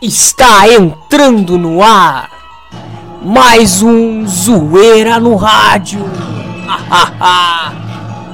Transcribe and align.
Está 0.00 0.68
entrando 0.68 1.58
no 1.58 1.82
ar 1.82 2.30
mais 3.20 3.82
um 3.82 4.24
Zoeira 4.28 5.18
no 5.18 5.34
Rádio. 5.34 6.08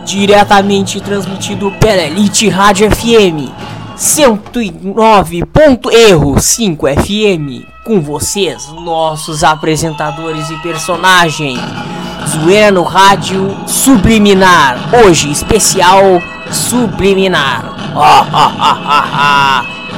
Diretamente 0.04 1.00
transmitido 1.00 1.72
pela 1.80 2.02
Elite 2.02 2.50
Rádio 2.50 2.90
FM 2.90 3.50
109. 3.96 5.46
Ponto 5.46 5.90
erro 5.90 6.38
5 6.38 6.86
FM. 6.86 7.64
Com 7.82 7.98
vocês, 7.98 8.68
nossos 8.68 9.42
apresentadores 9.42 10.50
e 10.50 10.56
personagens. 10.58 11.58
Zoeira 12.28 12.70
no 12.70 12.82
Rádio 12.82 13.56
Subliminar. 13.66 14.90
Hoje, 15.02 15.32
especial 15.32 16.20
Subliminar. 16.52 17.72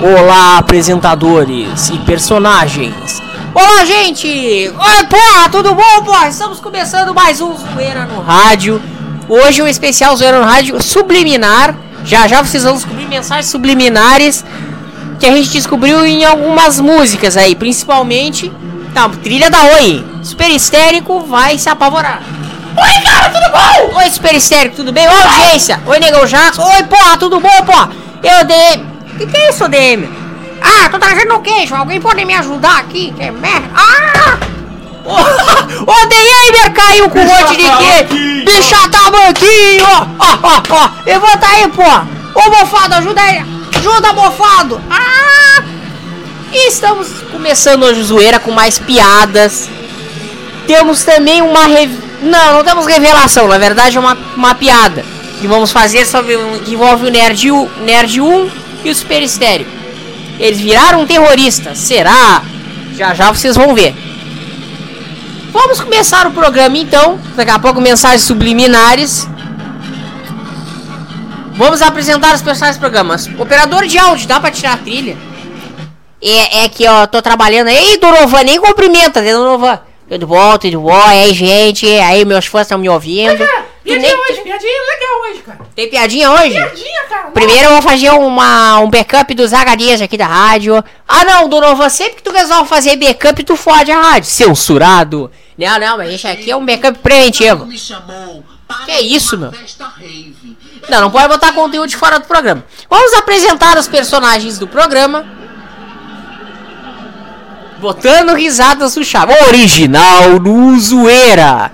Olá, 0.00 0.58
apresentadores 0.58 1.88
e 1.88 1.98
personagens. 2.00 3.22
Olá, 3.54 3.84
gente! 3.86 4.28
Oi, 4.28 5.04
porra, 5.08 5.48
tudo 5.50 5.74
bom, 5.74 6.04
porra? 6.04 6.28
Estamos 6.28 6.60
começando 6.60 7.14
mais 7.14 7.40
um 7.40 7.56
Zoeira 7.56 8.04
no 8.04 8.20
Rádio. 8.20 8.80
Hoje 9.26 9.62
um 9.62 9.66
especial 9.66 10.14
Zoeira 10.14 10.38
no 10.38 10.44
Rádio 10.44 10.82
Subliminar. 10.82 11.74
Já 12.04 12.28
já 12.28 12.42
vocês 12.42 12.62
vão 12.62 12.74
descobrir 12.74 13.08
mensagens 13.08 13.46
subliminares 13.46 14.44
que 15.18 15.24
a 15.24 15.34
gente 15.34 15.48
descobriu 15.50 16.04
em 16.04 16.26
algumas 16.26 16.78
músicas 16.78 17.36
aí, 17.36 17.54
principalmente 17.54 18.52
Tá, 18.92 19.08
trilha 19.22 19.48
da 19.50 19.62
Oi. 19.76 20.04
Super 20.22 20.50
histérico 20.50 21.20
vai 21.20 21.58
se 21.58 21.68
apavorar. 21.70 22.22
Oi, 22.76 23.02
cara, 23.02 23.30
tudo 23.30 23.50
bom? 23.50 23.98
Oi, 23.98 24.10
super 24.10 24.34
histérico, 24.34 24.76
tudo 24.76 24.92
bem? 24.92 25.08
Oi, 25.08 25.22
audiência. 25.22 25.80
Oi, 25.86 25.98
Negão 25.98 26.26
Jackson. 26.26 26.62
Oi, 26.62 26.82
porra, 26.84 27.16
tudo 27.16 27.40
bom, 27.40 27.62
porra? 27.64 27.90
Eu 28.22 28.44
DM. 28.44 28.95
Que 29.16 29.26
que 29.26 29.36
é 29.36 29.50
isso, 29.50 29.68
DM? 29.68 30.08
Ah, 30.60 30.88
tô 30.90 30.98
trazendo 30.98 31.34
o 31.34 31.40
queijo. 31.40 31.74
Alguém 31.74 32.00
pode 32.00 32.24
me 32.24 32.34
ajudar 32.34 32.78
aqui? 32.78 33.12
Que 33.16 33.30
merda. 33.30 33.70
Ah! 33.74 34.38
O 35.86 36.06
DM 36.06 36.70
caiu 36.74 37.08
com 37.08 37.20
um 37.20 37.24
monte 37.24 37.56
de 37.56 37.62
queijo. 37.62 38.44
Bicha 38.44 38.88
banquinho. 39.10 39.86
Ó, 40.18 40.38
ó, 40.42 40.62
ó. 40.70 40.90
Levanta 41.04 41.46
aí, 41.46 41.68
porra. 41.68 42.08
Ô, 42.34 42.50
mofado, 42.50 42.94
ajuda 42.94 43.20
aí. 43.20 43.44
Ajuda, 43.76 44.12
mofado. 44.12 44.80
Ah! 44.90 45.62
E 46.52 46.68
estamos 46.68 47.08
começando 47.30 47.84
hoje 47.84 48.02
zoeira 48.02 48.38
com 48.38 48.50
mais 48.50 48.78
piadas. 48.78 49.68
Temos 50.66 51.04
também 51.04 51.42
uma 51.42 51.66
rev... 51.66 51.92
Não, 52.22 52.54
não 52.54 52.64
temos 52.64 52.86
revelação, 52.86 53.46
na 53.46 53.58
verdade 53.58 53.96
é 53.96 54.00
uma, 54.00 54.16
uma 54.36 54.54
piada. 54.54 55.04
Que 55.40 55.46
vamos 55.46 55.70
fazer 55.70 56.04
sobre 56.06 56.36
que 56.64 56.74
envolve 56.74 57.06
o 57.06 57.10
Nerd, 57.10 57.50
o 57.50 57.68
Nerd 57.84 58.20
1 58.20 58.65
e 58.86 58.90
o 58.90 58.94
Super 58.94 59.22
Estéreo. 59.22 59.66
Eles 60.38 60.60
viraram 60.60 61.06
terroristas, 61.06 61.78
será? 61.78 62.42
Já 62.96 63.14
já 63.14 63.32
vocês 63.32 63.56
vão 63.56 63.74
ver. 63.74 63.94
Vamos 65.52 65.80
começar 65.80 66.26
o 66.26 66.30
programa 66.30 66.78
então. 66.78 67.18
Daqui 67.34 67.50
a 67.50 67.58
pouco 67.58 67.80
mensagens 67.80 68.22
subliminares. 68.22 69.28
Vamos 71.54 71.80
apresentar 71.80 72.34
os 72.34 72.42
personagens 72.42 72.76
do 72.76 72.80
programa. 72.80 73.16
Operador 73.38 73.86
de 73.86 73.98
áudio, 73.98 74.28
dá 74.28 74.38
pra 74.38 74.50
tirar 74.50 74.74
a 74.74 74.76
trilha? 74.76 75.16
É, 76.22 76.64
é 76.64 76.68
que 76.68 76.86
ó, 76.86 77.06
tô 77.06 77.20
trabalhando. 77.22 77.68
Ei, 77.68 77.98
Dorovan, 77.98 78.42
nem 78.42 78.60
cumprimenta, 78.60 79.20
né, 79.20 79.32
Dorovan? 79.32 79.80
Tudo 80.08 80.26
bom, 80.26 80.58
tudo 80.58 80.80
bom? 80.80 81.02
Aí, 81.06 81.32
gente, 81.34 81.86
aí 81.86 82.24
meus 82.24 82.46
fãs 82.46 82.62
estão 82.62 82.78
me 82.78 82.88
ouvindo. 82.88 83.44
Cara, 83.86 84.00
piadinha 84.00 84.16
nem- 84.16 84.32
hoje, 84.32 84.40
piadinha 84.42 84.72
legal 84.94 85.20
hoje, 85.30 85.42
cara. 85.42 85.58
Tem 85.74 85.88
piadinha 85.88 86.30
hoje? 86.32 86.50
Piadinha, 86.54 87.04
cara. 87.08 87.30
Primeiro 87.30 87.64
eu 87.64 87.70
vou 87.70 87.82
fazer 87.82 88.10
uma, 88.10 88.80
um 88.80 88.90
backup 88.90 89.32
dos 89.34 89.52
HDs 89.52 90.00
aqui 90.02 90.16
da 90.16 90.26
rádio. 90.26 90.82
Ah 91.06 91.24
não, 91.24 91.48
Donovan, 91.48 91.88
sempre 91.88 92.16
que 92.16 92.22
tu 92.22 92.32
resolve 92.32 92.68
fazer 92.68 92.96
backup, 92.96 93.42
tu 93.44 93.54
fode 93.56 93.90
a 93.92 94.00
rádio. 94.00 94.28
Censurado. 94.28 95.30
Não, 95.56 95.78
não, 95.78 95.96
mas 95.98 96.12
esse 96.12 96.26
aqui 96.26 96.50
é 96.50 96.56
um 96.56 96.66
backup 96.66 96.98
preventivo. 96.98 97.66
Que 98.84 98.92
isso, 99.00 99.36
uma 99.36 99.50
meu? 99.50 99.60
Não, 100.88 101.00
não 101.02 101.10
pode 101.10 101.28
botar 101.28 101.52
conteúdo 101.52 101.88
de 101.88 101.96
fora 101.96 102.18
do 102.18 102.26
programa. 102.26 102.64
Vamos 102.90 103.12
apresentar 103.14 103.78
os 103.78 103.86
personagens 103.88 104.58
do 104.58 104.66
programa. 104.66 105.24
Botando 107.78 108.34
risadas 108.34 108.94
do 108.94 109.04
chave. 109.04 109.34
Original 109.46 110.40
no 110.40 110.78
zoeira. 110.80 111.70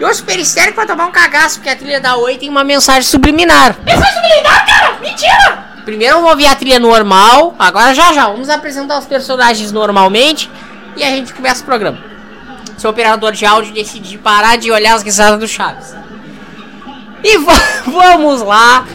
E 0.00 0.04
o 0.04 0.14
Super 0.14 0.38
Histérico 0.38 0.76
vai 0.76 0.86
tomar 0.86 1.06
um 1.06 1.10
cagaço, 1.10 1.56
porque 1.56 1.70
a 1.70 1.76
trilha 1.76 2.00
da 2.00 2.16
Oi 2.16 2.36
tem 2.38 2.48
uma 2.48 2.62
mensagem 2.62 3.02
subliminar. 3.02 3.76
Mensagem 3.84 4.14
subliminar, 4.14 4.66
cara. 4.66 4.98
Mentira. 5.00 5.64
Primeiro 5.84 6.16
vamos 6.16 6.30
ouvir 6.30 6.46
a 6.46 6.54
trilha 6.54 6.78
normal. 6.78 7.54
Agora 7.58 7.92
já 7.94 8.12
já. 8.12 8.26
Vamos 8.28 8.48
apresentar 8.48 8.98
os 8.98 9.06
personagens 9.06 9.72
normalmente. 9.72 10.48
E 10.96 11.02
a 11.02 11.08
gente 11.10 11.32
começa 11.34 11.62
o 11.62 11.64
programa. 11.66 11.98
Se 12.76 12.86
o 12.86 12.90
operador 12.90 13.32
de 13.32 13.44
áudio 13.44 13.72
decidir 13.74 14.18
parar 14.18 14.56
de 14.56 14.70
olhar 14.70 14.94
as 14.94 15.02
risadas 15.02 15.40
do 15.40 15.48
Chaves. 15.48 15.94
E 17.24 17.36
va- 17.38 17.52
vamos 17.86 18.40
lá. 18.42 18.86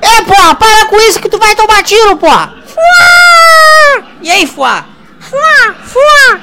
É, 0.00 0.22
porra, 0.22 0.54
para 0.54 0.86
com 0.86 0.96
isso 1.00 1.18
que 1.18 1.28
tu 1.28 1.38
vai 1.38 1.56
tomar 1.56 1.82
tiro, 1.82 2.16
porra. 2.16 2.54
Fuá! 2.66 4.02
E 4.22 4.30
aí, 4.30 4.46
Fuá? 4.46 4.84
Fuá, 5.18 5.74
Fuá. 5.82 6.40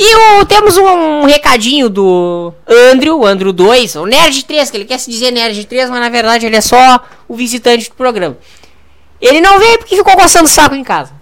E 0.00 0.14
o, 0.14 0.46
temos 0.46 0.76
um, 0.76 1.24
recadinho 1.24 1.88
do 1.88 2.54
Andrew, 2.66 3.18
o 3.18 3.26
Andrew 3.26 3.52
2, 3.52 3.96
o 3.96 4.06
Nerd 4.06 4.44
3, 4.44 4.70
que 4.70 4.76
ele 4.76 4.84
quer 4.84 4.98
se 4.98 5.10
dizer 5.10 5.32
Nerd 5.32 5.64
3, 5.64 5.90
mas 5.90 6.00
na 6.00 6.08
verdade 6.08 6.46
ele 6.46 6.54
é 6.54 6.60
só 6.60 7.00
o 7.26 7.34
visitante 7.34 7.90
do 7.90 7.96
programa. 7.96 8.38
Ele 9.20 9.40
não 9.40 9.58
veio 9.58 9.78
porque 9.78 9.96
ficou 9.96 10.16
coçando 10.16 10.44
o 10.44 10.48
saco 10.48 10.76
em 10.76 10.84
casa. 10.84 11.12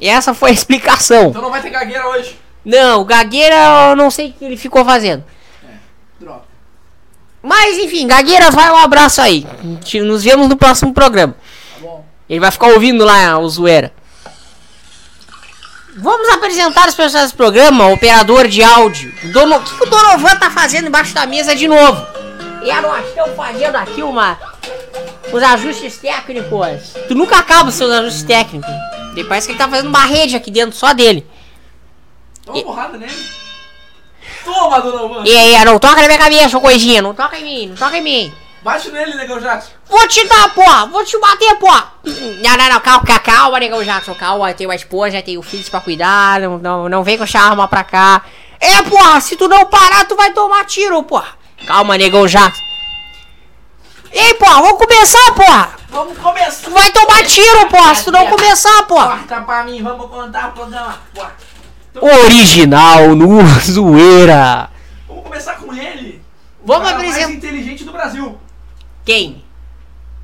E 0.00 0.08
essa 0.08 0.34
foi 0.34 0.50
a 0.50 0.52
explicação. 0.52 1.28
Então 1.28 1.40
não 1.40 1.50
vai 1.50 1.62
ter 1.62 1.70
gagueira 1.70 2.08
hoje. 2.08 2.36
Não, 2.64 3.04
Gagueira 3.04 3.90
eu 3.90 3.96
não 3.96 4.10
sei 4.10 4.30
o 4.30 4.32
que 4.32 4.44
ele 4.44 4.56
ficou 4.56 4.84
fazendo. 4.84 5.22
Droga. 6.18 6.42
Mas 7.40 7.78
enfim, 7.78 8.08
Gagueira, 8.08 8.50
vai 8.50 8.68
um 8.72 8.76
abraço 8.76 9.22
aí. 9.22 9.46
Nos 10.04 10.24
vemos 10.24 10.48
no 10.48 10.56
próximo 10.56 10.92
programa. 10.92 11.36
Tá 11.74 11.80
bom. 11.80 12.04
Ele 12.28 12.40
vai 12.40 12.50
ficar 12.50 12.66
ouvindo 12.66 13.04
lá 13.04 13.38
o 13.38 13.48
zoeira. 13.48 13.92
Vamos 15.98 16.28
apresentar 16.28 16.88
os 16.88 16.94
personagens 16.94 17.32
do 17.32 17.36
programa, 17.36 17.88
operador 17.88 18.46
de 18.48 18.62
áudio. 18.62 19.10
Dono... 19.32 19.56
O 19.56 19.60
que, 19.62 19.76
que 19.78 19.82
o 19.82 19.86
Donovan 19.86 20.36
tá 20.36 20.50
fazendo 20.50 20.88
embaixo 20.88 21.14
da 21.14 21.24
mesa 21.24 21.56
de 21.56 21.66
novo? 21.66 22.06
E 22.62 22.80
nós 22.82 23.08
estamos 23.08 23.34
fazendo 23.34 23.76
aqui 23.76 24.02
uma. 24.02 24.38
Os 25.32 25.42
ajustes 25.42 25.96
técnicos. 25.96 26.92
Tu 27.08 27.14
nunca 27.14 27.38
acaba 27.38 27.70
os 27.70 27.74
seus 27.74 27.90
ajustes 27.90 28.24
técnicos. 28.24 28.70
Ele 29.16 29.24
parece 29.24 29.46
que 29.46 29.52
ele 29.52 29.58
tá 29.58 29.68
fazendo 29.68 29.88
uma 29.88 30.04
rede 30.04 30.36
aqui 30.36 30.50
dentro 30.50 30.76
só 30.76 30.92
dele. 30.92 31.26
Toma 32.44 32.62
porrada 32.62 32.98
nele. 32.98 33.16
Toma, 34.44 34.80
Donovan. 34.80 35.22
E 35.24 35.34
aí, 35.34 35.64
não 35.64 35.78
toca 35.78 36.02
na 36.02 36.08
minha 36.08 36.18
cabeça, 36.18 36.60
coisinha. 36.60 37.00
Não 37.00 37.14
toca 37.14 37.38
em 37.38 37.44
mim, 37.44 37.66
não 37.68 37.76
toca 37.76 37.96
em 37.96 38.02
mim. 38.02 38.34
Bate 38.66 38.90
nele, 38.90 39.14
Negão 39.14 39.38
Jackson. 39.38 39.70
Vou 39.88 40.08
te 40.08 40.26
dar, 40.26 40.52
porra! 40.52 40.86
Vou 40.86 41.04
te 41.04 41.16
bater, 41.20 41.54
porra! 41.54 41.92
Não, 42.04 42.56
não, 42.56 42.68
não, 42.68 42.80
calma, 42.80 43.04
calma, 43.06 43.20
calma, 43.20 43.60
negão 43.60 43.84
Jackson, 43.84 44.12
calma. 44.16 44.50
Eu 44.50 44.56
tenho 44.56 44.68
uma 44.68 44.74
esposa, 44.74 45.22
tenho 45.22 45.40
filhos 45.40 45.68
pra 45.68 45.80
cuidar, 45.80 46.40
não, 46.40 46.58
não, 46.58 46.88
não 46.88 47.04
vem 47.04 47.16
com 47.16 47.22
essa 47.22 47.38
arma 47.38 47.68
pra 47.68 47.84
cá. 47.84 48.22
É, 48.58 48.82
porra, 48.82 49.20
se 49.20 49.36
tu 49.36 49.46
não 49.46 49.66
parar, 49.66 50.04
tu 50.06 50.16
vai 50.16 50.32
tomar 50.32 50.64
tiro, 50.64 51.00
porra! 51.04 51.28
Calma, 51.64 51.96
negão 51.96 52.26
Jackson. 52.26 52.60
Ei, 54.10 54.34
porra, 54.34 54.60
vamos 54.62 54.78
começar, 54.84 55.32
porra! 55.36 55.70
Vamos 55.88 56.18
começar. 56.18 56.64
Tu 56.64 56.70
vai 56.72 56.90
tomar 56.90 57.24
tiro, 57.24 57.66
porra, 57.68 57.94
se 57.94 58.04
tu 58.04 58.10
não 58.10 58.26
começar, 58.26 58.82
porra! 58.88 59.18
Corta 59.18 59.42
pra 59.42 59.62
mim, 59.62 59.80
vamos 59.80 60.10
contar 60.10 60.48
o 60.48 60.52
programa. 60.54 60.98
Porra. 61.14 61.32
Original 62.00 63.14
no 63.14 63.46
zoeira! 63.62 64.70
Vamos 65.06 65.22
começar 65.22 65.54
com 65.54 65.72
ele. 65.72 66.20
Vamos 66.64 66.82
O 66.82 66.84
cara 66.84 66.98
mais 66.98 67.10
apresentar. 67.12 67.32
inteligente 67.32 67.84
do 67.84 67.92
Brasil. 67.92 68.40
Quem? 69.06 69.42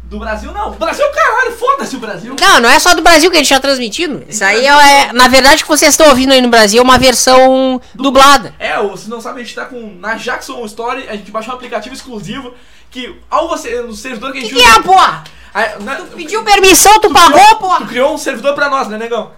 Do 0.03 0.19
Brasil, 0.19 0.53
não. 0.53 0.73
Brasil, 0.73 1.07
caralho. 1.11 1.53
Foda-se 1.53 1.97
o 1.97 1.99
Brasil. 2.01 2.37
Não, 2.39 2.61
não 2.61 2.69
é 2.69 2.79
só 2.79 2.95
do 2.95 3.01
Brasil 3.01 3.31
que 3.31 3.37
a 3.37 3.41
gente 3.41 3.49
tá 3.49 3.59
transmitindo. 3.61 4.23
Isso 4.29 4.45
aí 4.45 4.67
é, 4.67 4.69
é- 5.09 5.13
na 5.15 5.27
verdade, 5.29 5.63
o 5.63 5.65
que 5.65 5.71
vocês 5.71 5.93
estão 5.95 6.09
ouvindo 6.09 6.33
aí 6.33 6.43
no 6.43 6.49
Brasil 6.51 6.81
é 6.81 6.83
uma 6.85 6.99
versão 6.99 7.81
dublada. 7.95 8.55
É, 8.59 8.79
ou 8.79 8.95
se 8.97 9.09
não 9.09 9.23
sabe, 9.23 9.41
a 9.41 9.45
gente 9.45 9.55
tá 9.55 9.65
com. 9.65 9.95
Na 9.99 10.17
Jackson 10.17 10.63
Story, 10.67 11.09
a 11.09 11.17
gente 11.17 11.31
baixou 11.31 11.55
um 11.55 11.57
aplicativo 11.57 11.95
exclusivo 11.95 12.53
que, 12.91 13.19
ao 13.31 13.49
você. 13.49 13.81
No 13.81 13.95
servidor 13.95 14.33
que 14.33 14.39
a 14.39 14.41
Que 14.43 14.49
gente 14.51 14.61
que 14.63 14.69
é, 14.69 14.83
porra? 14.83 15.25
Ah, 15.55 15.77
na- 15.81 15.95
Pediu 16.15 16.43
permissão, 16.43 16.99
tu 17.01 17.11
pagou, 17.11 17.41
Tu 17.41 17.57
porra? 17.57 17.87
criou 17.87 18.13
um 18.13 18.19
servidor 18.19 18.55
pra 18.55 18.69
nós, 18.69 18.89
né, 18.89 18.99
negão? 18.99 19.31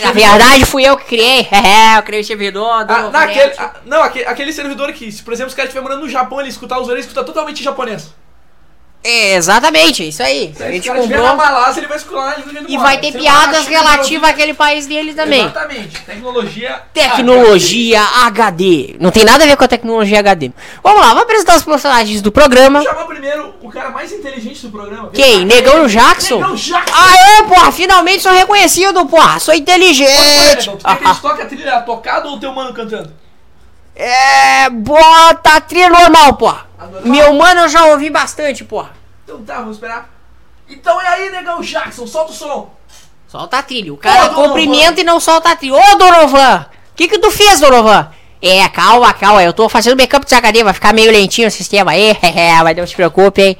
Na 0.00 0.12
verdade, 0.12 0.64
fui 0.66 0.84
eu 0.84 0.96
que 0.98 1.06
criei. 1.06 1.48
É, 1.50 1.96
eu 1.98 2.02
criei 2.02 2.20
o 2.22 2.24
servidor 2.24 2.84
do 2.84 2.92
Ah, 2.92 3.10
naquele, 3.10 3.46
Net. 3.46 3.56
ah, 3.58 3.72
não, 3.86 4.02
aquele, 4.02 4.26
aquele 4.26 4.52
servidor 4.52 4.92
que, 4.92 5.10
se 5.10 5.22
por 5.22 5.32
exemplo, 5.32 5.48
os 5.48 5.54
caras 5.54 5.70
estiverem 5.70 5.88
morando 5.88 6.04
no 6.04 6.08
Japão, 6.12 6.38
ele 6.40 6.50
escutar 6.50 6.78
os 6.78 6.86
orelhas, 6.86 7.06
escuta 7.06 7.24
totalmente 7.24 7.64
japonês. 7.64 8.12
É, 9.02 9.36
exatamente, 9.36 10.02
é 10.02 10.06
isso 10.06 10.22
aí. 10.22 10.52
Se 10.56 10.62
A 10.62 10.72
gente 10.72 10.88
na 10.88 10.96
comprou. 10.96 11.36
Malásia, 11.36 11.80
ele 11.80 11.86
vai 11.86 11.96
escolar 11.96 12.36
na 12.44 12.60
E 12.68 12.76
vai 12.76 12.98
ter 12.98 13.12
piadas 13.12 13.66
relativas 13.66 14.28
àquele 14.28 14.52
país 14.54 14.86
dele 14.86 15.14
também. 15.14 15.42
Exatamente. 15.42 16.00
Tecnologia. 16.00 16.82
Tecnologia 16.92 18.02
HD. 18.02 18.96
Não 18.98 19.12
tem 19.12 19.24
nada 19.24 19.44
a 19.44 19.46
ver 19.46 19.56
com 19.56 19.64
a 19.64 19.68
tecnologia 19.68 20.18
HD. 20.18 20.50
Vamos 20.82 21.00
lá, 21.00 21.08
vamos 21.08 21.22
apresentar 21.22 21.56
os 21.56 21.62
personagens 21.62 22.20
do 22.20 22.32
programa. 22.32 22.80
Vamos 22.80 22.92
chamar 22.92 23.06
primeiro 23.06 23.54
o 23.62 23.70
cara 23.70 23.90
mais 23.90 24.12
inteligente 24.12 24.66
do 24.66 24.70
programa. 24.72 25.10
Quem? 25.14 25.44
Negão 25.44 25.86
Jackson? 25.86 26.40
Negão 26.40 26.56
Jackson. 26.56 26.94
Aê, 26.94 27.42
porra, 27.44 27.70
finalmente 27.70 28.22
sou 28.22 28.32
reconhecido, 28.32 29.06
porra. 29.06 29.38
Sou 29.38 29.54
inteligente. 29.54 30.68
Negão, 30.68 30.76
tu 30.76 30.84
quer 30.84 30.96
que 30.96 31.04
a 31.04 31.12
gente 31.12 31.22
toque 31.22 31.42
a 31.42 31.46
trilha 31.46 31.80
tocada 31.82 32.28
ou 32.28 32.34
o 32.34 32.40
teu 32.40 32.52
mano 32.52 32.74
cantando? 32.74 33.12
É, 33.94 34.68
bota 34.70 35.54
a 35.56 35.60
trilha 35.60 35.88
normal, 35.88 36.34
porra. 36.34 36.67
Meu 37.04 37.34
mano 37.34 37.62
eu 37.62 37.68
já 37.68 37.86
ouvi 37.86 38.08
bastante, 38.10 38.64
porra. 38.64 38.90
Então 39.24 39.42
tá, 39.42 39.56
vamos 39.56 39.76
esperar. 39.76 40.08
Então 40.68 41.00
é 41.00 41.08
aí, 41.08 41.30
Negão 41.30 41.60
Jackson, 41.60 42.06
solta 42.06 42.32
o 42.32 42.34
som. 42.34 42.70
Solta 43.26 43.58
a 43.58 43.62
trilha. 43.62 43.92
O 43.92 43.96
cara 43.96 44.26
Ô, 44.26 44.28
Donovan. 44.28 44.48
cumprimenta 44.48 45.00
e 45.00 45.04
não 45.04 45.18
solta 45.20 45.50
a 45.50 45.56
trilha. 45.56 45.74
Ô, 45.76 45.96
Donovan! 45.96 46.66
O 46.92 46.96
que 46.96 47.08
que 47.08 47.18
tu 47.18 47.30
fez, 47.30 47.60
Donovan? 47.60 48.10
É, 48.40 48.66
calma, 48.68 49.12
calma. 49.12 49.42
Eu 49.42 49.52
tô 49.52 49.68
fazendo 49.68 49.96
backup 49.96 50.24
de 50.26 50.34
HD. 50.34 50.62
Vai 50.64 50.72
ficar 50.72 50.94
meio 50.94 51.10
lentinho 51.10 51.48
o 51.48 51.50
sistema 51.50 51.90
aí. 51.92 52.16
mas 52.64 52.76
não 52.76 52.86
se 52.86 52.94
preocupe, 52.94 53.42
hein. 53.42 53.58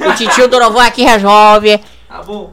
O 0.00 0.12
titio 0.14 0.48
Donovan 0.48 0.84
aqui 0.86 1.02
resolve. 1.02 1.78
Tá 2.08 2.22
bom. 2.22 2.52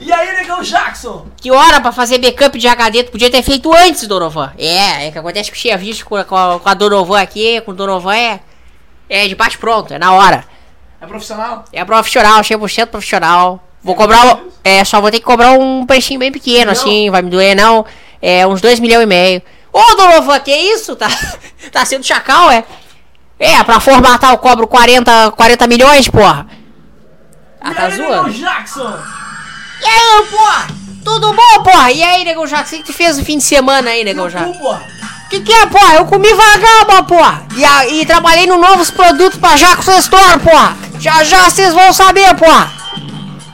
E 0.00 0.12
aí, 0.12 0.32
Negão 0.36 0.62
Jackson? 0.62 1.26
Que 1.40 1.50
hora 1.50 1.80
pra 1.80 1.90
fazer 1.90 2.18
backup 2.18 2.56
de 2.56 2.68
HD? 2.68 3.04
Tu 3.04 3.10
podia 3.10 3.30
ter 3.30 3.42
feito 3.42 3.72
antes, 3.74 4.06
Donovan. 4.06 4.52
É, 4.56 5.08
é 5.08 5.10
que 5.10 5.18
acontece 5.18 5.50
que 5.50 5.56
eu 5.56 5.60
tinha 5.60 5.76
visto 5.76 6.04
com, 6.06 6.14
a- 6.16 6.24
com 6.24 6.60
com 6.60 6.68
a 6.68 6.74
Donovan 6.74 7.20
aqui. 7.20 7.60
Com 7.62 7.72
o 7.72 7.74
Donovan 7.74 8.14
é... 8.14 8.40
É 9.08 9.26
de 9.26 9.34
bate 9.34 9.58
pronto, 9.58 9.92
é 9.94 9.98
na 9.98 10.12
hora. 10.12 10.44
É 11.00 11.06
profissional? 11.06 11.64
É 11.72 11.84
profissional, 11.84 12.40
100% 12.42 12.86
profissional. 12.86 13.62
Vou 13.82 13.94
cobrar. 13.94 14.26
o- 14.36 14.48
É, 14.64 14.84
só 14.84 15.00
vou 15.00 15.10
ter 15.10 15.18
que 15.20 15.24
cobrar 15.24 15.52
um 15.52 15.86
precinho 15.86 16.18
bem 16.20 16.30
pequeno, 16.32 16.66
Não. 16.66 16.72
assim, 16.72 17.08
vai 17.10 17.22
me 17.22 17.30
doer 17.30 17.54
não. 17.56 17.86
É, 18.20 18.46
uns 18.46 18.60
2 18.60 18.80
milhões 18.80 19.04
e 19.04 19.06
meio. 19.06 19.42
Ô, 19.72 19.94
Donovan, 19.94 20.38
que 20.40 20.52
isso? 20.54 20.96
Tá, 20.96 21.06
tá 21.72 21.84
sendo 21.84 22.04
chacal, 22.04 22.50
é? 22.50 22.64
É, 23.38 23.62
pra 23.62 23.78
formatar 23.78 24.32
eu 24.32 24.38
cobro 24.38 24.66
40, 24.66 25.30
40 25.30 25.66
milhões, 25.68 26.08
porra. 26.08 26.46
Ah, 27.60 27.72
tá 27.72 27.84
aí, 27.86 27.92
Negão 27.98 28.08
zoando? 28.24 28.32
Jackson? 28.32 28.98
E 29.80 29.84
aí, 29.86 30.26
porra? 30.30 30.66
Tudo 31.04 31.32
bom, 31.32 31.62
porra? 31.62 31.92
E 31.92 32.02
aí, 32.02 32.24
Negão 32.24 32.46
Jackson, 32.46 32.76
o 32.76 32.78
que 32.80 32.84
tu 32.86 32.92
fez 32.92 33.16
no 33.16 33.24
fim 33.24 33.38
de 33.38 33.44
semana 33.44 33.90
aí, 33.90 34.02
Negão 34.04 34.26
Tu, 34.26 34.32
Jackson? 34.32 34.52
porra. 34.54 34.82
Que 35.30 35.40
que 35.40 35.52
é, 35.52 35.66
porra? 35.66 35.94
Eu 35.96 36.06
comi 36.06 36.28
vagaba, 36.32 37.02
porra! 37.02 37.46
E, 37.54 37.64
a- 37.64 37.86
e 37.86 38.06
trabalhei 38.06 38.46
no 38.46 38.56
novos 38.58 38.90
produtos 38.90 39.38
pra 39.38 39.56
Jackson 39.56 39.98
Store, 39.98 40.38
porra! 40.40 40.76
Já 40.98 41.22
já 41.22 41.48
vocês 41.50 41.74
vão 41.74 41.92
saber, 41.92 42.34
porra! 42.36 42.70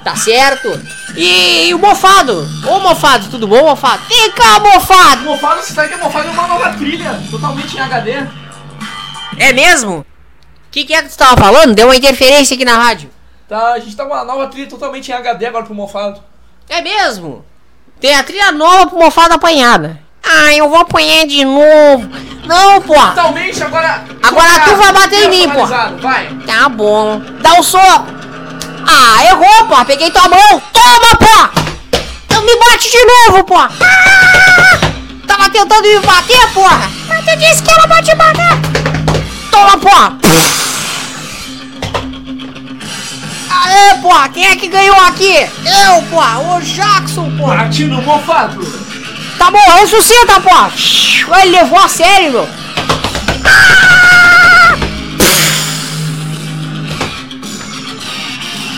Tá 0.04 0.14
certo? 0.14 0.68
E, 1.16 1.68
e 1.68 1.74
o 1.74 1.78
mofado? 1.78 2.46
Ô 2.68 2.78
mofado, 2.78 3.28
tudo 3.30 3.48
bom, 3.48 3.64
mofado? 3.64 4.02
Vem 4.08 4.30
cá, 4.32 4.60
mofado! 4.60 5.22
Mofado, 5.22 5.62
você 5.62 5.72
sabe 5.72 5.88
que 5.88 5.94
a 5.94 5.98
Mofado 5.98 6.28
é 6.28 6.30
uma 6.30 6.46
nova 6.46 6.70
trilha, 6.74 7.20
totalmente 7.30 7.76
em 7.76 7.80
HD. 7.80 8.24
É 9.38 9.52
mesmo? 9.52 10.04
Que 10.70 10.84
que 10.84 10.94
é 10.94 11.02
que 11.02 11.08
tu 11.08 11.16
tava 11.16 11.36
falando? 11.40 11.74
Deu 11.74 11.86
uma 11.88 11.96
interferência 11.96 12.54
aqui 12.54 12.64
na 12.64 12.76
rádio. 12.76 13.10
Tá, 13.48 13.72
a 13.72 13.78
gente 13.78 13.96
tá 13.96 14.04
com 14.04 14.12
uma 14.14 14.24
nova 14.24 14.46
trilha 14.48 14.68
totalmente 14.68 15.08
em 15.10 15.14
HD 15.14 15.46
agora 15.46 15.64
pro 15.64 15.74
Mofado. 15.74 16.22
É 16.68 16.80
mesmo? 16.80 17.44
Tem 18.00 18.14
a 18.14 18.22
trilha 18.22 18.52
nova 18.52 18.86
pro 18.88 18.98
mofado 18.98 19.34
apanhada. 19.34 20.00
Ah, 20.26 20.54
eu 20.54 20.68
vou 20.68 20.78
apanhar 20.78 21.26
de 21.26 21.44
novo. 21.44 22.08
Não, 22.46 22.80
porra! 22.82 23.08
Totalmente 23.08 23.62
agora. 23.62 24.04
Agora 24.22 24.60
tu 24.64 24.76
vai 24.76 24.92
bater 24.92 25.24
em 25.24 25.28
mim, 25.30 25.48
pô. 25.50 25.66
Vai. 25.66 26.28
Tá 26.46 26.68
bom. 26.68 27.20
Dá 27.40 27.54
um 27.54 27.62
soco. 27.62 28.06
Ah, 28.86 29.24
errou, 29.24 29.66
pô. 29.66 29.84
Peguei 29.84 30.10
tua 30.10 30.28
mão. 30.28 30.62
Toma, 30.72 31.16
pô. 31.18 31.60
Então 32.26 32.42
me 32.42 32.56
bate 32.56 32.90
de 32.90 33.04
novo, 33.04 33.44
pô. 33.44 33.56
Ah! 33.56 33.70
Tava 35.26 35.50
tentando 35.50 35.82
me 35.82 35.98
bater, 36.00 36.48
porra. 36.52 36.90
Mas 37.08 37.24
tu 37.24 37.36
disse 37.38 37.62
que 37.62 37.70
era 37.70 37.86
pra 37.88 38.02
te 38.02 38.14
bater. 38.14 38.58
Toma, 39.50 39.78
pô. 39.78 40.24
Aê, 43.50 43.94
pô. 44.02 44.28
Quem 44.32 44.46
é 44.46 44.56
que 44.56 44.68
ganhou 44.68 44.96
aqui? 45.02 45.34
Eu, 45.34 46.02
pô. 46.10 46.20
O 46.56 46.60
Jackson, 46.60 47.30
pô. 47.38 47.46
Bate 47.46 47.84
no 47.84 48.02
Mofado. 48.02 48.93
Tá 49.38 49.50
bom, 49.50 49.70
ressuscita, 49.80 50.40
pô. 50.40 51.34
Ele 51.40 51.50
levou 51.50 51.78
a 51.78 51.88
sério, 51.88 52.32
meu. 52.32 52.48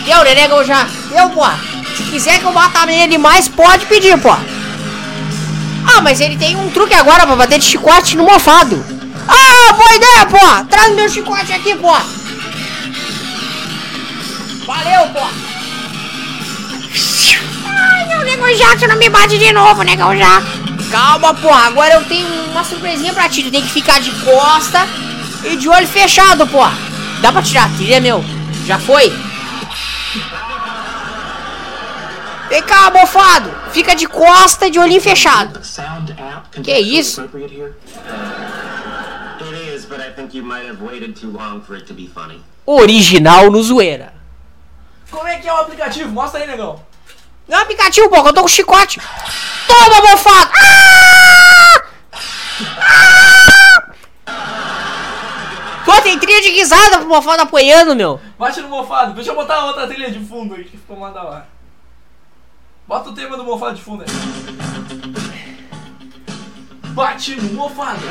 Deu, 0.05 0.23
né, 0.23 0.65
já? 0.65 0.87
Deu, 1.09 1.29
pô. 1.29 1.45
Se 1.95 2.03
quiser 2.03 2.39
que 2.39 2.45
eu 2.45 2.53
bata 2.53 2.85
nele 2.85 3.17
mais, 3.17 3.47
pode 3.47 3.85
pedir, 3.87 4.17
pô. 4.19 4.29
Ah, 4.31 6.01
mas 6.01 6.21
ele 6.21 6.37
tem 6.37 6.55
um 6.55 6.69
truque 6.69 6.93
agora 6.93 7.25
pra 7.25 7.35
bater 7.35 7.59
de 7.59 7.65
chicote 7.65 8.15
no 8.15 8.23
mofado. 8.23 8.85
Ah, 9.27 9.73
boa 9.73 9.95
ideia, 9.95 10.25
pô. 10.27 10.65
Traz 10.65 10.95
meu 10.95 11.09
chicote 11.09 11.51
aqui, 11.51 11.75
pô. 11.75 11.93
Valeu, 14.65 15.07
pô. 15.13 15.46
Negão 18.27 18.53
Jackson 18.53 18.87
não 18.87 18.97
me 18.97 19.07
bate 19.07 19.37
de 19.37 19.53
novo, 19.53 19.83
negão 19.83 20.13
Jackson. 20.13 20.89
Calma, 20.91 21.33
porra. 21.33 21.67
Agora 21.67 21.93
eu 21.93 22.03
tenho 22.05 22.27
uma 22.51 22.61
surpresinha 22.61 23.13
pra 23.13 23.29
ti. 23.29 23.41
Tu 23.41 23.49
tem 23.49 23.61
que 23.61 23.69
ficar 23.69 24.01
de 24.01 24.11
costa 24.11 24.85
e 25.45 25.55
de 25.55 25.69
olho 25.69 25.87
fechado, 25.87 26.45
porra. 26.45 26.73
Dá 27.21 27.31
pra 27.31 27.41
tirar 27.41 27.67
a 27.67 27.69
trilha, 27.69 28.01
meu? 28.01 28.21
Já 28.65 28.77
foi? 28.77 29.09
Vem 32.49 32.61
cá, 32.63 32.91
mofado. 32.91 33.49
Fica 33.71 33.95
de 33.95 34.05
costa 34.07 34.67
e 34.67 34.71
de 34.71 34.79
olhinho 34.79 35.01
fechado. 35.01 35.61
Que 36.61 36.77
isso? 36.77 37.21
It 39.39 39.73
is, 39.73 39.85
but 39.85 39.99
I 39.99 40.11
think 40.13 40.35
you 40.35 40.43
might 40.43 40.67
have 40.67 40.83
waited 40.83 41.13
too 41.17 41.31
long 41.31 41.61
for 41.61 41.75
it 41.75 41.85
to 41.85 41.93
be 41.93 42.09
funny. 42.13 42.41
Original 42.65 43.49
no 43.49 43.63
zoeira. 43.63 44.13
Como 45.09 45.25
é 45.25 45.37
que 45.37 45.47
é 45.47 45.53
o 45.53 45.57
aplicativo? 45.57 46.09
Mostra 46.09 46.41
aí, 46.41 46.47
negão. 46.47 46.85
Não 47.47 47.59
é 47.59 47.65
pô, 48.09 48.23
que 48.23 48.29
eu 48.29 48.33
tô 48.33 48.41
com 48.41 48.47
chicote. 48.47 48.99
Toma, 49.67 50.01
mofado. 50.01 50.51
Ah! 50.59 51.81
Ah! 52.77 53.37
Pô, 55.85 56.01
tem 56.01 56.19
trilha 56.19 56.41
de 56.41 56.49
risada 56.49 56.97
pro 56.97 57.07
mofado 57.07 57.43
apanhando, 57.43 57.95
meu. 57.95 58.19
Bate 58.37 58.59
no 58.59 58.67
Mofado. 58.67 59.13
Deixa 59.13 59.31
eu 59.31 59.35
botar 59.35 59.63
outra 59.65 59.87
trilha 59.87 60.11
de 60.11 60.19
fundo 60.19 60.53
aí 60.53 60.65
que 60.65 60.77
ficou 60.77 60.97
mais 60.97 61.13
da 61.13 61.23
hora. 61.23 61.47
Bota 62.85 63.09
o 63.09 63.13
tema 63.13 63.37
do 63.37 63.45
Mofado 63.45 63.75
de 63.75 63.81
fundo 63.81 64.03
aí. 64.03 64.09
Bate 66.89 67.35
no 67.35 67.53
Mofado. 67.53 68.01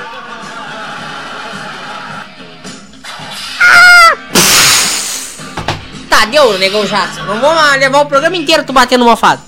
Tá, 6.17 6.25
deu, 6.25 6.57
negão 6.57 6.87
Jackson. 6.87 7.25
Não 7.25 7.39
vamos 7.39 7.77
levar 7.77 8.01
o 8.01 8.07
programa 8.07 8.35
inteiro 8.35 8.65
tu 8.65 8.73
batendo 8.73 9.05
no 9.05 9.11
mofado. 9.11 9.43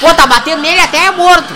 Pô, 0.00 0.12
tá 0.12 0.26
batendo 0.26 0.60
nele 0.60 0.80
até 0.80 1.06
é 1.06 1.10
morto. 1.12 1.54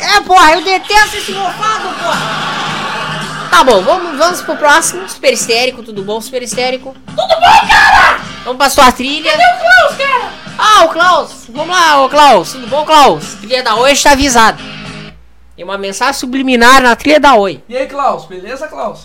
É, 0.00 0.20
porra, 0.22 0.52
eu 0.52 0.62
detesto 0.62 1.18
esse 1.18 1.32
mofado, 1.32 1.90
porra. 2.02 3.50
Tá 3.50 3.62
bom, 3.62 3.82
vamos, 3.82 4.16
vamos 4.16 4.40
pro 4.40 4.56
próximo. 4.56 5.06
Super 5.06 5.34
histérico, 5.34 5.82
tudo 5.82 6.02
bom, 6.02 6.18
super 6.18 6.42
histérico? 6.42 6.96
Tudo 7.08 7.28
bom, 7.28 7.68
cara? 7.68 8.20
Vamos 8.42 8.56
pra 8.56 8.70
sua 8.70 8.90
trilha. 8.90 9.32
Cadê 9.32 9.44
o 9.44 9.58
Klaus, 9.58 9.96
cara? 9.98 10.32
Ah, 10.56 10.84
o 10.84 10.88
Klaus. 10.88 11.32
Vamos 11.50 11.76
lá, 11.76 12.02
ô 12.02 12.08
Klaus. 12.08 12.52
Tudo 12.52 12.66
bom, 12.68 12.86
Klaus? 12.86 13.34
Trilha 13.34 13.62
da 13.62 13.74
Oi 13.74 13.92
está 13.92 14.12
avisado. 14.12 14.62
Tem 15.54 15.62
uma 15.62 15.76
mensagem 15.76 16.14
subliminar 16.14 16.80
na 16.80 16.96
trilha 16.96 17.20
da 17.20 17.34
Oi. 17.34 17.62
E 17.68 17.76
aí, 17.76 17.86
Klaus? 17.86 18.24
Beleza, 18.24 18.66
Klaus? 18.66 19.04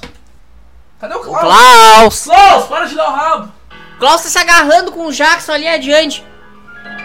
Cadê 1.00 1.14
o 1.16 1.18
O 1.20 1.22
Klaus? 1.22 1.42
Klaus. 1.42 2.24
Klaus, 2.24 2.66
para 2.68 2.86
de 2.86 2.96
dar 2.96 3.10
o 3.10 3.14
rabo. 3.16 3.52
Klaus 4.00 4.22
tá 4.24 4.30
se 4.30 4.38
agarrando 4.38 4.92
com 4.92 5.06
o 5.08 5.12
Jackson 5.14 5.54
ali 5.54 5.68
adiante. 5.68 6.26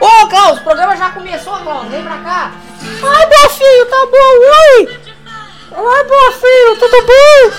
Ô, 0.00 0.26
Klaus, 0.28 0.58
o 0.58 0.62
programa 0.64 0.96
já 0.96 1.10
começou, 1.10 1.56
Klaus. 1.58 1.88
Vem 1.88 2.02
pra 2.02 2.16
cá. 2.18 2.52
Ai, 2.82 3.26
meu 3.26 3.50
filho, 3.50 3.86
tá 3.86 4.06
bom. 4.06 4.78
Oi. 4.78 4.98
Ai, 5.72 6.04
meu 6.04 6.32
filho, 6.32 6.76
tudo 6.78 7.06
bom? 7.06 7.56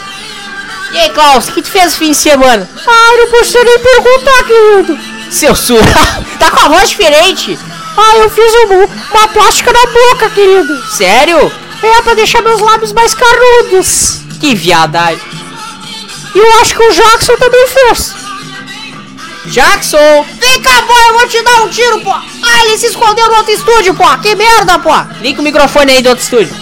E 0.93 0.99
aí, 0.99 1.09
Klaus, 1.11 1.47
o 1.47 1.53
que 1.53 1.61
tu 1.61 1.69
fez 1.71 1.93
no 1.93 1.99
fim 1.99 2.11
de 2.11 2.17
semana? 2.17 2.69
Ai, 2.87 3.17
não 3.17 3.27
precisa 3.29 3.63
nem 3.63 3.79
perguntar, 3.79 4.43
querido. 4.45 4.99
Seu 5.31 5.55
surra. 5.55 5.83
tá 6.39 6.51
com 6.51 6.59
a 6.65 6.69
voz 6.69 6.89
diferente. 6.89 7.57
Ai, 7.97 8.21
eu 8.21 8.29
fiz 8.29 8.53
um- 8.55 9.15
uma 9.17 9.27
plástica 9.29 9.71
na 9.71 9.85
boca, 9.85 10.29
querido. 10.31 10.83
Sério? 10.91 11.51
É, 11.83 12.01
pra 12.01 12.13
deixar 12.13 12.41
meus 12.41 12.59
lábios 12.59 12.91
mais 12.93 13.13
carnudos. 13.13 14.21
Que 14.39 14.53
viadagem. 14.55 15.40
E 16.33 16.37
eu 16.37 16.61
acho 16.61 16.75
que 16.75 16.83
o 16.83 16.91
Jackson 16.91 17.35
também 17.37 17.67
fez. 17.67 18.13
Jackson! 19.45 20.25
Vem 20.39 20.61
cá, 20.61 20.83
pô, 20.87 20.93
eu 20.93 21.19
vou 21.19 21.27
te 21.27 21.41
dar 21.43 21.63
um 21.63 21.69
tiro, 21.69 21.99
pô! 22.01 22.11
Ah, 22.11 22.65
ele 22.65 22.77
se 22.77 22.87
escondeu 22.87 23.27
no 23.27 23.37
outro 23.37 23.51
estúdio, 23.51 23.93
pô! 23.93 24.05
Que 24.19 24.35
merda, 24.35 24.79
pô! 24.79 24.91
Liga 25.19 25.41
o 25.41 25.43
microfone 25.43 25.91
aí 25.91 26.01
do 26.01 26.09
outro 26.09 26.23
estúdio. 26.23 26.55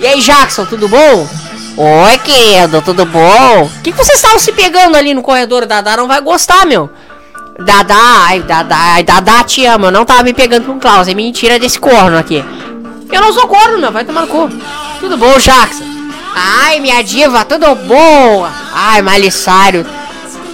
E 0.00 0.06
aí, 0.06 0.20
Jackson, 0.20 0.64
tudo 0.64 0.88
bom? 0.88 1.28
Oi, 1.76 2.18
querido, 2.18 2.82
tudo 2.82 3.04
bom? 3.04 3.64
O 3.64 3.82
que, 3.82 3.92
que 3.92 3.96
vocês 3.96 4.16
estavam 4.16 4.38
se 4.38 4.50
pegando 4.52 4.96
ali 4.96 5.14
no 5.14 5.22
corredor? 5.22 5.66
Dadá 5.66 5.96
não 5.96 6.08
vai 6.08 6.20
gostar, 6.20 6.66
meu. 6.66 6.90
Dadá, 7.58 8.24
ai, 8.26 8.40
Dadá, 8.40 8.76
ai, 8.76 9.02
Dadá 9.02 9.44
te 9.44 9.64
ama. 9.66 9.88
Eu 9.88 9.92
não 9.92 10.04
tava 10.04 10.22
me 10.22 10.32
pegando 10.32 10.66
com 10.66 10.72
o 10.72 10.80
Klaus. 10.80 11.06
É 11.06 11.14
mentira 11.14 11.58
desse 11.58 11.78
corno 11.78 12.16
aqui. 12.16 12.44
Eu 13.12 13.20
não 13.20 13.32
sou 13.32 13.46
corno, 13.46 13.78
meu. 13.78 13.92
Vai 13.92 14.04
tomar 14.04 14.22
no 14.22 14.26
cu. 14.26 14.48
Tudo 14.98 15.16
bom, 15.16 15.38
Jackson? 15.38 15.99
Ai, 16.34 16.80
minha 16.80 17.02
diva, 17.02 17.44
tudo 17.44 17.74
bom? 17.74 18.48
Ai, 18.72 19.02
Cyrus. 19.30 19.86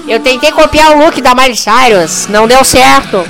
Eu 0.08 0.20
tentei 0.20 0.52
copiar 0.52 0.92
o 0.92 1.04
look 1.04 1.20
da 1.20 1.34
Cyrus. 1.54 2.28
Não 2.28 2.46
deu 2.46 2.64
certo. 2.64 3.26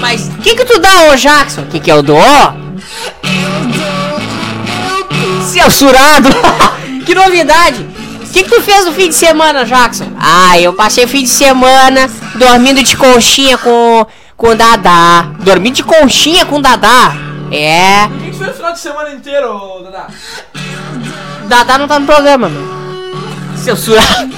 Mas 0.00 0.28
o 0.28 0.42
que 0.42 0.54
que 0.54 0.64
tu 0.64 0.78
dá, 0.78 1.10
ô 1.10 1.16
Jackson? 1.16 1.62
O 1.62 1.66
que 1.66 1.80
que 1.80 1.90
eu 1.90 2.02
dou? 2.02 2.20
Censurado! 5.50 6.28
que 7.04 7.14
novidade! 7.14 7.86
O 8.22 8.32
que, 8.34 8.42
que 8.42 8.50
tu 8.50 8.60
fez 8.62 8.84
no 8.84 8.92
fim 8.92 9.08
de 9.08 9.14
semana, 9.14 9.64
Jackson? 9.64 10.12
Ah, 10.18 10.58
eu 10.58 10.72
passei 10.72 11.04
o 11.04 11.08
fim 11.08 11.22
de 11.22 11.28
semana 11.28 12.10
dormindo 12.34 12.82
de 12.82 12.96
conchinha 12.96 13.56
com, 13.56 14.06
com 14.36 14.48
o 14.48 14.54
Dadá. 14.54 15.26
Dormindo 15.40 15.76
de 15.76 15.84
conchinha 15.84 16.44
com 16.44 16.56
o 16.56 16.62
Dadá. 16.62 17.14
É. 17.50 18.06
O 18.06 18.18
que 18.18 18.30
que 18.30 18.36
foi 18.36 18.48
o 18.48 18.54
final 18.54 18.72
de 18.72 18.78
semana 18.80 19.10
inteiro, 19.12 19.82
Dadá? 19.84 20.06
Dadá 21.46 21.78
não 21.78 21.86
tá 21.86 21.98
no 21.98 22.06
programa, 22.06 22.48
meu. 22.48 22.74
Censurado. 23.56 24.30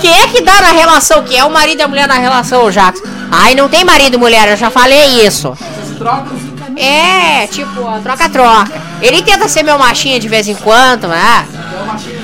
Quem 0.00 0.12
é 0.12 0.28
que 0.28 0.42
dá 0.42 0.60
na 0.60 0.72
relação? 0.72 1.22
Quem 1.24 1.38
é 1.38 1.44
o 1.44 1.50
marido 1.50 1.80
e 1.80 1.82
a 1.82 1.88
mulher 1.88 2.06
na 2.06 2.14
relação, 2.14 2.64
ô 2.64 2.70
Jackson? 2.70 3.04
Ai, 3.30 3.54
não 3.54 3.68
tem 3.68 3.84
marido 3.84 4.14
e 4.14 4.18
mulher, 4.18 4.48
eu 4.48 4.56
já 4.56 4.70
falei 4.70 5.26
isso. 5.26 5.50
Vocês 5.50 5.98
trocam? 5.98 6.46
É, 6.76 7.46
tipo, 7.46 8.00
troca-troca. 8.02 8.80
Ele 9.00 9.22
tenta 9.22 9.48
ser 9.48 9.62
meu 9.62 9.78
machinha 9.78 10.20
de 10.20 10.28
vez 10.28 10.46
em 10.46 10.54
quando, 10.54 11.08
né? 11.08 11.46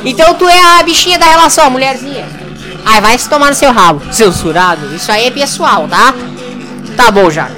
Então 0.04 0.35
tu 0.35 0.47
é 0.47 0.78
a 0.78 0.83
bichinha 0.83 1.19
da 1.19 1.26
relação, 1.26 1.66
a 1.66 1.71
mulherzinha. 1.71 2.26
Ai, 2.85 3.00
vai 3.00 3.16
se 3.16 3.28
tomar 3.28 3.49
no 3.49 3.54
seu 3.54 3.73
rabo. 3.73 4.02
Censurado. 4.12 4.95
Isso 4.95 5.11
aí 5.11 5.26
é 5.26 5.31
pessoal, 5.31 5.88
tá? 5.88 6.14
Tá 6.97 7.11
bom, 7.11 7.31
já. 7.31 7.49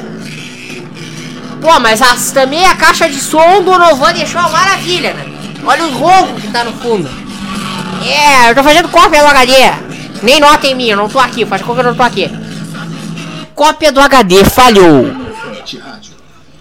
Pô, 1.65 1.81
mas 1.81 2.03
as, 2.03 2.31
também 2.31 2.67
a 2.67 2.75
caixa 2.75 3.09
de 3.09 3.19
som 3.19 3.63
do 3.63 3.79
Novan 3.79 4.13
deixou 4.13 4.39
uma 4.39 4.51
maravilha, 4.51 5.15
né? 5.15 5.25
Olha 5.65 5.87
o 5.87 5.97
ronco 5.97 6.39
que 6.39 6.49
tá 6.49 6.63
no 6.63 6.75
fundo. 6.75 7.09
É, 8.07 8.51
eu 8.51 8.55
tô 8.55 8.63
fazendo 8.63 8.91
cópia 8.91 9.23
do 9.23 9.29
HD. 9.29 9.55
Nem 10.23 10.41
nota 10.41 10.67
em 10.67 10.75
mim, 10.75 10.91
eu 10.91 10.97
não 10.99 11.09
tô 11.09 11.19
aqui. 11.19 11.47
Faz 11.47 11.63
cópia, 11.63 11.81
eu 11.81 11.87
não 11.87 11.95
tô 11.95 12.03
aqui. 12.03 12.31
Cópia 13.55 13.91
do 13.91 13.99
HD 13.99 14.45
falhou. 14.45 15.11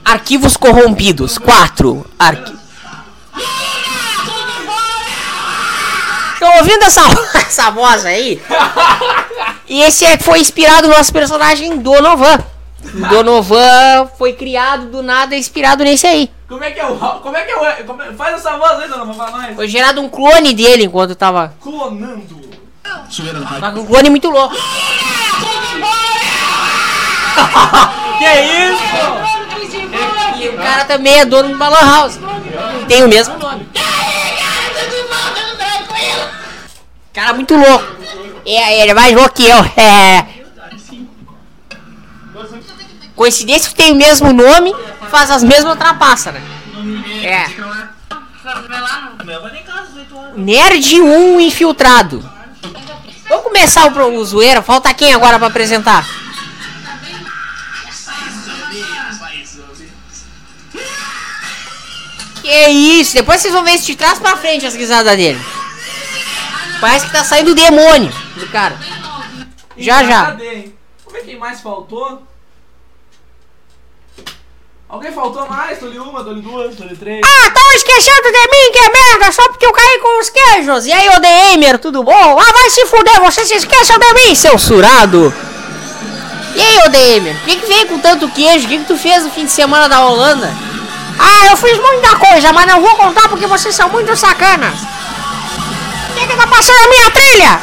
Arquivos 0.05 0.55
corrompidos. 0.55 1.37
4. 1.37 2.09
Arqui... 2.17 2.53
Estão 6.33 6.57
ouvindo 6.59 6.83
essa, 6.83 7.01
essa 7.45 7.69
voz 7.71 8.05
aí? 8.05 8.41
E 9.65 9.81
esse 9.81 10.05
é, 10.05 10.17
foi 10.17 10.39
inspirado 10.39 10.87
no 10.87 10.93
nosso 10.93 11.11
personagem 11.11 11.77
Donovan. 11.79 12.37
O 12.93 12.99
Donovan 13.09 14.07
foi 14.17 14.33
criado 14.33 14.87
do 14.87 15.01
nada, 15.01 15.35
inspirado 15.35 15.83
nesse 15.83 16.05
aí. 16.07 16.29
Como 16.47 16.63
é 16.63 16.71
que 16.71 16.79
é 16.79 16.85
o. 16.85 16.95
Como 16.95 17.35
é 17.35 17.43
que 17.43 17.51
é 17.51 17.55
o. 17.81 17.83
como 17.85 18.01
é- 18.01 18.13
faz 18.13 18.35
essa 18.35 18.57
voz 18.57 18.79
aí, 18.79 18.87
dona 18.87 19.13
pra 19.13 19.31
nós. 19.31 19.55
Foi 19.55 19.67
gerado 19.67 19.99
um 20.01 20.09
clone 20.09 20.53
dele 20.53 20.83
enquanto 20.85 21.15
tava. 21.15 21.53
Clonando. 21.59 22.41
Tá 23.59 23.71
com 23.71 23.79
um 23.79 23.85
clone 23.85 24.09
muito 24.09 24.29
louco. 24.29 24.55
Que 28.19 28.25
isso? 28.25 28.83
E 30.39 30.49
o 30.49 30.57
cara 30.57 30.85
também 30.85 31.19
é 31.19 31.25
dono 31.25 31.49
do 31.49 31.57
Balão 31.57 31.81
House. 31.81 32.19
Tem 32.87 33.03
o 33.03 33.07
mesmo 33.07 33.37
nome. 33.37 33.67
Cara 37.11 37.33
muito 37.33 37.55
louco. 37.55 37.85
É, 38.45 38.81
ele 38.81 38.91
é 38.91 38.93
mais 38.93 39.13
louco 39.15 39.33
que 39.33 39.45
eu. 39.47 39.57
É. 39.77 40.42
Coincidência 43.15 43.69
que 43.69 43.75
tem 43.75 43.91
o 43.91 43.95
mesmo 43.95 44.33
nome, 44.33 44.73
faz 45.09 45.29
as 45.29 45.43
mesmas 45.43 45.77
trapaças, 45.77 46.33
né? 46.33 46.41
É. 47.23 47.45
Nerd 50.35 51.01
1 51.01 51.39
infiltrado. 51.39 52.27
Vamos 53.29 53.43
começar 53.43 53.85
o, 53.85 54.15
o 54.15 54.25
zoeira. 54.25 54.61
Falta 54.61 54.93
quem 54.93 55.13
agora 55.13 55.37
pra 55.37 55.47
apresentar? 55.47 56.05
Que 62.41 62.67
isso? 62.67 63.13
Depois 63.13 63.39
vocês 63.39 63.53
vão 63.53 63.63
ver 63.63 63.77
se 63.77 63.85
de 63.85 63.95
trás 63.95 64.19
pra 64.19 64.35
frente 64.35 64.65
as 64.65 64.75
risadas 64.75 65.15
dele. 65.15 65.39
Parece 66.81 67.05
que 67.05 67.11
tá 67.13 67.23
saindo 67.23 67.51
o 67.51 67.55
demônio 67.55 68.11
do 68.35 68.47
cara. 68.47 68.77
Já, 69.77 70.03
já. 70.03 70.31
Vamos 70.31 70.41
ver 70.41 71.23
quem 71.23 71.37
mais 71.37 71.61
faltou. 71.61 72.27
Alguém 74.93 75.11
faltou 75.11 75.49
mais? 75.49 75.79
Tô-lhe 75.79 75.97
uma, 75.97 76.23
tô-lhe 76.23 76.39
duas, 76.39 76.75
tô-lhe 76.75 76.95
três. 76.95 77.19
Ah, 77.25 77.49
tão 77.49 77.71
esquecendo 77.71 78.31
de 78.31 78.41
mim, 78.41 78.71
que 78.71 78.79
merda, 78.91 79.31
só 79.31 79.41
porque 79.49 79.65
eu 79.65 79.73
caí 79.73 79.97
com 79.99 80.19
os 80.19 80.29
queijos. 80.29 80.85
E 80.85 80.93
aí, 80.93 81.09
ODMer, 81.09 81.79
tudo 81.79 82.03
bom? 82.03 82.39
Ah, 82.39 82.51
vai 82.51 82.69
se 82.69 82.85
fuder, 82.85 83.19
você 83.21 83.43
se 83.43 83.55
esqueceu 83.55 83.97
de 83.97 84.13
mim, 84.13 84.35
seu 84.35 84.55
surado. 84.59 85.33
E 86.55 86.61
aí, 86.61 86.77
ODMer, 86.85 87.35
o 87.37 87.39
que, 87.39 87.55
que 87.55 87.65
veio 87.65 87.87
com 87.87 87.97
tanto 87.97 88.29
queijo? 88.29 88.67
O 88.67 88.69
que, 88.69 88.77
que 88.77 88.85
tu 88.85 88.95
fez 88.95 89.23
no 89.23 89.31
fim 89.31 89.45
de 89.45 89.51
semana 89.51 89.89
da 89.89 90.05
Holanda? 90.05 90.53
Ah, 91.17 91.47
eu 91.47 91.57
fiz 91.57 91.75
muita 91.79 92.15
coisa, 92.15 92.53
mas 92.53 92.67
não 92.67 92.79
vou 92.79 92.95
contar 92.95 93.27
porque 93.29 93.47
vocês 93.47 93.73
são 93.73 93.89
muito 93.89 94.15
sacanas. 94.15 94.79
O 94.79 96.13
que, 96.13 96.27
que 96.27 96.37
tá 96.37 96.45
passando 96.45 96.77
a 96.77 96.87
minha 96.87 97.09
trilha? 97.09 97.61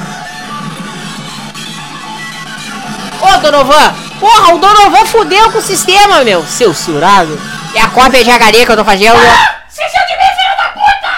Ô, 3.22 3.40
Donovan! 3.40 4.09
Porra, 4.20 4.54
o 4.54 4.58
Donovan 4.58 5.06
fudeu 5.06 5.50
com 5.50 5.58
o 5.58 5.62
sistema, 5.62 6.22
meu! 6.22 6.44
Seu 6.46 6.74
surado! 6.74 7.40
É 7.74 7.80
a 7.80 7.88
cópia 7.88 8.22
de 8.22 8.30
HD 8.30 8.66
que 8.66 8.72
eu 8.72 8.76
tô 8.76 8.84
fazendo. 8.84 9.16
Esqueceu 9.16 10.06
de 10.06 10.12
mim, 10.12 10.28
filho 10.36 10.56
da 10.58 10.68
puta! 10.74 11.10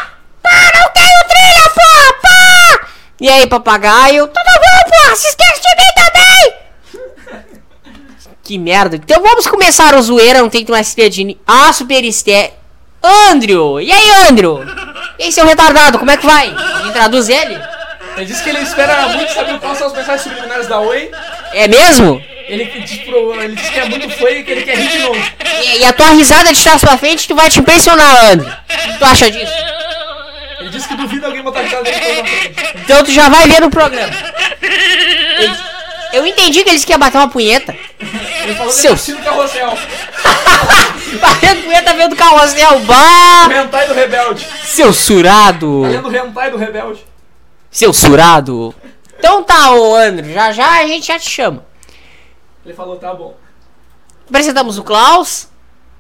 Pá, 0.43 0.51
não 0.75 0.91
tenho 0.93 1.25
trilha, 1.29 1.71
porra! 1.75 2.13
Pá! 2.23 2.87
E 3.21 3.29
aí, 3.29 3.47
papagaio? 3.47 4.27
Tudo 4.29 4.45
bom, 4.45 4.91
porra? 4.91 5.17
Se 5.17 5.29
esquece 5.29 5.61
de 5.63 5.69
mim 5.77 5.93
também! 5.95 6.55
que 8.45 8.59
merda. 8.59 8.97
Então 8.97 9.23
vamos 9.23 9.47
começar 9.47 9.95
o 9.95 10.03
zoeira, 10.03 10.41
não 10.41 10.51
tem 10.51 10.65
que 10.65 10.71
mais 10.71 10.95
ni- 10.97 11.41
Ah, 11.47 11.73
super 11.73 12.05
esté... 12.05 12.55
Andrew! 13.03 13.81
E 13.81 13.91
aí, 13.91 14.29
Andrew? 14.29 14.61
E 15.19 15.25
aí, 15.25 15.33
seu 15.33 15.45
retardado, 15.45 15.99
como 15.99 16.11
é 16.11 16.17
que 16.17 16.27
vai? 16.27 16.51
Me 16.85 16.93
traduz 16.93 17.29
ele? 17.29 17.59
Ele 18.17 18.27
disse 18.27 18.43
que 18.43 18.51
ele 18.51 18.61
espera 18.61 19.09
muito 19.09 19.33
saber 19.33 19.59
quais 19.59 19.79
são 19.79 19.87
as 19.89 19.93
mensagens 19.93 20.23
subliminares 20.23 20.69
da 20.69 20.79
Oi. 20.81 21.11
É 21.53 21.67
mesmo? 21.67 22.23
Ele, 22.53 22.67
pro- 23.07 23.35
ele 23.43 23.55
disse 23.57 23.71
que 23.73 23.79
é 23.81 23.85
muito 23.89 24.11
fã 24.11 24.29
e 24.29 24.43
que 24.45 24.51
ele 24.51 24.63
quer 24.63 24.77
rir 24.77 24.89
de 24.89 24.99
novo. 24.99 25.19
E, 25.65 25.79
e 25.79 25.85
a 25.85 25.93
tua 25.93 26.11
risada 26.11 26.53
de 26.53 26.63
trás 26.63 26.81
pra 26.83 26.99
frente, 26.99 27.27
tu 27.27 27.35
vai 27.35 27.49
te 27.49 27.61
impressionar, 27.61 28.27
Andrew. 28.33 28.51
O 28.51 28.93
que 28.93 28.99
tu 28.99 29.05
acha 29.07 29.31
disso? 29.31 29.53
Ele 30.61 30.69
disse 30.69 30.87
que 30.87 30.95
duvida 30.95 31.27
alguém 31.29 31.43
botar 31.43 31.61
a 31.61 31.63
risada 31.63 31.83
dele 31.85 31.97
frente. 31.99 32.53
Então 32.85 33.03
tu 33.05 33.11
já 33.11 33.29
vai 33.31 33.49
ver 33.49 33.61
no 33.63 33.71
programa. 33.71 34.13
Ele- 34.61 35.57
Eu 36.13 36.27
entendi 36.27 36.63
que 36.63 36.69
eles 36.69 36.85
queriam 36.85 37.01
bater 37.01 37.17
uma 37.17 37.29
punheta. 37.29 37.75
Ele 37.99 38.55
falou 38.55 38.71
que 38.71 38.79
Seu- 38.79 38.91
ele 38.91 38.95
assina 39.01 39.19
o 39.21 39.23
carrossel. 39.25 39.79
Batendo 41.21 41.63
punheta 41.63 41.95
vendo 41.95 42.17
carrossel. 42.17 42.81
Bah! 42.81 43.47
O 43.49 43.53
hentai 43.53 43.87
do 43.89 43.95
rebelde. 43.95 44.47
Seu 44.65 44.93
surado. 44.93 45.83
Tá 46.03 46.09
o 46.09 46.15
hentai 46.15 46.51
do 46.51 46.57
rebelde. 46.59 47.01
Seu 47.71 47.93
surado. 47.95 48.75
Então 49.19 49.43
tá, 49.43 49.71
ô 49.73 49.95
Andrew. 49.97 50.33
Já 50.35 50.53
já 50.53 50.81
a 50.81 50.87
gente 50.87 51.07
já 51.07 51.19
te 51.19 51.31
chama. 51.31 51.65
Ele 52.65 52.75
falou, 52.75 52.97
tá 52.97 53.13
bom. 53.13 53.37
Apresentamos 54.29 54.79
o 54.79 54.85
Klaus. 54.85 55.49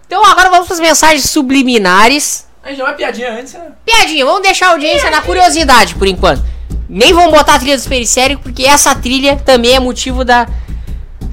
Então 0.06 0.24
agora 0.24 0.50
vamos 0.50 0.66
para 0.66 0.74
as 0.74 0.80
mensagens 0.80 1.28
subliminares. 1.28 2.46
A 2.62 2.68
gente 2.68 2.78
não 2.78 2.88
é 2.88 2.92
piadinha 2.92 3.32
antes, 3.32 3.54
né? 3.54 3.72
Piadinha, 3.84 4.24
vamos 4.24 4.42
deixar 4.42 4.68
a 4.68 4.70
audiência 4.72 5.10
na 5.10 5.20
curiosidade 5.22 5.94
por 5.96 6.06
enquanto. 6.06 6.44
Nem 6.88 7.12
vamos 7.12 7.32
botar 7.32 7.54
a 7.54 7.58
trilha 7.58 7.76
dos 7.76 7.86
periféricos, 7.86 8.44
porque 8.44 8.64
essa 8.64 8.94
trilha 8.94 9.36
também 9.36 9.74
é 9.74 9.80
motivo 9.80 10.24
da, 10.24 10.46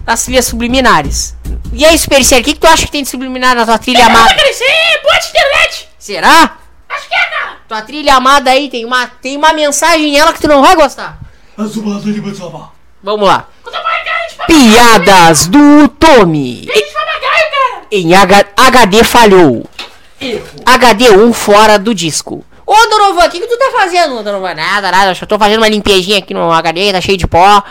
das 0.05 0.23
trilhas 0.23 0.45
subliminares. 0.45 1.35
E 1.71 1.85
aí, 1.85 1.97
Supercério, 1.97 2.41
o 2.41 2.45
que, 2.45 2.53
que 2.53 2.59
tu 2.59 2.67
acha 2.67 2.85
que 2.85 2.91
tem 2.91 3.03
de 3.03 3.09
subliminar 3.09 3.55
na 3.55 3.65
tua 3.65 3.77
trilha 3.77 4.05
amada? 4.05 4.33
crescer, 4.33 5.01
boa 5.03 5.19
de 5.19 5.27
internet. 5.27 5.89
Será? 5.99 6.57
Acho 6.89 7.07
que 7.07 7.13
é, 7.13 7.25
cara. 7.25 7.57
Tua 7.67 7.81
trilha 7.81 8.15
amada 8.15 8.49
aí 8.49 8.69
tem 8.69 8.85
uma, 8.85 9.07
tem 9.07 9.37
uma 9.37 9.53
mensagem 9.53 10.11
nela 10.11 10.33
que 10.33 10.41
tu 10.41 10.47
não 10.47 10.61
vai 10.61 10.75
gostar. 10.75 11.19
Vamos 13.03 13.27
lá. 13.27 13.47
Piadas 14.49 15.45
do 15.45 15.87
Tommy. 15.89 16.67
Em 17.91 18.15
H- 18.15 18.47
HD 18.57 19.03
falhou. 19.03 19.63
HD 20.65 21.11
1 21.11 21.31
fora 21.33 21.77
do 21.77 21.93
disco. 21.93 22.43
Ô, 22.65 22.73
Donovan, 22.89 23.27
o 23.27 23.29
que, 23.29 23.39
que 23.41 23.45
tu 23.45 23.55
tá 23.59 23.69
fazendo, 23.77 24.23
Donovan? 24.23 24.55
Nada, 24.55 24.91
nada. 24.91 25.11
Eu 25.11 25.15
só 25.15 25.27
tô 25.27 25.37
fazendo 25.37 25.59
uma 25.59 25.69
limpejinha 25.69 26.17
aqui 26.17 26.33
no 26.33 26.51
HD, 26.51 26.91
tá 26.91 26.99
cheio 26.99 27.15
de 27.15 27.27
pó. 27.27 27.63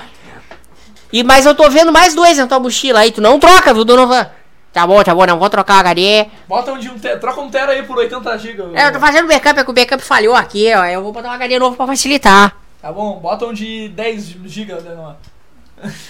E, 1.12 1.24
mas 1.24 1.46
eu 1.46 1.54
tô 1.56 1.68
vendo 1.68 1.90
mais 1.90 2.14
dois 2.14 2.38
na 2.38 2.46
tua 2.46 2.60
mochila 2.60 3.00
aí. 3.00 3.10
Tu 3.10 3.20
não 3.20 3.40
troca, 3.40 3.74
viu, 3.74 3.84
Donovan? 3.84 4.28
Tá 4.72 4.86
bom, 4.86 5.02
tá 5.02 5.12
bom, 5.12 5.26
não 5.26 5.38
vou 5.40 5.50
trocar 5.50 5.78
o 5.78 5.80
HD. 5.80 6.26
Bota 6.46 6.72
um 6.74 6.78
de 6.78 6.88
um 6.88 6.96
tera. 6.96 7.18
Troca 7.18 7.40
um 7.40 7.50
tera 7.50 7.72
aí 7.72 7.82
por 7.82 7.98
80 7.98 8.38
GB. 8.38 8.62
É, 8.74 8.86
eu 8.86 8.92
tô 8.92 9.00
fazendo 9.00 9.26
backup, 9.26 9.58
é 9.58 9.64
que 9.64 9.70
o 9.70 9.74
backup 9.74 10.00
falhou 10.04 10.36
aqui, 10.36 10.72
ó. 10.76 10.84
Eu 10.84 11.02
vou 11.02 11.12
botar 11.12 11.28
um 11.30 11.32
HD 11.32 11.58
novo 11.58 11.76
pra 11.76 11.88
facilitar. 11.88 12.54
Tá 12.80 12.92
bom, 12.92 13.18
bota 13.18 13.46
um 13.46 13.52
de 13.52 13.88
10 13.88 14.26
GB. 14.46 14.74
Né, 14.74 14.96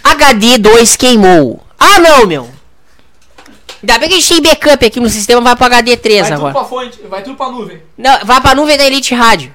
HD 0.03 0.59
2 0.59 0.97
queimou. 0.97 1.63
Ah, 1.79 1.99
não, 1.99 2.27
meu. 2.27 2.49
Ainda 3.83 3.99
bem 3.99 4.09
que 4.09 4.15
a 4.17 4.19
gente 4.19 4.29
tem 4.29 4.43
backup 4.43 4.87
aqui 4.87 4.99
no 4.99 5.09
sistema, 5.09 5.41
vai 5.41 5.55
pro 5.55 5.67
HD 5.67 5.97
3 5.97 6.23
vai 6.23 6.33
agora. 6.33 6.53
Vai 6.53 6.63
tudo 6.63 6.69
pra 6.69 6.79
fonte, 6.79 7.09
vai 7.09 7.23
tudo 7.23 7.37
pra 7.37 7.51
nuvem. 7.51 7.83
Não, 7.97 8.25
vai 8.25 8.41
pra 8.41 8.55
nuvem 8.55 8.77
da 8.77 8.85
Elite 8.85 9.15
Rádio. 9.15 9.55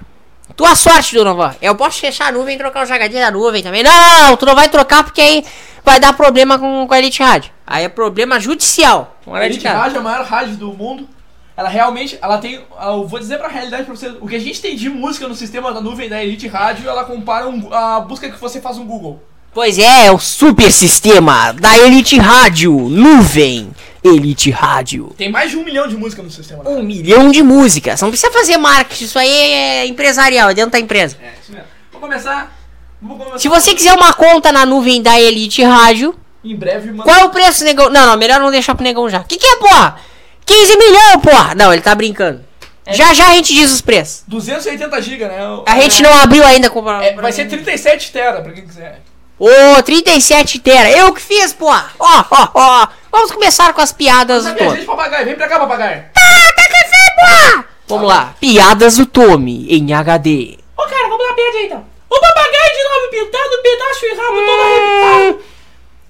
Tua 0.55 0.75
sorte, 0.75 1.15
dona 1.15 1.33
Vó. 1.33 1.51
Eu 1.61 1.75
posso 1.75 1.99
fechar 1.99 2.27
a 2.27 2.31
nuvem 2.31 2.55
e 2.55 2.57
trocar 2.57 2.83
os 2.83 2.91
HD 2.91 3.19
da 3.19 3.31
nuvem 3.31 3.63
também. 3.63 3.83
Não, 3.83 3.91
não, 3.91 4.29
não, 4.29 4.37
tu 4.37 4.45
não 4.45 4.55
vai 4.55 4.69
trocar 4.69 5.03
porque 5.03 5.21
aí 5.21 5.43
vai 5.83 5.99
dar 5.99 6.13
problema 6.13 6.59
com, 6.59 6.87
com 6.87 6.93
a 6.93 6.99
Elite 6.99 7.21
Rádio. 7.21 7.51
Aí 7.65 7.83
é 7.83 7.89
problema 7.89 8.39
judicial. 8.39 9.17
A 9.27 9.45
Elite 9.45 9.67
Rádio 9.67 9.97
é 9.97 9.99
a 9.99 10.03
maior 10.03 10.25
rádio 10.25 10.55
do 10.55 10.71
mundo. 10.71 11.07
Ela 11.55 11.69
realmente, 11.69 12.17
ela 12.21 12.39
tem, 12.39 12.63
eu 12.81 13.07
vou 13.07 13.19
dizer 13.19 13.37
pra 13.37 13.47
realidade 13.47 13.83
pra 13.83 13.95
vocês, 13.95 14.15
o 14.19 14.27
que 14.27 14.35
a 14.35 14.39
gente 14.39 14.59
tem 14.59 14.75
de 14.75 14.89
música 14.89 15.27
no 15.27 15.35
sistema 15.35 15.71
da 15.71 15.79
nuvem 15.79 16.09
da 16.09 16.23
Elite 16.23 16.47
Rádio, 16.47 16.89
ela 16.89 17.03
compara 17.03 17.47
um, 17.47 17.71
a 17.71 17.99
busca 17.99 18.29
que 18.29 18.39
você 18.39 18.59
faz 18.59 18.77
no 18.77 18.85
Google. 18.85 19.21
Pois 19.53 19.77
é, 19.77 20.07
é 20.07 20.11
o 20.11 20.17
super 20.17 20.71
sistema 20.71 21.51
da 21.51 21.77
Elite 21.77 22.17
Rádio, 22.17 22.73
nuvem. 22.73 23.71
Elite 24.03 24.49
Rádio. 24.49 25.13
Tem 25.15 25.31
mais 25.31 25.51
de 25.51 25.57
um 25.57 25.63
milhão 25.63 25.87
de 25.87 25.95
músicas 25.95 26.25
no 26.25 26.31
sistema. 26.31 26.67
Um 26.67 26.81
milhão 26.81 27.29
de 27.29 27.43
músicas. 27.43 28.01
Não 28.01 28.09
precisa 28.09 28.31
fazer 28.31 28.57
marketing, 28.57 29.05
isso 29.05 29.19
aí 29.19 29.29
é 29.29 29.85
empresarial, 29.85 30.49
é 30.49 30.53
dentro 30.55 30.71
da 30.71 30.79
empresa. 30.79 31.17
É, 31.21 31.33
isso 31.41 31.51
mesmo. 31.51 31.67
Vou 31.91 32.01
começar. 32.01 32.51
Vou 32.99 33.15
começar 33.15 33.37
Se 33.37 33.47
você 33.47 33.75
quiser 33.75 33.93
uma 33.93 34.11
conta 34.11 34.51
na 34.51 34.65
nuvem 34.65 35.01
da 35.03 35.21
Elite 35.21 35.63
Rádio. 35.63 36.15
Em 36.43 36.55
breve, 36.55 36.87
mano. 36.89 37.03
Qual 37.03 37.15
é 37.15 37.23
o 37.23 37.29
preço, 37.29 37.63
negão? 37.63 37.89
Não, 37.91 38.07
não, 38.07 38.17
melhor 38.17 38.39
não 38.39 38.49
deixar 38.49 38.73
pro 38.73 38.83
negão 38.83 39.07
já. 39.07 39.23
Que 39.23 39.37
que 39.37 39.45
é, 39.45 39.55
porra? 39.57 39.97
15 40.45 40.77
milhões, 40.77 41.15
porra! 41.21 41.55
Não, 41.55 41.71
ele 41.71 41.81
tá 41.81 41.93
brincando. 41.93 42.43
É. 42.85 42.93
Já 42.93 43.13
já 43.13 43.29
a 43.29 43.35
gente 43.35 43.53
diz 43.53 43.71
os 43.71 43.79
preços. 43.81 44.23
280 44.27 45.01
GB, 45.01 45.25
né? 45.25 45.37
A 45.65 45.79
gente 45.79 46.01
não 46.01 46.13
abriu 46.17 46.43
ainda 46.43 46.69
com 46.71 46.89
é, 46.91 47.13
Vai 47.13 47.31
ser 47.31 47.47
37 47.47 48.11
tera, 48.11 48.41
pra 48.41 48.51
quem 48.51 48.65
quiser. 48.65 49.01
Ô, 49.43 49.49
oh, 49.77 49.83
37 49.83 50.57
tera. 50.59 50.89
Eu 50.89 51.13
que 51.13 51.19
fiz, 51.19 51.51
porra. 51.51 51.91
Ó, 51.99 52.23
ó, 52.31 52.47
ó. 52.53 52.87
Vamos 53.11 53.29
começar 53.29 53.73
com 53.73 53.81
as 53.81 53.91
piadas 53.91 54.45
do 54.45 54.55
Tommy. 54.55 54.85
papagaio. 54.85 55.25
Vem 55.25 55.35
pra 55.35 55.49
cá, 55.49 55.59
papagaio. 55.59 56.05
Tá, 56.13 56.21
tá 56.55 56.63
que 56.63 56.71
vem, 56.71 57.15
porra. 57.19 57.65
Vamos 57.85 58.07
lá. 58.07 58.35
Piadas 58.39 58.95
do 58.95 59.05
Tommy 59.05 59.67
em 59.69 59.93
HD. 59.93 60.57
Ô, 60.77 60.81
oh, 60.81 60.87
cara, 60.87 61.09
vamos 61.09 61.27
lá, 61.27 61.33
piada 61.33 61.57
aí, 61.57 61.65
então. 61.65 61.85
O 62.09 62.19
papagaio 62.21 62.71
de 62.71 62.83
novo 62.85 63.09
pintado, 63.11 63.61
pedaço 63.61 64.05
e 64.05 64.15
rabo 64.15 64.45
todo 64.45 64.61
arrebentado. 64.61 65.43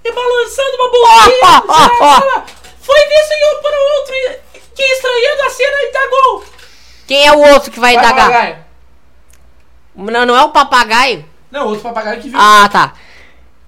E 0.04 0.12
balançando 0.12 0.76
uma 0.76 0.90
bolsinha. 0.90 1.62
Oh, 1.66 2.04
oh, 2.04 2.38
oh, 2.38 2.42
Foi 2.82 3.00
visto 3.00 3.32
em 3.32 3.58
um 3.58 3.62
para 3.62 3.76
o 3.76 3.98
outro 3.98 4.14
que 4.76 4.82
estranhando 4.84 5.42
a 5.42 5.50
cena 5.50 5.82
indagou. 5.88 6.44
Quem 7.08 7.26
é 7.26 7.32
o 7.32 7.52
outro 7.52 7.72
que 7.72 7.80
vai, 7.80 7.96
vai 7.96 8.04
indagar? 8.04 8.30
Papagaio. 8.30 8.56
Não, 9.96 10.24
não 10.24 10.36
é 10.36 10.44
o 10.44 10.50
papagaio? 10.50 11.24
Não, 11.50 11.66
outro 11.66 11.82
papagaio 11.82 12.20
que 12.20 12.28
viu. 12.28 12.38
Ah, 12.40 12.68
tá. 12.70 12.92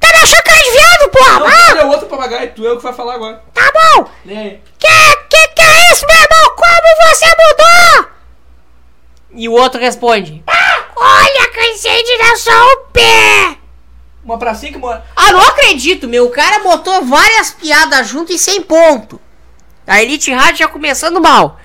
Tá 0.07 0.13
me 0.13 0.23
achando 0.23 0.43
cara 0.45 0.63
de 0.63 0.71
viado, 0.71 1.11
porra! 1.11 1.41
Não, 1.41 1.47
ah! 1.47 1.81
é 1.81 1.85
outro 1.85 2.07
papagaio, 2.07 2.53
tu 2.55 2.65
é 2.65 2.71
o 2.71 2.77
que 2.77 2.83
vai 2.83 2.93
falar 2.93 3.15
agora. 3.15 3.43
Tá 3.53 3.73
bom! 3.73 4.09
Que, 4.25 5.17
que 5.29 5.49
que 5.49 5.63
é 5.63 5.93
isso, 5.93 6.07
meu 6.07 6.17
irmão? 6.17 6.57
Como 6.57 7.09
você 7.09 7.27
mudou? 7.27 8.11
E 9.35 9.49
o 9.49 9.53
outro 9.53 9.81
responde. 9.81 10.45
Ah, 10.47 10.85
olha, 10.95 11.51
cansei 11.51 12.05
de 12.05 12.19
dar 12.19 12.37
só 12.37 12.73
o 12.73 12.77
pé! 12.93 13.59
Uma 14.23 14.39
pracinha 14.39 14.73
que 14.73 14.79
mora... 14.79 15.05
Ah, 15.17 15.33
não 15.33 15.41
acredito, 15.41 16.07
meu. 16.07 16.27
O 16.27 16.31
cara 16.31 16.61
botou 16.61 17.05
várias 17.05 17.51
piadas 17.51 18.07
junto 18.07 18.33
e 18.33 18.39
sem 18.39 18.63
ponto. 18.63 19.21
A 19.87 20.03
Elite 20.03 20.33
Rádio 20.33 20.59
já 20.59 20.69
começando 20.69 21.21
mal. 21.21 21.59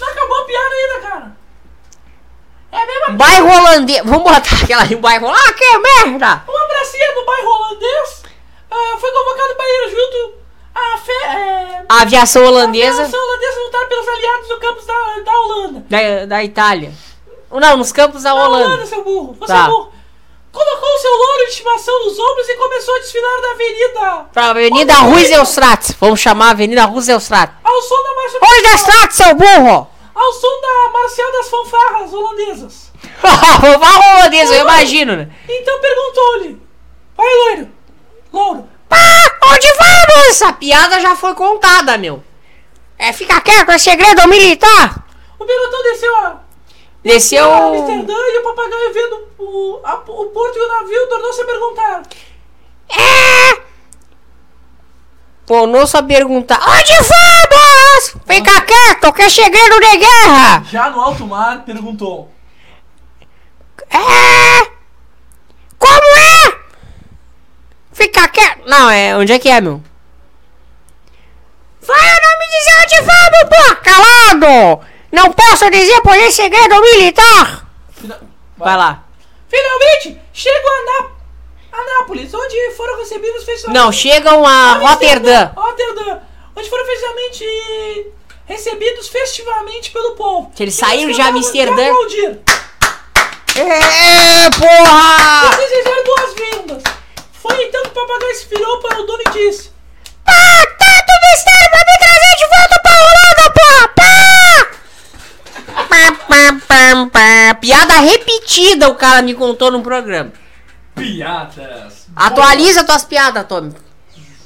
Não 0.00 0.08
acabou 0.08 0.40
a 0.40 0.44
piada 0.44 0.74
ainda, 0.74 1.08
cara. 1.08 1.33
É 2.74 2.82
a 2.82 2.86
mesma 2.86 3.10
Bairro 3.10 3.48
holandês. 3.48 4.02
Vamos 4.04 4.24
botar 4.24 4.62
aquela 4.62 4.82
ali, 4.82 4.96
bairro. 4.96 5.28
Ah, 5.28 5.52
que 5.52 5.78
merda! 5.78 6.42
Uma 6.48 6.64
pracinha 6.66 7.14
do 7.14 7.24
bairro 7.24 7.48
holandês 7.48 8.22
uh, 8.68 8.98
foi 8.98 9.12
convocado 9.12 9.54
para 9.54 9.66
ir 9.66 9.90
junto 9.90 10.34
à 10.74 10.98
fe, 10.98 11.12
é, 11.12 11.82
a 11.88 12.02
aviação 12.02 12.44
holandesa. 12.44 13.02
A 13.02 13.04
aviação 13.04 13.20
holandesa 13.20 13.60
lutar 13.60 13.86
pelos 13.86 14.08
aliados 14.08 14.48
no 14.48 14.56
campos 14.58 14.86
da, 14.86 14.94
da 15.24 15.38
Holanda. 15.38 15.84
Da, 15.88 16.26
da 16.26 16.44
Itália. 16.44 16.92
Não, 17.52 17.76
nos 17.76 17.92
campos 17.92 18.24
da, 18.24 18.34
da 18.34 18.44
Holanda. 18.44 18.64
Holanda, 18.64 18.86
seu 18.86 19.04
burro. 19.04 19.36
Você 19.38 19.52
tá. 19.52 19.64
é 19.64 19.66
burro. 19.68 19.92
Colocou 20.50 20.88
o 20.88 20.98
seu 20.98 21.10
louro 21.10 21.44
de 21.44 21.50
estimação 21.50 22.04
nos 22.04 22.18
ombros 22.18 22.48
e 22.48 22.54
começou 22.56 22.94
a 22.94 22.98
desfilar 22.98 23.40
na 23.40 23.50
avenida. 23.50 24.26
Pra 24.32 24.50
Avenida 24.50 24.94
Roosevelt. 24.94 25.96
Vamos 26.00 26.20
chamar 26.20 26.48
a 26.48 26.50
Avenida 26.50 26.84
Roosevelt. 26.84 27.50
Ao 27.62 27.82
som 27.82 28.02
da 28.02 28.14
marcha. 28.14 28.38
Roosevelt, 28.40 29.12
seu 29.12 29.34
burro! 29.34 29.93
Ao 30.14 30.32
som 30.32 30.60
da 30.60 30.92
marcial 30.92 31.32
das 31.32 31.48
fanfarras 31.48 32.12
holandesas. 32.12 32.92
Fanfarra 33.20 34.16
holandesa, 34.16 34.54
eu 34.54 34.62
imagino, 34.62 35.16
né? 35.16 35.28
Então 35.48 35.80
perguntou-lhe: 35.80 36.62
Vai, 37.16 37.34
loiro, 37.34 37.68
louro. 38.32 38.68
Pá, 38.88 38.96
onde 39.52 39.66
vamos? 39.74 40.28
Essa 40.28 40.52
piada 40.52 41.00
já 41.00 41.16
foi 41.16 41.34
contada, 41.34 41.98
meu. 41.98 42.22
É, 42.98 43.12
fica 43.12 43.40
quieto, 43.40 43.70
é 43.70 43.78
segredo 43.78 44.28
militar. 44.28 45.04
O 45.38 45.44
pelotão 45.44 45.82
desceu 45.82 46.16
a. 46.16 46.40
Desceu. 47.02 47.52
A 47.52 47.66
Amsterdã 47.66 48.14
e 48.14 48.38
o 48.38 48.42
papagaio 48.42 48.92
vendo 48.92 49.28
o, 49.38 49.80
a, 49.84 49.94
o 49.94 50.26
porto 50.26 50.56
e 50.56 50.60
o 50.60 50.68
navio 50.68 51.08
tornou-se 51.08 51.40
a 51.40 51.44
perguntar: 51.44 52.02
É. 52.88 53.73
Tornou-se 55.46 55.96
a 55.96 56.02
perguntar: 56.02 56.60
Onde 56.66 56.94
vamos? 56.94 58.16
Fica 58.26 58.60
quieto, 58.62 59.12
que 59.12 59.22
é 59.22 59.28
segredo 59.28 59.80
de 59.80 59.96
guerra. 59.98 60.64
Já 60.70 60.90
no 60.90 61.00
alto 61.00 61.26
mar, 61.26 61.64
perguntou: 61.64 62.32
É. 63.90 64.66
Como 65.78 66.16
é? 66.16 66.58
Fica 67.92 68.26
quieto. 68.28 68.62
Não, 68.66 68.90
é. 68.90 69.16
Onde 69.16 69.32
é 69.32 69.38
que 69.38 69.50
é, 69.50 69.60
meu? 69.60 69.82
Vai 71.86 72.20
não 72.20 72.38
me 72.38 72.46
dizer 72.46 72.74
onde 72.82 72.96
vamos, 73.06 73.44
pô! 73.50 73.76
Calado! 73.82 74.86
Não 75.12 75.30
posso 75.32 75.70
dizer 75.70 76.00
por 76.00 76.16
esse 76.16 76.36
segredo 76.42 76.80
militar! 76.80 77.66
Vai. 78.02 78.18
Vai 78.56 78.76
lá. 78.76 79.04
Finalmente, 79.48 80.20
chego 80.32 80.66
a 80.66 80.84
Nápoles 80.92 81.13
Anápolis, 81.80 82.32
onde 82.32 82.70
foram 82.76 82.98
recebidos 82.98 83.42
oficialmente. 83.42 83.78
Não, 83.78 83.92
chegam 83.92 84.46
a 84.46 84.74
Rotterdam. 84.74 85.52
Rotterdam, 85.56 86.20
onde 86.56 86.70
foram 86.70 86.84
oficialmente 86.84 87.44
recebidos 88.46 89.08
festivamente 89.08 89.90
pelo 89.90 90.12
povo. 90.12 90.52
Que 90.54 90.62
eles 90.62 90.74
saíram 90.74 91.10
de 91.12 91.20
Amsterdã. 91.20 91.86
É, 93.56 94.50
porra! 94.50 95.50
E 95.52 95.56
desejaram 95.56 96.04
boas-vindas. 96.04 96.82
Foi 97.32 97.64
então 97.64 97.82
que 97.82 97.88
o 97.88 97.92
papagaio 97.92 98.34
se 98.34 98.46
virou 98.46 98.80
para 98.80 99.00
o 99.00 99.06
dono 99.06 99.22
e 99.26 99.30
disse: 99.30 99.70
Pá, 100.24 100.32
tanto 100.78 101.12
mistério 101.30 101.70
pra 101.70 101.84
me 101.86 101.98
trazer 101.98 102.36
de 102.36 102.46
volta 102.48 102.80
pra 102.82 102.92
Holanda, 103.04 103.46
porra! 103.54 103.88
Pá! 103.94 104.14
Pá, 105.88 106.04
pá, 106.28 106.44
pá, 106.66 107.10
pá. 107.12 107.54
Piada 107.60 108.00
repetida 108.00 108.88
o 108.88 108.94
cara 108.94 109.22
me 109.22 109.34
contou 109.34 109.70
no 109.70 109.82
programa. 109.82 110.32
Piadas. 110.94 112.06
Atualiza 112.14 112.84
tuas 112.84 113.04
piadas, 113.04 113.46
Tommy. 113.46 113.74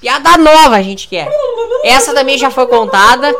Piada 0.01 0.37
nova 0.39 0.77
a 0.77 0.83
gente 0.83 1.09
quer. 1.09 1.29
Essa 1.85 2.15
também 2.15 2.39
já 2.39 2.51
foi 2.51 2.67
contada. 2.67 3.33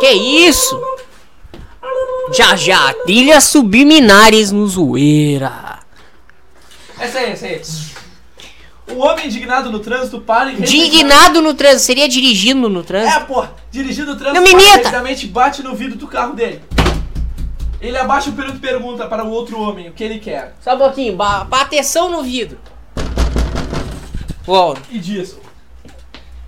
Que 0.00 0.10
isso? 0.10 0.80
Já 2.32 2.56
já, 2.56 2.92
trilhas 3.04 3.44
subliminares 3.44 4.50
no 4.50 4.66
zoeira. 4.66 5.78
Essa 6.98 7.18
aí, 7.18 7.32
essa 7.32 7.46
aí. 7.46 7.62
O 8.92 8.98
homem 8.98 9.26
indignado 9.26 9.70
no 9.70 9.78
trânsito 9.80 10.20
para 10.20 10.52
e 10.52 10.56
Indignado 10.56 11.40
no 11.40 11.54
trânsito, 11.54 11.82
seria 11.82 12.08
dirigindo 12.08 12.68
no 12.68 12.82
trânsito? 12.82 13.16
É, 13.16 13.20
pô, 13.20 13.46
dirigindo 13.70 14.12
no 14.12 14.18
trânsito. 14.18 14.34
Não 14.34 14.42
me 14.42 14.52
imita! 14.52 15.28
bate 15.28 15.62
no 15.62 15.74
vidro 15.74 15.96
do 15.96 16.06
carro 16.06 16.34
dele. 16.34 16.62
Ele 17.84 17.98
abaixa 17.98 18.30
o 18.30 18.32
período 18.32 18.56
e 18.56 18.60
pergunta 18.60 19.06
para 19.06 19.22
o 19.22 19.30
outro 19.30 19.60
homem 19.60 19.90
o 19.90 19.92
que 19.92 20.02
ele 20.02 20.18
quer. 20.18 20.54
Só 20.62 20.74
um 20.74 20.78
pouquinho, 20.78 21.16
ba 21.16 21.44
bateção 21.44 22.08
no 22.08 22.22
vidro. 22.22 22.58
Uou. 24.48 24.74
E 24.90 24.98
diz: 24.98 25.36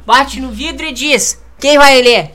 Bate 0.07 0.41
no 0.41 0.51
vidro 0.51 0.87
e 0.87 0.93
diz: 0.93 1.39
Quem 1.61 1.77
vai 1.77 2.01
ler? 2.01 2.33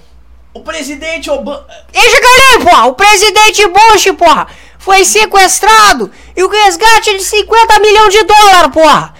O 0.53 0.59
presidente 0.59 1.31
Obama. 1.31 1.65
Deixa 1.91 2.19
que 2.19 2.25
eu 2.27 2.59
ler, 2.59 2.65
porra! 2.69 2.85
O 2.85 2.93
presidente 2.93 3.67
Bush, 3.69 4.11
porra! 4.15 4.47
Foi 4.77 5.03
sequestrado 5.03 6.11
e 6.37 6.43
o 6.43 6.47
resgate 6.47 7.17
de 7.17 7.23
50 7.23 7.79
milhões 7.79 8.13
de 8.13 8.23
dólares, 8.23 8.71
porra! 8.71 9.15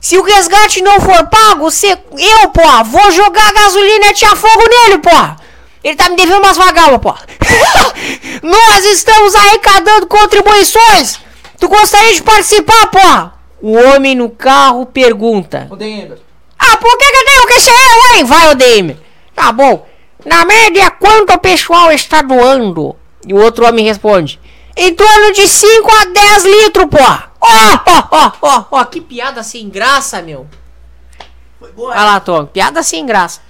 Se 0.00 0.16
o 0.16 0.22
resgate 0.22 0.80
não 0.82 1.00
for 1.00 1.26
pago, 1.26 1.68
você, 1.68 1.98
eu, 2.16 2.50
porra, 2.50 2.84
vou 2.84 3.10
jogar 3.10 3.52
gasolina 3.52 4.06
e 4.06 4.08
atirar 4.10 4.36
fogo 4.36 4.62
nele, 4.68 4.98
porra! 4.98 5.45
Ele 5.86 5.94
tá 5.94 6.08
me 6.08 6.16
devendo 6.16 6.42
umas 6.42 6.56
vagabas, 6.56 6.98
pô. 6.98 7.14
Nós 8.42 8.84
estamos 8.86 9.36
arrecadando 9.36 10.08
contribuições. 10.08 11.20
Tu 11.60 11.68
gostaria 11.68 12.12
de 12.12 12.24
participar, 12.24 12.88
porra? 12.88 13.34
O 13.62 13.72
homem 13.72 14.16
no 14.16 14.28
carro 14.28 14.84
pergunta: 14.84 15.68
O 15.70 15.76
Denver. 15.76 16.18
Ah, 16.58 16.76
por 16.76 16.98
que, 16.98 17.04
que 17.12 17.16
eu 17.16 17.24
tenho 17.24 17.46
que 17.46 17.60
ser 17.60 17.70
eu, 17.70 18.16
hein? 18.16 18.24
Vai, 18.24 18.50
Odeime. 18.50 19.00
Tá 19.32 19.52
bom. 19.52 19.86
Na 20.24 20.44
média, 20.44 20.90
quanto 20.90 21.32
o 21.34 21.38
pessoal 21.38 21.92
está 21.92 22.20
doando? 22.20 22.96
E 23.24 23.32
o 23.32 23.40
outro 23.40 23.64
homem 23.64 23.84
responde: 23.84 24.40
Em 24.76 24.92
torno 24.92 25.32
de 25.34 25.46
5 25.46 25.88
a 25.88 26.04
10 26.06 26.44
litros, 26.46 26.86
pô. 26.86 26.98
Ó, 26.98 27.78
ó, 28.10 28.32
ó, 28.42 28.64
ó. 28.72 28.84
Que 28.86 29.00
piada 29.00 29.40
sem 29.44 29.68
graça, 29.68 30.20
meu. 30.20 30.48
Foi 31.60 31.70
boa. 31.70 31.94
Vai 31.94 32.04
lá, 32.04 32.18
Tom. 32.18 32.44
Piada 32.46 32.82
sem 32.82 33.06
graça. 33.06 33.40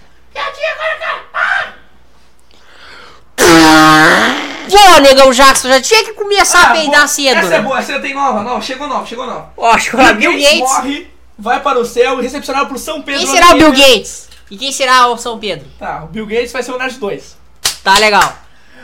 Pô, 4.71 5.01
negão 5.01 5.31
Jackson, 5.33 5.69
já 5.69 5.81
tinha 5.81 6.05
que 6.05 6.13
começar 6.13 6.59
a 6.59 6.71
Ah, 6.71 6.73
peidar 6.73 6.91
boa. 7.01 7.09
cedo. 7.09 7.39
Essa 7.39 7.55
é 7.55 7.61
boa, 7.61 7.79
essa 7.79 8.01
tem 8.01 8.15
nova. 8.15 8.43
Não, 8.43 8.61
chegou 8.61 8.89
nova, 8.89 9.07
chegou 9.07 9.27
nova. 9.27 9.51
Ó, 9.57 9.77
que 9.77 9.95
o 9.95 10.15
Bill 10.15 10.33
Gates. 10.33 10.59
morre, 10.59 11.11
vai 11.39 11.61
para 11.61 11.79
o 11.79 11.85
céu 11.85 12.19
e 12.19 12.23
recepcionado 12.23 12.67
por 12.69 12.79
São 12.79 13.03
Pedro. 13.03 13.21
Quem 13.25 13.31
será 13.35 13.51
o 13.51 13.55
Bill 13.59 13.73
Gates? 13.73 14.29
E 14.51 14.57
quem 14.57 14.73
será 14.73 15.07
o 15.09 15.17
São 15.17 15.39
Pedro? 15.39 15.67
Tá, 15.79 16.03
o 16.05 16.07
Bill 16.09 16.27
Gates 16.27 16.53
vai 16.53 16.63
ser 16.63 16.73
o 16.73 16.79
Nerd 16.79 16.99
2. 16.99 17.37
Tá 17.85 17.99
legal. 17.99 18.33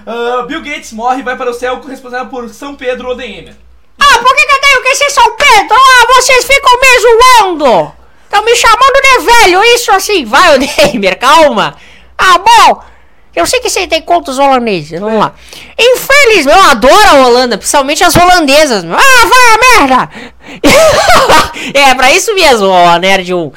Ah, 0.07 0.45
Bill 0.47 0.63
Gates 0.63 0.93
morre 0.93 1.23
vai 1.23 1.37
para 1.37 1.51
o 1.51 1.55
céu 1.55 1.81
responsável 1.81 2.27
por 2.27 2.49
São 2.49 2.75
Pedro 2.75 3.11
Odeemer. 3.11 3.55
Ah, 3.99 4.19
por 4.19 4.35
que, 4.37 4.47
que 4.47 4.53
eu 4.53 4.61
tenho 4.61 4.83
que 4.83 4.95
ser 4.97 5.11
São 5.11 5.37
Pedro? 5.37 5.77
Ah, 5.77 6.07
vocês 6.15 6.45
ficam 6.45 6.79
me 6.81 7.01
zoando! 7.01 7.93
Estão 8.25 8.45
me 8.45 8.57
chamando 8.57 9.03
de 9.03 9.19
velho, 9.33 9.65
isso 9.65 9.93
assim. 9.93 10.25
Vai, 10.25 10.55
Odemer, 10.55 11.19
calma. 11.19 11.77
Ah, 12.17 12.39
bom. 12.39 12.83
Eu 13.35 13.47
sei 13.47 13.61
que 13.61 13.71
você 13.71 13.87
tem 13.87 14.03
contos 14.03 14.39
holandeses, 14.39 15.01
vamos 15.01 15.19
lá. 15.19 15.33
Infelizmente, 15.79 16.59
eu 16.59 16.71
adoro 16.71 17.09
a 17.09 17.27
Holanda, 17.27 17.57
principalmente 17.57 18.05
as 18.05 18.15
holandesas. 18.15 18.85
meu. 18.85 18.95
Ah, 18.97 19.27
vai 19.27 19.55
a 19.55 19.79
merda! 19.89 20.11
é, 21.75 21.95
pra 21.95 22.13
isso 22.13 22.35
mesmo, 22.35 22.67
ó, 22.69 22.99
Nerd 22.99 23.33
1. 23.33 23.53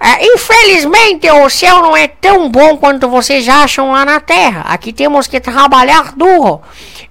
É, 0.00 0.26
infelizmente, 0.26 1.30
o 1.30 1.48
céu 1.48 1.80
não 1.80 1.96
é 1.96 2.06
tão 2.06 2.48
bom 2.50 2.76
quanto 2.76 3.08
vocês 3.08 3.48
acham 3.48 3.90
lá 3.90 4.04
na 4.04 4.20
Terra. 4.20 4.60
Aqui 4.68 4.92
temos 4.92 5.26
que 5.26 5.40
trabalhar 5.40 6.12
duro. 6.14 6.60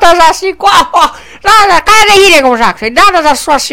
Dadas 0.00 0.40
co- 0.56 0.66
ó, 0.92 1.10
nada, 1.42 1.80
cara 1.80 2.06
daí, 2.08 2.30
negão 2.30 2.56
Jackson. 2.56 2.90
Dadas 2.92 3.26
as 3.26 3.40
suas, 3.40 3.68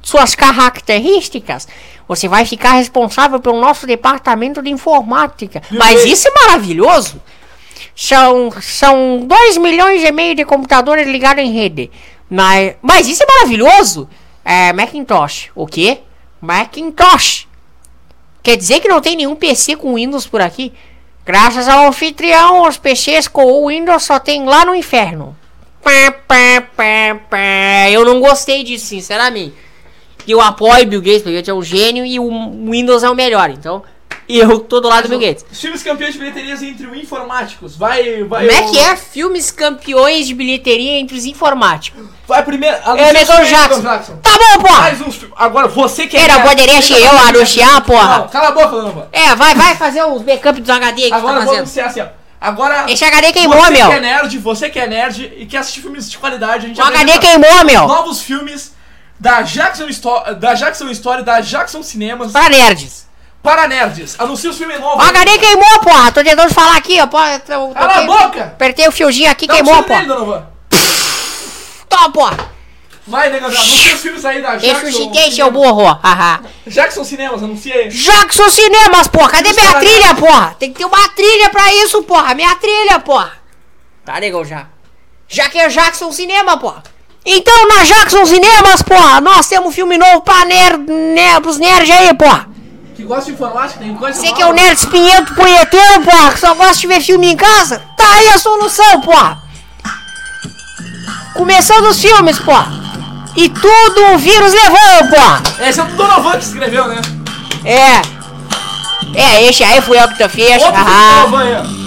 suas 0.00 0.34
características, 0.34 1.66
você 2.06 2.28
vai 2.28 2.44
ficar 2.44 2.72
responsável 2.72 3.40
pelo 3.40 3.60
nosso 3.60 3.86
departamento 3.86 4.62
de 4.62 4.70
informática. 4.70 5.62
Mas 5.70 6.04
isso 6.04 6.28
é 6.28 6.30
maravilhoso. 6.46 7.20
São, 7.94 8.50
são 8.60 9.20
2 9.26 9.58
milhões 9.58 10.02
e 10.02 10.10
meio 10.12 10.34
de 10.34 10.44
computadores 10.44 11.06
ligados 11.06 11.42
em 11.42 11.52
rede. 11.52 11.90
Mas, 12.28 12.74
mas 12.80 13.08
isso 13.08 13.22
é 13.22 13.26
maravilhoso. 13.26 14.08
É 14.44 14.72
Macintosh. 14.72 15.50
O 15.54 15.66
quê? 15.66 16.00
Macintosh. 16.40 17.46
Quer 18.42 18.56
dizer 18.56 18.80
que 18.80 18.88
não 18.88 19.00
tem 19.00 19.16
nenhum 19.16 19.36
PC 19.36 19.76
com 19.76 19.94
Windows 19.94 20.26
por 20.26 20.40
aqui? 20.40 20.72
Graças 21.24 21.68
ao 21.68 21.86
anfitrião, 21.86 22.66
os 22.66 22.76
PCs 22.76 23.28
com 23.28 23.44
o 23.44 23.68
Windows 23.68 24.02
só 24.02 24.18
tem 24.18 24.44
lá 24.44 24.64
no 24.64 24.74
inferno. 24.74 25.36
Eu 27.92 28.04
não 28.04 28.20
gostei 28.20 28.64
disso, 28.64 28.86
sinceramente. 28.86 29.54
Eu 30.26 30.40
apoio 30.40 30.86
Bill 30.86 31.00
Gates, 31.00 31.22
porque 31.22 31.36
ele 31.36 31.50
é 31.50 31.54
um 31.54 31.62
gênio 31.62 32.04
e 32.04 32.18
o 32.18 32.28
Windows 32.70 33.02
é 33.02 33.10
o 33.10 33.14
melhor. 33.14 33.50
Então, 33.50 33.82
eu 34.28 34.60
tô 34.60 34.80
do 34.80 34.88
lado 34.88 35.02
do 35.04 35.08
Bill 35.08 35.18
Gates. 35.18 35.44
Os 35.50 35.60
filmes 35.60 35.82
campeões 35.82 36.14
de 36.14 36.18
bilheterias 36.18 36.62
entre 36.62 36.86
o 36.86 36.94
informáticos. 36.94 37.76
Vai, 37.76 38.22
vai. 38.24 38.46
Como 38.46 38.58
é 38.58 38.70
que 38.70 38.78
é? 38.78 38.96
Filmes 38.96 39.50
campeões 39.50 40.26
de 40.26 40.34
bilheteria 40.34 40.98
entre 40.98 41.16
os 41.16 41.24
informáticos. 41.24 42.06
Vai 42.26 42.42
primeiro. 42.42 42.76
É, 42.76 43.22
os 43.22 43.30
filmes, 43.30 43.48
Jackson. 43.48 43.80
Jackson. 43.82 44.16
Tá 44.22 44.30
bom, 44.30 44.62
porra! 44.62 44.80
Mais 44.80 45.00
uns. 45.00 45.26
Agora 45.36 45.68
você 45.68 46.06
que 46.06 46.16
é. 46.16 46.20
Era, 46.20 46.38
você 46.38 46.94
tá 46.94 46.98
eu 46.98 47.18
anunciar, 47.18 47.84
porra. 47.84 48.18
Não, 48.18 48.28
cala 48.28 48.48
a 48.48 48.52
boca, 48.52 48.76
Lamba. 48.76 49.08
É, 49.12 49.34
vai, 49.34 49.54
vai 49.54 49.74
fazer 49.74 50.02
os 50.04 50.22
backup 50.22 50.60
dos 50.60 50.70
HD 50.70 51.08
que 51.08 51.14
Agora 51.14 51.40
você 51.40 51.46
tá 51.46 51.52
vamos 51.52 51.70
ser 51.70 51.80
assim, 51.80 52.00
ó. 52.00 52.06
Agora. 52.40 52.90
Esse 52.90 53.04
HD 53.04 53.32
queimou, 53.32 53.56
você 53.56 53.70
meu. 53.70 53.88
que 53.88 53.94
é 53.94 54.00
nerd, 54.00 54.38
você 54.38 54.70
que 54.70 54.78
é 54.78 54.86
nerd 54.86 55.32
e 55.36 55.46
quer 55.46 55.58
assistir 55.58 55.80
filmes 55.80 56.10
de 56.10 56.18
qualidade, 56.18 56.66
a 56.66 56.68
gente 56.68 56.80
O 56.80 56.84
HD 56.84 57.18
queimou, 57.18 57.64
meu. 57.64 57.86
Novos 57.86 58.20
filmes 58.22 58.71
da 59.22 59.42
Jackson, 59.42 59.88
Sto 59.92 60.34
da 60.34 60.52
Jackson 60.54 60.90
Story, 60.90 61.22
da 61.22 61.40
Jackson 61.40 61.80
Cinemas, 61.82 62.32
Pra 62.32 62.48
nerds. 62.48 63.06
para 63.40 63.68
nerds. 63.68 64.16
Anuncia 64.18 64.50
os 64.50 64.58
filmes 64.58 64.80
novos. 64.80 65.04
O 65.04 65.08
HD 65.08 65.38
queimou, 65.38 65.78
porra. 65.78 66.10
Tô 66.10 66.24
tentando 66.24 66.52
falar 66.52 66.76
aqui, 66.76 67.00
ó. 67.00 67.06
Porra, 67.06 67.38
Cala 67.38 67.94
a 67.98 68.02
boca! 68.02 68.42
Apertei 68.46 68.88
o 68.88 68.92
fiozinho 68.92 69.30
aqui, 69.30 69.46
Dá 69.46 69.54
um 69.54 69.56
queimou, 69.56 69.74
tiro 69.84 69.86
porra. 69.86 70.02
nele. 70.02 70.42
Toma, 71.88 72.10
porra. 72.12 72.52
Vai, 73.06 73.30
negão, 73.30 73.50
já. 73.50 73.58
anuncia 73.60 73.94
os 73.94 74.00
filmes 74.00 74.24
aí 74.24 74.42
da 74.42 74.56
Deixa 74.56 74.80
Jackson. 74.80 74.88
o 74.88 74.92
citei, 75.14 75.30
seu 75.32 75.50
burro. 75.52 75.84
Haha. 76.02 76.40
Jackson 76.66 77.04
Cinemas, 77.04 77.42
anuncia 77.44 77.74
aí. 77.74 77.88
Jackson 77.90 78.48
Cinemas, 78.50 79.06
porra. 79.08 79.30
Cadê 79.30 79.52
minha 79.52 79.74
trilha, 79.78 80.14
porra? 80.16 80.56
Tem 80.58 80.72
que 80.72 80.78
ter 80.78 80.84
uma 80.84 81.08
trilha 81.10 81.48
pra 81.50 81.72
isso, 81.74 82.02
porra. 82.02 82.34
Minha 82.34 82.54
trilha, 82.56 82.98
porra. 82.98 83.32
Tá, 84.04 84.18
negão, 84.18 84.44
já. 84.44 84.66
Já 85.28 85.48
que 85.48 85.58
é 85.58 85.68
Jackson 85.68 86.10
Cinema, 86.12 86.56
porra. 86.56 86.82
Então, 87.24 87.68
na 87.68 87.84
Jackson 87.84 88.26
Cinemas, 88.26 88.82
porra, 88.82 89.20
nós 89.20 89.46
temos 89.46 89.68
um 89.68 89.72
filme 89.72 89.96
novo 89.96 90.22
pra 90.22 90.44
nerd, 90.44 90.78
né, 90.90 91.38
pros 91.40 91.56
nerds 91.58 91.90
aí, 91.90 92.12
porra. 92.14 92.48
Que 92.96 93.04
gosta 93.04 93.26
de 93.26 93.32
informática, 93.32 93.78
tem 93.78 93.94
coisa 93.94 94.20
Você 94.20 94.32
que 94.32 94.42
é 94.42 94.46
o 94.46 94.52
nerd 94.52 94.76
espinhento 94.76 95.32
punheteiro, 95.34 96.02
porra, 96.02 96.32
que 96.32 96.40
só 96.40 96.54
gosta 96.54 96.74
de 96.74 96.86
ver 96.88 97.00
filme 97.00 97.28
em 97.32 97.36
casa, 97.36 97.80
tá 97.96 98.04
aí 98.14 98.28
a 98.30 98.38
solução, 98.38 99.00
porra. 99.02 99.40
Começando 101.34 101.86
os 101.86 102.00
filmes, 102.00 102.38
porra. 102.40 102.72
E 103.36 103.48
tudo 103.48 104.14
o 104.14 104.18
vírus 104.18 104.52
levou, 104.52 105.08
porra. 105.08 105.42
Esse 105.66 105.80
é 105.80 105.84
o 105.84 105.86
Donovan 105.86 106.32
que 106.32 106.44
escreveu, 106.44 106.88
né? 106.88 107.00
É. 107.64 108.02
É, 109.14 109.42
esse 109.48 109.62
aí 109.64 109.80
fui 109.80 109.98
eu 109.98 110.08
que 110.08 110.18
tô 110.18 110.28
fez. 110.28 110.62
Outro 110.62 110.76
Ah, 110.76 111.20
Donovan 111.24 111.44
ó. 111.78 111.81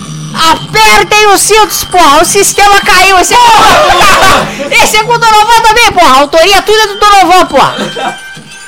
Apertem 0.52 1.28
os 1.28 1.41
cintos, 1.41 1.84
porra. 1.86 2.21
O 2.21 2.26
sistema 2.26 2.80
caiu. 2.82 3.17
Esse 3.19 3.34
é 3.34 3.38
com, 3.38 4.84
esse 4.84 4.98
é 4.98 5.04
com 5.04 5.13
o 5.13 5.17
Donovan 5.17 5.62
também, 5.62 5.91
porra. 5.91 6.15
A 6.15 6.19
autoria 6.19 6.62
tudo 6.62 6.80
é 6.80 6.88
do 6.88 7.00
Donovan, 7.00 7.45
porra. 7.45 7.76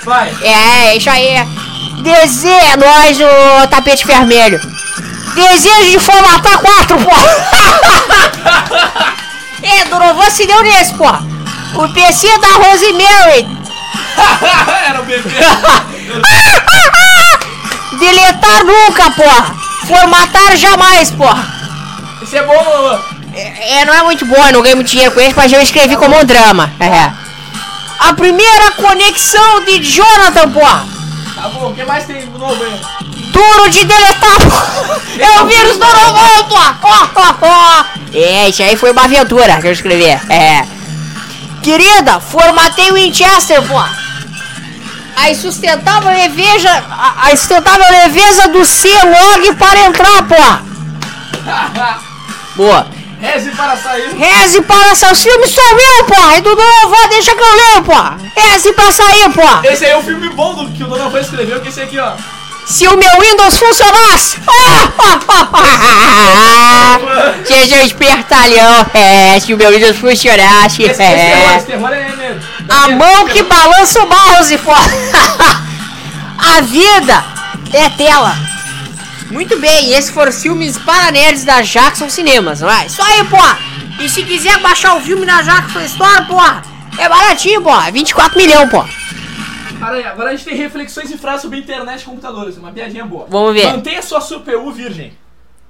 Vai. 0.03 0.33
É, 0.41 0.95
isso 0.95 1.09
aí. 1.09 1.45
Desejo, 2.01 2.47
é 2.47 2.77
nós, 2.77 3.17
o 3.19 3.67
tapete 3.67 4.05
vermelho. 4.05 4.59
Desejo 5.35 5.91
de 5.91 5.99
formatar 5.99 6.59
quatro, 6.59 6.97
porra. 6.99 7.25
é, 9.61 9.85
Donovan 9.85 10.29
se 10.29 10.45
deu 10.45 10.63
nesse, 10.63 10.93
porra. 10.93 11.21
O 11.75 11.87
PC 11.93 12.27
da 12.39 12.47
Rosemary. 12.47 13.47
Era 14.87 15.01
o 15.01 15.03
bebê. 15.03 15.29
Deletar 17.99 18.63
nunca, 18.63 19.11
porra. 19.11 19.55
Formatar 19.87 20.55
jamais, 20.55 21.11
porra. 21.11 21.56
Esse 22.27 22.35
é 22.35 22.43
bom, 22.43 22.61
Donovan. 22.61 22.99
É, 23.33 23.79
é, 23.79 23.85
não 23.85 23.93
é 23.93 24.03
muito 24.03 24.25
bom, 24.25 24.35
eu 24.35 24.51
não 24.51 24.61
ganhei 24.61 24.75
muito 24.75 24.89
dinheiro 24.89 25.13
com 25.13 25.21
ele, 25.21 25.33
mas 25.33 25.49
eu 25.53 25.61
escrevi 25.61 25.95
como 25.95 26.19
um 26.19 26.25
drama. 26.25 26.69
É. 26.77 27.09
A 27.99 28.13
primeira 28.13 28.71
conexão 28.71 29.63
de 29.63 29.81
Jonathan, 29.81 30.51
porra. 30.51 30.85
Tá 31.35 31.47
bom, 31.47 31.69
o 31.69 31.73
que 31.73 31.85
mais 31.85 32.05
tem 32.05 32.25
no 32.25 32.37
novo 32.37 32.61
aí? 32.61 32.81
Duro 33.31 33.69
de 33.69 33.85
deletar, 33.85 34.41
porra. 34.41 34.97
É 35.17 35.41
o 35.41 35.47
vírus 35.47 35.77
do 35.77 35.85
Novo, 35.85 36.43
porra. 36.81 37.37
Ó. 37.41 37.83
É, 38.13 38.49
isso 38.49 38.61
aí 38.61 38.75
foi 38.75 38.91
uma 38.91 39.05
aventura 39.05 39.59
que 39.61 39.67
eu 39.67 39.71
escrevi. 39.71 40.05
É. 40.05 40.65
Querida, 41.63 42.19
formatei 42.19 42.91
o 42.91 42.95
Winchester, 42.95 43.61
porra. 43.63 43.89
A 45.15 45.31
insustentável 45.31 46.11
leveza, 46.11 46.69
a, 46.69 47.27
a 47.27 47.33
insustentável 47.33 47.85
leveza 47.89 48.49
do 48.49 48.65
C-Log 48.65 49.55
para 49.55 49.79
entrar, 49.85 50.23
porra. 50.27 50.61
Boa. 52.57 52.87
Reze 53.21 53.49
para 53.51 53.75
sair. 53.77 54.09
Reze 54.15 54.61
para 54.61 54.95
sair. 54.95 55.11
O 55.13 55.15
filme 55.15 55.47
sou 55.47 55.63
eu, 55.97 56.03
porra. 56.05 56.37
E 56.37 56.41
do 56.41 56.55
Donovan, 56.55 57.07
deixa 57.09 57.33
que 57.35 57.41
eu 57.41 57.55
leio, 57.55 57.83
porra. 57.83 58.17
Reze 58.35 58.73
pra 58.73 58.91
sair, 58.91 59.29
porra. 59.31 59.61
Esse 59.65 59.85
aí 59.85 59.91
é 59.91 59.97
o 59.97 60.03
filme 60.03 60.29
bom 60.29 60.53
do 60.53 60.69
que 60.71 60.83
o 60.83 60.87
Donovan 60.87 61.19
escreveu, 61.19 61.59
que 61.61 61.69
esse 61.69 61.81
aqui, 61.81 61.97
ó. 61.99 62.11
Se 62.65 62.85
o 62.87 62.97
meu 62.97 63.19
Windows 63.21 63.57
funcionasse. 63.57 64.37
Seja 67.45 67.75
um 67.77 67.81
espertalhão. 67.85 68.85
É, 68.93 69.39
se 69.39 69.53
o 69.53 69.57
meu 69.57 69.71
Windows 69.71 69.97
funcionasse. 69.97 70.83
Esse, 70.83 70.91
esse 70.91 70.97
terror, 70.97 71.51
É. 71.51 71.57
esse 71.57 71.65
terror 71.65 71.89
é 71.93 72.15
mesmo. 72.15 72.41
A 72.69 72.87
mão 72.89 73.25
que 73.27 73.41
balança 73.43 74.03
o 74.03 74.07
mouse, 74.09 74.57
porra. 74.57 74.81
A 76.57 76.61
vida 76.61 77.23
é 77.73 77.89
tela. 77.89 78.35
Muito 79.29 79.59
bem, 79.59 79.91
esses 79.93 80.09
foram 80.09 80.29
os 80.29 80.41
filmes 80.41 80.77
para 80.77 81.11
nerds 81.11 81.43
da 81.43 81.61
Jackson 81.61 82.09
Cinemas, 82.09 82.61
não 82.61 82.71
é? 82.71 82.85
Isso 82.85 83.01
aí, 83.01 83.23
porra. 83.25 83.59
E 83.99 84.07
se 84.07 84.23
quiser 84.23 84.57
baixar 84.59 84.95
o 84.95 85.01
filme 85.01 85.25
na 85.25 85.41
Jackson 85.41 85.81
Store, 85.81 86.25
porra, 86.25 86.63
é 86.97 87.09
baratinho, 87.09 87.61
porra. 87.61 87.91
24 87.91 88.37
milhões, 88.37 88.69
porra. 88.69 88.89
Aí, 89.81 90.03
agora 90.05 90.29
a 90.29 90.35
gente 90.35 90.45
tem 90.45 90.55
reflexões 90.55 91.11
e 91.11 91.17
frases 91.17 91.41
sobre 91.41 91.59
internet 91.59 92.01
e 92.01 92.05
computadores. 92.05 92.57
Uma 92.57 92.71
piadinha 92.71 93.05
boa. 93.05 93.27
Vamos 93.29 93.53
ver. 93.53 93.67
Mantenha 93.67 94.01
sua 94.01 94.21
CPU 94.21 94.71
virgem. 94.71 95.13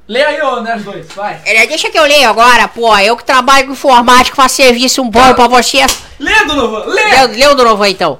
Leia 0.07 0.27
aí, 0.29 0.41
ô 0.41 0.61
Nerd 0.61 0.83
2, 0.83 1.07
vai. 1.13 1.41
É, 1.43 1.67
Deixa 1.67 1.89
que 1.89 1.99
eu 1.99 2.03
leio 2.03 2.29
agora, 2.29 2.67
pô. 2.69 2.97
Eu 2.97 3.17
que 3.17 3.25
trabalho 3.25 3.65
com 3.67 3.73
informática, 3.73 4.35
faço 4.35 4.55
serviço 4.55 5.01
um 5.01 5.09
bom 5.09 5.33
pra 5.33 5.47
vocês. 5.47 5.97
Lê, 6.17 6.45
Donovan, 6.45 6.85
lê! 6.85 7.03
Lê, 7.03 7.27
lê 7.27 7.47
o 7.47 7.55
Donovan 7.55 7.89
então. 7.89 8.19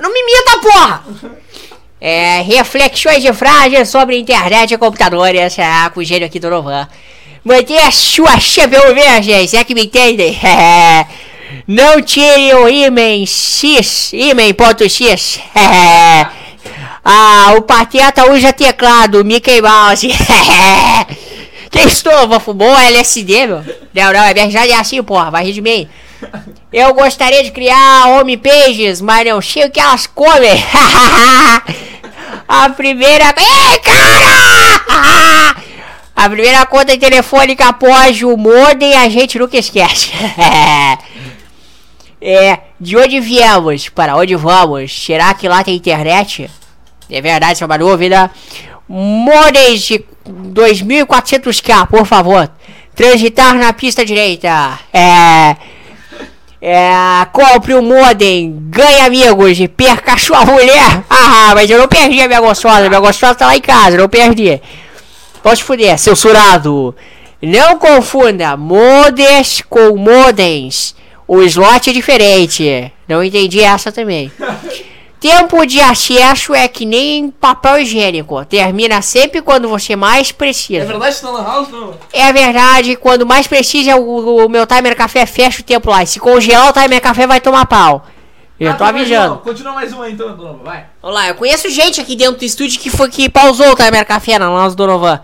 Não 0.00 0.12
me 0.12 0.20
imita, 0.20 0.58
porra! 0.60 1.04
É, 2.06 2.42
reflexões 2.42 3.22
de 3.22 3.32
frases 3.32 3.88
sobre 3.88 4.18
internet 4.18 4.74
e 4.74 4.76
computadores. 4.76 5.58
Ah, 5.58 5.88
com 5.88 6.00
o 6.00 6.04
gênio 6.04 6.26
aqui 6.26 6.38
do 6.38 6.50
Donovan. 6.50 6.86
Mantenha 7.42 7.88
a 7.88 7.90
sua 7.90 8.38
chave 8.38 8.76
verde, 8.92 9.56
é 9.56 9.64
que 9.64 9.74
me 9.74 9.86
entendem. 9.86 10.38
Não 11.66 12.02
tire 12.02 12.52
o 12.56 12.68
ímã 12.68 13.24
X, 13.24 14.12
ímã.x. 14.12 15.40
ah, 17.02 17.54
o 17.56 17.62
Pateta 17.62 18.30
usa 18.30 18.52
teclado, 18.52 19.24
Mickey 19.24 19.62
Mouse. 19.62 20.06
que 21.72 21.78
estufa, 21.88 22.38
fumou 22.38 22.78
LSD, 22.78 23.46
meu? 23.46 23.64
Não, 23.94 24.12
não, 24.12 24.24
é 24.24 24.34
verdade, 24.34 24.72
é 24.72 24.76
assim, 24.76 25.02
porra, 25.02 25.30
vai 25.30 25.46
rir 25.46 25.54
de 25.54 25.62
mim. 25.62 25.88
Eu 26.70 26.92
gostaria 26.92 27.42
de 27.42 27.50
criar 27.50 28.20
homepages, 28.20 29.00
mas 29.00 29.26
não 29.26 29.40
sei 29.40 29.64
o 29.64 29.70
que 29.70 29.80
elas 29.80 30.06
comem. 30.06 30.62
A 32.48 32.68
primeira. 32.70 33.34
Ei, 33.36 33.78
cara! 33.78 35.56
A 36.16 36.30
primeira 36.30 36.64
conta 36.66 36.96
telefônica 36.96 37.66
após 37.66 38.22
o 38.22 38.36
modem 38.36 38.94
a 38.94 39.08
gente 39.08 39.36
nunca 39.36 39.58
esquece. 39.58 40.12
é, 42.22 42.60
de 42.80 42.96
onde 42.96 43.18
viemos? 43.18 43.88
Para 43.88 44.16
onde 44.16 44.36
vamos? 44.36 45.04
Será 45.04 45.34
que 45.34 45.48
lá 45.48 45.64
tem 45.64 45.74
internet? 45.74 46.48
É 47.10 47.20
verdade, 47.20 47.54
isso 47.54 47.64
é 47.64 47.66
uma 47.66 47.76
dúvida. 47.76 48.30
Modems 48.88 49.80
de 49.82 50.04
2400k, 50.24 51.88
por 51.88 52.06
favor. 52.06 52.48
Transitar 52.94 53.54
na 53.56 53.72
pista 53.72 54.04
direita. 54.04 54.78
É. 54.92 55.56
É, 56.66 57.26
compre 57.30 57.74
o 57.74 57.80
um 57.80 57.82
modem, 57.82 58.56
ganhe 58.70 59.00
amigos 59.00 59.60
e 59.60 59.68
perca 59.68 60.16
sua 60.16 60.46
mulher. 60.46 61.04
Ah, 61.26 61.52
mas 61.54 61.68
eu 61.68 61.78
não 61.78 61.88
perdi 61.88 62.20
a 62.22 62.26
minha 62.26 62.40
gostosa, 62.40 62.88
minha 62.88 63.00
gostosa 63.00 63.34
tá 63.34 63.46
lá 63.46 63.56
em 63.56 63.60
casa, 63.60 63.96
não 63.96 64.08
perdi. 64.08 64.60
Pode 65.42 65.62
fuder, 65.62 65.98
censurado. 65.98 66.94
Não 67.42 67.78
confunda 67.78 68.56
modems 68.56 69.62
com 69.68 69.96
modems. 69.96 70.94
O 71.26 71.42
slot 71.42 71.90
é 71.90 71.92
diferente. 71.92 72.92
Não 73.06 73.22
entendi 73.22 73.60
essa 73.60 73.92
também. 73.92 74.30
Tempo 75.24 75.64
de 75.64 75.80
acesso 75.80 76.54
é 76.54 76.68
que 76.68 76.84
nem 76.84 77.30
papel 77.30 77.78
higiênico. 77.78 78.44
Termina 78.44 79.00
sempre 79.00 79.40
quando 79.40 79.66
você 79.66 79.96
mais 79.96 80.30
precisa. 80.30 80.82
É 80.82 80.84
verdade 80.84 81.14
isso 81.14 81.24
na 81.24 81.30
Lan 81.30 81.44
House, 81.44 81.68
não? 81.70 81.94
É 82.12 82.30
verdade, 82.30 82.94
quando 82.96 83.24
mais 83.24 83.46
precisa, 83.46 83.96
o, 83.96 84.44
o 84.44 84.48
meu 84.50 84.66
timer 84.66 84.94
café 84.94 85.24
fecha 85.24 85.62
o 85.62 85.64
tempo 85.64 85.88
lá. 85.90 86.02
E 86.02 86.06
se 86.06 86.20
congelar 86.20 86.68
o 86.68 86.72
timer 86.74 87.00
café, 87.00 87.26
vai 87.26 87.40
tomar 87.40 87.64
pau. 87.64 88.04
Eu 88.60 88.68
Ah, 88.68 88.74
tô 88.74 88.84
tá, 88.84 88.92
mais 88.92 88.96
avisando. 88.96 89.38
Continua 89.38 89.72
mais 89.72 89.94
uma 89.94 90.10
então, 90.10 90.36
Donovan, 90.36 90.62
vai. 90.62 90.84
Vamos 91.00 91.16
lá, 91.16 91.28
eu 91.28 91.34
conheço 91.36 91.70
gente 91.70 92.02
aqui 92.02 92.14
dentro 92.14 92.36
do 92.36 92.44
estúdio 92.44 92.78
que 92.78 92.90
foi 92.90 93.08
que 93.08 93.26
pausou 93.30 93.72
o 93.72 93.74
timer 93.74 94.04
café 94.04 94.38
na 94.38 94.50
nossa 94.50 94.76
Donovan. 94.76 95.20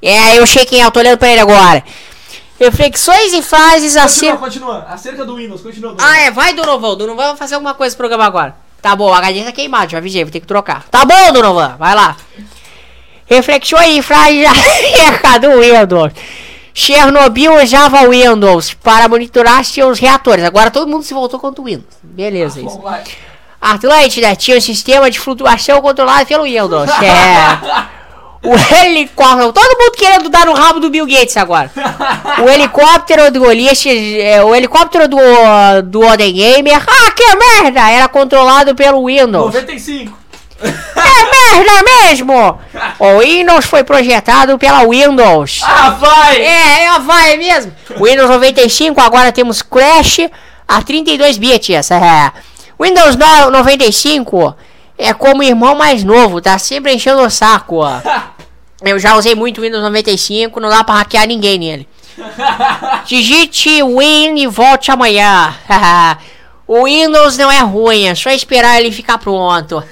É, 0.00 0.38
eu 0.38 0.46
sei 0.46 0.64
quem 0.64 0.80
é, 0.80 0.86
eu 0.86 0.90
tô 0.92 1.00
olhando 1.00 1.18
pra 1.18 1.28
ele 1.32 1.40
agora. 1.40 1.82
Reflexões 2.60 3.32
e 3.32 3.42
frases 3.42 3.94
Continua, 3.94 4.04
acerca. 4.04 4.36
continua. 4.38 4.86
Acerca 4.88 5.24
do 5.24 5.34
Windows, 5.34 5.62
continua. 5.62 5.94
Donovan. 5.94 6.08
Ah, 6.08 6.20
é, 6.20 6.30
vai, 6.30 6.54
Donovan. 6.54 6.96
Donovan 6.96 7.26
vai 7.30 7.36
fazer 7.36 7.56
alguma 7.56 7.74
coisa 7.74 7.92
no 7.92 7.98
programa 7.98 8.24
agora. 8.24 8.54
Tá 8.82 8.96
bom, 8.96 9.08
o 9.10 9.14
HD 9.14 9.44
tá 9.44 9.52
queimado, 9.52 9.92
já 9.92 9.98
avisei, 9.98 10.24
vou 10.24 10.32
ter 10.32 10.40
que 10.40 10.46
trocar. 10.46 10.84
Tá 10.90 11.04
bom, 11.04 11.32
Donovan, 11.32 11.76
vai 11.78 11.94
lá. 11.94 12.16
Reflexões 13.26 13.96
e 13.96 14.02
frases 14.02 14.44
acerca 14.50 15.38
do 15.38 15.60
Windows. 15.60 16.12
Chernobyl 16.74 17.62
usava 17.62 18.02
o 18.02 18.10
Windows 18.10 18.74
para 18.74 19.08
monitorar 19.08 19.64
seus 19.64 20.00
reatores. 20.00 20.44
Agora 20.44 20.70
todo 20.70 20.90
mundo 20.90 21.04
se 21.04 21.14
voltou 21.14 21.38
contra 21.38 21.62
o 21.62 21.64
Windows. 21.64 21.94
Beleza, 22.02 22.60
isso. 22.60 22.78
Bom. 22.78 22.94
Atlântida 23.60 24.34
tinha 24.34 24.58
um 24.58 24.60
sistema 24.60 25.08
de 25.08 25.20
flutuação 25.20 25.80
controlado 25.80 26.26
pelo 26.26 26.42
Windows. 26.42 26.90
É. 27.02 28.01
O 28.44 28.54
helicóptero. 28.74 29.52
Todo 29.52 29.78
mundo 29.78 29.92
querendo 29.96 30.28
dar 30.28 30.46
no 30.46 30.52
rabo 30.52 30.80
do 30.80 30.90
Bill 30.90 31.06
Gates 31.06 31.36
agora. 31.36 31.70
O 32.44 32.48
helicóptero 32.48 33.30
do 33.30 33.42
Ulisses. 33.44 34.18
é, 34.20 34.42
o 34.42 34.54
helicóptero 34.54 35.06
do, 35.08 35.16
do 35.84 36.00
Oden 36.00 36.32
Gamer. 36.32 36.82
Ah, 36.86 37.10
que 37.12 37.24
merda! 37.36 37.88
Era 37.90 38.08
controlado 38.08 38.74
pelo 38.74 39.06
Windows. 39.06 39.46
95. 39.54 40.18
É 40.64 41.54
merda 41.54 41.82
mesmo! 42.08 42.58
O 42.98 43.18
Windows 43.18 43.64
foi 43.64 43.82
projetado 43.84 44.56
pela 44.58 44.86
Windows. 44.88 45.60
Ah, 45.64 45.90
vai! 45.90 46.36
É, 46.40 46.84
é, 46.84 46.98
vai 47.00 47.36
mesmo. 47.36 47.72
Windows 48.00 48.28
95, 48.30 49.00
agora 49.00 49.32
temos 49.32 49.60
Crash 49.62 50.20
a 50.68 50.82
32 50.82 51.36
bits. 51.38 51.90
É. 51.90 52.32
Windows 52.80 53.16
no- 53.16 53.50
95 53.50 54.56
é 54.96 55.12
como 55.12 55.40
o 55.40 55.44
irmão 55.44 55.74
mais 55.74 56.04
novo, 56.04 56.40
tá 56.40 56.58
sempre 56.58 56.94
enchendo 56.94 57.22
o 57.22 57.30
saco. 57.30 57.76
ó. 57.76 58.00
Eu 58.84 58.98
já 58.98 59.16
usei 59.16 59.34
muito 59.34 59.58
o 59.58 59.60
Windows 59.62 59.82
95, 59.82 60.58
não 60.58 60.68
dá 60.68 60.82
pra 60.82 60.96
hackear 60.96 61.26
ninguém 61.26 61.56
nele. 61.58 61.88
Digite 63.06 63.82
Win 63.82 64.36
e 64.36 64.46
volte 64.48 64.90
amanhã. 64.90 65.54
o 66.66 66.84
Windows 66.84 67.36
não 67.38 67.50
é 67.50 67.60
ruim, 67.60 68.08
é 68.08 68.14
só 68.14 68.30
esperar 68.30 68.80
ele 68.80 68.90
ficar 68.90 69.18
pronto. 69.18 69.82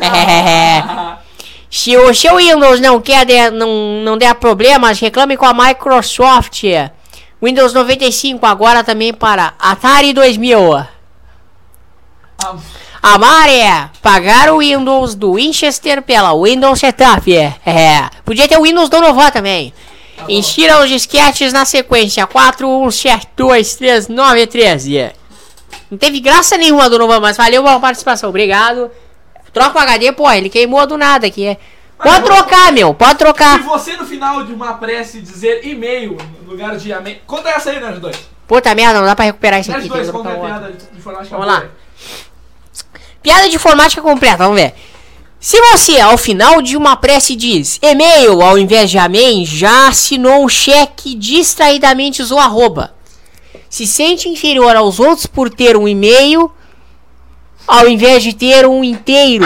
Se 1.71 1.97
o 1.97 2.13
seu 2.13 2.37
Windows 2.37 2.81
não 2.81 3.01
quer 3.01 3.25
der, 3.25 3.53
não, 3.53 4.03
não 4.03 4.19
der 4.19 4.35
problemas, 4.35 4.99
reclame 4.99 5.37
com 5.37 5.47
a 5.47 5.55
Microsoft. 5.55 6.65
Windows 7.41 7.73
95 7.73 8.45
agora 8.45 8.83
também 8.83 9.15
para 9.15 9.55
Atari 9.59 10.13
2000. 10.13 10.75
Ah, 12.45 12.57
Amar 13.03 13.49
é 13.49 13.89
pagar 14.03 14.51
o 14.51 14.59
Windows 14.59 15.15
do 15.15 15.35
Winchester 15.35 16.03
pela 16.03 16.35
Windows 16.35 16.79
Setup. 16.79 17.33
É, 17.35 18.09
podia 18.25 18.47
ter 18.47 18.59
o 18.59 18.63
Windows 18.63 18.89
Donovan 18.91 19.31
também. 19.31 19.73
Insira 20.29 20.83
os 20.83 20.89
disquetes 20.91 21.51
na 21.53 21.65
sequência 21.65 22.27
4, 22.27 22.69
1, 22.69 22.91
7, 22.91 23.29
2, 23.37 23.75
3, 23.77 24.09
9, 24.09 24.47
13. 24.47 25.11
Não 25.91 25.97
teve 25.97 26.21
graça 26.21 26.59
nenhuma, 26.59 26.91
Donovan, 26.91 27.21
mas 27.21 27.39
valeu 27.39 27.63
pela 27.65 27.81
participação. 27.81 28.29
Obrigado. 28.29 28.91
Troca 29.53 29.79
o 29.79 29.83
HD, 29.83 30.13
pô, 30.13 30.31
ele 30.31 30.51
queimou 30.51 30.87
do 30.87 30.99
nada 30.99 31.27
aqui. 31.27 31.57
Pode 32.03 32.25
trocar, 32.25 32.71
meu, 32.73 32.95
pode 32.95 33.13
Se 33.13 33.19
trocar. 33.19 33.59
você 33.63 33.97
no 33.97 34.07
final 34.07 34.45
de 34.45 34.53
uma 34.53 34.75
prece 34.75 35.21
dizer 35.21 35.67
e-mail 35.67 36.17
no 36.45 36.51
lugar 36.51 36.77
de 36.77 36.93
amém. 36.93 37.19
Conta 37.27 37.49
essa 37.49 37.71
aí, 37.71 37.81
Nerd 37.81 37.99
2. 37.99 38.17
Puta 38.47 38.75
merda, 38.75 39.01
não 39.01 39.07
dá 39.07 39.17
pra 39.17 39.25
recuperar 39.25 39.61
isso 39.61 39.71
aqui. 39.71 39.89
Nerd 39.89 39.93
Tem 39.93 40.03
2, 40.03 40.07
que 40.11 40.17
conta 40.17 40.33
a 40.33 40.47
piada 40.47 40.73
de 40.73 40.79
de 40.87 41.01
Vamos 41.31 41.47
lá. 41.47 41.61
boa. 41.61 41.71
Piada 43.23 43.49
de 43.49 43.57
informática 43.57 44.01
completa, 44.01 44.45
vamos 44.45 44.61
ver. 44.61 44.75
Se 45.39 45.59
você, 45.59 45.99
ao 45.99 46.19
final 46.19 46.61
de 46.61 46.77
uma 46.77 46.97
prece, 46.97 47.35
diz 47.35 47.79
e-mail 47.81 48.43
ao 48.43 48.59
invés 48.59 48.91
de 48.91 48.99
amém, 48.99 49.45
já 49.47 49.89
assinou 49.89 50.45
um 50.45 50.49
cheque 50.49 51.15
distraidamente 51.15 52.21
usou 52.21 52.39
arroba. 52.39 52.95
Se 53.69 53.87
sente 53.87 54.29
inferior 54.29 54.77
aos 54.77 55.01
outros 55.01 55.27
por 55.27 55.49
ter 55.49 55.77
um 55.77 55.89
e-mail 55.89 56.53
ao 57.67 57.89
invés 57.89 58.23
de 58.23 58.35
ter 58.35 58.67
um 58.67 58.85
inteiro. 58.85 59.45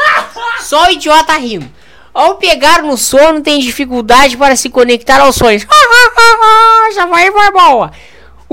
Só 0.60 0.86
o 0.86 0.90
idiota 0.90 1.32
rindo. 1.38 1.70
Ao 2.12 2.34
pegar 2.34 2.82
no 2.82 2.98
sono, 2.98 3.40
tem 3.40 3.58
dificuldade 3.58 4.36
para 4.36 4.54
se 4.54 4.68
conectar 4.68 5.20
aos 5.20 5.36
sonhos. 5.36 5.66
Já 6.94 7.06
vai, 7.06 7.30
vai 7.30 7.50
boa. 7.50 7.90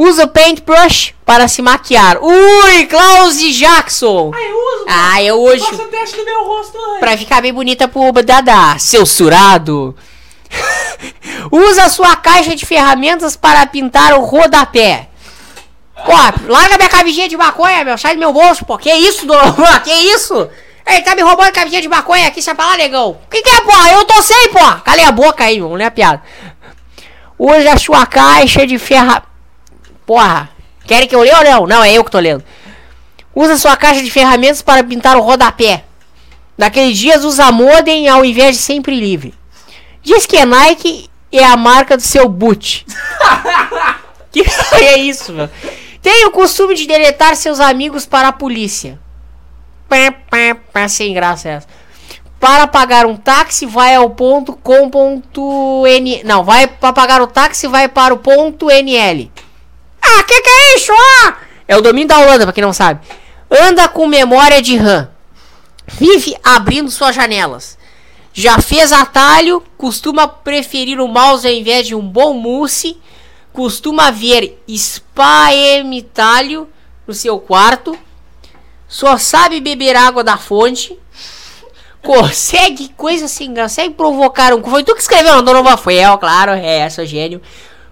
Usa 0.01 0.23
o 0.23 0.27
paintbrush 0.29 1.13
para 1.25 1.49
se 1.49 1.62
maquiar. 1.62 2.23
Ui, 2.23 2.85
Klaus 2.85 3.38
Jackson. 3.38 4.31
Ah, 4.33 4.41
eu 4.41 4.55
uso. 4.55 4.85
Ah, 4.88 5.23
eu 5.23 5.41
hoje. 5.41 5.65
Faça 5.65 5.83
teste 5.89 6.15
do 6.15 6.23
meu 6.23 6.45
rosto 6.45 6.77
antes. 6.77 6.99
Pra 7.01 7.17
ficar 7.17 7.41
bem 7.41 7.51
bonita 7.51 7.85
pro 7.85 8.09
Dada, 8.23 8.79
seu 8.79 9.05
surado. 9.05 9.93
Usa 11.51 11.89
sua 11.89 12.15
caixa 12.15 12.55
de 12.55 12.65
ferramentas 12.65 13.35
para 13.35 13.65
pintar 13.65 14.13
o 14.13 14.21
rodapé. 14.21 15.09
Pô, 16.05 16.13
larga 16.47 16.77
minha 16.77 16.88
camisinha 16.88 17.27
de 17.27 17.35
maconha, 17.35 17.83
meu. 17.83 17.97
Sai 17.97 18.13
do 18.13 18.19
meu 18.19 18.31
bolso, 18.31 18.63
pô. 18.63 18.77
Que 18.77 18.93
isso, 18.93 19.25
Dona? 19.25 19.81
Que 19.83 19.91
isso? 19.91 20.49
Ele 20.88 21.01
tá 21.01 21.13
me 21.13 21.23
roubando 21.23 21.51
camisinha 21.51 21.81
de 21.81 21.89
maconha 21.89 22.29
aqui, 22.29 22.41
sai 22.41 22.55
pra 22.55 22.67
lá, 22.67 22.77
negão. 22.77 23.17
Que 23.29 23.41
que 23.41 23.49
é, 23.49 23.59
porra? 23.59 23.91
Eu 23.91 24.05
tô 24.05 24.21
sem, 24.21 24.47
porra. 24.53 24.79
Calei 24.79 25.03
a 25.03 25.12
boca 25.12 25.43
aí, 25.43 25.59
meu. 25.59 25.77
Não 25.77 25.85
é 25.85 25.89
piada. 25.89 26.23
Usa 27.38 27.77
sua 27.77 28.05
caixa 28.05 28.65
de 28.65 28.79
ferra... 28.79 29.27
Porra. 30.10 30.50
Querem 30.88 31.08
que 31.08 31.15
eu 31.15 31.22
leia 31.22 31.38
ou 31.38 31.43
não? 31.43 31.67
Não, 31.67 31.84
é 31.84 31.93
eu 31.93 32.04
que 32.04 32.10
tô 32.10 32.17
lendo. 32.17 32.43
Usa 33.36 33.58
sua 33.58 33.78
caixa 33.78 34.02
de 34.02 34.10
ferramentas 34.10 34.60
para 34.60 34.84
pintar 34.84 35.15
o 35.15 35.22
rodapé. 35.22 35.84
Naqueles 36.58 36.98
dias 36.98 37.24
usa 37.24 37.52
modem 37.52 38.08
ao 38.08 38.26
invés 38.26 38.56
de 38.56 38.63
sempre 38.63 39.00
livre. 39.00 39.36
Diz 40.02 40.26
que 40.26 40.36
é 40.36 40.48
Nike 40.48 41.08
é 41.32 41.43
a 41.43 41.56
marca 41.56 41.95
do 41.95 42.02
seu 42.02 42.28
boot. 42.28 42.88
que 44.34 44.41
é 44.82 44.98
isso, 44.98 45.32
meu? 45.32 45.48
Tem 46.02 46.26
o 46.26 46.32
costume 46.32 46.74
de 46.74 46.88
deletar 46.88 47.36
seus 47.36 47.60
amigos 47.60 48.08
para 48.08 48.30
a 48.30 48.34
polícia. 48.34 49.00
Sem 50.89 51.13
graça 51.13 51.50
essa. 51.50 51.67
Para 52.39 52.65
pagar 52.65 53.06
um 53.06 53.15
táxi, 53.15 53.67
vai 53.67 53.93
ao 53.93 54.10
ponto 54.10 54.54
com 54.54 54.89
ponto 54.89 55.86
N. 55.86 56.24
Não, 56.24 56.43
vai 56.43 56.65
para 56.65 56.93
pagar 56.93 57.22
o 57.22 57.28
táxi, 57.28 57.67
vai 57.67 57.88
para 57.88 58.12
o 58.12 58.17
ponto 58.17 58.72
NL. 58.72 59.32
Ah, 60.17 60.24
que 60.24 60.41
que 60.41 60.50
é 60.50 60.76
isso? 60.76 60.91
Ah, 60.93 61.38
É 61.67 61.78
o 61.78 61.82
domínio 61.82 62.08
da 62.08 62.19
Holanda, 62.19 62.45
pra 62.45 62.54
quem 62.54 62.63
não 62.63 62.74
sabe. 62.74 63.00
Anda 63.50 63.88
com 63.88 64.08
memória 64.08 64.62
de 64.62 64.78
RAM. 64.78 65.10
Vive 65.88 66.36
abrindo 66.43 66.91
suas 66.91 67.15
janelas. 67.15 67.78
Já 68.34 68.60
fez 68.60 68.91
atalho, 68.91 69.63
costuma 69.78 70.28
preferir 70.28 71.00
o 71.00 71.08
mouse 71.08 71.48
ao 71.48 71.54
invés 71.54 71.88
de 71.88 71.95
um 71.95 72.02
bom 72.02 72.34
mousse. 72.34 72.98
Costuma 73.52 74.12
ver 74.12 74.62
spam-talho 74.67 76.69
no 77.08 77.13
seu 77.13 77.39
quarto. 77.39 77.98
Só 78.88 79.17
sabe 79.17 79.60
beber 79.60 79.95
água 79.95 80.24
da 80.24 80.38
fonte. 80.38 80.98
Consegue 82.02 82.89
coisa 82.95 83.26
assim, 83.26 83.54
consegue 83.54 83.93
provocar 83.93 84.54
um. 84.54 84.63
Foi 84.63 84.86
tu 84.86 84.95
que 84.95 85.02
escreveu, 85.02 85.36
não, 85.36 85.43
Dona 85.43 85.62
Rafael, 85.62 86.17
claro, 86.17 86.52
é, 86.52 86.89
sou 86.89 87.06
gênio. 87.06 87.41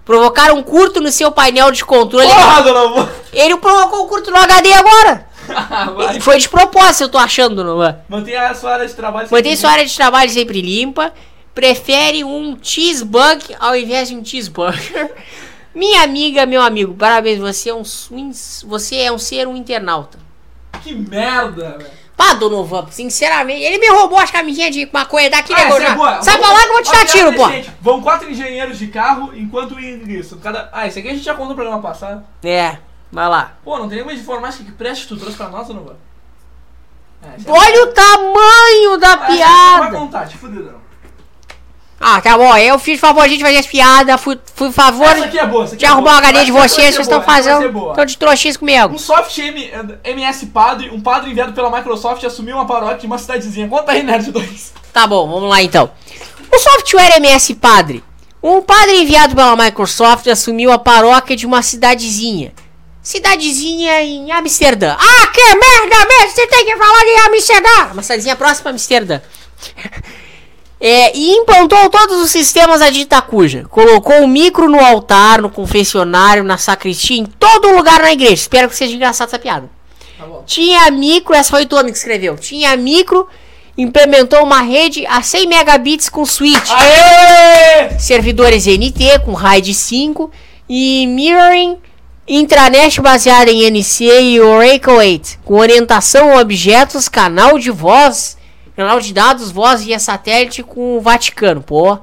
Provocar 0.08 0.52
um 0.52 0.62
curto 0.62 1.02
no 1.02 1.12
seu 1.12 1.30
painel 1.30 1.70
de 1.70 1.84
controle. 1.84 2.26
Porra, 2.26 2.62
dona 2.62 3.10
Ele 3.30 3.58
provocou 3.58 4.06
um 4.06 4.08
curto 4.08 4.30
no 4.30 4.38
HD 4.38 4.72
agora. 4.72 5.28
Foi 6.22 6.38
de 6.38 6.48
propósito, 6.48 7.02
eu 7.02 7.08
tô 7.10 7.18
achando, 7.18 7.62
não 7.62 7.76
Mantenha 8.08 8.48
a 8.48 8.54
sua 8.54 8.72
área 8.72 8.86
de 8.86 8.94
trabalho. 8.94 9.28
Sempre 9.28 9.54
sua 9.54 9.70
área 9.70 9.84
de 9.84 9.94
trabalho 9.94 10.30
sempre 10.30 10.62
limpa. 10.62 11.12
Prefere 11.54 12.24
um 12.24 12.56
cheesebug 12.62 13.54
ao 13.60 13.76
invés 13.76 14.08
de 14.08 14.16
um 14.16 14.24
cheeseburger. 14.24 15.12
Minha 15.74 16.04
amiga, 16.04 16.46
meu 16.46 16.62
amigo, 16.62 16.94
parabéns, 16.94 17.38
você 17.38 17.68
é 17.68 17.74
um, 17.74 17.82
você 18.64 18.96
é 18.96 19.12
um 19.12 19.18
ser 19.18 19.46
um 19.46 19.54
internauta. 19.54 20.18
Que 20.82 20.94
merda, 20.94 21.76
velho. 21.76 21.97
Pá, 22.18 22.34
Donovan, 22.34 22.86
sinceramente, 22.90 23.62
ele 23.62 23.78
me 23.78 23.88
roubou 23.90 24.18
as 24.18 24.28
camisinhas 24.30 24.74
de 24.74 24.86
maconha 24.92 25.30
daqui, 25.30 25.52
Ah, 25.54 25.56
né, 25.56 25.62
essa 25.62 25.76
é 25.76 25.78
Gordão? 25.78 25.96
boa. 25.96 26.20
Sai 26.22 26.36
pra 26.36 26.50
lá 26.52 26.60
que 26.62 26.66
eu 26.68 26.72
vou 26.72 26.82
te 26.82 26.86
dar 26.86 26.92
piada 26.98 27.10
tiro, 27.12 27.32
pô. 27.32 27.46
decente. 27.48 27.72
Vão 27.80 28.02
quatro 28.02 28.28
engenheiros 28.30 28.76
de 28.76 28.88
carro 28.88 29.30
enquanto 29.36 29.78
isso. 29.78 30.36
Cada... 30.38 30.68
Ah, 30.72 30.86
esse 30.88 30.98
aqui 30.98 31.08
a 31.08 31.12
gente 31.12 31.22
já 31.22 31.32
contou 31.32 31.50
no 31.50 31.54
programa 31.54 31.80
passado. 31.80 32.24
É, 32.42 32.76
vai 33.12 33.28
lá. 33.28 33.52
Pô, 33.64 33.78
não 33.78 33.88
tem 33.88 33.98
nenhuma 33.98 34.12
informática 34.12 34.64
que 34.64 34.72
preste 34.72 35.02
que 35.02 35.08
tu 35.14 35.16
trouxe 35.16 35.36
pra 35.36 35.48
nós, 35.48 35.68
vai? 35.68 35.94
É, 37.22 37.36
essa- 37.36 37.52
Olha 37.52 37.82
o 37.84 37.86
tamanho 37.92 38.96
da 38.98 39.12
essa 39.12 39.24
a 39.24 39.30
gente 39.30 39.38
não 39.44 39.78
vai 39.78 39.78
piada. 39.90 39.96
contar, 39.98 40.26
te 40.28 40.36
fudido, 40.36 40.64
não. 40.72 40.87
Ah, 42.00 42.20
tá 42.20 42.38
bom, 42.38 42.56
eu 42.56 42.78
fiz 42.78 43.00
favor 43.00 43.28
de 43.28 43.40
fazer 43.40 43.56
as 43.58 43.66
piadas, 43.66 44.20
fui, 44.20 44.38
fui 44.54 44.70
favor 44.70 45.08
Essa 45.08 45.24
aqui 45.24 45.38
é 45.38 45.46
boa, 45.46 45.64
essa 45.64 45.74
aqui 45.74 45.80
de 45.80 45.84
é 45.84 45.88
arrumar 45.88 46.12
boa. 46.12 46.22
o 46.22 46.26
HD 46.28 46.44
de 46.44 46.52
vocês, 46.52 46.70
ser 46.72 46.92
vocês 46.92 47.06
estão 47.06 47.22
fazendo. 47.22 47.88
Estão 47.90 48.04
de 48.04 48.16
trouxinhas 48.16 48.56
comigo. 48.56 48.94
Um 48.94 48.98
soft 48.98 49.36
M- 49.38 49.70
MS 50.04 50.46
Padre, 50.46 50.90
um 50.90 51.00
padre 51.00 51.30
enviado 51.30 51.52
pela 51.52 51.70
Microsoft 51.76 52.22
assumiu 52.22 52.54
uma 52.56 52.66
paróquia 52.66 52.98
de 52.98 53.06
uma 53.06 53.18
cidadezinha. 53.18 53.66
Conta 53.68 53.90
aí, 53.92 54.04
Nerd 54.04 54.30
2. 54.30 54.72
Tá 54.92 55.06
bom, 55.08 55.28
vamos 55.28 55.50
lá 55.50 55.60
então. 55.60 55.90
O 56.54 56.58
software 56.58 57.16
MS 57.16 57.54
Padre. 57.56 58.04
Um 58.40 58.62
padre 58.62 59.02
enviado 59.02 59.34
pela 59.34 59.56
Microsoft 59.56 60.28
assumiu 60.28 60.70
a 60.70 60.78
paróquia 60.78 61.34
de 61.34 61.44
uma 61.46 61.60
cidadezinha. 61.62 62.52
Cidadezinha 63.02 64.02
em 64.02 64.30
Amsterdã. 64.30 64.94
Ah, 64.98 65.26
que 65.32 65.40
merda 65.40 66.06
mesmo! 66.06 66.30
Você 66.30 66.46
tem 66.46 66.64
que 66.64 66.76
falar 66.76 67.04
em 67.04 67.18
Amsterdã! 67.26 67.92
Uma 67.92 68.02
cidadezinha 68.02 68.36
próxima 68.36 68.70
a 68.70 68.72
Amsterdã. 68.72 69.20
É, 70.80 71.16
e 71.16 71.32
implantou 71.32 71.90
todos 71.90 72.22
os 72.22 72.30
sistemas 72.30 72.80
da 72.80 72.88
dita 72.88 73.20
cuja. 73.20 73.64
Colocou 73.68 74.22
o 74.22 74.28
micro 74.28 74.68
no 74.68 74.78
altar, 74.78 75.42
no 75.42 75.50
confessionário, 75.50 76.44
na 76.44 76.56
sacristia, 76.56 77.18
em 77.18 77.26
todo 77.26 77.74
lugar 77.74 78.00
na 78.00 78.12
igreja. 78.12 78.34
Espero 78.34 78.68
que 78.68 78.76
seja 78.76 78.94
engraçado 78.94 79.28
essa 79.28 79.38
piada. 79.38 79.68
Tá. 80.16 80.24
Tinha 80.46 80.88
micro, 80.90 81.34
essa 81.34 81.50
foi 81.50 81.64
o 81.64 81.66
Tommy 81.66 81.90
que 81.90 81.98
escreveu. 81.98 82.36
Tinha 82.36 82.76
micro, 82.76 83.26
implementou 83.76 84.42
uma 84.44 84.62
rede 84.62 85.04
a 85.06 85.20
100 85.20 85.46
megabits 85.48 86.08
com 86.08 86.24
switch, 86.24 86.70
Aê! 86.70 87.98
servidores 87.98 88.66
NT 88.66 89.20
com 89.24 89.32
RAID 89.34 89.74
5 89.74 90.30
e 90.68 91.06
mirroring 91.08 91.76
intranet 92.26 93.00
baseada 93.00 93.50
em 93.50 93.64
NC 93.64 94.04
e 94.04 94.40
Oracle 94.40 94.92
8, 94.92 95.40
com 95.44 95.54
orientação 95.54 96.36
a 96.36 96.40
objetos, 96.40 97.08
canal 97.08 97.58
de 97.58 97.70
voz, 97.70 98.37
canal 98.78 99.00
de 99.00 99.12
dados, 99.12 99.50
voz 99.50 99.82
via 99.82 99.98
satélite 99.98 100.62
com 100.62 100.96
o 100.96 101.00
Vaticano, 101.00 101.60
pô. 101.60 101.98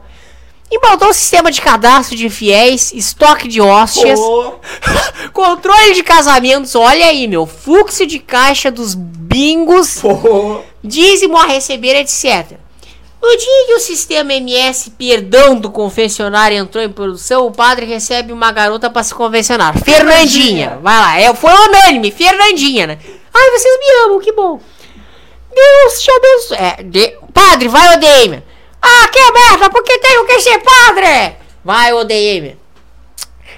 Implantou 0.69 1.07
um 1.07 1.13
sistema 1.13 1.49
de 1.49 1.61
cadastro 1.61 2.17
de 2.17 2.29
fiéis, 2.29 2.91
estoque 2.91 3.47
de 3.47 3.61
hóstias, 3.61 4.19
Pô, 4.19 4.55
controle 5.31 5.93
de 5.93 6.03
casamentos, 6.03 6.75
olha 6.75 7.05
aí, 7.05 7.29
meu, 7.29 7.45
fluxo 7.45 8.05
de 8.05 8.19
caixa 8.19 8.69
dos 8.69 8.93
bingos, 8.93 10.01
pô. 10.01 10.59
dízimo 10.83 11.37
a 11.37 11.45
receber, 11.45 11.95
etc. 11.95 12.57
No 13.21 13.37
dia 13.37 13.65
que 13.67 13.73
o 13.75 13.79
sistema 13.79 14.33
MS 14.33 14.91
Perdão 14.97 15.55
do 15.57 15.71
confessionário 15.71 16.57
entrou 16.57 16.83
em 16.83 16.91
produção, 16.91 17.47
o 17.47 17.51
padre 17.51 17.85
recebe 17.85 18.33
uma 18.33 18.51
garota 18.51 18.89
para 18.89 19.01
se 19.01 19.15
confessionar. 19.15 19.81
Fernandinha. 19.81 20.77
Vai 20.83 20.99
lá, 20.99 21.19
é, 21.21 21.33
foi 21.33 21.53
unânime, 21.53 22.11
Fernandinha, 22.11 22.85
né? 22.85 22.99
Ai, 23.33 23.49
vocês 23.51 23.79
me 23.79 24.05
amam, 24.05 24.19
que 24.19 24.33
bom. 24.33 24.59
Deus 25.55 26.01
te 26.01 26.11
abençoe. 26.11 26.57
É, 26.57 26.83
de- 26.83 27.17
Padre, 27.33 27.67
vai, 27.67 27.95
Odeime. 27.95 28.43
Ah, 28.81 29.07
que 29.07 29.31
merda, 29.31 29.69
porque 29.69 29.97
tenho 29.99 30.25
que 30.25 30.39
ser 30.41 30.59
padre? 30.59 31.35
Vai, 31.63 31.93
Odeime. 31.93 32.57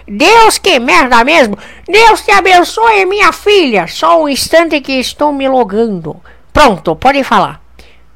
Deus, 0.08 0.58
que 0.58 0.80
merda 0.80 1.22
mesmo! 1.26 1.58
Deus 1.86 2.22
te 2.22 2.32
abençoe, 2.32 3.06
minha 3.06 3.34
filha! 3.34 3.88
Só 3.88 4.22
um 4.22 4.30
instante 4.30 4.80
que 4.80 4.94
estou 4.94 5.34
me 5.34 5.50
logando. 5.50 6.16
Pronto, 6.54 6.96
pode 6.96 7.24
falar. 7.26 7.60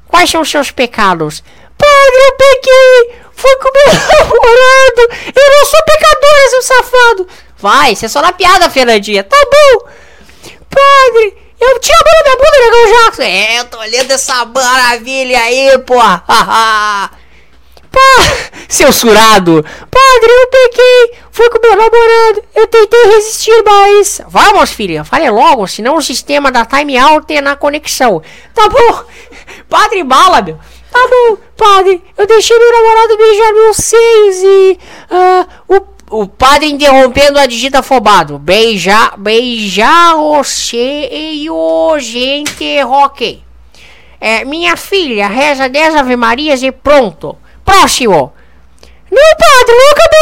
Quais 0.08 0.30
são 0.30 0.40
os 0.40 0.50
seus 0.50 0.70
pecados? 0.70 1.42
Padre, 1.76 2.22
eu 2.28 2.32
pequei! 2.36 3.14
Fui 3.34 3.56
com 3.56 3.70
meu 3.74 3.86
namorado! 3.92 5.32
Eu 5.36 5.50
não 5.50 5.66
sou 5.66 5.82
pecadora, 5.84 6.48
seu 6.50 6.62
safado! 6.62 7.28
Vai, 7.58 7.94
você 7.94 8.06
é 8.06 8.08
só 8.08 8.22
na 8.22 8.32
piada, 8.32 8.70
Fernandinha. 8.70 9.22
Tá 9.22 9.36
bom! 9.44 9.88
Padre, 10.70 11.36
eu 11.62 11.78
te 11.78 11.92
amo 11.92 12.10
na 12.14 12.22
minha 12.22 12.36
bunda, 12.36 12.58
Negão 12.58 13.04
Jackson! 13.04 13.22
É, 13.22 13.60
eu 13.60 13.64
tô 13.66 13.78
olhando 13.78 14.10
essa 14.10 14.44
maravilha 14.44 15.38
aí, 15.40 15.78
pô! 15.78 15.94
Pá, 17.92 18.00
seu 18.68 18.92
surado! 18.92 19.62
Padre, 19.62 20.30
eu 20.30 20.46
pequei! 20.48 21.18
Fui 21.30 21.48
com 21.50 21.60
meu 21.60 21.76
namorado! 21.76 22.42
Eu 22.54 22.66
tentei 22.66 23.04
resistir, 23.06 23.62
mas. 23.64 24.22
Vamos, 24.28 24.70
filha, 24.70 25.04
fale 25.04 25.30
logo, 25.30 25.66
senão 25.66 25.96
o 25.96 26.02
sistema 26.02 26.50
da 26.50 26.64
time 26.64 26.98
out 26.98 27.32
é 27.32 27.40
na 27.40 27.54
conexão. 27.54 28.22
Tá 28.54 28.68
bom? 28.68 29.04
Padre 29.68 30.02
bala, 30.02 30.42
meu! 30.42 30.58
Tá 30.90 31.08
bom, 31.08 31.38
padre, 31.56 32.04
eu 32.18 32.26
deixei 32.26 32.58
meu 32.58 32.70
namorado 32.70 33.16
beijar 33.16 33.52
meus 33.54 33.76
seios 33.78 34.36
e. 34.42 34.78
ah, 35.10 35.46
o, 35.66 35.80
o 36.12 36.28
padre 36.28 36.70
interrompendo 36.70 37.38
a 37.38 37.46
digita 37.46 37.78
afobado. 37.78 38.38
Beijar, 38.38 39.16
beijar 39.16 40.14
o 40.16 40.44
seio, 40.44 41.98
gente, 41.98 42.64
ok. 42.84 43.42
É, 44.20 44.44
minha 44.44 44.76
filha, 44.76 45.26
reza 45.26 45.70
10 45.70 45.96
Ave 45.96 46.14
Marias 46.14 46.62
e 46.62 46.70
pronto. 46.70 47.36
Próximo. 47.64 48.32
Não, 49.10 49.36
padre, 49.38 49.74
não 49.74 49.90
acabou 49.90 50.20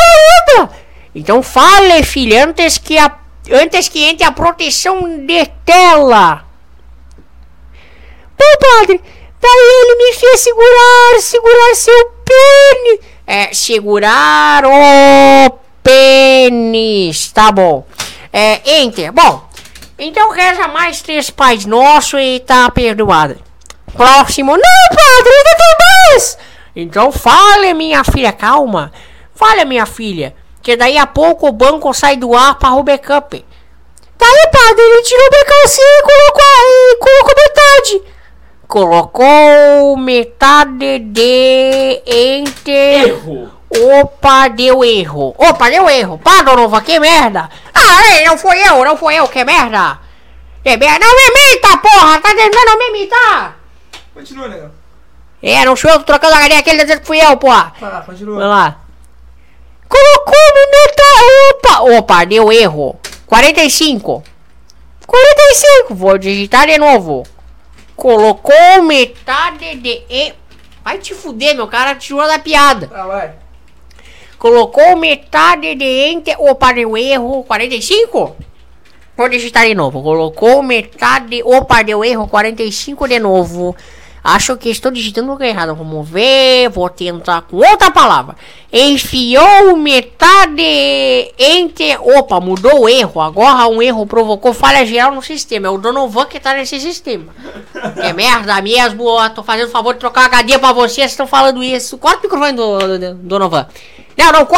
ainda. 0.61 0.71
Então 1.13 1.43
fale, 1.43 2.05
filha, 2.05 2.47
antes 2.47 2.79
que, 2.79 2.97
a, 2.97 3.13
antes 3.51 3.89
que 3.89 4.05
entre 4.05 4.25
a 4.25 4.31
proteção 4.31 5.27
de 5.27 5.45
tela. 5.67 6.45
Bom, 8.39 8.79
padre, 8.79 9.01
daí 9.41 9.85
ele 9.85 9.95
me 9.97 10.13
fez 10.15 10.41
segurar, 10.41 11.21
segurar 11.21 11.75
seu 11.75 12.13
pênis. 12.25 13.11
É, 13.27 13.53
segurar 13.53 14.65
o 14.65 15.61
pênis, 15.91 17.33
tá 17.33 17.51
bom. 17.51 17.85
É, 18.33 18.81
enter, 18.81 19.11
bom. 19.11 19.43
Então 19.99 20.31
reza 20.31 20.69
mais 20.69 21.03
três 21.03 21.31
pais 21.31 21.67
nossos 21.67 22.21
e 22.21 22.39
tá 22.41 22.71
perdoada. 22.71 23.37
Próximo. 23.93 24.53
Não, 24.53 24.89
padre, 24.89 25.33
ainda 25.33 25.57
tem 25.57 25.77
mais! 25.79 26.39
Então 26.77 27.11
fale, 27.11 27.75
minha 27.75 28.05
filha, 28.05 28.33
calma. 28.33 28.93
Fale, 29.35 29.65
minha 29.65 29.85
filha, 29.85 30.35
que 30.63 30.77
daí 30.77 30.97
a 30.97 31.07
pouco 31.07 31.49
o 31.49 31.53
banco 31.53 31.93
sai 31.93 32.17
do 32.17 32.37
ar 32.37 32.57
para 32.57 32.75
o 32.75 32.85
backup. 32.85 33.45
Daí, 34.17 34.49
padre, 34.53 34.83
ele 34.83 35.03
tirou 35.03 35.27
o 35.27 35.31
backup 35.31 35.77
e 35.77 36.03
colocou, 36.03 36.45
e 36.69 36.97
colocou 36.97 37.35
metade. 37.37 38.03
Colocou 38.69 39.97
metade 39.97 40.99
de 41.01 42.03
enter. 42.07 43.09
Erro. 43.09 43.60
Opa, 43.71 44.49
deu 44.49 44.85
erro. 44.85 45.35
Opa, 45.39 45.71
deu 45.71 45.89
erro. 45.89 46.19
Pá, 46.19 46.43
Donova, 46.43 46.81
que 46.81 46.99
merda. 46.99 47.49
Ah, 47.73 48.17
ei, 48.17 48.25
não 48.27 48.37
foi 48.37 48.59
eu, 48.67 48.85
não 48.85 48.97
foi 48.97 49.15
eu, 49.15 49.29
que 49.29 49.45
merda. 49.45 49.99
Que 50.65 50.77
merda. 50.77 51.07
Não 51.07 51.15
me 51.15 51.53
imita, 51.53 51.79
porra. 51.79 52.21
Tá 52.21 52.35
tentando 52.35 52.79
me 52.79 52.89
imitar. 52.89 53.57
Continua, 54.13 54.49
negão. 54.49 54.73
É, 55.43 55.65
não 55.65 55.77
sou 55.77 55.91
eu, 55.91 55.99
tô 56.01 56.05
trocando 56.05 56.35
a 56.35 56.41
galinha 56.41 56.61
aquele 56.61 56.83
dizendo 56.83 57.01
que 57.01 57.07
fui 57.07 57.19
eu, 57.19 57.37
porra. 57.37 57.73
Tá, 57.79 58.03
continua. 58.05 58.39
Vai 58.41 58.49
lá. 58.49 58.77
Colocou 59.89 60.35
meta. 60.73 61.03
Opa, 61.51 61.99
opa, 61.99 62.25
deu 62.25 62.53
erro. 62.53 62.99
45. 63.27 64.23
45. 65.07 65.95
Vou 65.95 66.19
digitar 66.19 66.67
de 66.67 66.77
novo. 66.77 67.25
Colocou 67.95 68.83
metade 68.83 69.77
de. 69.77 70.35
Vai 70.83 70.99
te 70.99 71.15
fuder, 71.15 71.55
meu 71.55 71.69
cara 71.69 71.95
tirou 71.95 72.27
da 72.27 72.39
piada. 72.39 72.87
Tá, 72.89 73.07
vai. 73.07 73.35
Colocou 74.41 74.97
metade 74.97 75.75
de 75.75 75.85
enter. 75.85 76.35
Opa, 76.39 76.73
deu 76.73 76.97
erro. 76.97 77.45
45? 77.45 78.37
Vou 79.15 79.29
digitar 79.29 79.67
de 79.67 79.75
novo. 79.75 80.03
Colocou 80.03 80.63
metade. 80.63 81.43
Opa, 81.43 81.83
deu 81.83 82.03
erro. 82.03 82.27
45 82.27 83.07
de 83.07 83.19
novo. 83.19 83.77
Acho 84.25 84.57
que 84.57 84.71
estou 84.71 84.91
digitando 84.91 85.37
errado. 85.45 85.75
Vamos 85.75 86.09
ver. 86.09 86.71
Vou 86.71 86.89
tentar 86.89 87.43
com 87.43 87.59
outra 87.59 87.91
palavra. 87.91 88.35
Enfiou 88.73 89.77
metade 89.77 91.35
entre. 91.39 91.99
Opa, 91.99 92.41
mudou 92.41 92.85
o 92.85 92.89
erro. 92.89 93.21
Agora 93.21 93.69
um 93.69 93.83
erro 93.83 94.07
provocou 94.07 94.55
falha 94.55 94.87
geral 94.87 95.15
no 95.15 95.21
sistema. 95.21 95.67
É 95.67 95.71
o 95.71 95.77
Donovan 95.77 96.25
que 96.25 96.41
tá 96.41 96.55
nesse 96.55 96.81
sistema. 96.81 97.27
É 97.99 98.15
merda 98.15 98.59
mesmo. 98.63 99.05
ó, 99.05 99.29
Tô 99.29 99.43
fazendo 99.43 99.69
favor 99.69 99.93
de 99.93 100.01
trocar 100.01 100.25
HD 100.25 100.59
pra 100.59 100.73
vocês. 100.73 100.93
Vocês 100.93 101.11
estão 101.11 101.27
falando 101.27 101.63
isso. 101.63 101.99
Corta 101.99 102.21
o 102.21 102.23
microfone 102.23 102.53
do, 102.55 102.79
do, 102.79 102.99
do 102.99 103.15
Donovan. 103.17 103.67
Não, 104.21 104.33
não, 104.33 104.49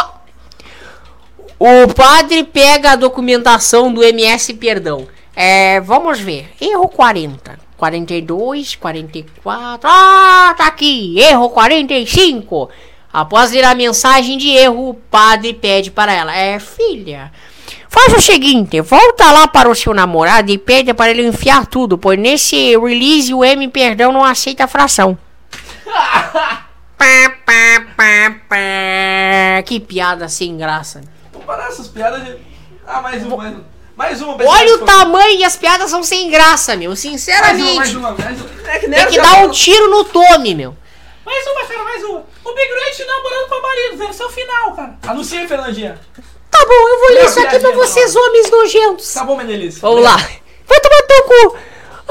o 1.64 1.94
padre 1.94 2.42
pega 2.42 2.90
a 2.90 2.96
documentação 2.96 3.94
do 3.94 4.02
MS 4.02 4.54
Perdão. 4.54 5.06
É, 5.36 5.80
vamos 5.80 6.18
ver. 6.18 6.50
Erro 6.60 6.88
40. 6.88 7.56
42, 7.76 8.74
44. 8.74 9.88
Ah, 9.88 10.52
tá 10.58 10.66
aqui. 10.66 11.16
Erro 11.20 11.50
45. 11.50 12.68
Após 13.12 13.52
ler 13.52 13.64
a 13.64 13.76
mensagem 13.76 14.36
de 14.36 14.48
erro, 14.48 14.90
o 14.90 14.94
padre 14.94 15.54
pede 15.54 15.92
para 15.92 16.12
ela: 16.12 16.34
É, 16.34 16.58
filha. 16.58 17.30
Faz 17.88 18.12
o 18.14 18.20
seguinte, 18.20 18.80
volta 18.80 19.30
lá 19.30 19.46
para 19.46 19.68
o 19.68 19.74
seu 19.74 19.94
namorado 19.94 20.50
e 20.50 20.58
pede 20.58 20.92
para 20.92 21.12
ele 21.12 21.26
enfiar 21.26 21.66
tudo, 21.66 21.96
pois 21.96 22.18
nesse 22.18 22.76
release 22.76 23.32
o 23.32 23.44
M 23.44 23.68
perdão 23.68 24.10
não 24.10 24.24
aceita 24.24 24.66
fração. 24.66 25.16
Pá, 27.02 27.30
pá, 27.44 27.86
pá, 27.96 28.40
pá. 28.48 29.62
Que 29.66 29.80
piada 29.80 30.28
sem 30.28 30.56
graça. 30.56 31.00
Parar 31.44 31.66
essas 31.66 31.88
piadas 31.88 32.24
de. 32.24 32.36
Ah, 32.86 33.00
mais 33.00 33.24
uma, 33.24 33.36
mais 33.36 33.54
uma. 33.54 33.64
Mais 33.96 34.22
uma, 34.22 34.36
Olha 34.48 34.74
o 34.76 34.78
tamanho 34.84 35.40
e 35.40 35.44
as 35.44 35.56
piadas 35.56 35.90
são 35.90 36.04
sem 36.04 36.30
graça, 36.30 36.76
meu. 36.76 36.90
Mais 36.90 37.04
uma, 37.04 37.10
mais 37.10 37.20
Sinceramente. 37.20 37.96
uma, 37.96 38.12
mais 38.12 38.40
uma. 38.40 38.70
É 38.70 38.74
que 38.74 38.80
Tem 38.82 38.90
nerd 38.90 39.10
que 39.10 39.20
dar 39.20 39.44
um 39.44 39.50
tiro 39.50 39.90
no 39.90 40.04
Tommy, 40.04 40.54
meu. 40.54 40.76
Mais 41.26 41.44
uma, 41.44 41.64
cara, 41.66 41.82
mais 41.82 42.04
uma. 42.04 42.24
O 42.44 42.54
Big 42.54 42.72
Red 42.72 43.04
namorando 43.04 43.48
com 43.48 43.54
a 43.56 43.62
marido, 43.62 43.96
versão 43.96 44.30
final, 44.30 44.76
cara. 44.76 44.98
Anuncia 45.08 45.40
aí, 45.40 45.48
Fernandinha. 45.48 45.98
Tá 46.52 46.64
bom, 46.64 46.88
eu 46.88 46.98
vou 47.00 47.08
ler 47.08 47.24
isso 47.24 47.40
aqui 47.40 47.58
pra 47.58 47.58
piadinha, 47.58 47.84
vocês, 47.84 48.14
homens 48.14 48.48
nojentos. 48.48 49.12
Tá 49.12 49.24
bom, 49.24 49.36
Menelice. 49.36 49.80
Vamos 49.80 50.04
lá. 50.04 50.16
Vai 50.16 50.80
tomar 50.80 51.02
teu 51.02 51.24
cu. 51.24 51.56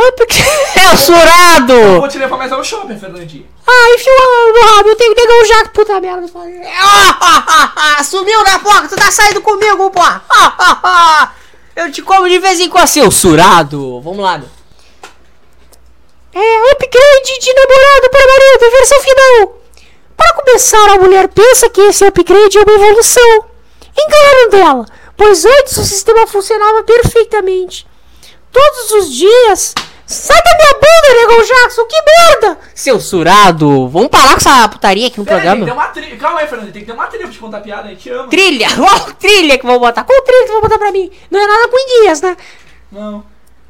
Ai, 0.02 0.12
porque... 0.14 0.36
É 0.80 0.94
o 0.94 1.72
Eu 1.72 2.00
vou 2.00 2.08
te 2.08 2.18
levar 2.18 2.38
mais 2.38 2.52
ao 2.52 2.64
shopping, 2.64 2.98
Fernandinha. 2.98 3.46
Ai, 3.68 3.94
enfia 3.94 4.12
no 4.14 4.76
rabo, 4.76 4.90
eu 4.90 4.96
tenho 4.96 5.14
que 5.14 5.22
pegar 5.22 5.34
o 5.34 5.46
jaco. 5.46 5.70
Puta 5.70 6.02
merda. 6.02 6.28
Ah, 6.36 7.18
ah, 7.22 7.44
ah, 7.48 7.96
ah, 8.00 8.04
Sumiu 8.04 8.44
da 8.44 8.60
porta, 8.60 8.88
tu 8.88 8.96
tá 8.96 9.12
saindo 9.12 9.42
comigo, 9.42 9.92
pô. 9.92 10.02
Ah, 10.02 10.22
ah, 10.30 10.80
ah. 10.84 11.32
Eu 11.76 11.92
te 11.92 12.02
como 12.02 12.28
de 12.28 12.40
vez 12.40 12.60
em 12.60 12.70
quando, 12.70 12.88
seu 12.88 13.12
surado. 13.12 14.02
Vamos 14.02 14.20
lá, 14.24 14.38
meu. 14.38 14.50
É, 16.34 16.72
upgrade 16.72 17.40
de 17.40 17.54
namorado 17.54 18.10
para 18.10 18.28
marido, 18.28 18.72
versão 18.72 19.02
final. 19.02 19.62
Para 20.18 20.34
começar, 20.34 20.90
a 20.90 20.98
mulher 20.98 21.28
pensa 21.28 21.70
que 21.70 21.82
esse 21.82 22.06
upgrade 22.06 22.58
é 22.58 22.62
uma 22.62 22.74
evolução. 22.74 23.46
Enganaram 23.98 24.50
dela, 24.50 24.86
pois 25.16 25.46
antes 25.46 25.78
o 25.78 25.84
sistema 25.84 26.26
funcionava 26.26 26.84
perfeitamente. 26.84 27.86
Todos 28.52 28.92
os 28.92 29.14
dias. 29.14 29.74
Sai 30.12 30.38
da 30.42 30.58
minha 30.58 30.74
bunda, 30.74 31.22
Negão 31.22 31.46
Jackson, 31.46 31.86
que 31.86 31.96
merda! 32.02 32.58
Seu 32.76 33.00
surado, 33.00 33.88
vamos 33.88 34.10
parar 34.10 34.32
com 34.32 34.38
essa 34.38 34.68
putaria 34.68 35.08
aqui 35.08 35.18
no 35.20 35.26
Pera 35.26 35.38
aí, 35.38 35.42
tem 35.44 35.56
programa. 35.58 35.74
uma 35.82 35.88
trilha. 35.88 36.18
Calma 36.18 36.40
aí, 36.42 36.48
Fernandinha. 36.48 36.74
Tem 36.74 36.82
que 36.82 36.88
ter 36.88 36.94
uma 36.94 37.08
trilha 37.08 37.24
pra 37.26 37.34
te 37.34 37.40
contar 37.40 37.62
piada, 37.62 37.84
a 37.84 37.88
gente 37.92 38.10
ama. 38.10 38.28
Trilha! 38.28 38.68
Qual 38.76 39.00
trilha 39.14 39.58
que 39.58 39.66
vão 39.66 39.80
botar? 39.80 40.04
Qual 40.04 40.22
trilha 40.22 40.46
que 40.46 40.52
vão 40.52 40.62
botar 40.62 40.78
pra 40.78 40.92
mim? 40.92 41.10
Não 41.32 41.40
é 41.40 41.48
nada 41.48 41.68
com 41.70 41.78
enguias, 41.80 42.22
né? 42.22 42.36
Não. 42.92 43.24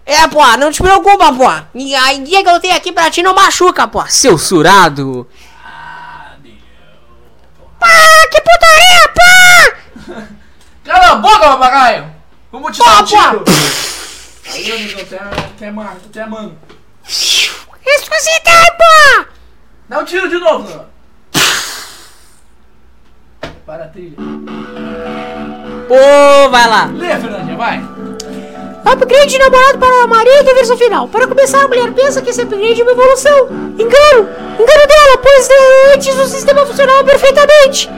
É, 0.04 0.28
pô, 0.28 0.44
não 0.58 0.72
te 0.72 0.82
preocupa, 0.82 1.32
pô. 1.32 1.46
E 1.76 1.94
A 1.94 2.14
enguia 2.16 2.44
que 2.44 2.50
eu 2.50 2.60
tenho 2.60 2.76
aqui 2.76 2.92
pra 2.92 3.12
ti 3.12 3.22
não 3.22 3.36
machuca, 3.36 3.88
pô. 3.88 4.04
Seu 4.08 4.36
surado. 4.38 5.28
Pá, 7.80 7.88
que 8.32 8.42
putaria, 8.42 9.14
pá! 9.16 10.24
Cala 10.84 11.12
a 11.12 11.16
boca, 11.16 11.40
papagaio! 11.40 12.12
Vamos 12.52 12.76
te 12.76 12.84
Pô, 12.84 12.90
dar 12.90 12.96
um 12.96 12.98
pô. 12.98 13.06
tiro! 13.06 14.01
Aí, 14.54 14.72
amigo, 14.72 15.02
até, 15.02 15.18
até, 15.18 15.72
mano, 15.72 15.90
até 16.06 16.26
mano. 16.26 16.58
Ressuscitei, 17.04 18.54
pô! 18.78 19.26
Dá 19.88 20.00
um 20.00 20.06
tiro 20.06 20.30
de 20.30 20.38
novo, 20.38 20.64
Bruno. 20.64 20.86
Para 23.66 23.86
a 23.86 23.88
trilha. 23.88 24.18
Pô, 25.88 26.50
vai 26.50 26.68
lá. 26.68 26.86
Lê, 26.94 27.08
Fernandinha, 27.08 27.56
vai. 27.58 27.82
Upgrade 28.86 29.32
de 29.32 29.38
namorado 29.38 29.78
para 29.78 30.08
marido, 30.08 30.54
versão 30.56 30.78
final. 30.78 31.08
Para 31.08 31.28
começar, 31.28 31.64
a 31.64 31.68
mulher 31.68 31.92
pensa 31.94 32.22
que 32.22 32.30
esse 32.30 32.42
upgrade 32.42 32.82
é 32.82 32.84
uma 32.84 32.92
evolução. 32.92 33.48
Engano! 33.78 34.30
Engano 34.60 34.88
dela, 34.88 35.18
pois 35.22 35.50
eh, 35.50 35.94
antes 35.96 36.16
o 36.18 36.28
sistema 36.28 36.66
funcionava 36.66 37.04
perfeitamente. 37.04 37.90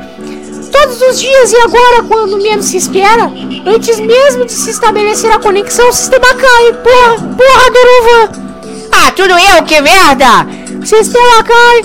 Todos 0.73 1.01
os 1.01 1.19
dias 1.21 1.53
e 1.53 1.57
agora, 1.57 2.03
quando 2.07 2.41
menos 2.41 2.65
se 2.65 2.77
espera, 2.77 3.31
antes 3.65 3.99
mesmo 3.99 4.43
de 4.43 4.51
se 4.51 4.71
estabelecer 4.71 5.31
a 5.31 5.37
conexão, 5.37 5.87
o 5.87 5.93
sistema 5.93 6.25
cai. 6.25 6.73
Porra, 6.73 7.35
porra, 7.37 7.71
Donovan! 7.71 8.43
Ah, 8.91 9.11
tudo 9.11 9.33
eu, 9.33 9.63
que 9.63 9.79
merda! 9.79 10.47
O 10.81 10.85
sistema 10.85 11.43
cai. 11.43 11.81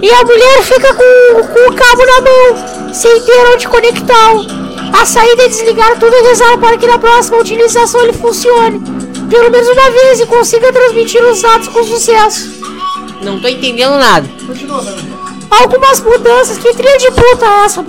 E 0.00 0.10
a 0.12 0.24
mulher 0.24 0.62
fica 0.62 0.94
com, 0.94 1.42
com 1.42 1.70
o 1.70 1.74
cabo 1.74 2.06
na 2.06 2.20
mão, 2.20 2.94
sem 2.94 3.20
ter 3.20 3.46
onde 3.52 3.66
conectá-lo. 3.66 4.46
A 4.92 5.04
saída 5.04 5.42
é 5.42 5.48
desligar 5.48 5.98
tudo 5.98 6.14
e 6.14 6.22
rezar 6.22 6.56
para 6.58 6.78
que 6.78 6.86
na 6.86 6.98
próxima 6.98 7.38
utilização 7.38 8.00
ele 8.02 8.12
funcione. 8.12 8.80
Pelo 9.28 9.50
menos 9.50 9.68
uma 9.68 9.90
vez 9.90 10.20
e 10.20 10.26
consiga 10.26 10.72
transmitir 10.72 11.22
os 11.24 11.42
dados 11.42 11.66
com 11.66 11.82
sucesso. 11.82 12.62
Não 13.22 13.40
tô 13.40 13.48
entendendo 13.48 13.98
nada. 13.98 14.28
Continua. 14.46 15.23
Algumas 15.60 16.00
mudanças, 16.00 16.58
que 16.58 16.74
trilha 16.74 16.98
de 16.98 17.10
puta 17.12 17.46
é 17.46 17.64
essa? 17.64 17.84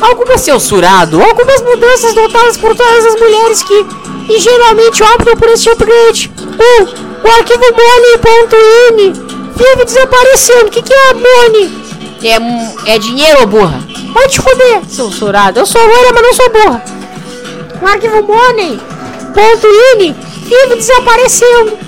Algumas 0.00 0.40
censurado, 0.40 1.22
algumas 1.22 1.62
mudanças 1.62 2.14
notadas 2.14 2.56
por 2.56 2.74
todas 2.74 3.06
as 3.06 3.20
mulheres 3.20 3.62
que 3.62 3.86
e 4.28 4.38
geralmente 4.40 5.02
optam 5.02 5.36
por 5.36 5.48
este 5.50 5.70
upgrade. 5.70 6.32
1. 6.38 6.82
Um, 6.82 6.86
o 7.22 7.32
arquivo 7.32 7.64
money.in 7.72 9.12
vive 9.54 9.84
desaparecendo. 9.84 10.66
O 10.66 10.70
que, 10.70 10.82
que 10.82 10.92
é 10.92 11.14
money? 11.14 11.84
É, 12.22 12.94
é 12.94 12.98
dinheiro, 12.98 13.46
burra. 13.46 13.80
Vai 14.12 14.28
te 14.28 14.40
foder, 14.40 14.82
censurado. 14.88 15.60
Eu 15.60 15.66
sou 15.66 15.86
loira, 15.86 16.12
mas 16.12 16.22
não 16.22 16.34
sou 16.34 16.50
burra. 16.50 16.84
O 17.82 17.86
arquivo 17.86 18.22
money.in 18.22 20.14
vive 20.44 20.76
desaparecendo. 20.76 21.78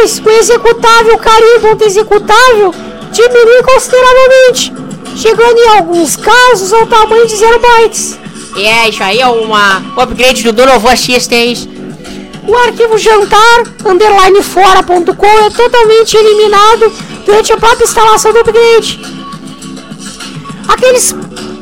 2. 0.00 0.22
O 0.24 0.30
executável 0.30 1.18
carimbo.executável 1.18 2.74
diminui 3.16 3.62
consideravelmente, 3.62 4.72
chegando 5.16 5.58
em 5.58 5.68
alguns 5.78 6.16
casos 6.16 6.72
ao 6.72 6.86
tamanho 6.86 7.26
de 7.26 7.36
0 7.36 7.58
bytes. 7.58 8.18
É, 8.56 8.88
isso 8.88 9.02
aí 9.02 9.20
é 9.20 9.26
uma 9.26 9.78
um 9.78 10.00
upgrade 10.00 10.42
do 10.42 10.52
Donovan 10.52 10.96
Systems. 10.96 11.68
O 12.46 12.54
arquivo 12.56 12.96
jantar 12.96 13.64
underline 13.84 14.42
fora.com 14.42 15.38
é 15.46 15.50
totalmente 15.50 16.16
eliminado 16.16 16.92
durante 17.24 17.52
a 17.52 17.56
própria 17.56 17.84
instalação 17.84 18.32
do 18.32 18.38
upgrade. 18.38 19.00
Aqueles 20.68 21.14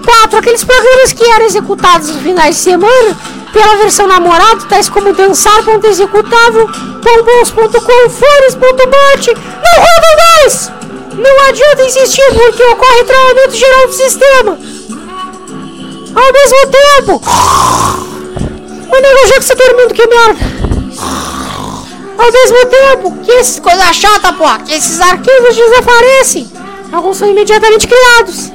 quatro, 0.04 0.38
aqueles 0.38 0.64
programas 0.64 1.12
que 1.12 1.24
eram 1.24 1.46
executados 1.46 2.08
nos 2.08 2.22
finais 2.22 2.56
de 2.56 2.62
semana 2.62 3.16
pela 3.52 3.76
versão 3.76 4.06
namorado, 4.06 4.66
tais 4.66 4.88
como 4.88 5.12
dançar.executável, 5.12 6.66
bombons.com, 6.66 8.10
flores.bot, 8.10 9.34
não 9.34 9.84
rodam 9.84 10.16
mais! 10.18 10.83
Não 11.16 11.48
adianta 11.48 11.84
insistir 11.84 12.24
porque 12.34 12.62
ocorre 12.62 13.04
travamento 13.04 13.54
geral 13.54 13.86
do 13.86 13.92
sistema. 13.92 14.58
Ao 16.14 16.32
mesmo 16.32 16.66
tempo, 16.70 17.22
o 18.88 19.00
nego 19.00 19.28
já 19.28 19.34
que 19.34 19.44
você 19.44 19.54
dormindo, 19.54 19.94
que 19.94 20.06
merda! 20.06 20.54
Ao 22.16 22.32
mesmo 22.32 22.66
tempo 22.66 23.24
que 23.24 23.32
essas 23.32 23.58
coisas 23.58 23.96
chatas, 23.96 24.36
pô, 24.36 24.44
que 24.64 24.72
esses 24.72 25.00
arquivos 25.00 25.56
desaparecem, 25.56 26.50
alguns 26.92 27.16
são 27.16 27.28
imediatamente 27.28 27.88
criados. 27.88 28.52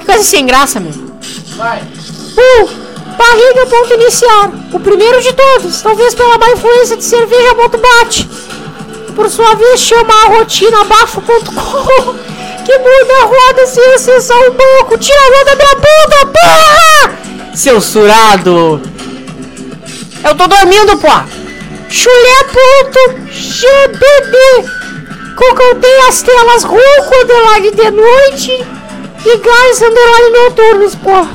Que 0.00 0.06
coisa 0.06 0.22
sem 0.22 0.44
graça, 0.46 0.78
meu. 0.80 0.92
Vai. 1.56 1.82
1. 1.82 2.84
Barriga.iniciar. 3.16 4.50
O 4.72 4.80
primeiro 4.80 5.20
de 5.22 5.32
todos, 5.32 5.80
talvez 5.80 6.14
pela 6.14 6.36
má 6.36 6.50
influência 6.50 6.96
de 6.96 7.04
cerveja.bate. 7.04 8.28
Por 9.14 9.30
sua 9.30 9.54
vez, 9.54 9.80
chama 9.80 10.12
a 10.24 10.28
rotina 10.28 10.84
bafo.com, 10.84 12.14
que 12.64 12.78
muda 12.78 13.14
a 13.22 13.24
roda 13.24 13.66
sem 13.66 13.94
acessar 13.94 14.36
o 14.48 14.52
banco. 14.52 14.98
Tira 14.98 15.18
a 15.18 15.38
roda 15.38 15.56
da 15.56 15.74
bunda, 15.74 16.32
porra! 16.32 17.54
Seu 17.54 17.80
surado. 17.80 18.82
Eu 20.24 20.34
tô 20.34 20.48
dormindo, 20.48 20.96
pô. 20.98 21.08
Chulé.gbd. 21.88 22.64
Cocontei 25.36 25.98
as 26.08 26.22
telas 26.22 26.64
rouco 26.64 27.14
underline 27.22 27.70
de 27.70 27.90
noite 27.90 28.66
e 29.24 29.38
gás 29.38 29.82
underline 29.82 30.30
noturnos, 30.44 30.94
porra. 30.96 31.30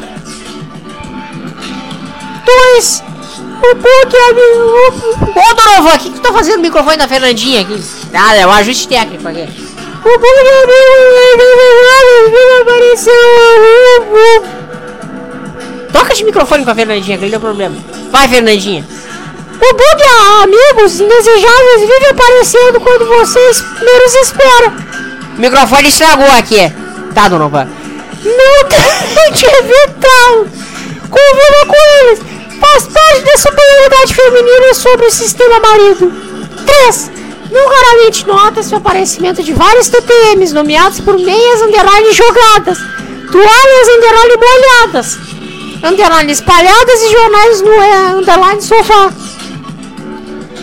2. 2.76 3.09
O 3.62 3.76
Book 3.76 4.16
é 4.16 4.30
amigo. 4.30 5.34
Ô, 5.36 5.54
Donovan, 5.54 5.96
o 5.96 6.00
que, 6.00 6.10
que 6.10 6.16
tu 6.16 6.22
tá 6.22 6.32
fazendo 6.32 6.58
no 6.58 6.62
microfone 6.64 6.98
da 6.98 7.08
Fernandinha 7.08 7.62
aqui? 7.62 7.84
Ah, 8.14 8.36
é 8.36 8.48
um 8.48 8.52
ajuste 8.52 8.88
técnico 8.88 9.28
aqui. 9.28 9.42
O 9.42 10.18
Book 10.18 10.48
é 10.48 10.64
amigo. 10.64 10.90
Apareceu. 12.62 13.14
Toca 15.92 16.14
de 16.14 16.24
microfone 16.24 16.64
com 16.64 16.72
a 16.72 16.76
Fernandinha, 16.76 17.18
que 17.18 17.24
ele 17.24 17.32
deu 17.32 17.40
problema. 17.40 17.76
Vai, 18.12 18.28
Fernandinha. 18.28 18.86
O 19.62 19.74
bug 19.74 20.02
é 20.02 20.44
amigos 20.44 21.00
indesejáveis 21.02 21.82
vive 21.82 22.06
aparecendo 22.12 22.80
quando 22.80 23.06
vocês 23.08 23.62
menos 23.82 24.16
esperam. 24.16 24.74
O 25.38 25.42
microfone 25.42 25.90
estragou 25.90 26.32
aqui. 26.32 26.74
Tá, 27.14 27.28
Donovan. 27.28 27.68
Não 28.24 28.70
tente 28.70 29.46
evitá-lo. 29.46 30.48
Conviva 31.10 31.66
com 31.68 32.08
eles. 32.08 32.29
Faz 32.60 32.88
parte 32.88 33.22
da 33.22 33.38
superioridade 33.38 34.14
feminina 34.14 34.74
sobre 34.74 35.06
o 35.06 35.12
sistema 35.12 35.60
marido. 35.60 36.12
3. 36.66 37.12
Não 37.52 37.68
raramente 37.68 38.28
nota-se 38.28 38.74
o 38.74 38.78
aparecimento 38.78 39.42
de 39.42 39.54
vários 39.54 39.88
TPMs 39.88 40.54
nomeados 40.54 41.00
por 41.00 41.18
meias 41.18 41.62
underline 41.62 42.12
jogadas, 42.14 42.78
toalhas 43.32 43.88
underline 43.98 44.36
molhadas, 44.38 45.18
underline 45.84 46.32
espalhadas 46.32 47.02
e 47.02 47.12
jornais 47.12 47.62
no 47.62 47.72
é, 47.72 47.98
underline 48.14 48.62
sofá. 48.62 49.12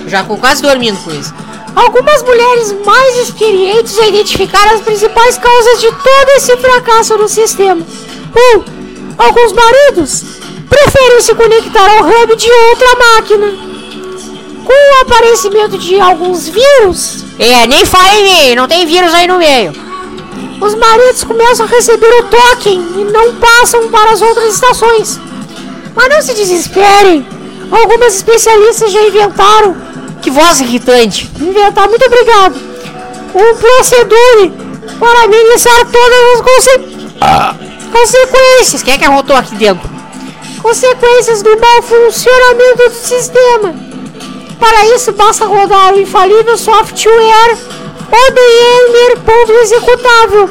Já 0.06 0.22
com 0.22 0.36
quase 0.36 0.62
dormindo 0.62 1.02
com 1.02 1.10
isso. 1.10 1.34
Algumas 1.74 2.22
mulheres 2.22 2.74
mais 2.84 3.16
experientes 3.18 3.98
identificaram 3.98 4.76
as 4.76 4.80
principais 4.80 5.36
causas 5.36 5.80
de 5.80 5.88
todo 5.88 6.28
esse 6.36 6.56
fracasso 6.56 7.18
no 7.18 7.28
sistema. 7.28 7.84
1. 8.54 8.58
Um, 8.58 8.64
alguns 9.18 9.52
maridos 9.52 10.24
preferem 10.68 11.20
se 11.20 11.34
conectar 11.34 11.98
ao 11.98 12.04
hub 12.04 12.36
de 12.36 12.50
outra 12.50 12.88
máquina. 12.98 13.46
Com 14.64 14.72
o 14.72 15.02
aparecimento 15.02 15.78
de 15.78 16.00
alguns 16.00 16.48
vírus. 16.48 17.24
É, 17.38 17.66
nem 17.66 17.84
falei, 17.84 18.54
não 18.56 18.66
tem 18.66 18.86
vírus 18.86 19.14
aí 19.14 19.28
no 19.28 19.38
meio. 19.38 19.72
Os 20.60 20.74
maridos 20.74 21.22
começam 21.22 21.66
a 21.66 21.68
receber 21.68 22.12
o 22.20 22.24
token 22.24 22.78
e 22.96 23.04
não 23.04 23.34
passam 23.36 23.88
para 23.90 24.10
as 24.10 24.22
outras 24.22 24.54
estações. 24.54 25.20
Mas 25.94 26.08
não 26.08 26.22
se 26.22 26.34
desesperem. 26.34 27.26
Algumas 27.70 28.14
especialistas 28.14 28.90
já 28.90 29.02
inventaram. 29.02 29.76
Que 30.22 30.30
voz 30.30 30.60
irritante. 30.60 31.30
Inventar, 31.40 31.88
muito 31.88 32.04
obrigado. 32.06 32.56
Um 33.34 33.54
procedure 33.54 34.52
para 34.98 35.24
amenizar 35.24 35.86
todas 35.90 36.34
as 36.34 36.40
conse 36.40 36.96
consequências. 37.92 38.82
Quem 38.82 38.94
é 38.94 38.98
que 38.98 39.04
arrotou 39.04 39.36
aqui 39.36 39.54
dentro? 39.56 39.95
Consequências 40.66 41.42
do 41.42 41.50
mau 41.60 41.80
funcionamento 41.80 42.88
do 42.88 42.90
sistema. 42.90 43.72
Para 44.58 44.84
isso, 44.96 45.12
basta 45.12 45.46
rodar 45.46 45.94
o 45.94 46.00
infalível 46.00 46.58
software 46.58 47.56
ODM.executável. 48.10 50.50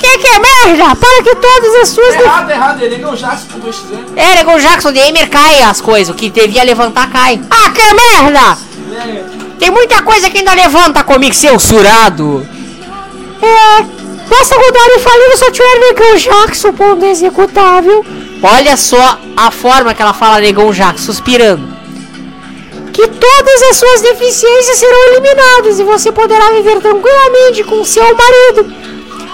Que 0.00 0.18
que 0.18 0.26
é 0.26 0.40
merda? 0.40 0.96
Para 0.96 1.22
que 1.22 1.36
todas 1.36 1.76
as 1.76 1.90
suas... 1.90 2.16
Errado, 2.16 2.50
é 2.50 2.54
errado. 2.54 2.84
É 2.84 2.88
Negão 2.88 3.14
Jackson 3.14 3.46
com 3.52 3.60
2x. 3.60 3.76
É, 4.16 4.34
Nego 4.34 4.58
Jackson, 4.58 4.90
DMer 4.90 5.30
cai 5.30 5.62
as 5.62 5.80
coisas. 5.80 6.12
O 6.12 6.18
que 6.18 6.28
devia 6.28 6.64
levantar 6.64 7.08
cai. 7.12 7.40
Ah, 7.48 7.70
que 7.70 7.94
merda! 7.94 8.58
É. 8.96 9.22
Tem 9.60 9.70
muita 9.70 10.02
coisa 10.02 10.28
que 10.28 10.38
ainda 10.38 10.54
levanta 10.54 11.04
comigo, 11.04 11.32
seu 11.32 11.56
surado. 11.60 12.44
É, 13.40 13.82
basta 14.28 14.56
rodar 14.56 14.88
o 14.88 14.96
infalível 14.96 15.36
software 15.36 15.78
Negão 15.78 16.16
Jackson 16.16 16.72
ponto 16.72 17.04
executável. 17.04 18.04
Olha 18.42 18.76
só 18.76 19.18
a 19.36 19.50
forma 19.50 19.94
que 19.94 20.02
ela 20.02 20.12
fala 20.12 20.40
Negão 20.40 20.72
Jackson, 20.72 21.04
suspirando. 21.04 21.76
Que 22.92 23.06
todas 23.08 23.62
as 23.70 23.76
suas 23.76 24.00
deficiências 24.02 24.78
serão 24.78 25.08
eliminadas 25.08 25.78
e 25.78 25.84
você 25.84 26.12
poderá 26.12 26.50
viver 26.52 26.80
tranquilamente 26.80 27.64
com 27.64 27.84
seu 27.84 28.04
marido. 28.04 28.74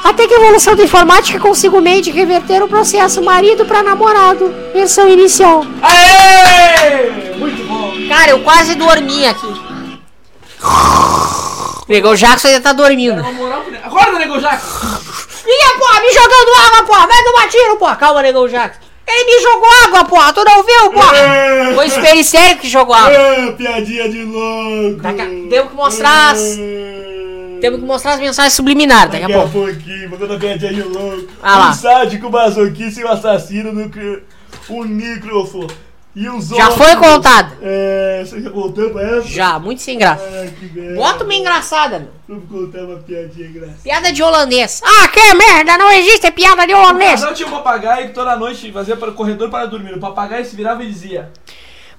Até 0.05 0.26
que 0.26 0.34
a 0.34 0.36
evolução 0.36 0.74
da 0.74 0.82
informática 0.82 1.38
consiga 1.38 1.76
o 1.76 1.80
meio 1.80 2.03
de 2.03 2.11
reverter 2.11 2.62
o 2.62 2.68
processo 2.68 3.22
marido 3.22 3.64
para 3.64 3.82
namorado, 3.82 4.53
versão 4.72 5.09
inicial. 5.09 5.64
Aê! 5.80 7.11
Muito 7.38 7.62
bom. 7.64 7.92
Cara, 8.09 8.30
eu 8.32 8.40
quase 8.40 8.74
dormi 8.74 9.26
aqui. 9.26 9.62
Negão 11.88 12.14
Jackson 12.16 12.48
ainda 12.48 12.61
tá 12.61 12.72
dormindo. 12.72 13.20
Acorda, 13.84 14.18
Negão 14.18 14.40
Jackson. 14.40 14.86
Ih, 15.46 15.78
porra, 15.78 16.00
me 16.00 16.12
jogando 16.12 16.66
água, 16.66 16.84
porra. 16.84 17.07
Vai 17.07 17.22
tomar 17.24 17.48
tiro, 17.48 17.76
porra. 17.76 17.96
Calma, 17.96 18.22
Negão 18.22 18.48
Jackson. 18.48 18.91
Ele 19.07 19.24
me 19.36 19.42
jogou 19.42 19.68
água, 19.86 20.05
porra. 20.05 20.32
Tu 20.32 20.44
não 20.44 20.62
viu, 20.62 20.92
porra? 20.92 21.16
É. 21.16 21.74
Foi 21.74 21.84
o 21.84 21.88
Espericério 21.88 22.59
que 22.59 22.68
jogou 22.68 22.94
água. 22.94 23.16
Ah, 23.18 23.53
piadinha 23.53 24.09
de 24.09 24.22
louco. 24.24 25.00
Daqui 25.03 25.20
a- 25.20 25.26
Temos 25.50 25.70
que 25.70 25.76
mostrar 25.76 26.32
as... 26.32 26.59
Temos 27.61 27.78
que 27.80 27.86
mostrar 27.86 28.14
as 28.14 28.20
mensagens 28.20 28.55
subliminares 28.55 29.12
daqui 29.12 29.24
a 29.24 29.28
pouco. 29.28 29.50
pouquinho, 29.50 30.11
mandando 30.11 30.34
a 30.34 30.38
piadinha 30.38 30.72
de 30.72 30.82
louco. 30.82 31.28
Ah 31.42 31.59
lá. 31.59 31.70
Um 31.70 31.74
sádico 31.74 32.30
masoquista 32.30 33.00
e 33.00 33.05
um 33.05 33.09
assassino 33.09 33.72
no 33.72 33.90
um 34.70 34.84
microfone. 34.84 35.68
E 36.15 36.29
os 36.29 36.49
Já 36.49 36.69
outros- 36.69 36.87
foi 36.87 36.97
contado. 36.97 37.57
É, 37.63 38.23
você 38.25 38.43
já 38.43 38.51
contou 38.51 38.91
pra 38.91 39.03
essa? 39.03 39.29
Já, 39.29 39.59
muito 39.59 39.81
sem 39.81 39.97
graça. 39.99 40.23
Ai, 40.31 40.53
que 40.61 40.67
merda. 40.67 40.95
Bota 40.95 41.25
uma 41.25 41.35
engraçada, 41.35 41.99
meu. 42.01 42.11
Vamos 42.29 42.51
contar 42.51 42.85
uma 42.85 42.99
piadinha 42.99 43.49
engraçada. 43.49 43.79
Piada 43.83 44.13
de 44.13 44.23
holandês. 44.23 44.83
Ah, 44.85 45.09
que 45.09 45.35
merda, 45.35 45.79
não 45.79 45.91
existe 45.91 46.31
piada 46.31 46.67
de 46.67 46.75
O 46.75 46.79
holandês. 46.79 47.13
casal 47.21 47.33
tinha 47.33 47.49
um 47.49 47.53
papagaio 47.53 48.09
que 48.09 48.13
toda 48.15 48.37
noite 48.37 48.71
fazia 48.71 48.95
para 48.95 49.09
o 49.11 49.15
corredor 49.15 49.49
para 49.49 49.65
dormir. 49.65 49.95
O 49.95 50.01
papagaio 50.01 50.45
se 50.45 50.55
virava 50.55 50.85
e 50.85 50.89
dizia: 50.93 51.31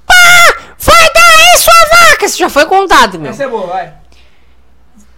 Pá, 0.05 0.13
vai 0.77 1.13
dar 1.13 1.29
aí 1.39 1.57
sua 1.57 1.99
vaca. 2.09 2.25
Isso 2.27 2.37
já 2.37 2.49
foi 2.49 2.65
contado, 2.67 3.17
meu. 3.17 3.31
Essa 3.31 3.45
é 3.45 3.47
boa, 3.47 3.65
vai. 3.65 3.93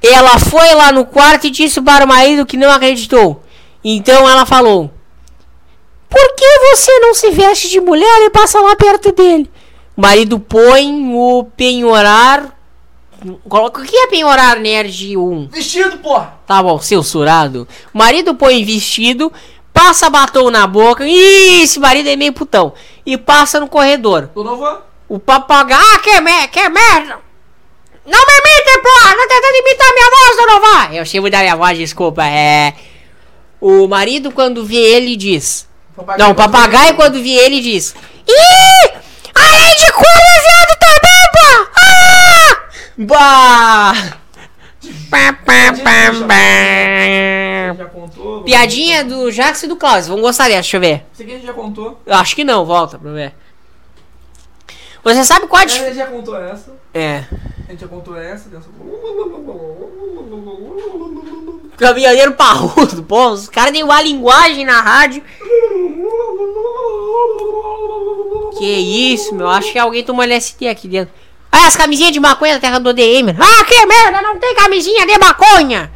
Ela 0.01 0.39
foi 0.39 0.73
lá 0.73 0.91
no 0.93 1.03
quarto 1.05 1.47
e 1.47 1.49
disse 1.49 1.81
para 1.81 2.05
o 2.05 2.07
marido 2.07 2.45
que 2.45 2.55
não 2.55 2.71
acreditou. 2.71 3.43
Então 3.83 4.29
ela 4.29 4.45
falou: 4.45 4.89
Por 6.15 6.33
que 6.33 6.59
você 6.59 6.97
não 6.99 7.13
se 7.13 7.29
veste 7.31 7.67
de 7.67 7.81
mulher 7.81 8.21
e 8.21 8.29
passa 8.29 8.61
lá 8.61 8.73
perto 8.73 9.11
dele? 9.11 9.51
O 9.97 10.01
marido 10.01 10.39
põe 10.39 11.13
o 11.13 11.43
penhorar. 11.57 12.57
Coloca 13.49 13.81
o 13.81 13.83
que 13.83 13.97
é 13.97 14.07
penhorar 14.07 14.57
nerd 14.57 15.17
1? 15.17 15.49
Vestido, 15.49 15.97
porra! 15.97 16.39
Tá 16.47 16.63
bom, 16.63 16.79
seu 16.79 17.03
surado. 17.03 17.67
O 17.93 17.97
marido 17.97 18.33
põe 18.33 18.63
vestido, 18.63 19.29
passa 19.73 20.09
batom 20.09 20.49
na 20.49 20.65
boca. 20.65 21.05
Ih, 21.05 21.63
esse 21.63 21.81
marido 21.81 22.07
é 22.07 22.15
meio 22.15 22.31
putão. 22.31 22.71
E 23.05 23.17
passa 23.17 23.59
no 23.59 23.67
corredor. 23.67 24.29
Do 24.33 24.41
novo? 24.41 24.77
O 25.09 25.19
papagaio. 25.19 25.83
Ah, 25.95 25.99
que, 25.99 26.21
mer 26.21 26.47
que 26.47 26.69
merda! 26.69 27.19
Não 28.05 28.19
me 28.25 28.33
imite, 28.39 28.81
porra! 28.81 29.15
Não 29.17 29.27
tentando 29.27 29.55
imitar 29.57 29.93
minha 29.93 30.09
voz, 30.11 30.37
Donovan! 30.37 30.95
Eu 30.95 31.05
sei 31.05 31.19
mudar 31.19 31.39
minha 31.39 31.57
voz, 31.57 31.77
desculpa. 31.77 32.25
É. 32.25 32.73
O 33.59 33.85
marido, 33.85 34.31
quando 34.31 34.63
vê 34.63 34.77
ele, 34.77 35.17
diz. 35.17 35.67
Não, 36.17 36.31
o 36.31 36.35
papagaio, 36.35 36.95
quando 36.95 37.21
vê 37.21 37.29
ele, 37.29 37.61
diz. 37.61 37.95
Ih! 38.27 38.91
Além 39.33 39.75
de 39.75 39.85
é 39.85 39.91
viado 40.41 40.79
também, 40.79 41.23
pô! 41.33 41.47
Ah! 41.75 42.59
Bah! 42.97 44.17
Pá, 45.09 45.33
pá, 45.33 45.73
pá, 45.83 46.11
Você 46.11 47.77
já 47.77 47.85
contou? 47.85 48.43
Piadinha 48.43 49.03
do 49.03 49.31
Jackson 49.31 49.65
e 49.65 49.69
do 49.69 49.75
Klaus. 49.75 50.07
Vão 50.07 50.21
gostar 50.21 50.45
dessa, 50.45 50.61
deixa 50.61 50.77
eu 50.77 50.81
ver. 50.81 51.05
A 51.17 51.23
gente 51.23 51.45
já 51.45 51.53
contou. 51.53 52.01
Eu 52.05 52.15
acho 52.15 52.35
que 52.35 52.43
não, 52.43 52.65
volta 52.65 52.99
pra 52.99 53.11
ver. 53.11 53.33
Você 55.03 55.23
sabe 55.23 55.47
qual 55.47 55.61
a 55.61 55.65
A 55.65 55.67
gente 55.67 55.95
já 55.95 56.07
contou 56.07 56.35
essa. 56.35 56.73
É. 56.93 57.23
A 57.67 57.71
gente 57.71 57.81
já 57.81 57.87
contou 57.87 58.17
essa. 58.17 58.49
dessa. 58.49 58.67
Caminhoneiro 61.77 62.33
parrudo. 62.33 63.03
Pô, 63.03 63.29
os 63.29 63.49
caras 63.49 63.71
têm 63.71 63.83
uma 63.83 64.01
linguagem 64.01 64.65
na 64.65 64.81
rádio. 64.81 65.23
Que 68.57 68.65
isso, 69.13 69.35
meu. 69.35 69.49
Acho 69.49 69.71
que 69.71 69.79
alguém 69.79 70.03
tomou 70.03 70.23
LSD 70.23 70.67
aqui 70.67 70.87
dentro. 70.87 71.13
Ah, 71.51 71.67
as 71.67 71.75
camisinhas 71.75 72.11
de 72.11 72.19
maconha 72.19 72.55
da 72.55 72.59
terra 72.59 72.79
do 72.79 72.89
ODM. 72.89 73.35
Ah, 73.39 73.63
que 73.65 73.85
merda, 73.85 74.21
não 74.21 74.37
tem 74.37 74.55
camisinha 74.55 75.05
de 75.05 75.17
maconha. 75.17 75.91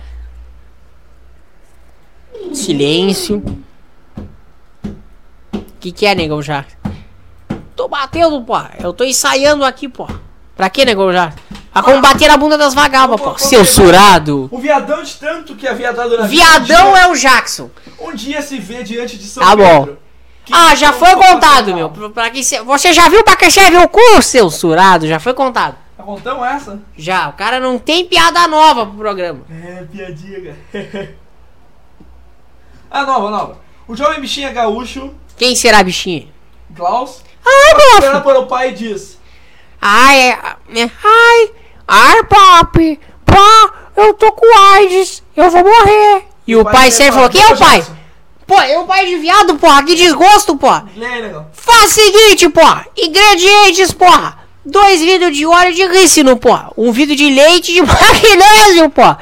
Silêncio. 2.53 3.43
Que 5.80 5.91
que 5.91 6.05
é, 6.05 6.15
negão 6.15 6.41
já? 6.41 6.65
Tô 7.75 7.88
batendo, 7.88 8.41
pô. 8.41 8.55
Eu 8.82 8.91
tô 8.91 9.03
ensaiando 9.03 9.63
aqui, 9.63 9.88
pô. 9.88 10.07
Pra 10.55 10.69
que, 10.69 10.84
negão 10.84 11.11
já? 11.13 11.34
Pra 11.84 11.93
combater 11.93 12.27
na 12.27 12.38
bunda 12.38 12.57
das 12.57 12.73
vagabas, 12.73 13.19
pô. 13.19 13.38
Seu 13.38 13.63
surado. 13.65 14.47
O 14.51 14.57
viadão 14.59 15.01
de 15.03 15.15
tanto 15.15 15.55
que 15.55 15.67
a 15.67 15.73
viadada 15.73 16.17
na 16.17 16.25
Viadão 16.27 16.95
é 16.97 17.07
o 17.07 17.15
Jackson. 17.15 17.69
Um 17.99 18.13
dia 18.13 18.41
se 18.41 18.57
vê 18.59 18.84
diante 18.84 19.17
de 19.17 19.25
São 19.25 19.43
Tá 19.43 19.55
bom. 19.55 19.86
Pedro. 19.86 19.99
Que 20.45 20.53
Ah, 20.55 20.73
já 20.75 20.91
foi 20.91 21.15
contado, 21.15 21.73
meu. 21.75 21.89
Pra- 21.89 22.30
que 22.32 22.43
cê- 22.43 22.61
Você 22.63 22.91
já 22.93 23.07
viu 23.09 23.23
pra 23.23 23.36
que 23.36 23.51
serve 23.51 23.77
o 23.77 23.88
cu, 23.88 24.21
seu 24.21 24.49
surado? 24.49 25.05
Já 25.07 25.19
foi 25.19 25.34
contado. 25.34 25.75
Já 25.97 26.03
contamos 26.03 26.47
essa? 26.47 26.80
Já, 26.97 27.27
o 27.30 27.34
cara 27.34 27.59
não 27.59 27.77
tem 27.77 28.05
piada 28.05 28.47
nova 28.47 28.86
pro 28.86 28.95
programa. 28.95 29.41
É, 29.51 29.84
piadinha, 29.91 30.55
cara. 30.71 31.15
ah, 32.89 33.05
nova, 33.05 33.30
nova. 33.30 33.57
O 33.88 33.95
jovem 33.95 34.19
bichinho 34.21 34.51
gaúcho, 34.53 35.13
Quem 35.38 35.55
será 35.55 35.82
bichinho? 35.84 36.30
Klaus, 36.75 37.21
Ai, 37.45 37.82
espera 37.93 38.21
para 38.21 38.39
o 38.39 38.47
pai 38.47 38.69
e 38.69 38.73
diz: 38.73 39.17
Ai, 39.82 40.19
é, 40.19 40.30
é, 40.75 40.89
ai, 41.03 41.51
ai, 41.89 42.23
papi, 42.23 42.99
pá, 43.25 43.73
eu 43.97 44.13
tô 44.13 44.31
com 44.31 44.57
AIDS, 44.73 45.23
eu 45.35 45.49
vou 45.49 45.63
morrer. 45.63 46.23
E 46.45 46.55
o 46.55 46.63
pai 46.63 46.91
sério 46.91 47.13
falou, 47.13 47.29
quem 47.29 47.41
é 47.41 47.53
o 47.53 47.57
pai? 47.57 47.83
Pô, 48.45 48.59
é 48.59 48.79
o 48.79 48.85
pai 48.85 49.05
de 49.05 49.15
viado, 49.17 49.55
porra, 49.55 49.83
que 49.83 49.93
desgosto, 49.95 50.55
porra. 50.55 50.87
Faz 51.53 51.91
o 51.91 51.93
seguinte, 51.93 52.49
porra. 52.49 52.85
Ingredientes, 52.97 53.91
porra. 53.91 54.39
Dois 54.65 54.99
vidros 55.01 55.35
de 55.35 55.45
óleo 55.45 55.73
de 55.73 55.85
rícino, 55.85 56.35
porra. 56.37 56.71
Um 56.75 56.91
vidro 56.91 57.15
de 57.15 57.29
leite 57.29 57.73
de 57.73 57.81
magnésio, 57.85 58.89
porra. 58.89 59.19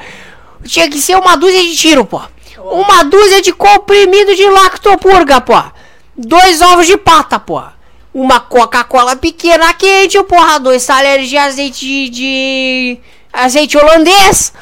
Tinha 0.64 0.88
que 0.88 1.00
ser 1.00 1.16
uma 1.16 1.36
dúzia 1.36 1.62
de 1.62 1.76
tiro, 1.76 2.04
porra. 2.04 2.30
Uma 2.58 3.02
dúzia 3.04 3.42
de 3.42 3.52
comprimido 3.52 4.34
de 4.34 4.48
lactopurga, 4.48 5.40
porra. 5.40 5.72
Dois 6.16 6.60
ovos 6.62 6.86
de 6.86 6.96
pata, 6.96 7.38
porra. 7.38 7.77
Uma 8.18 8.40
Coca-Cola 8.40 9.14
pequena 9.14 9.72
quente, 9.74 10.20
porra. 10.24 10.58
Dois 10.58 10.84
talheres 10.84 11.28
de 11.28 11.36
azeite 11.38 11.86
de, 11.86 12.08
de 12.10 13.00
azeite 13.32 13.78
holandês. 13.78 14.52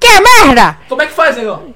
Que 0.00 0.08
merda! 0.20 0.78
Como 0.88 1.02
é 1.02 1.06
que 1.06 1.12
faz, 1.12 1.36
negão? 1.36 1.74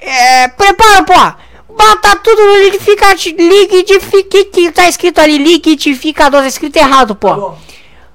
É, 0.00 0.48
prepara, 0.48 1.04
porra. 1.04 1.38
Bota 1.68 2.16
tudo 2.16 2.42
no 2.42 2.64
liquidificador. 2.64 3.16
Liquidifica. 3.38 4.72
Tá 4.74 4.88
escrito 4.88 5.20
ali 5.20 5.38
liquidificador. 5.38 6.40
Tá 6.40 6.48
escrito 6.48 6.76
errado, 6.78 7.14
Tá 7.14 7.20
porra. 7.20 7.36
bom. 7.36 7.58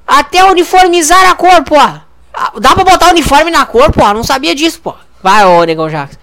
Até 0.05 0.43
uniformizar 0.43 1.29
a 1.29 1.35
cor, 1.35 1.63
porra. 1.63 2.05
Ah, 2.33 2.51
Dá 2.59 2.75
pra 2.75 2.83
botar 2.83 3.11
uniforme 3.11 3.49
na 3.49 3.65
cor, 3.65 3.93
porra. 3.93 4.13
Não 4.13 4.25
sabia 4.25 4.53
disso, 4.53 4.81
porra. 4.81 4.99
Vai, 5.23 5.45
ô, 5.45 5.63
Negão 5.63 5.89
Jacques. 5.89 6.19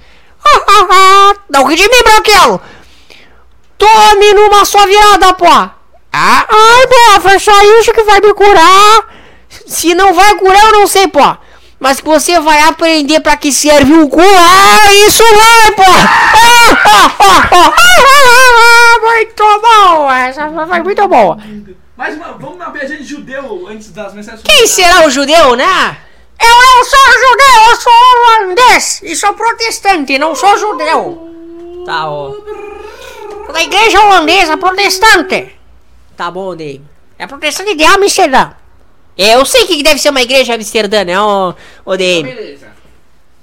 Não 1.48 1.64
ri 1.64 1.74
de 1.76 1.88
mim, 1.88 2.02
Branquelo. 2.04 2.60
Tome 3.78 4.32
numa 4.34 4.64
só 4.66 4.86
virada, 4.86 5.32
porra. 5.32 5.80
Ah, 6.12 6.46
ai, 6.48 6.86
porra, 6.86 7.20
foi 7.20 7.38
só 7.38 7.52
isso 7.80 7.92
que 7.92 8.02
vai 8.02 8.20
me 8.20 8.34
curar. 8.34 9.08
Se 9.66 9.94
não 9.94 10.12
vai 10.12 10.34
curar, 10.36 10.62
eu 10.64 10.72
não 10.72 10.86
sei, 10.86 11.08
porra. 11.08 11.40
Mas 11.80 12.00
que 12.00 12.06
você 12.06 12.38
vai 12.38 12.60
aprender 12.62 13.20
pra 13.20 13.36
que 13.36 13.50
serve 13.50 13.94
o 13.94 14.08
cu. 14.08 14.20
Ah, 14.20 14.94
isso 15.08 15.22
vai, 15.24 15.72
porra. 15.72 16.10
Ah, 16.34 16.78
ah, 16.84 17.16
ah, 17.20 17.74
ah, 17.76 18.98
Muito 19.02 19.60
bom. 19.60 20.10
Essa 20.12 20.48
foi 20.68 20.80
muito 20.82 21.08
boa. 21.08 21.38
Mais 21.96 22.14
uma, 22.14 22.32
vamos 22.32 22.56
uma 22.56 22.70
piadinha 22.70 22.98
de 22.98 23.04
judeu 23.04 23.66
antes 23.68 23.90
das 23.90 24.12
mensagens. 24.14 24.42
Quem 24.44 24.66
será 24.66 25.06
o 25.06 25.10
judeu, 25.10 25.56
né? 25.56 25.96
Eu 26.40 26.48
não 26.48 26.84
sou 26.84 27.12
judeu, 27.12 27.70
eu 27.70 27.76
sou 27.76 27.92
holandês 27.92 29.00
e 29.02 29.16
sou 29.16 29.32
protestante, 29.34 30.18
não 30.18 30.34
sou 30.34 30.58
judeu. 30.58 31.30
Tá, 31.86 32.08
ó. 32.08 32.32
Da 33.52 33.62
igreja 33.62 34.00
holandesa 34.00 34.56
protestante. 34.56 35.61
Tá 36.16 36.30
bom, 36.30 36.54
Dave. 36.54 36.82
É 37.18 37.26
protestante 37.26 37.74
de 37.74 37.84
Amsterdã. 37.84 38.52
É, 39.16 39.34
eu 39.34 39.44
sei 39.44 39.66
que 39.66 39.82
deve 39.82 40.00
ser 40.00 40.10
uma 40.10 40.22
igreja 40.22 40.54
Amsterdã, 40.54 41.04
né, 41.04 41.20
ô, 41.20 41.54
ô 41.84 41.96
Dave? 41.96 42.22
Beleza. 42.22 42.72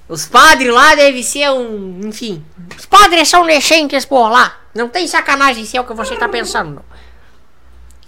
Os 0.07 0.26
padres 0.26 0.74
lá 0.74 0.95
devem 0.95 1.22
ser 1.22 1.51
um. 1.51 2.01
Enfim. 2.03 2.43
Os 2.76 2.88
padres 2.88 3.30
são 3.30 3.45
decentes 3.45 4.05
por 4.05 4.28
lá. 4.28 4.57
Não 4.74 4.89
tem 4.89 5.07
sacanagem 5.07 5.63
se 5.65 5.78
é 5.78 5.82
o 5.82 5.86
que 5.86 5.93
você 5.93 6.15
tá 6.15 6.28
pensando. 6.28 6.82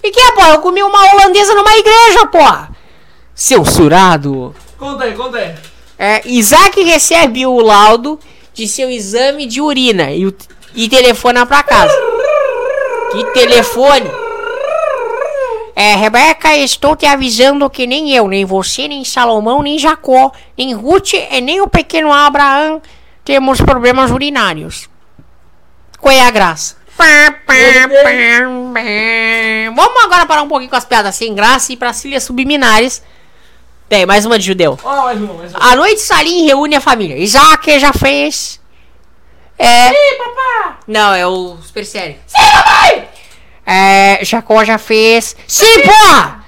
E 0.04 0.10
que 0.10 0.20
é, 0.20 0.32
pô? 0.32 0.42
Eu 0.42 0.60
comi 0.60 0.82
uma 0.82 1.14
holandesa 1.14 1.54
numa 1.54 1.78
igreja, 1.78 2.26
pô! 2.26 2.40
Seu 3.36 3.64
surado! 3.64 4.56
Conta 4.80 5.04
aí, 5.04 5.14
conta 5.14 5.38
aí. 5.38 5.56
É, 5.98 6.28
Isaac 6.28 6.82
recebe 6.82 7.46
o 7.46 7.60
laudo 7.60 8.20
de 8.52 8.68
seu 8.68 8.90
exame 8.90 9.46
de 9.46 9.62
urina 9.62 10.12
e, 10.12 10.36
e 10.74 10.90
telefona 10.90 11.46
pra 11.46 11.62
casa. 11.62 11.94
Que 13.12 13.24
telefone? 13.32 14.10
É, 15.76 15.96
Rebeca, 15.96 16.56
estou 16.56 16.96
te 16.96 17.06
avisando 17.06 17.70
que 17.70 17.88
nem 17.88 18.12
eu, 18.12 18.28
nem 18.28 18.44
você, 18.46 18.88
nem 18.88 19.04
Salomão, 19.06 19.62
nem 19.62 19.80
Jacó, 19.80 20.32
nem 20.58 20.74
Ruth 20.74 21.14
e 21.14 21.42
nem 21.42 21.62
o 21.62 21.68
pequeno 21.68 22.12
Abraão 22.12 22.82
temos 23.24 23.62
problemas 23.62 24.12
urinários. 24.12 24.90
Qual 26.00 26.14
é 26.14 26.22
a 26.22 26.32
graça? 26.32 26.76
Pá, 26.98 27.06
pá, 27.46 27.54
pá, 27.54 28.04
pá. 28.74 28.82
Vamos 29.74 30.04
agora 30.04 30.26
parar 30.26 30.42
um 30.42 30.48
pouquinho 30.48 30.70
com 30.70 30.76
as 30.76 30.86
piadas 30.86 31.16
sem 31.16 31.34
graça 31.34 31.72
e 31.72 31.78
para 31.78 31.94
cilhas 31.94 32.24
subliminares. 32.24 33.02
Tem, 33.88 34.06
mais 34.06 34.26
uma 34.26 34.40
de 34.40 34.46
judeu. 34.46 34.80
Ó, 34.84 35.04
mais 35.04 35.22
uma, 35.22 35.34
mais 35.34 35.54
uma. 35.54 35.72
À 35.72 35.76
noite, 35.76 36.02
Salim 36.02 36.46
reúne 36.46 36.76
a 36.76 36.82
família. 36.82 37.18
Isaac 37.18 37.80
já 37.80 37.94
fez. 37.94 38.60
É. 39.58 39.90
Ih, 39.92 40.18
papá! 40.18 40.80
Não, 40.88 41.14
é 41.14 41.28
o 41.28 41.58
super 41.62 41.86
sério. 41.86 42.16
Sim, 42.26 42.52
papai! 42.52 43.10
É. 43.66 44.20
Jacó 44.24 44.64
já 44.64 44.78
fez. 44.78 45.36
Sim, 45.48 45.82
porra! 45.82 46.46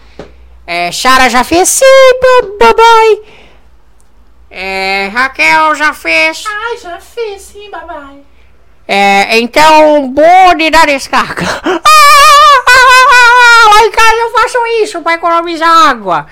É. 0.65 0.91
Chara 0.91 1.29
já 1.29 1.43
fez. 1.43 1.69
Sim, 1.69 1.85
papai! 2.59 3.19
É. 4.49 5.09
Raquel 5.13 5.75
já 5.75 5.93
fez. 5.93 6.43
Ai, 6.47 6.77
já 6.77 6.99
fiz, 6.99 7.41
sim, 7.41 7.69
papai. 7.71 8.21
É. 8.87 9.39
Então, 9.39 10.13
vou 10.13 10.55
de 10.55 10.69
dar 10.69 10.85
descarga. 10.85 11.43
Ah, 13.15 13.69
lá 13.69 13.85
em 13.85 13.91
casa 13.91 14.15
eu 14.15 14.31
faço 14.31 14.57
isso 14.83 15.01
pra 15.01 15.13
economizar 15.13 15.89
água. 15.89 16.27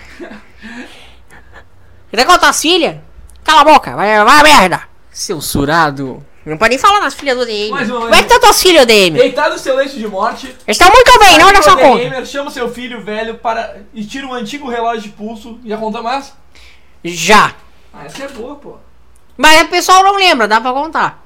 Quer 2.12 2.26
contar 2.26 2.50
as 2.50 2.62
filhas? 2.62 2.98
Cala 3.44 3.62
a 3.62 3.64
boca, 3.64 3.96
vai, 3.96 4.24
vai 4.24 4.40
a 4.40 4.44
merda! 4.44 4.82
Seu 5.12 5.42
surado. 5.42 6.26
Não 6.46 6.58
pode 6.58 6.72
nem 6.72 6.80
falar 6.80 7.00
nas 7.02 7.14
filhas 7.14 7.38
do 7.38 7.46
DM. 7.46 7.70
Mais 7.70 7.90
uma, 7.90 8.00
mais 8.00 8.10
Como 8.10 8.16
é 8.16 8.24
que 8.24 8.30
tá 8.30 8.40
tuas 8.40 8.62
filhas, 8.62 8.86
DM? 8.86 9.18
Deitado 9.18 9.54
no 9.54 9.60
seu 9.60 9.76
leite 9.76 9.98
de 9.98 10.08
morte. 10.08 10.56
Estão 10.68 10.90
muito 10.92 11.20
bem, 11.20 11.38
não 11.38 11.48
olha 11.48 11.62
só 11.62 11.76
Pro 11.76 11.86
conta. 11.86 12.04
gamer, 12.04 12.26
chama 12.26 12.50
seu 12.50 12.72
filho 12.72 13.04
velho 13.04 13.36
para 13.38 13.82
e 13.94 14.04
tira 14.04 14.26
um 14.26 14.34
antigo 14.34 14.68
relógio 14.70 15.04
de 15.04 15.10
pulso. 15.10 15.60
Já 15.64 15.78
contou 15.78 16.02
mais? 16.02 16.34
Já. 17.04 17.54
Ah, 17.94 18.06
essa 18.06 18.24
é 18.24 18.28
boa, 18.28 18.56
pô. 18.56 18.78
Mas 19.38 19.62
o 19.62 19.68
pessoal 19.68 20.04
não 20.04 20.16
lembra, 20.16 20.48
dá 20.48 20.60
pra 20.60 20.74
contar. 20.74 21.24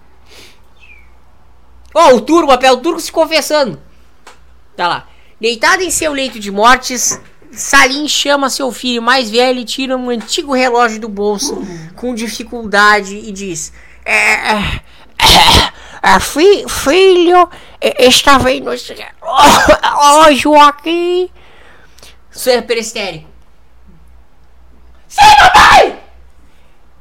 Ó, 1.93 2.13
o 2.13 2.21
turco, 2.21 2.45
o 2.45 2.49
papel 2.49 2.77
turco 2.77 2.99
se 2.99 3.11
confessando. 3.11 3.79
Tá 4.75 4.87
lá. 4.87 5.07
Deitado 5.39 5.81
em 5.81 5.89
seu 5.89 6.11
leito 6.11 6.39
de 6.39 6.51
mortes, 6.51 7.19
Salim 7.51 8.07
chama 8.07 8.49
seu 8.49 8.69
filho 8.71 9.01
mais 9.01 9.29
velho 9.29 9.59
e 9.59 9.65
tira 9.65 9.95
um 9.95 10.09
antigo 10.09 10.53
relógio 10.53 10.99
do 10.99 11.07
bolso 11.07 11.61
com 11.95 12.13
dificuldade 12.13 13.15
e 13.15 13.31
diz: 13.31 13.71
é, 14.03 14.13
é, 14.13 14.51
é, 14.53 14.81
fi- 16.21 16.65
Filho, 16.67 17.49
é, 17.81 18.05
está 18.05 18.37
vendo 18.37 18.71
esse 18.73 18.93
relógio 19.83 20.55
aqui? 20.59 21.31
Super 22.31 22.77
histérico. 22.77 23.29
Sim, 25.07 25.21
papai! 25.39 25.99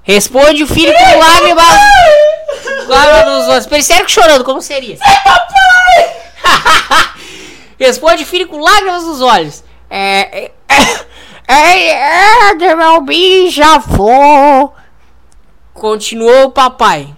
Responde 0.03 0.63
o 0.63 0.67
filho 0.67 0.93
com 0.93 1.19
lágrimas. 1.19 1.79
lágrimas 2.87 3.27
nos 3.27 3.49
olhos. 3.49 3.67
Periférico 3.67 4.11
chorando, 4.11 4.45
como 4.45 4.61
seria? 4.63 4.97
Sai, 4.97 5.17
papai! 5.25 6.15
Responde 7.79 8.23
o 8.23 8.27
filho 8.27 8.47
com 8.47 8.59
lágrimas 8.61 9.03
nos 9.05 9.21
olhos. 9.21 9.65
É. 9.91 10.45
É. 10.45 10.53
É, 11.47 12.51
é 12.51 12.55
de 12.55 12.75
meu 12.75 13.01
bisavô. 13.03 14.73
Continuou 15.73 16.45
o 16.47 16.51
papai. 16.51 17.15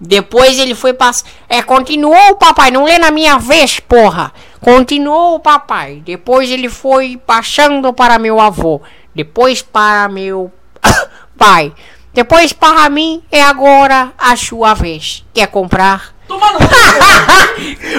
Depois 0.00 0.58
ele 0.58 0.74
foi 0.74 0.94
passar. 0.94 1.26
É, 1.48 1.62
continuou 1.62 2.30
o 2.30 2.36
papai. 2.36 2.70
Não 2.70 2.84
lê 2.84 2.98
na 2.98 3.10
minha 3.10 3.38
vez, 3.38 3.78
porra. 3.80 4.32
Continuou 4.60 5.34
o 5.34 5.40
papai. 5.40 6.02
Depois 6.04 6.50
ele 6.50 6.68
foi 6.70 7.20
passando 7.26 7.92
para 7.92 8.18
meu 8.18 8.40
avô. 8.40 8.80
Depois 9.14 9.60
para 9.60 10.08
meu 10.08 10.50
pai. 11.36 11.72
Depois 12.14 12.52
para 12.52 12.88
mim 12.88 13.22
é 13.30 13.42
agora 13.42 14.12
a 14.18 14.34
sua 14.36 14.72
vez. 14.74 15.24
Quer 15.34 15.48
comprar? 15.48 16.14
Toma 16.26 16.52
no 16.52 16.58
cu. 16.58 16.64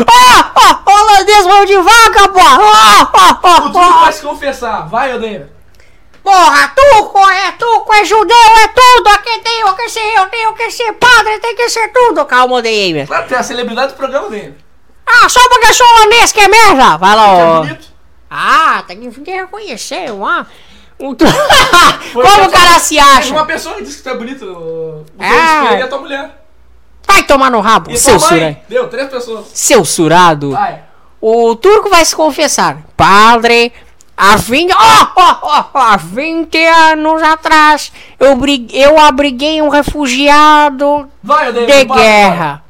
Ó, 0.07 0.43
ó, 0.55 0.91
holandês 0.91 1.45
mão 1.45 1.65
de 1.65 1.75
vaca, 1.77 2.29
porra! 2.29 2.57
Ó, 2.59 3.07
ó, 3.13 3.39
ó, 3.43 3.67
O 3.69 3.77
ó. 3.77 4.01
vai 4.03 4.13
se 4.13 4.21
confessar. 4.21 4.87
Vai, 4.87 5.13
Odeira. 5.13 5.51
Porra, 6.23 6.67
tuco 6.75 7.19
é 7.29 7.51
tuco, 7.53 7.93
é 7.93 8.05
judeu, 8.05 8.37
é 8.63 8.67
tudo! 8.67 9.09
Aqui 9.09 9.39
tenho 9.39 9.73
que 9.75 9.89
ser, 9.89 10.13
eu 10.17 10.25
tenho 10.29 10.53
que 10.53 10.69
ser 10.69 10.93
padre, 10.93 11.39
tem 11.39 11.55
que 11.55 11.67
ser 11.69 11.91
tudo! 11.91 12.23
Calma, 12.25 12.57
Odeir. 12.57 13.07
Claro, 13.07 13.27
tem 13.27 13.37
a 13.37 13.43
celebridade 13.43 13.93
do 13.93 13.97
programa 13.97 14.29
dele. 14.29 14.55
Ah, 15.05 15.27
só 15.27 15.39
porque 15.49 15.67
eu 15.67 15.73
sou 15.73 15.87
holandês, 15.87 16.31
que 16.31 16.39
é 16.39 16.47
merda! 16.47 16.97
Vai 16.97 17.15
lá, 17.15 17.27
é 17.27 17.43
ó. 17.43 17.61
bonito. 17.61 17.87
Ah, 18.29 18.83
tem 18.87 19.09
que 19.11 19.31
reconhecer, 19.31 20.11
Foi 22.13 22.23
Como 22.23 22.43
o 22.45 22.51
cara 22.51 22.79
se 22.79 22.99
acha? 22.99 23.33
uma 23.33 23.45
pessoa 23.45 23.75
que 23.75 23.83
disse 23.83 23.97
que 23.97 24.03
tu 24.03 24.09
é 24.09 24.15
bonito. 24.15 25.05
Ah. 25.19 25.63
espelho 25.63 25.81
é 25.81 25.83
a 25.83 25.87
tua 25.87 25.97
mulher. 25.99 26.45
Vai 27.07 27.23
tomar 27.23 27.49
no 27.49 27.59
rabo, 27.59 27.91
E 27.91 27.97
seu 27.97 28.19
surado. 28.19 28.57
Deu, 28.69 28.87
três 28.87 29.09
pessoas. 29.09 29.47
Seu 29.53 29.83
surado. 29.83 30.51
Vai. 30.51 30.83
O 31.19 31.55
turco 31.55 31.89
vai 31.89 32.05
se 32.05 32.15
confessar. 32.15 32.77
Padre, 32.95 33.73
há 34.21 34.35
20, 34.35 34.71
ó, 34.71 35.07
ó, 35.15 35.37
ó, 35.41 35.65
ó, 35.73 35.79
há 35.79 35.97
20 35.97 36.55
anos 36.63 37.23
atrás 37.23 37.91
eu, 38.19 38.37
eu 38.71 38.99
abriguei 38.99 39.59
um 39.63 39.69
refugiado 39.69 41.09
Vai, 41.23 41.51
de 41.51 41.83
guerra. 41.85 42.63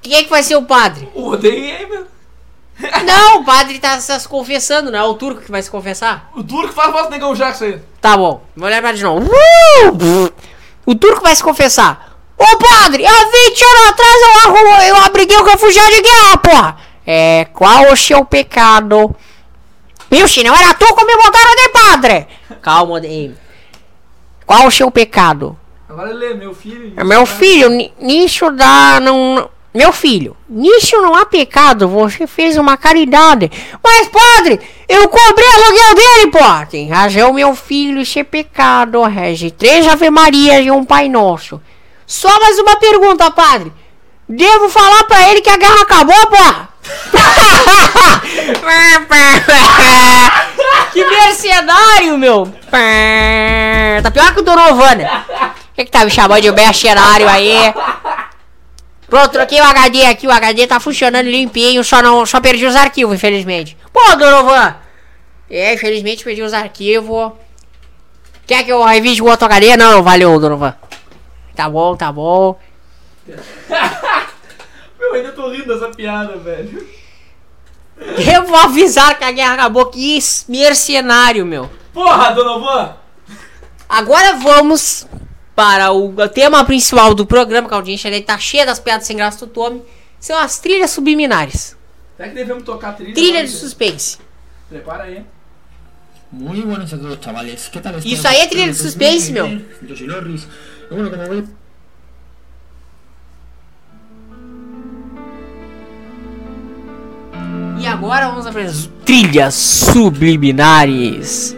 Quem 0.00 0.14
é 0.14 0.22
que 0.22 0.30
vai 0.30 0.42
ser 0.44 0.54
o 0.54 0.62
padre? 0.62 1.08
O 1.14 1.30
Odeira, 1.30 1.88
meu. 1.88 2.06
Não, 3.04 3.40
o 3.40 3.44
padre 3.44 3.78
tá 3.78 4.00
se 4.00 4.28
confessando, 4.28 4.90
não 4.90 4.98
é 4.98 5.02
o 5.02 5.14
turco 5.14 5.40
que 5.40 5.50
vai 5.50 5.62
se 5.62 5.70
confessar? 5.70 6.30
O 6.34 6.42
turco 6.44 6.72
faz 6.72 6.92
voz 6.92 7.06
do 7.06 7.10
negão 7.10 7.34
Jackson 7.34 7.64
aí. 7.64 7.80
Tá 8.00 8.16
bom, 8.16 8.42
vou 8.56 8.66
olhar 8.66 8.94
de 8.94 9.02
novo. 9.02 9.28
Uh! 9.28 10.32
O 10.86 10.94
turco 10.94 11.22
vai 11.22 11.34
se 11.34 11.42
confessar. 11.42 12.16
Ô 12.36 12.56
padre, 12.56 13.04
há 13.04 13.10
20 13.10 13.64
anos 13.64 13.88
atrás 13.88 14.22
eu, 14.22 14.50
arrumo, 14.50 14.82
eu 14.82 14.96
abriguei 14.96 15.36
o 15.36 15.44
refugiado 15.44 15.90
de 15.90 16.02
guerra, 16.02 16.36
porra. 16.38 16.91
É, 17.06 17.46
qual 17.52 17.92
o 17.92 17.96
seu 17.96 18.24
pecado? 18.24 19.14
Viu, 20.10 20.26
não 20.44 20.54
era 20.54 20.74
tu 20.74 20.86
que 20.94 21.04
me 21.04 21.16
botaram 21.16 21.56
de 21.56 21.68
padre. 21.70 22.26
Calma, 22.60 23.00
Dave. 23.00 23.34
Qual 24.46 24.66
o 24.66 24.70
seu 24.70 24.90
pecado? 24.90 25.58
Agora 25.88 26.10
ele 26.10 26.24
é 26.26 26.34
meu 26.34 26.54
filho. 26.54 26.92
É 26.96 27.04
meu 27.04 27.24
filho, 27.26 27.68
ni- 27.70 27.92
nisso 27.98 28.50
dá. 28.50 28.98
Não, 29.00 29.48
meu 29.74 29.92
filho, 29.92 30.36
nisso 30.48 31.00
não 31.00 31.14
há 31.14 31.24
pecado, 31.24 31.88
você 31.88 32.26
fez 32.26 32.56
uma 32.58 32.76
caridade. 32.76 33.50
Mas, 33.82 34.08
padre, 34.08 34.60
eu 34.88 35.08
cobrei 35.08 35.46
aluguel 35.48 35.94
dele, 35.94 36.30
pô. 36.30 36.66
Tem 36.70 36.88
razão, 36.90 37.32
meu 37.32 37.54
filho, 37.54 38.00
isso 38.00 38.18
é 38.18 38.24
pecado, 38.24 39.02
rege. 39.04 39.50
Três 39.50 39.88
Ave 39.88 40.10
Marias 40.10 40.64
e 40.66 40.70
um 40.70 40.84
Pai 40.84 41.08
Nosso. 41.08 41.60
Só 42.06 42.28
mais 42.40 42.58
uma 42.58 42.76
pergunta, 42.76 43.30
padre. 43.30 43.72
Devo 44.28 44.68
falar 44.68 45.04
pra 45.04 45.30
ele 45.30 45.40
que 45.40 45.48
a 45.50 45.56
guerra 45.56 45.82
acabou, 45.82 46.26
pô? 46.26 46.71
Que 50.92 51.04
mercenário, 51.04 52.18
meu. 52.18 52.52
Tá 54.02 54.10
pior 54.10 54.34
que 54.34 54.40
o 54.40 54.42
Donovan. 54.42 54.98
O 55.72 55.74
que, 55.74 55.84
que 55.84 55.90
tá 55.90 56.04
me 56.04 56.10
chamando 56.10 56.42
de 56.42 56.50
mercenário 56.52 57.28
aí? 57.28 57.72
Pronto, 59.08 59.32
troquei 59.32 59.60
o 59.60 59.64
HD 59.64 60.06
aqui, 60.06 60.26
o 60.26 60.30
HD 60.30 60.66
tá 60.66 60.80
funcionando 60.80 61.28
limpinho, 61.28 61.84
só 61.84 62.02
não, 62.02 62.24
só 62.24 62.40
perdi 62.40 62.64
os 62.64 62.74
arquivos, 62.74 63.14
infelizmente. 63.14 63.76
Pô, 63.92 64.16
Donovan! 64.16 64.74
É, 65.50 65.74
infelizmente 65.74 66.24
perdi 66.24 66.42
os 66.42 66.54
arquivos. 66.54 67.32
Quer 68.46 68.64
que 68.64 68.72
eu 68.72 68.82
revise 68.82 69.20
o 69.20 69.26
outro 69.26 69.46
HD? 69.46 69.76
Não, 69.76 70.02
valeu, 70.02 70.40
Donovan. 70.40 70.74
Tá 71.54 71.68
bom, 71.68 71.94
tá 71.94 72.10
bom. 72.10 72.58
Meu, 75.12 75.20
ainda 75.20 75.32
tô 75.32 75.50
rindo 75.50 75.66
dessa 75.66 75.90
piada, 75.90 76.38
velho. 76.38 76.86
Eu 78.34 78.46
vou 78.46 78.56
avisar 78.56 79.18
que 79.18 79.24
a 79.24 79.30
guerra 79.30 79.54
acabou, 79.54 79.86
que 79.86 80.16
isso, 80.16 80.50
mercenário, 80.50 81.44
meu. 81.44 81.70
Porra, 81.92 82.32
Donovan! 82.32 82.96
Agora 83.86 84.34
vamos 84.36 85.06
para 85.54 85.92
o 85.92 86.28
tema 86.30 86.64
principal 86.64 87.14
do 87.14 87.26
programa, 87.26 87.68
que 87.68 87.74
a 87.74 87.76
audiência 87.76 88.10
dele 88.10 88.24
tá 88.24 88.38
cheia 88.38 88.64
das 88.64 88.80
piadas 88.80 89.06
sem 89.06 89.16
graça 89.16 89.44
do 89.44 89.52
Tommy. 89.52 89.82
São 90.18 90.38
as 90.38 90.58
trilhas 90.58 90.90
subliminares. 90.90 91.76
Será 92.16 92.30
que 92.30 92.34
devemos 92.34 92.62
tocar 92.62 92.96
trilha? 92.96 93.12
Trilha 93.12 93.44
de 93.44 93.50
suspense. 93.50 94.18
Prepara 94.70 95.04
aí. 95.04 95.24
Muy 96.30 96.62
buenas 96.62 96.90
a 96.94 96.96
todos 96.96 97.18
chavales, 97.22 97.68
¿qué 97.68 97.80
tal 97.80 97.98
Isso 97.98 98.26
aí 98.26 98.38
é 98.38 98.46
trilha 98.46 98.68
de 98.68 98.74
suspense, 98.74 99.30
meu. 99.30 99.60
Yo 99.82 99.94
soy 99.94 100.06
Norris. 100.06 100.48
Y 100.90 100.94
bueno, 100.94 101.10
como 101.10 101.28
veis... 101.28 101.44
E 107.82 107.86
agora 107.88 108.28
vamos 108.28 108.48
para 108.48 108.62
as 108.62 108.88
trilhas 109.04 109.54
subliminares. 109.54 111.56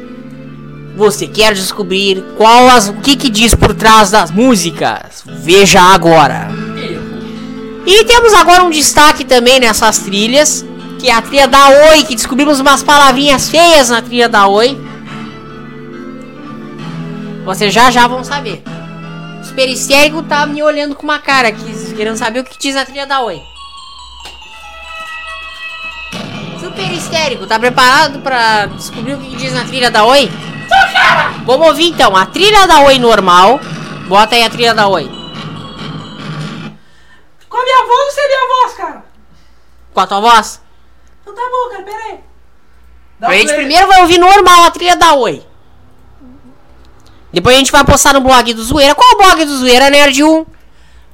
Você 0.97 1.27
quer 1.27 1.53
descobrir 1.53 2.25
qual 2.39 2.71
as, 2.71 2.89
o 2.89 2.95
que, 2.95 3.15
que 3.15 3.29
diz 3.29 3.55
por 3.55 3.75
trás 3.75 4.11
das 4.11 4.31
músicas? 4.31 5.23
Veja 5.27 5.83
agora. 5.83 6.49
E 7.87 8.05
temos 8.05 8.33
agora 8.33 8.65
um 8.65 8.71
destaque 8.71 9.23
também 9.23 9.61
nessas 9.61 9.99
trilhas, 9.99 10.65
que 10.99 11.11
é 11.11 11.13
a 11.13 11.21
trilha 11.21 11.47
da 11.47 11.91
Oi, 11.91 12.05
que 12.05 12.15
descobrimos 12.15 12.59
umas 12.59 12.83
palavrinhas 12.83 13.51
feias 13.51 13.91
na 13.91 14.01
trilha 14.01 14.27
da 14.27 14.49
Oi. 14.49 14.81
Vocês 17.45 17.75
já 17.75 17.91
já 17.91 18.07
vão 18.07 18.25
saber. 18.25 18.63
O 19.43 19.45
Supericérico 19.45 20.23
tá 20.23 20.47
me 20.47 20.63
olhando 20.63 20.95
com 20.95 21.03
uma 21.03 21.19
cara 21.19 21.49
aqui, 21.49 21.93
querendo 21.95 22.17
saber 22.17 22.41
o 22.41 22.45
que 22.45 22.59
diz 22.59 22.77
a 22.77 22.87
trilha 22.87 23.07
da 23.07 23.21
Oi. 23.21 23.43
Super 26.75 26.93
histérico, 26.93 27.47
tá 27.47 27.57
preparado 27.57 28.19
pra 28.19 28.67
descobrir 28.67 29.15
o 29.15 29.19
que 29.21 29.37
diz 29.37 29.55
na 29.55 29.65
trilha 29.65 29.93
da 29.93 30.05
Oi? 30.05 30.29
Vamos 31.47 31.69
ouvir 31.69 31.91
então, 31.91 32.17
a 32.17 32.27
trilha 32.27 32.67
da 32.67 32.81
Oi 32.81 32.99
normal. 32.99 33.61
Bota 34.09 34.35
aí 34.35 34.43
a 34.43 34.51
trilha 34.51 34.75
da 34.75 34.89
Oi. 34.89 35.05
Com 37.49 37.57
a 37.57 37.63
minha 37.63 37.87
voz 37.87 38.07
ou 38.07 38.11
sem 38.11 38.25
a 38.25 38.27
minha 38.27 38.49
voz, 38.49 38.75
cara? 38.75 39.05
Com 39.93 40.01
a 40.01 40.07
tua 40.09 40.21
voz? 40.21 40.61
Então 41.23 41.33
tá 41.33 41.43
bom, 41.43 41.71
cara, 41.71 41.83
pera 41.85 42.05
aí. 42.07 42.21
Dá 43.21 43.29
A 43.29 43.35
gente 43.35 43.45
play. 43.45 43.57
primeiro 43.59 43.87
vai 43.87 44.01
ouvir 44.01 44.19
normal 44.19 44.65
a 44.65 44.71
trilha 44.73 44.97
da 44.97 45.15
Oi. 45.15 45.47
Depois 47.33 47.55
a 47.55 47.59
gente 47.61 47.71
vai 47.71 47.85
postar 47.85 48.15
no 48.15 48.21
blog 48.21 48.53
do 48.53 48.65
Zoeira. 48.65 48.97
Qual 48.97 49.09
é 49.09 49.15
o 49.15 49.19
blog 49.19 49.45
do 49.45 49.59
Zoeira, 49.59 49.91
Nerd 49.91 50.25
1? 50.25 50.27
Blog 50.27 50.47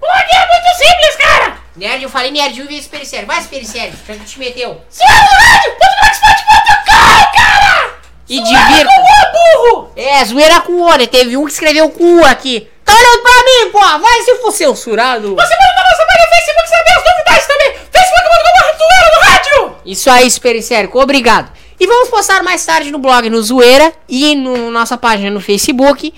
é 0.00 0.48
muito 0.48 0.78
simples, 0.78 1.16
cara. 1.16 1.59
Nerd, 1.76 2.02
eu 2.02 2.10
falei 2.10 2.30
Nerd 2.30 2.60
1 2.60 2.64
e 2.64 2.68
veio 2.68 2.82
Super 2.82 3.06
Sério. 3.06 3.26
Vai, 3.26 3.42
Super 3.42 3.64
Sério, 3.64 3.94
já 4.06 4.14
que 4.14 4.24
te 4.24 4.38
meteu. 4.38 4.74
Do 4.74 5.04
rádio, 5.04 5.76
blogspot.com, 5.78 7.36
cara. 7.36 7.94
E 8.28 8.42
divirta. 8.42 8.90
Ô, 8.90 9.72
burro. 9.72 9.92
É, 9.96 10.24
Zoeira 10.24 10.60
com 10.60 10.80
O, 10.80 10.96
né? 10.96 11.06
Teve 11.06 11.36
um 11.36 11.44
que 11.44 11.52
escreveu 11.52 11.88
com 11.90 12.20
U 12.20 12.24
aqui. 12.24 12.68
Tá 12.84 12.92
olhando 12.92 13.22
pra 13.22 13.44
mim, 13.44 13.70
pô. 13.70 13.98
Vai 13.98 14.22
se 14.22 14.36
for 14.36 14.52
censurado. 14.52 15.34
Você 15.36 15.56
pode 15.56 15.74
na 15.74 15.90
nossa 15.90 16.06
página 16.06 16.24
no 16.24 16.30
Facebook 16.30 16.68
saber 16.68 16.90
as 16.90 17.04
novidades 17.04 17.46
também. 17.46 17.72
Facebook.com.br 17.92 18.78
Zoeira 18.78 19.16
no 19.16 19.20
rádio. 19.30 19.76
Isso 19.84 20.10
aí, 20.10 20.30
Supericérico, 20.30 21.00
obrigado. 21.00 21.52
E 21.78 21.86
vamos 21.86 22.10
postar 22.10 22.42
mais 22.42 22.64
tarde 22.64 22.90
no 22.90 22.98
blog 22.98 23.30
no 23.30 23.42
Zoeira 23.42 23.92
e 24.08 24.34
no 24.34 24.70
nossa 24.70 24.98
página 24.98 25.30
no 25.30 25.40
Facebook 25.40 26.12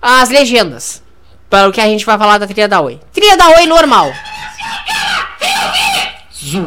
as 0.00 0.30
legendas. 0.30 1.02
Para 1.50 1.68
o 1.68 1.72
que 1.72 1.80
a 1.80 1.86
gente 1.86 2.04
vai 2.04 2.18
falar 2.18 2.38
da 2.38 2.46
trilha 2.46 2.68
da 2.68 2.80
Oi. 2.80 3.00
Trilha 3.12 3.36
da 3.36 3.48
Oi 3.48 3.66
normal. 3.66 4.12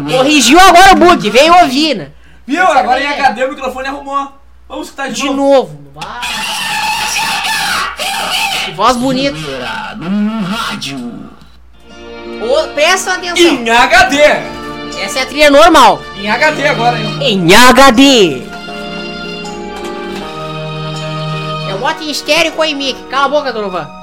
Corrigiu 0.10 0.60
agora 0.60 0.92
o 0.94 0.96
bug, 0.96 1.30
veio 1.30 1.54
ouvir, 1.62 1.96
né? 1.96 2.10
Viu? 2.46 2.64
Agora 2.68 3.00
em 3.02 3.08
HD 3.08 3.46
o 3.46 3.50
microfone 3.50 3.88
arrumou. 3.88 4.32
Vamos 4.68 4.88
escutar 4.88 5.10
de, 5.10 5.22
De 5.22 5.26
novo. 5.28 5.38
novo. 5.94 6.08
Que 8.66 8.72
voz 8.72 8.98
bonita. 8.98 9.38
No 9.98 10.44
rádio. 10.46 11.30
Ô, 12.42 12.68
presta 12.74 13.14
atenção. 13.14 13.36
Em 13.38 13.70
HD! 13.70 14.18
Essa 15.04 15.20
é 15.20 15.22
a 15.22 15.26
trilha 15.26 15.52
normal. 15.52 16.02
Em 16.18 16.30
HD 16.30 16.68
agora, 16.68 17.00
hein? 17.00 17.18
Em 17.22 17.54
HD. 17.56 18.44
Eu 21.70 21.78
boto 21.80 22.04
em 22.04 22.10
estéreo 22.12 22.52
com 22.54 22.62
a 22.64 22.68
mic. 22.68 22.96
Cala 23.10 23.26
a 23.26 23.30
boca, 23.30 23.54
Donovan. 23.54 24.01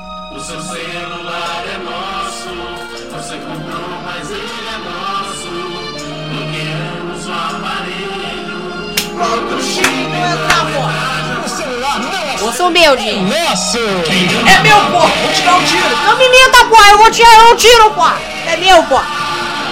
Ô, 12.41 12.53
seu 12.53 12.66
humilde. 12.68 13.12
Nosso! 13.22 13.78
É 13.78 14.62
meu, 14.62 14.76
porra! 14.93 15.09
Vou 15.09 15.32
tirar 15.32 15.57
um 15.57 15.64
tiro! 15.64 15.97
Não 16.07 16.16
me 16.16 16.28
minta, 16.28 16.64
pô. 16.66 16.76
Eu 16.84 16.99
vou 16.99 17.11
tirar 17.11 17.53
um 17.53 17.57
tiro, 17.57 17.91
pô. 17.91 18.07
É 18.47 18.57
meu, 18.59 18.82
pô. 18.84 19.01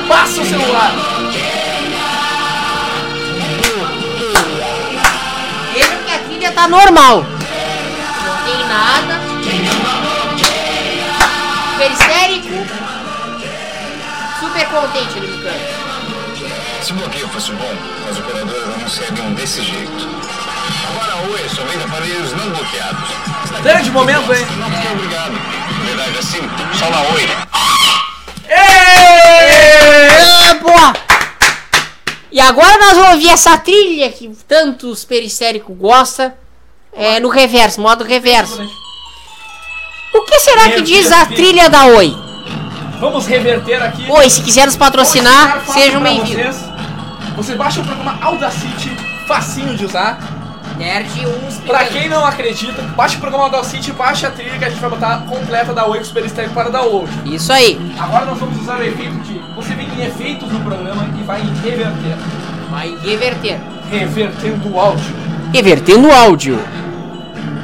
Passa 0.08 0.40
o 0.40 0.44
celular! 0.44 0.92
Veja 5.72 5.96
que 6.04 6.12
a 6.12 6.18
trilha 6.18 6.50
tá 6.50 6.66
normal. 6.66 7.24
Não 8.24 8.44
tem 8.44 8.66
nada. 8.66 9.15
Contente 14.70 15.18
ele 15.18 15.28
ficando. 15.28 15.86
Se 16.82 16.92
o 16.92 16.96
bloqueio 16.96 17.28
fosse 17.28 17.52
bom, 17.52 17.72
as 18.10 18.18
operadoras 18.18 18.74
anunciariam 18.74 19.32
desse 19.34 19.62
jeito. 19.62 20.08
Agora 20.90 21.12
a 21.12 21.16
Oi 21.30 21.48
só 21.48 21.62
vem 21.62 21.78
para 21.78 21.86
aparelhos 21.86 22.32
não 22.32 22.50
bloqueados. 22.50 23.08
Grande 23.62 23.90
momento, 23.90 24.34
hein? 24.34 24.44
Não 24.58 24.68
muito 24.68 24.92
obrigado. 24.92 25.32
Na 25.32 25.84
verdade, 25.84 26.18
assim, 26.18 26.40
só 26.78 26.90
na 26.90 27.00
Oi. 27.14 27.28
É, 28.48 30.54
porra! 30.54 30.92
E 32.30 32.40
agora 32.40 32.78
nós 32.78 32.96
vamos 32.96 33.12
ouvir 33.14 33.28
essa 33.28 33.58
trilha 33.58 34.10
que 34.10 34.28
tantos 34.46 35.04
peristérico 35.04 35.74
gosta. 35.74 36.36
É, 36.92 37.18
no 37.20 37.28
reverso, 37.28 37.80
modo 37.80 38.04
reverso. 38.04 38.62
O 40.12 40.22
que 40.22 40.40
será 40.40 40.70
que 40.70 40.82
diz 40.82 41.12
a 41.12 41.26
trilha 41.26 41.68
da 41.68 41.84
Oi? 41.86 42.25
Vamos 42.98 43.26
reverter 43.26 43.82
aqui. 43.82 44.10
Oi, 44.10 44.30
se 44.30 44.40
quiser 44.42 44.64
nos 44.64 44.76
patrocinar, 44.76 45.62
sejam 45.66 46.02
bem-vindos. 46.02 46.56
vocês. 46.56 46.70
Você 47.36 47.54
baixa 47.54 47.80
o 47.80 47.84
programa 47.84 48.18
Audacity, 48.22 48.90
facinho 49.26 49.76
de 49.76 49.84
usar. 49.84 50.18
Nerd 50.78 51.08
1 51.08 51.48
explicando. 51.48 51.66
Pra 51.66 51.84
quem 51.86 52.08
não 52.08 52.24
acredita, 52.24 52.82
baixa 52.96 53.16
o 53.16 53.20
programa 53.20 53.48
da 53.48 53.64
City, 53.64 53.92
baixa 53.92 54.28
a 54.28 54.30
trilha 54.30 54.58
que 54.58 54.64
a 54.64 54.68
gente 54.68 54.80
vai 54.80 54.90
botar 54.90 55.22
completa 55.26 55.72
da 55.72 55.86
Oi 55.86 56.02
Super 56.04 56.26
Style 56.28 56.50
para 56.50 56.82
hoje. 56.82 57.12
Isso 57.24 57.52
aí. 57.52 57.80
Agora 57.98 58.26
nós 58.26 58.38
vamos 58.38 58.60
usar 58.60 58.78
o 58.78 58.82
efeito 58.82 59.14
de. 59.20 59.38
Você 59.54 59.74
vem 59.74 59.88
em 59.88 60.06
efeitos 60.06 60.50
no 60.50 60.60
programa 60.60 61.06
e 61.18 61.22
vai 61.22 61.40
em 61.40 61.54
reverter. 61.62 62.16
Vai 62.70 62.94
reverter. 63.02 63.60
Revertendo 63.90 64.68
o 64.70 64.80
áudio. 64.80 65.14
Revertendo 65.52 66.08
o 66.08 66.12
áudio. 66.12 66.58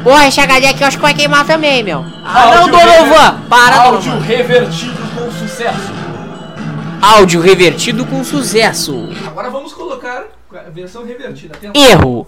Porra, 0.03 0.27
esse 0.27 0.41
HD 0.41 0.67
aqui 0.67 0.83
eu 0.83 0.89
acho 0.89 0.97
que 0.97 1.03
vai 1.03 1.15
queimar 1.15 1.47
também, 1.47 1.83
meu. 1.83 2.05
Ah, 2.25 2.57
não, 2.57 2.69
Donovan! 2.69 3.41
Para, 3.49 3.77
Áudio 3.83 4.11
Donovan. 4.11 4.27
revertido 4.27 5.03
com 5.15 5.31
sucesso. 5.31 5.93
Áudio 7.01 7.41
revertido 7.41 8.07
com 8.07 8.25
sucesso. 8.25 9.09
Agora 9.27 9.51
vamos 9.51 9.73
colocar 9.73 10.25
a 10.55 10.71
versão 10.71 11.05
revertida. 11.05 11.55
Atenção. 11.57 11.81
Erro. 11.81 12.27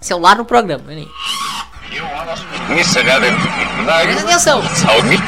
Celular 0.00 0.36
no 0.36 0.44
programa, 0.44 0.84
né? 0.86 1.04
Isso, 2.78 3.02
galera. 3.02 3.34
Presta 4.02 4.22
atenção. 4.22 4.62
Salve. 4.74 5.18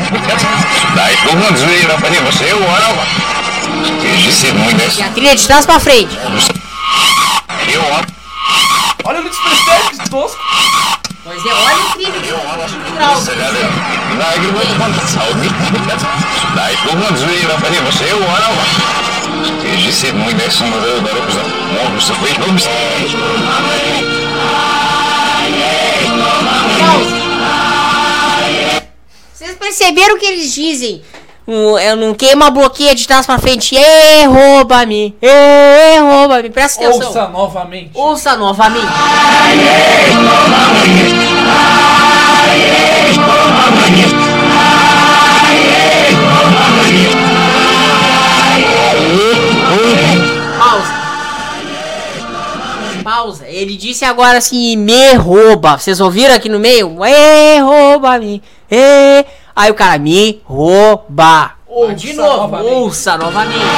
Dai 0.94 1.16
turma 1.16 1.56
zoeira 1.56 1.96
pra 1.98 2.10
você, 2.10 2.52
o 2.52 2.62
hora. 2.64 2.86
Disse 4.22 4.52
muito 4.52 4.98
E 4.98 5.02
a 5.02 5.10
trilha 5.10 5.36
de 5.36 5.46
trás 5.46 5.64
pra 5.64 5.80
frente. 5.80 6.16
Eu 7.72 7.82
Olha 9.04 9.20
o 9.20 9.22
Luiz 9.22 9.36
que 9.38 10.10
tosco. 10.10 10.38
Pois 11.28 11.44
é, 11.44 11.52
olha 11.52 11.76
o 11.76 11.92
crime 11.92 12.20
você 22.00 22.14
fez 22.14 22.38
nomes. 22.38 22.64
Vocês 29.34 29.54
perceberam 29.58 30.16
o 30.16 30.18
que 30.18 30.24
eles 30.24 30.54
dizem? 30.54 31.02
Um, 31.48 31.78
Eu 31.78 31.96
não 31.96 32.12
queima 32.12 32.48
a 32.48 32.50
bloqueia 32.50 32.94
de 32.94 33.06
trás 33.06 33.24
pra 33.24 33.38
frente. 33.38 33.74
Ê, 33.74 34.26
rouba-me. 34.26 35.16
Ê, 35.22 35.98
rouba-me. 35.98 36.50
Presta 36.50 36.84
atenção. 36.84 37.06
Ouça 37.08 37.28
novamente. 37.28 37.90
Ouça 37.94 38.36
novamente. 38.36 38.86
Pausa. 50.58 50.92
Pausa. 53.02 53.48
Ele 53.48 53.74
disse 53.74 54.04
agora 54.04 54.36
assim, 54.36 54.76
me 54.76 55.14
rouba. 55.14 55.78
Vocês 55.78 55.98
ouviram 55.98 56.34
aqui 56.34 56.50
no 56.50 56.58
meio? 56.58 56.94
E 57.06 57.58
rouba-me. 57.60 58.42
E... 58.70 59.24
Aí 59.58 59.72
o 59.72 59.74
cara, 59.74 59.98
me 59.98 60.40
rouba. 60.44 61.50
Ouça 61.66 61.94
De 61.96 62.12
novo, 62.12 62.36
novamente. 62.42 62.74
ouça 62.74 63.16
novamente. 63.16 63.68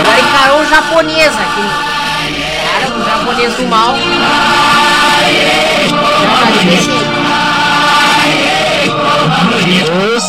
Agora 0.00 0.20
encarou 0.20 0.60
um 0.60 0.66
japonês 0.68 1.32
aqui. 1.34 1.68
Cara, 2.64 2.94
um 2.96 3.04
japonês 3.04 3.54
do 3.56 3.64
mal. 3.66 3.94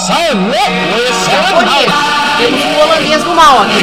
Já 0.08 0.16
tá 0.16 0.22
esquecido. 0.22 1.32
Japonês. 1.32 1.92
Temos 2.38 2.66
um 2.66 2.80
holandês 2.82 3.24
do 3.24 3.34
mal 3.34 3.62
aqui. 3.62 3.80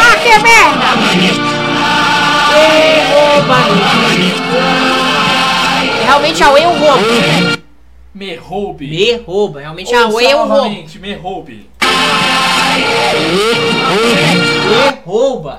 Ah, 0.00 0.16
que 0.16 0.28
merda! 0.42 0.94
Rouba, 3.14 3.56
Realmente 6.04 6.42
a 6.42 6.50
Way 6.50 6.62
é 6.62 6.68
um 6.68 6.78
roubo. 6.78 7.04
Me 8.12 8.34
roube. 8.36 8.86
Me 8.88 9.12
rouba. 9.24 9.60
Realmente 9.60 9.94
a 9.94 10.08
Way 10.08 10.26
é 10.26 10.36
um 10.36 10.48
roubo. 10.48 10.86
me 11.00 11.14
roube. 11.14 11.70
Me 14.68 14.90
rouba. 15.06 15.58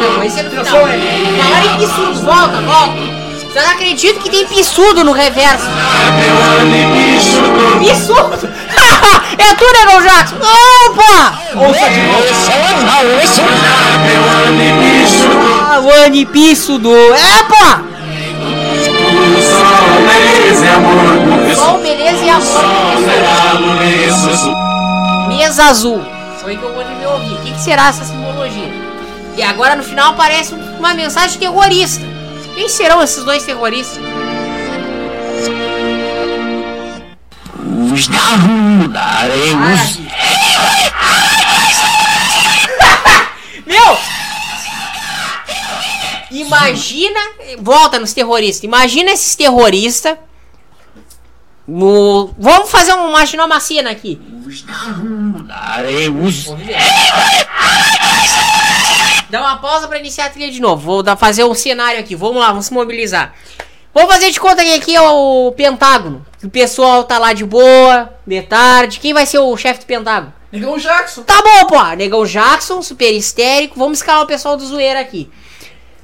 Não, 0.00 0.22
esse 0.22 0.40
é 0.40 0.42
no 0.44 0.50
final. 0.50 0.64
Falaram 1.42 1.66
em 1.66 1.76
pissudo, 1.78 2.14
volta, 2.22 2.60
volta. 2.62 3.18
Você 3.48 3.60
não 3.60 3.70
acredita 3.70 4.20
que 4.20 4.30
tem 4.30 4.46
pissudo 4.46 5.02
no 5.04 5.12
reverso? 5.12 5.66
Pissudo? 7.80 8.48
é 9.38 9.54
tu, 9.54 9.64
Negão 9.72 10.02
Jackson? 10.02 10.36
Opa! 10.36 11.38
Ouça 11.56 11.88
de 11.90 12.00
novo. 12.02 12.22
Ah, 15.70 15.80
o 15.80 15.90
Anipissudo. 16.04 16.94
É, 16.94 17.42
pô! 17.48 17.56
Sol, 21.54 21.78
beleza 21.78 22.24
e 22.24 22.28
amor. 22.30 22.48
Mesa 25.38 25.66
azul. 25.66 26.04
Foi 26.40 26.56
que 26.56 26.62
eu 26.64 26.74
vou 26.74 26.84
me 26.84 27.06
ouvir. 27.06 27.32
O 27.32 27.42
que, 27.42 27.52
que 27.52 27.60
será 27.60 27.86
essa 27.90 28.04
simbologia? 28.04 28.72
E 29.36 29.42
agora 29.42 29.76
no 29.76 29.84
final 29.84 30.10
aparece 30.10 30.52
uma 30.52 30.94
mensagem 30.94 31.38
terrorista. 31.38 32.04
Quem 32.56 32.68
serão 32.68 33.00
esses 33.00 33.22
dois 33.22 33.44
terroristas? 33.44 33.98
Meu! 43.64 43.96
Imagina. 46.32 47.20
Volta 47.60 48.00
nos 48.00 48.12
terroristas. 48.12 48.64
Imagina 48.64 49.12
esses 49.12 49.36
terroristas. 49.36 50.18
No, 51.68 52.30
vamos 52.38 52.70
fazer 52.70 52.94
um, 52.94 53.08
uma 53.10 53.60
cena 53.60 53.90
aqui. 53.90 54.18
Dá 59.28 59.40
uma 59.40 59.58
pausa 59.58 59.86
pra 59.86 59.98
iniciar 59.98 60.26
a 60.26 60.30
trilha 60.30 60.50
de 60.50 60.62
novo. 60.62 60.82
Vou 60.82 61.02
dar, 61.02 61.14
fazer 61.14 61.44
um 61.44 61.54
cenário 61.54 62.00
aqui. 62.00 62.16
Vamos 62.16 62.38
lá, 62.38 62.48
vamos 62.48 62.64
se 62.66 62.72
mobilizar. 62.72 63.34
Vamos 63.92 64.10
fazer 64.10 64.30
de 64.30 64.40
conta 64.40 64.64
que 64.64 64.74
aqui 64.74 64.96
é 64.96 65.00
o 65.02 65.52
Pentágono. 65.54 66.24
O 66.42 66.48
pessoal 66.48 67.04
tá 67.04 67.18
lá 67.18 67.34
de 67.34 67.44
boa, 67.44 68.14
de 68.26 68.40
tarde. 68.40 68.98
Quem 68.98 69.12
vai 69.12 69.26
ser 69.26 69.38
o 69.38 69.54
chefe 69.54 69.80
do 69.80 69.86
Pentágono? 69.86 70.32
Negão 70.50 70.78
Jackson. 70.78 71.22
Tá 71.22 71.42
bom, 71.42 71.66
pô. 71.66 71.82
Negão 71.96 72.24
Jackson, 72.24 72.80
super 72.80 73.12
histérico. 73.12 73.78
Vamos 73.78 73.98
escalar 73.98 74.22
o 74.22 74.26
pessoal 74.26 74.56
do 74.56 74.64
zoeira 74.64 75.00
aqui. 75.00 75.30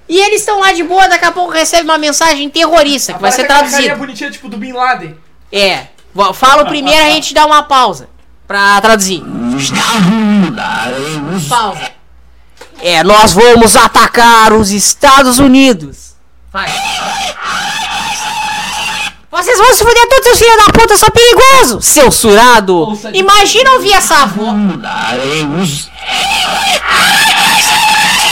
E 0.07 0.19
eles 0.21 0.41
estão 0.41 0.61
lá 0.61 0.75
de 0.75 0.83
boa, 0.83 1.09
daqui 1.09 1.25
a 1.25 1.33
pouco 1.33 1.51
recebe 1.51 1.85
uma 1.85 1.97
mensagem 1.97 2.51
terrorista 2.51 3.15
que 3.15 3.21
vai 3.21 3.31
Aparece 3.31 3.37
ser 3.37 3.43
aquela 3.45 3.61
carinha 3.61 3.71
traduzida. 3.79 3.97
bonitinha, 3.97 4.31
tipo 4.31 4.51
do 4.51 4.59
Bin 4.59 4.73
Laden. 4.73 5.24
É. 5.57 5.87
Fala 6.35 6.65
o 6.65 6.67
primeiro, 6.67 7.07
a 7.07 7.11
gente 7.11 7.33
dá 7.33 7.47
uma 7.47 7.63
pausa 7.63 8.09
pra 8.47 8.81
traduzir. 8.81 9.23
Pausa. 11.49 11.93
É, 12.81 13.05
nós 13.05 13.33
vamos 13.33 13.77
atacar 13.77 14.53
os 14.53 14.71
Estados 14.71 15.39
Unidos. 15.39 16.17
Vai. 16.53 16.69
Vocês 19.35 19.59
vão 19.59 19.74
se 19.74 19.82
fuder 19.82 20.09
todos, 20.09 20.24
seus 20.26 20.39
filhos 20.39 20.57
da 20.64 20.72
puta, 20.72 20.97
sou 20.97 21.11
perigoso! 21.11 21.82
Seu 21.82 22.09
surado! 22.12 22.97
Imagina 23.12 23.72
ouvir 23.72 23.93
essa 23.93 24.26
voz. 24.26 24.47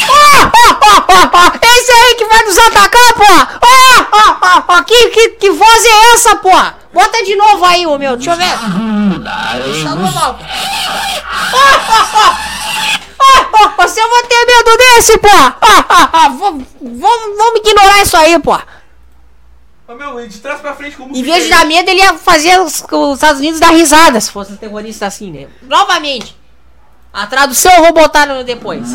Ó, 0.09 0.47
ó, 0.47 0.77
ó, 0.81 1.05
ó, 1.09 1.31
ó, 1.33 1.51
Esse 1.61 1.91
aí 1.91 2.15
que 2.15 2.25
vai 2.25 2.45
nos 2.45 2.57
atacar, 2.57 3.15
pô! 3.15 3.25
Ó, 3.63 4.05
ó, 4.13 4.37
ó, 4.43 4.63
ó, 4.69 4.83
que, 4.85 5.09
que, 5.09 5.29
que 5.31 5.51
voz 5.51 5.85
é 5.85 6.15
essa, 6.15 6.37
pô? 6.37 6.53
Bota 6.95 7.25
de 7.25 7.35
novo 7.35 7.65
aí, 7.65 7.85
ô 7.85 7.99
meu, 7.99 8.17
deixa 8.17 8.31
eu 8.31 8.37
ver. 8.37 8.57
Tá 9.83 9.95
normal, 9.97 10.35
pô. 10.35 10.45
Ó, 11.53 11.59
ó, 11.89 12.07
ó. 12.15 12.37
Ó, 13.19 13.65
ó, 13.65 13.83
Você 13.83 14.01
vai 14.01 14.23
ter 14.23 14.47
medo 14.47 14.77
desse, 14.79 15.19
pô! 15.19 15.29
Ó, 15.29 15.85
ó, 15.89 16.09
ó, 16.13 16.29
vamos 16.31 16.65
ignorar 17.57 18.03
isso 18.03 18.17
aí, 18.17 18.39
pô! 18.39 18.57
Ô 19.93 19.95
meu, 19.95 20.27
de 20.27 20.39
trás 20.39 20.59
pra 20.59 20.75
frente 20.75 20.97
como 20.97 21.15
Em 21.15 21.23
vez 21.23 21.45
de 21.45 21.51
dar 21.51 21.67
medo, 21.67 21.91
ele 21.91 22.01
ia 22.01 22.15
fazer 22.15 22.59
os, 22.59 22.83
os 22.91 23.15
Estados 23.15 23.41
Unidos 23.41 23.61
dar 23.61 23.73
risada 23.73 24.19
se 24.19 24.31
fosse 24.31 24.51
um 24.53 24.57
terrorista 24.57 25.05
assim, 25.05 25.31
né? 25.31 25.49
Novamente. 25.61 26.35
A 27.13 27.27
tradução 27.27 27.71
eu 27.75 27.83
vou 27.83 27.93
botar 27.93 28.25
no 28.25 28.43
depois. 28.43 28.89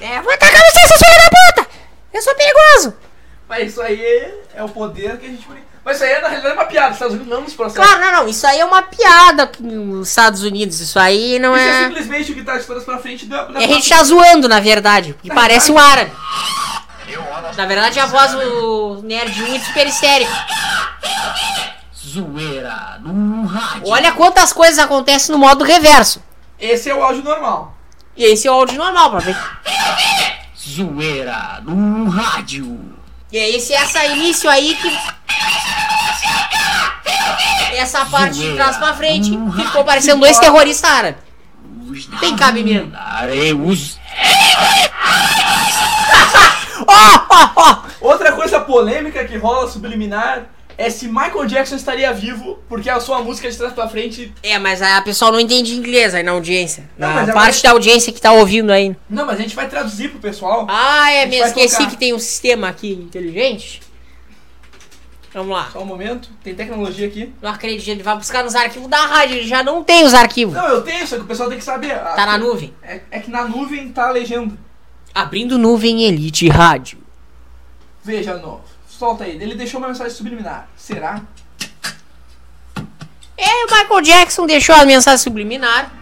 É, 0.00 0.20
vou 0.20 0.32
atacar 0.32 0.60
você, 0.60 0.88
seu 0.88 0.98
filho 0.98 1.22
da 1.22 1.30
puta! 1.30 1.70
Eu 2.12 2.22
sou 2.22 2.34
perigoso! 2.34 2.96
Mas 3.48 3.70
isso 3.70 3.80
aí 3.80 4.34
é 4.56 4.64
o 4.64 4.68
poder 4.68 5.18
que 5.18 5.26
a 5.26 5.28
gente. 5.28 5.46
Mas 5.88 5.96
isso 5.96 6.04
aí 6.04 6.12
é, 6.12 6.20
na 6.20 6.28
realidade 6.28 6.54
é 6.54 6.58
uma 6.58 6.66
piada. 6.66 6.88
Os 6.88 6.96
Estados 6.96 7.14
Unidos 7.14 7.32
não 7.32 7.40
nos 7.40 7.54
processam. 7.54 7.82
Claro, 7.82 8.00
não, 8.04 8.12
não. 8.12 8.28
Isso 8.28 8.46
aí 8.46 8.60
é 8.60 8.64
uma 8.66 8.82
piada 8.82 9.50
nos 9.58 10.08
Estados 10.10 10.42
Unidos. 10.42 10.80
Isso 10.80 10.98
aí 10.98 11.38
não 11.38 11.56
Isso 11.56 11.64
é 11.64 11.70
é. 11.70 11.84
simplesmente 11.86 12.32
o 12.32 12.34
que 12.34 12.42
tá 12.42 12.58
de 12.58 12.66
todas 12.66 12.84
pra 12.84 12.98
frente 12.98 13.24
da. 13.24 13.44
da 13.44 13.58
E 13.58 13.64
a 13.64 13.66
gente 13.66 13.88
tá 13.88 14.04
zoando, 14.04 14.50
na 14.50 14.60
verdade. 14.60 15.14
Porque 15.14 15.32
parece 15.32 15.72
um 15.72 15.78
árabe. 15.78 16.12
Na 17.56 17.64
verdade, 17.64 17.98
a 17.98 18.04
voz 18.04 18.32
do 18.32 19.00
Nerd 19.02 19.42
1 19.42 19.54
é 19.54 19.60
super 19.60 19.86
histérica. 19.86 20.46
Zoeira 21.96 22.98
no 23.00 23.46
rádio. 23.46 23.88
Olha 23.88 24.12
quantas 24.12 24.52
coisas 24.52 24.78
acontecem 24.78 25.32
no 25.32 25.38
modo 25.38 25.64
reverso. 25.64 26.22
Esse 26.60 26.90
é 26.90 26.94
o 26.94 27.02
áudio 27.02 27.24
normal. 27.24 27.74
E 28.14 28.24
esse 28.26 28.46
é 28.46 28.50
o 28.50 28.54
áudio 28.54 28.76
normal, 28.76 29.10
pra 29.12 29.20
ver. 29.20 29.36
Zoeira 30.54 31.62
no 31.64 32.10
rádio. 32.10 32.97
E 33.30 33.38
é 33.38 33.50
esse 33.50 33.74
essa 33.74 34.04
início 34.06 34.48
aí 34.48 34.74
que. 34.76 34.98
Essa 37.76 38.04
parte 38.06 38.38
de 38.38 38.54
trás 38.54 38.76
pra 38.76 38.94
frente 38.94 39.30
ficou 39.54 39.84
parecendo 39.84 40.20
dois 40.20 40.38
terroristas 40.38 40.90
árabes. 40.90 41.22
Tem 42.20 42.34
cabimento. 42.36 42.90
Daremos. 42.90 43.98
Ó, 46.90 47.26
ó, 47.28 47.50
ó! 47.54 47.82
Outra 48.00 48.32
coisa 48.32 48.60
polêmica 48.60 49.22
que 49.24 49.36
rola 49.36 49.68
subliminar 49.68 50.46
é 50.78 50.88
se 50.88 51.08
Michael 51.08 51.44
Jackson 51.46 51.74
estaria 51.74 52.12
vivo, 52.12 52.60
porque 52.68 52.88
a 52.88 53.00
sua 53.00 53.20
música 53.20 53.50
de 53.50 53.56
trás 53.58 53.72
pra 53.72 53.88
frente. 53.88 54.32
É, 54.44 54.56
mas 54.60 54.80
a 54.80 55.02
pessoa 55.02 55.32
não 55.32 55.40
entende 55.40 55.74
inglês 55.74 56.14
aí 56.14 56.22
na 56.22 56.30
audiência. 56.30 56.88
Não, 56.96 57.08
Na 57.08 57.14
mas 57.26 57.34
parte 57.34 57.62
da 57.64 57.72
audiência 57.72 58.12
que 58.12 58.20
tá 58.20 58.30
ouvindo 58.30 58.70
aí. 58.70 58.96
Não, 59.10 59.26
mas 59.26 59.40
a 59.40 59.42
gente 59.42 59.56
vai 59.56 59.68
traduzir 59.68 60.10
pro 60.10 60.20
pessoal. 60.20 60.68
Ah, 60.70 61.10
é 61.10 61.26
mesmo. 61.26 61.46
Esqueci 61.46 61.76
colocar. 61.76 61.90
que 61.90 61.98
tem 61.98 62.14
um 62.14 62.18
sistema 62.20 62.68
aqui 62.68 62.92
inteligente. 62.92 63.80
Vamos 65.34 65.50
lá. 65.50 65.68
Só 65.72 65.82
um 65.82 65.84
momento, 65.84 66.30
tem 66.44 66.54
tecnologia 66.54 67.08
aqui. 67.08 67.34
Não 67.42 67.50
acredito, 67.50 67.88
ele 67.88 68.02
vai 68.04 68.16
buscar 68.16 68.44
nos 68.44 68.54
arquivos 68.54 68.88
da 68.88 69.04
rádio, 69.04 69.36
ele 69.36 69.48
já 69.48 69.64
não 69.64 69.82
tem 69.82 70.04
os 70.04 70.14
arquivos. 70.14 70.54
Não, 70.54 70.68
eu 70.68 70.82
tenho, 70.82 71.06
só 71.06 71.16
que 71.16 71.22
o 71.22 71.26
pessoal 71.26 71.48
tem 71.48 71.58
que 71.58 71.64
saber. 71.64 71.98
Tá 71.98 72.24
na 72.24 72.38
nuvem. 72.38 72.72
É, 72.82 73.00
é 73.10 73.18
que 73.18 73.30
na 73.32 73.44
nuvem 73.46 73.88
tá 73.90 74.08
a 74.08 74.10
legenda. 74.12 74.56
Abrindo 75.12 75.58
nuvem 75.58 76.04
Elite 76.04 76.48
Rádio. 76.48 76.98
Veja, 78.02 78.36
no, 78.36 78.60
solta 78.98 79.24
aí. 79.24 79.38
Ele 79.40 79.54
deixou 79.54 79.78
uma 79.78 79.88
mensagem 79.88 80.12
subliminar. 80.12 80.68
Será? 80.76 81.22
É, 83.36 83.64
o 83.64 83.70
Michael 83.70 84.00
Jackson 84.02 84.46
deixou 84.46 84.74
a 84.74 84.84
mensagem 84.84 85.18
subliminar. 85.18 85.92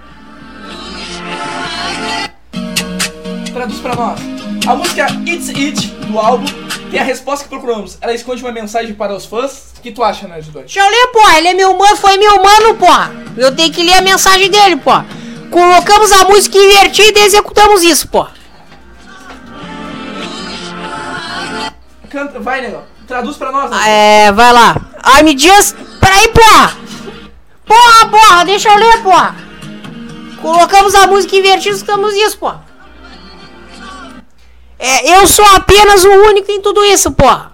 Traduz 3.53 3.81
pra 3.81 3.95
nós. 3.95 4.21
A 4.67 4.75
música 4.75 5.07
It's 5.27 5.51
It, 5.51 5.87
do 6.07 6.19
álbum, 6.19 6.47
tem 6.91 6.99
a 6.99 7.05
resposta 7.05 7.45
que 7.45 7.51
procuramos. 7.51 7.99
Ela 8.01 8.15
esconde 8.15 8.43
uma 8.43 8.53
mensagem 8.53 8.95
para 8.95 9.15
os 9.15 9.27
fãs. 9.27 9.75
O 9.77 9.81
que 9.83 9.93
tu 9.93 10.03
acha, 10.03 10.27
Nerd 10.27 10.51
2? 10.51 10.65
Deixa 10.65 10.81
eu 10.81 10.91
ler, 10.91 11.07
porra. 11.13 11.39
Ele 11.39 11.49
é 11.49 11.55
meu 11.55 11.77
mano, 11.77 11.97
foi 11.97 12.17
meu 12.17 12.43
mano, 12.43 12.75
porra. 12.77 13.13
Eu 13.37 13.55
tenho 13.55 13.73
que 13.73 13.83
ler 13.83 13.95
a 13.95 14.01
mensagem 14.01 14.51
dele, 14.51 14.77
porra. 14.77 15.07
Colocamos 15.51 16.11
a 16.13 16.25
música 16.25 16.57
invertida 16.59 17.21
e 17.21 17.25
executamos 17.25 17.83
isso, 17.83 18.09
porra. 18.09 18.33
Canta, 22.11 22.39
vai, 22.41 22.61
negão. 22.61 22.85
Traduz 23.07 23.37
pra 23.37 23.53
nós. 23.53 23.71
Nerd. 23.71 23.85
É, 23.89 24.33
vai 24.33 24.53
lá. 24.53 24.77
I'm 25.07 25.39
just. 25.39 25.77
Peraí, 26.01 26.29
porra! 26.29 26.77
Porra, 27.65 28.09
porra, 28.11 28.45
deixa 28.45 28.69
eu 28.69 28.77
ler, 28.77 29.03
porra! 29.03 29.35
Colocamos 30.41 30.95
a 30.95 31.07
música 31.07 31.37
invertida 31.37 31.75
e 31.75 31.77
escutamos 31.77 32.15
isso, 32.15 32.39
porra. 32.39 32.65
É, 34.79 35.17
eu 35.17 35.27
sou 35.27 35.45
apenas 35.55 36.05
o 36.05 36.11
único 36.11 36.51
em 36.51 36.61
tudo 36.61 36.85
isso, 36.85 37.11
porra. 37.13 37.53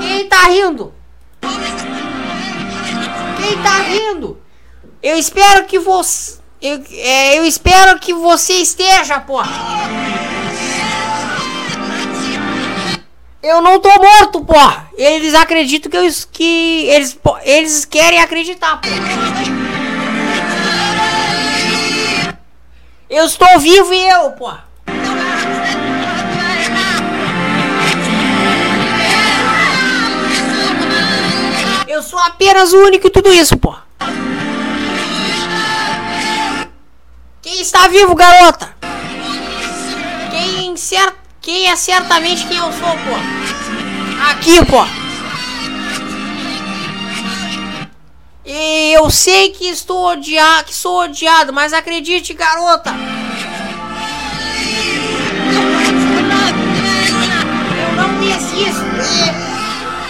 Quem 0.00 0.28
tá 0.28 0.44
rindo? 0.44 0.94
Quem 3.36 3.62
tá 3.62 3.78
rindo? 3.80 4.38
Eu 5.02 5.16
espero 5.16 5.66
que 5.66 5.78
você. 5.78 6.38
Eu, 6.60 6.82
é, 6.92 7.38
eu 7.38 7.44
espero 7.44 7.98
que 7.98 8.12
você 8.12 8.54
esteja, 8.54 9.20
porra. 9.20 10.27
Eu 13.48 13.62
não 13.62 13.80
tô 13.80 13.88
morto, 13.88 14.44
porra. 14.44 14.90
Eles 14.94 15.32
acreditam 15.32 15.90
que 15.90 15.96
eu 15.96 16.06
que 16.30 16.84
eles 16.84 17.18
eles 17.44 17.86
querem 17.86 18.20
acreditar, 18.20 18.78
porra. 18.78 18.94
Eu 23.08 23.24
estou 23.24 23.58
vivo 23.58 23.94
e 23.94 24.06
eu, 24.06 24.32
porra. 24.32 24.68
Eu 31.88 32.02
sou 32.02 32.18
apenas 32.18 32.74
o 32.74 32.84
único 32.84 33.06
em 33.06 33.10
tudo 33.10 33.32
isso, 33.32 33.56
porra. 33.56 33.82
Quem 37.40 37.62
está 37.62 37.88
vivo, 37.88 38.14
garota? 38.14 38.76
Quem 40.30 40.76
cer 40.76 41.14
quem 41.48 41.66
é 41.66 41.74
certamente 41.76 42.46
quem 42.46 42.58
eu 42.58 42.70
sou, 42.70 42.90
pô? 42.90 43.16
Aqui, 44.30 44.62
pô. 44.66 44.84
E 48.44 48.92
eu 48.92 49.08
sei 49.08 49.48
que 49.48 49.64
estou 49.64 50.08
odiado, 50.08 50.66
que 50.66 50.74
sou 50.74 51.04
odiado, 51.04 51.50
mas 51.50 51.72
acredite, 51.72 52.34
garota. 52.34 52.90
Eu 57.78 57.96
não 57.96 58.20
desisto. 58.20 58.84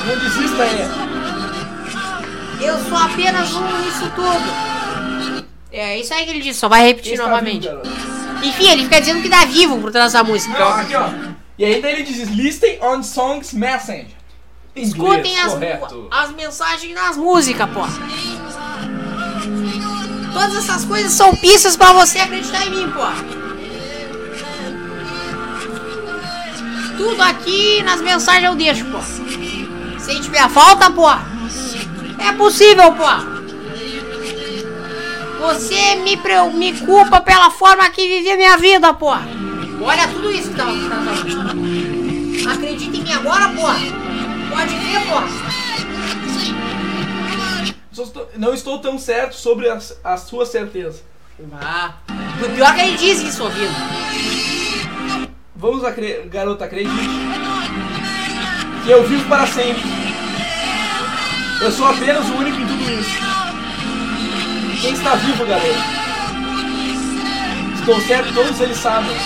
Não 0.06 0.18
desista 0.18 0.62
aí. 0.64 0.90
Eu 2.66 2.78
sou 2.80 2.98
apenas 2.98 3.54
um 3.54 3.78
nisso 3.78 4.10
tudo. 4.16 5.38
É 5.70 6.00
isso 6.00 6.12
aí 6.12 6.24
que 6.24 6.30
ele 6.30 6.40
disse, 6.40 6.58
só 6.58 6.68
vai 6.68 6.84
repetir 6.84 7.12
está 7.12 7.28
novamente. 7.28 7.68
garoto? 7.68 8.17
Enfim, 8.42 8.68
ele 8.70 8.84
fica 8.84 9.00
dizendo 9.00 9.22
que 9.22 9.28
dá 9.28 9.44
vivo 9.44 9.78
por 9.78 9.90
trás 9.90 10.12
da 10.12 10.22
música. 10.22 10.58
Não, 10.58 10.68
aqui, 10.68 10.94
ó. 10.94 11.08
E 11.58 11.64
ainda 11.64 11.90
ele 11.90 12.02
diz: 12.02 12.28
Listen 12.28 12.78
on 12.82 13.02
songs 13.02 13.52
message. 13.52 14.16
Inglês, 14.76 14.92
Escutem 14.94 15.40
as, 15.40 15.52
correto. 15.54 16.08
as 16.10 16.30
mensagens 16.32 16.94
nas 16.94 17.16
músicas, 17.16 17.68
pô. 17.70 17.80
Todas 20.32 20.56
essas 20.56 20.84
coisas 20.84 21.12
são 21.12 21.34
pistas 21.34 21.76
pra 21.76 21.92
você 21.92 22.18
acreditar 22.20 22.64
em 22.66 22.70
mim, 22.70 22.90
pô. 22.90 23.02
Tudo 26.96 27.22
aqui 27.22 27.82
nas 27.82 28.00
mensagens 28.00 28.44
eu 28.44 28.54
deixo, 28.54 28.84
pô. 28.86 28.98
Sente 29.98 30.30
minha 30.30 30.48
falta, 30.48 30.90
pô. 30.90 31.08
É 31.10 32.32
possível, 32.36 32.92
pô. 32.92 33.37
Você 35.38 35.94
me, 35.96 36.16
me 36.54 36.80
culpa 36.80 37.20
pela 37.20 37.50
forma 37.50 37.88
que 37.90 38.06
vivi 38.08 38.36
minha 38.36 38.56
vida, 38.56 38.92
pô. 38.92 39.10
Olha 39.80 40.08
tudo 40.08 40.30
isso 40.32 40.50
que 40.50 40.56
tá, 40.56 40.64
falando. 40.66 42.50
Acredita 42.50 42.96
em 42.96 43.02
mim 43.02 43.12
agora, 43.12 43.48
pô. 43.50 43.62
Pode 44.50 44.74
ver, 44.74 44.98
estou- 47.92 48.28
Não 48.36 48.54
estou 48.54 48.78
tão 48.80 48.98
certo 48.98 49.34
sobre 49.34 49.68
a, 49.68 49.78
a 50.04 50.16
sua 50.16 50.44
certeza. 50.44 51.02
Ah. 51.60 51.92
O 52.44 52.48
pior 52.54 52.70
é 52.70 52.74
que 52.74 52.80
ele 52.80 52.96
diz 52.96 53.22
isso 53.22 53.44
ouvindo. 53.44 53.74
Vamos, 55.54 55.84
acre... 55.84 56.22
garota, 56.30 56.64
acredite. 56.64 57.08
Que 58.84 58.90
eu 58.90 59.06
vivo 59.06 59.28
para 59.28 59.46
sempre. 59.46 59.82
Eu 61.60 61.70
sou 61.72 61.86
apenas 61.86 62.28
o 62.28 62.34
único 62.34 62.60
em 62.60 62.66
tudo 62.66 62.90
isso. 63.00 63.27
Quem 64.80 64.92
está 64.92 65.16
vivo, 65.16 65.44
garota? 65.44 65.66
Estou 67.78 68.00
certo, 68.02 68.34
todos 68.34 68.60
eles 68.60 68.76
sabem. 68.76 69.16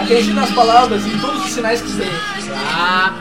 Acredite 0.00 0.34
nas 0.34 0.50
palavras 0.50 1.04
e 1.06 1.08
em 1.08 1.18
todos 1.18 1.44
os 1.44 1.50
sinais 1.50 1.80
que 1.80 1.88
sei. 1.88 2.10
Ah. 2.74 3.14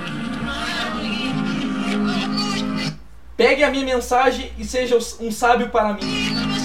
Pegue 3.37 3.63
a 3.63 3.71
minha 3.71 3.85
mensagem 3.85 4.51
e 4.57 4.65
seja 4.65 4.97
um 5.19 5.31
sábio 5.31 5.69
para 5.69 5.93
mim. 5.93 6.64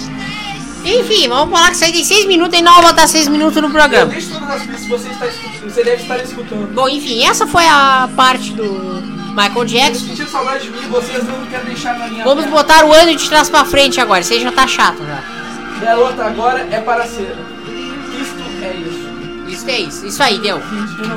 Enfim, 0.83 1.27
vamos 1.27 1.53
falar 1.55 1.71
que 1.71 1.83
aí 1.83 1.91
tem 1.91 2.03
6 2.03 2.25
minutos 2.25 2.57
e 2.57 2.61
não 2.61 2.73
vou 2.73 2.83
botar 2.83 3.07
6 3.07 3.27
minutos 3.27 3.61
no 3.61 3.67
Eu 3.67 3.71
programa. 3.71 4.05
deixo 4.11 4.31
todas 4.31 4.49
as 4.49 4.61
pistas, 4.63 4.87
você, 4.87 5.09
está 5.09 5.27
escutando, 5.27 5.69
você 5.69 5.83
deve 5.83 6.01
estar 6.01 6.17
escutando. 6.23 6.73
Bom, 6.73 6.89
enfim, 6.89 7.23
essa 7.23 7.45
foi 7.45 7.65
a 7.65 8.09
parte 8.15 8.53
do 8.53 8.63
Michael 9.35 9.65
Jackson. 9.65 10.07
sentiram 10.07 10.29
saudade 10.29 10.63
de 10.63 10.71
mim, 10.71 10.89
vocês 10.89 11.23
não 11.23 11.45
querem 11.45 11.65
deixar 11.67 11.97
na 11.97 12.07
minha 12.07 12.23
Vamos 12.23 12.45
botar 12.45 12.83
o 12.85 12.93
ano 12.93 13.15
de 13.15 13.29
trás 13.29 13.49
pra 13.49 13.63
frente 13.63 14.01
agora. 14.01 14.23
Aí 14.29 14.39
já 14.41 14.51
tá 14.51 14.67
chato 14.67 14.99
já. 15.05 15.23
Garota, 15.81 16.25
agora 16.25 16.67
é 16.71 16.79
para 16.79 17.05
ser. 17.05 17.35
Isto 18.19 18.41
é 18.63 18.73
isso. 18.73 19.11
Isso 19.47 19.69
é 19.69 19.79
isso. 19.79 20.05
Isso 20.07 20.23
aí, 20.23 20.39
deu. 20.39 20.59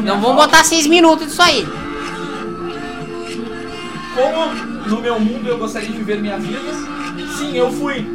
Não 0.03 0.21
vamos 0.21 0.37
botar 0.37 0.63
6 0.63 0.87
minutos 0.87 1.29
disso 1.29 1.43
aí. 1.43 1.67
Como 4.15 4.55
no 4.89 5.01
meu 5.01 5.19
mundo 5.19 5.49
eu 5.49 5.59
gostaria 5.59 5.89
de 5.89 5.97
viver 5.97 6.21
minha 6.21 6.39
vida? 6.39 6.61
Sim, 7.37 7.57
eu 7.57 7.73
fui. 7.73 8.07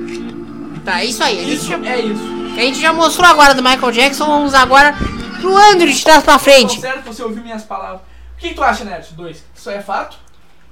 Tá, 0.90 1.02
é 1.02 1.06
isso 1.06 1.24
aí. 1.24 1.38
A 1.40 1.44
gente, 1.44 1.54
Isso 1.54 1.68
já, 1.68 1.78
é 1.86 2.02
isso. 2.02 2.24
a 2.58 2.62
gente 2.62 2.82
já 2.82 2.92
mostrou 2.92 3.28
agora 3.30 3.54
do 3.54 3.62
Michael 3.62 3.92
Jackson. 3.92 4.26
Vamos 4.26 4.56
agora 4.56 4.96
Pro 5.40 5.56
Andrew 5.56 5.94
de 5.94 6.04
trás 6.04 6.24
pra 6.24 6.40
frente. 6.40 6.82
certo, 6.82 7.06
você 7.06 7.22
ouviu 7.22 7.44
minhas 7.44 7.62
palavras. 7.64 8.02
O 8.36 8.40
que, 8.40 8.50
que 8.50 8.56
tu 8.56 8.64
acha, 8.64 8.84
Nerd? 8.84 9.14
Dois. 9.14 9.44
Isso 9.56 9.70
é 9.70 9.82
fato? 9.82 10.18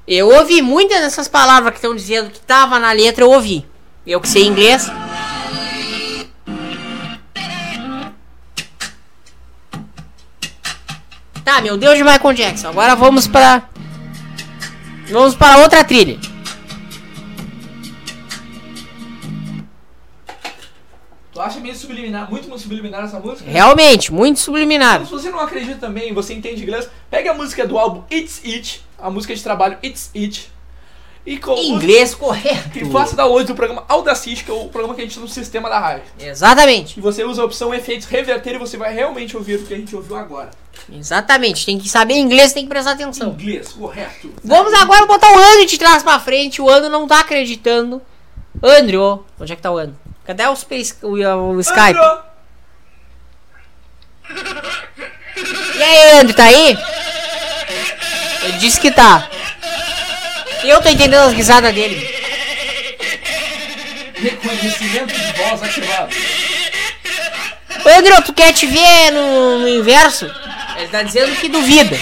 Eu 0.07 0.29
ouvi 0.29 0.59
muitas 0.63 1.01
dessas 1.01 1.27
palavras 1.27 1.71
que 1.71 1.77
estão 1.77 1.95
dizendo 1.95 2.31
que 2.31 2.39
tava 2.39 2.79
na 2.79 2.91
letra, 2.93 3.23
eu 3.23 3.29
ouvi. 3.29 3.63
Eu 4.07 4.19
que 4.19 4.27
sei 4.27 4.47
inglês. 4.47 4.89
Tá, 11.45 11.61
meu 11.61 11.77
Deus 11.77 11.95
de 11.95 12.03
Michael 12.03 12.33
Jackson. 12.33 12.69
Agora 12.69 12.95
vamos 12.95 13.27
para 13.27 13.63
Vamos 15.11 15.35
para 15.35 15.57
outra 15.59 15.83
trilha. 15.83 16.19
Tu 21.37 21.41
acha 21.41 21.59
meio 21.59 21.75
subliminar, 21.75 22.27
muito 22.31 22.57
subliminar 22.57 23.03
essa 23.03 23.19
música? 23.19 23.47
Realmente, 23.47 24.11
muito 24.11 24.39
subliminar. 24.39 24.95
Então, 24.95 25.05
se 25.05 25.11
você 25.11 25.29
não 25.29 25.39
acredita 25.39 25.75
também, 25.75 26.11
você 26.11 26.33
entende 26.33 26.63
inglês, 26.63 26.89
pega 27.11 27.29
a 27.29 27.33
música 27.35 27.67
do 27.67 27.77
álbum 27.77 28.01
It's 28.11 28.41
It, 28.43 28.83
a 28.97 29.11
música 29.11 29.35
de 29.35 29.43
trabalho 29.43 29.77
It's 29.83 30.09
It, 30.15 30.51
e 31.23 31.37
com 31.37 31.55
Inglês 31.55 32.15
correto. 32.15 32.79
e 32.79 32.85
faça 32.85 33.15
download 33.15 33.45
do 33.45 33.53
programa 33.53 33.85
Audacity, 33.87 34.45
que 34.45 34.49
é 34.49 34.53
o 34.55 34.67
programa 34.69 34.95
que 34.95 35.01
a 35.01 35.03
gente 35.03 35.11
usa 35.11 35.21
no 35.21 35.27
sistema 35.27 35.69
da 35.69 35.77
rádio. 35.77 36.05
Exatamente. 36.19 36.97
E 36.97 37.01
você 37.01 37.23
usa 37.23 37.43
a 37.43 37.45
opção 37.45 37.71
efeitos 37.71 38.07
reverter 38.07 38.55
e 38.55 38.57
você 38.57 38.75
vai 38.75 38.91
realmente 38.91 39.37
ouvir 39.37 39.59
o 39.59 39.63
que 39.63 39.75
a 39.75 39.77
gente 39.77 39.95
ouviu 39.95 40.15
agora. 40.15 40.49
Exatamente. 40.91 41.67
Tem 41.67 41.77
que 41.77 41.87
saber 41.87 42.15
inglês, 42.15 42.51
tem 42.51 42.63
que 42.63 42.69
prestar 42.69 42.93
atenção. 42.93 43.33
Inglês, 43.33 43.73
correto. 43.73 44.33
Vamos 44.43 44.73
agora 44.73 45.05
botar 45.05 45.31
o 45.31 45.37
Andrew 45.37 45.67
de 45.67 45.77
trás 45.77 46.01
pra 46.01 46.19
frente. 46.19 46.63
O 46.63 46.67
Andrew 46.67 46.89
não 46.89 47.05
tá 47.05 47.19
acreditando. 47.19 48.01
Andrew, 48.63 49.23
onde 49.39 49.53
é 49.53 49.55
que 49.55 49.61
tá 49.61 49.69
o 49.69 49.77
Andrew? 49.77 50.06
Cadê 50.27 50.45
o, 50.45 50.55
Space, 50.57 50.93
o, 51.01 51.13
o 51.13 51.59
Skype? 51.61 51.97
Andrew, 51.97 52.21
E 55.77 55.83
aí, 55.83 56.19
Andrew, 56.19 56.35
tá 56.35 56.43
aí? 56.43 56.77
Ele 58.43 58.57
disse 58.57 58.77
que 58.77 58.91
tá. 58.91 59.29
Eu 60.65 60.81
tô 60.81 60.89
entendendo 60.89 61.21
as 61.21 61.33
risadas 61.33 61.73
dele. 61.73 61.95
reconhecimento 64.15 65.13
de 65.13 65.31
voz 65.31 65.63
ativado. 65.63 66.13
Andrew, 67.97 68.21
tu 68.23 68.33
quer 68.33 68.51
te 68.51 68.65
ver 68.67 69.11
no, 69.11 69.59
no 69.59 69.69
inverso? 69.69 70.29
Ele 70.75 70.89
tá 70.89 71.03
dizendo 71.03 71.33
que 71.37 71.47
duvida. 71.47 71.97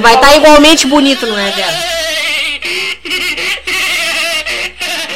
Vai 0.00 0.16
estar 0.16 0.34
igualmente 0.34 0.88
bonito 0.88 1.24
no 1.24 1.36
reverso. 1.36 1.95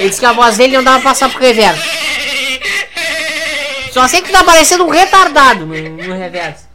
Ele 0.01 0.09
disse 0.09 0.21
que 0.21 0.27
a 0.27 0.33
voz 0.33 0.57
dele 0.57 0.79
não 0.79 0.83
dá 0.83 0.93
pra 0.93 1.11
passar 1.11 1.31
pro 1.31 1.39
reverso. 1.41 1.83
Só 3.93 4.09
sei 4.09 4.23
que 4.23 4.33
tá 4.33 4.43
parecendo 4.43 4.87
um 4.87 4.89
retardado 4.89 5.67
no, 5.67 5.75
no 5.75 6.15
reverso. 6.15 6.67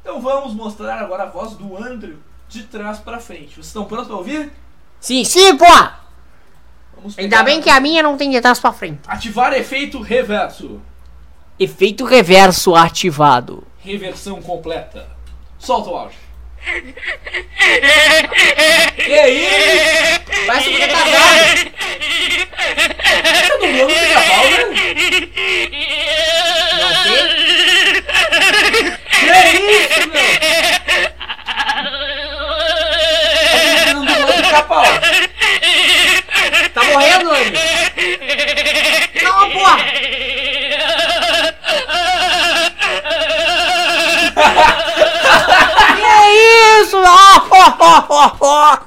Então 0.00 0.18
vamos 0.18 0.54
mostrar 0.54 0.98
agora 0.98 1.24
a 1.24 1.26
voz 1.26 1.52
do 1.52 1.76
Andrew 1.76 2.16
de 2.48 2.62
trás 2.62 2.98
pra 3.00 3.18
frente. 3.18 3.56
Vocês 3.56 3.66
estão 3.66 3.84
prontos 3.84 4.06
pra 4.06 4.16
ouvir? 4.16 4.50
Sim, 4.98 5.24
sim, 5.24 5.54
pô! 5.58 5.66
Ainda 7.18 7.42
bem 7.42 7.60
que 7.60 7.68
a 7.68 7.80
minha 7.80 8.02
não 8.02 8.16
tem 8.16 8.30
de 8.30 8.40
trás 8.40 8.58
pra 8.58 8.72
frente. 8.72 9.00
Ativar 9.06 9.52
efeito 9.52 10.00
reverso. 10.00 10.80
Efeito 11.58 12.02
reverso 12.04 12.74
ativado. 12.74 13.62
Reversão 13.78 14.40
completa. 14.40 15.06
Solta 15.58 15.90
o 15.90 15.96
áudio. 15.96 16.21
E 19.06 19.14
aí? 19.18 19.48
Parece 20.46 20.68
um 20.70 20.76
retardado. 20.76 21.72
Tá 23.02 23.56
dublando 23.60 23.84
o 23.84 23.94
pica-pau, 23.94 24.44
né? 24.44 24.58
Não 26.80 26.92
sei. 27.02 27.22
Que 29.10 29.32
isso, 29.72 30.02
meu? 30.08 30.28
Tá 33.74 33.92
dublando 33.92 34.24
o 34.24 34.34
pica-pau. 34.42 34.84
Tá 36.74 36.80
morrendo, 36.84 37.30
Andrew? 37.30 37.60
Não, 39.22 39.50
porra! 39.50 39.76
que 45.96 46.82
isso? 46.82 46.96
Ah. 47.04 48.82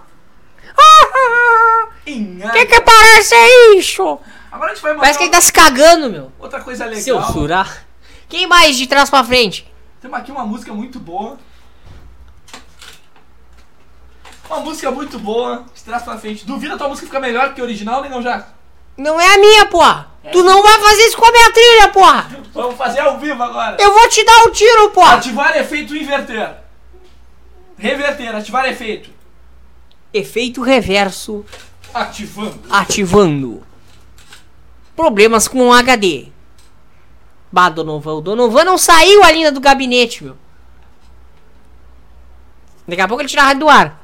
Ah, 0.78 1.88
Inha- 2.06 2.50
Que 2.52 2.66
que 2.66 2.82
parece 2.82 3.36
isso? 3.78 4.20
Agora 4.52 4.72
a 4.72 4.74
gente 4.76 4.84
vai 4.84 4.91
mostrar 4.93 5.02
Parece 5.02 5.18
que 5.18 5.24
ele 5.26 5.32
tá 5.32 5.41
se 5.41 5.52
cagando, 5.54 6.10
meu. 6.10 6.32
outra 6.39 6.62
coisa 6.62 6.86
legal. 6.86 7.02
Censurar. 7.26 7.86
Quem 8.30 8.48
mais 8.48 8.76
de 8.78 8.88
trás 8.88 9.10
pra 9.10 9.24
frente? 9.24 9.72
Temos 10.02 10.18
aqui 10.20 10.32
uma 10.32 10.46
música 10.46 10.74
muito 10.74 11.00
boa. 11.00 11.38
Uma 14.50 14.60
música 14.60 14.91
muito 14.91 15.18
boa, 15.18 15.66
de 15.74 15.84
trás 15.84 16.04
pra 16.04 16.18
frente. 16.18 16.46
Duvida 16.46 16.76
a 16.76 16.78
tua 16.78 16.88
música 16.88 17.08
ficar 17.08 17.20
melhor 17.20 17.54
que 17.54 17.62
a 17.62 17.64
original, 17.64 18.02
né, 18.04 18.10
não 18.10 18.22
já? 18.22 18.48
Não 18.96 19.20
é 19.20 19.34
a 19.34 19.38
minha, 19.39 19.66
porra. 19.66 20.08
Tu 20.32 20.44
não 20.44 20.64
vai 20.64 20.80
fazer 20.80 21.02
isso 21.04 21.18
com 21.18 21.26
a 21.26 21.32
minha 21.32 21.52
trilha, 21.52 21.90
porra. 21.90 22.30
Vamos 22.54 22.76
fazer 22.76 23.00
ao 23.00 23.20
vivo 23.20 23.42
agora. 23.42 23.78
Eu 23.80 23.94
vou 23.94 24.10
te 24.10 24.24
dar 24.26 24.44
um 24.46 24.52
tiro, 24.52 24.90
porra. 24.92 25.16
Ativar 25.16 25.56
efeito 25.58 25.96
inverter. 25.96 26.56
Reverter, 27.78 28.36
ativar 28.36 28.66
efeito. 28.66 29.10
Efeito 30.14 30.62
reverso 30.62 31.46
Ativando. 31.94 32.60
ativando. 32.70 33.64
Problemas 34.96 35.48
com 35.48 35.68
o 35.68 35.74
HD. 35.74 36.28
Bah, 37.52 37.70
Donovan. 37.70 38.14
O 38.14 38.22
Donovan 38.22 38.64
não 38.64 38.78
saiu 38.78 39.24
ainda 39.24 39.52
do 39.52 39.60
gabinete, 39.60 40.24
meu. 40.24 40.38
Daqui 42.88 43.02
a 43.02 43.08
pouco 43.08 43.22
ele 43.22 43.30
tira 43.30 43.42
a 43.42 43.46
rádio 43.46 43.60
do 43.62 43.70
ar. 43.70 44.02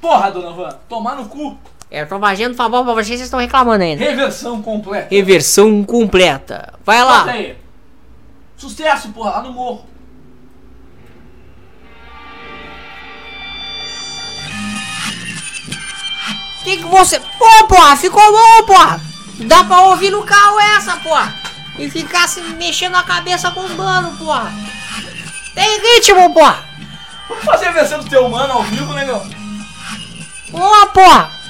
Porra, 0.00 0.30
Donovan, 0.30 0.78
tomar 0.88 1.16
no 1.16 1.28
cu. 1.28 1.58
É, 1.94 2.02
Eu 2.02 2.08
tô 2.08 2.18
fazendo 2.18 2.56
favor 2.56 2.82
pra 2.84 2.92
vocês, 2.94 3.06
vocês 3.06 3.20
estão 3.22 3.38
reclamando 3.38 3.84
ainda. 3.84 4.02
Reversão 4.04 4.60
completa. 4.60 5.06
Reversão 5.08 5.84
completa. 5.84 6.74
Vai 6.84 7.04
lá. 7.04 7.24
aí. 7.30 7.56
Sucesso, 8.56 9.10
porra, 9.10 9.30
lá 9.30 9.42
no 9.42 9.52
morro. 9.52 9.86
Que 16.64 16.78
que 16.78 16.84
você... 16.84 17.20
Pô, 17.20 17.66
porra, 17.68 17.96
ficou 17.96 18.22
bom, 18.32 18.66
porra. 18.66 19.00
Dá 19.40 19.62
pra 19.62 19.82
ouvir 19.82 20.10
no 20.10 20.24
carro 20.24 20.58
essa, 20.76 20.96
porra. 20.96 21.32
E 21.78 21.88
ficar 21.88 22.26
se 22.26 22.40
mexendo 22.40 22.96
a 22.96 23.02
cabeça 23.04 23.50
com 23.52 23.60
os 23.60 23.72
manos, 23.72 24.18
porra. 24.18 24.52
Tem 25.54 25.80
ritmo, 25.80 26.32
porra. 26.32 26.64
Vamos 27.28 27.44
fazer 27.44 27.66
a 27.66 27.72
versão 27.72 28.00
do 28.00 28.08
teu 28.08 28.28
mano 28.28 28.52
ao 28.52 28.62
vivo, 28.64 28.92
né, 28.94 29.04
meu? 29.04 29.22
Boa, 30.50 30.86
porra. 30.86 31.43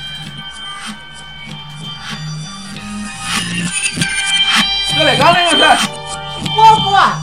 Ficou 4.88 5.04
legal, 5.04 5.32
né, 5.32 5.50
já? 5.50 5.76
Boa, 6.54 6.82
porra. 6.82 7.22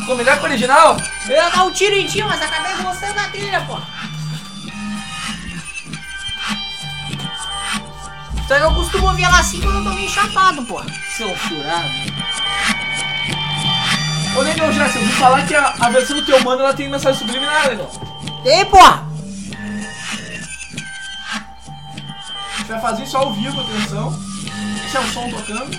Ficou 0.00 0.16
melhor 0.16 0.36
que 0.38 0.42
o 0.42 0.46
original? 0.46 0.96
Eu 1.28 1.36
ia 1.36 1.50
dar 1.50 1.64
um 1.64 1.72
tiro 1.72 1.94
em 1.94 2.06
ti, 2.06 2.22
mas 2.22 2.40
acabei 2.40 2.76
gostando 2.82 3.14
da 3.14 3.24
trilha, 3.24 3.60
pô. 3.62 3.78
Só 8.48 8.56
que 8.56 8.62
eu 8.62 8.74
costumo 8.74 9.08
ouvir 9.08 9.24
ela 9.24 9.40
assim 9.40 9.60
quando 9.60 9.78
eu 9.78 9.84
tô 9.84 9.90
meio 9.90 10.08
chapado, 10.08 10.62
pô. 10.64 10.80
Censurado. 11.16 11.88
Ô, 14.36 14.42
Negão 14.42 14.70
Jackson, 14.70 14.98
eu 14.98 15.02
ouvi 15.02 15.14
falar 15.14 15.46
que 15.46 15.54
a, 15.54 15.74
a 15.80 15.90
versão 15.90 16.16
do 16.16 16.24
teu 16.24 16.42
mano 16.44 16.62
ela 16.62 16.72
tem 16.72 16.88
mensagem 16.88 17.18
subliminar, 17.18 17.68
Negão. 17.68 17.90
Tem, 18.44 18.64
pô. 18.66 18.78
A 18.78 19.04
gente 22.58 22.68
vai 22.68 22.80
fazer 22.80 23.02
isso 23.02 23.16
ao 23.16 23.32
vivo, 23.32 23.60
atenção. 23.60 24.16
É 24.96 24.98
o 24.98 25.06
som 25.08 25.28
tocando. 25.28 25.78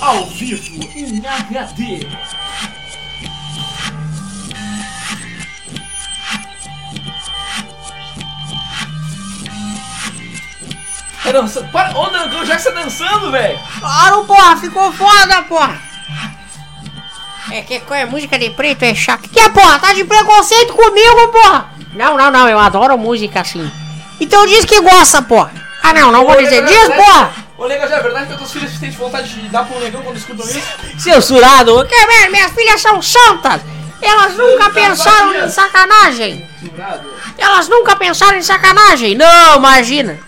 Ao 0.00 0.24
vivo, 0.26 0.88
em 0.94 1.26
HD. 1.26 2.06
Tá 11.24 11.32
dançando. 11.32 11.72
Para, 11.72 11.98
ô, 11.98 12.08
Negão 12.12 12.44
Jackson 12.44 12.70
tá 12.70 12.82
dançando, 12.82 13.32
velho. 13.32 13.58
Claro, 13.80 14.24
porra, 14.26 14.56
ficou 14.58 14.92
foda, 14.92 15.42
porra. 15.42 15.76
É 17.50 17.62
que 17.62 17.82
é 17.92 18.06
música 18.06 18.38
de 18.38 18.50
preto 18.50 18.84
é 18.84 18.94
chato. 18.94 19.28
Que 19.28 19.40
é, 19.40 19.48
porra? 19.48 19.76
Tá 19.80 19.92
de 19.92 20.04
preconceito 20.04 20.72
comigo, 20.72 21.32
porra? 21.32 21.68
Não, 21.94 22.16
não, 22.16 22.30
não, 22.30 22.48
eu 22.48 22.60
adoro 22.60 22.96
música 22.96 23.40
assim. 23.40 23.79
Então 24.20 24.46
diz 24.46 24.64
que 24.64 24.80
gosta, 24.80 25.22
porra. 25.22 25.52
Ah, 25.82 25.94
não, 25.94 26.12
não 26.12 26.26
vou 26.26 26.36
dizer. 26.36 26.64
Diz, 26.64 26.88
porra. 26.94 27.32
Ô, 27.56 27.66
Negão, 27.66 27.88
já 27.88 27.96
é 27.96 28.02
verdade 28.02 28.26
que 28.26 28.32
as 28.32 28.38
tuas 28.38 28.52
filhas 28.52 28.78
têm 28.78 28.90
vontade 28.90 29.28
de 29.28 29.48
dar 29.48 29.64
pro 29.64 29.80
Negão 29.80 30.02
quando 30.02 30.16
escutam 30.16 30.46
isso? 30.46 30.62
Censurado. 30.98 31.86
Que 31.86 32.06
merda, 32.06 32.30
minhas 32.30 32.52
filhas 32.52 32.80
são 32.80 33.00
santas. 33.02 33.60
Elas 34.02 34.34
nunca 34.36 34.70
pensaram 34.70 35.34
em 35.44 35.48
sacanagem. 35.48 36.48
Elas 37.36 37.68
nunca 37.68 37.96
pensaram 37.96 38.38
em 38.38 38.42
sacanagem. 38.42 39.14
Não, 39.14 39.56
imagina. 39.56 40.18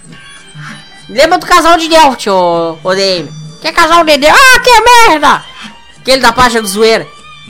Lembra 1.09 1.39
do 1.39 1.47
casal 1.47 1.77
de 1.77 1.89
Delft, 1.89 2.29
ô, 2.29 2.79
ô 2.83 2.95
DM. 2.95 3.31
Quer 3.61 3.73
casar 3.73 4.01
o 4.01 4.05
Dedê? 4.05 4.29
Ah, 4.29 4.61
que 4.61 4.81
merda! 4.81 5.45
Aquele 5.99 6.21
da 6.21 6.33
página 6.33 6.63
do 6.63 6.69
zoeira. 6.69 7.07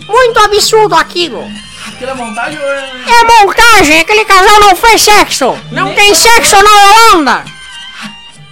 Muito 0.06 0.38
absurdo 0.40 0.94
aquilo. 0.94 1.42
Aquilo 1.88 2.10
é 2.10 2.14
montagem 2.14 2.58
ou 2.58 2.66
é. 2.72 2.90
É 3.06 3.24
montagem, 3.24 4.00
aquele 4.00 4.24
casal 4.24 4.60
não 4.60 4.76
fez 4.76 5.02
sexo. 5.02 5.58
Não 5.70 5.94
tem 5.94 6.14
sexo 6.14 6.56
na 6.62 6.70
Holanda. 7.14 7.44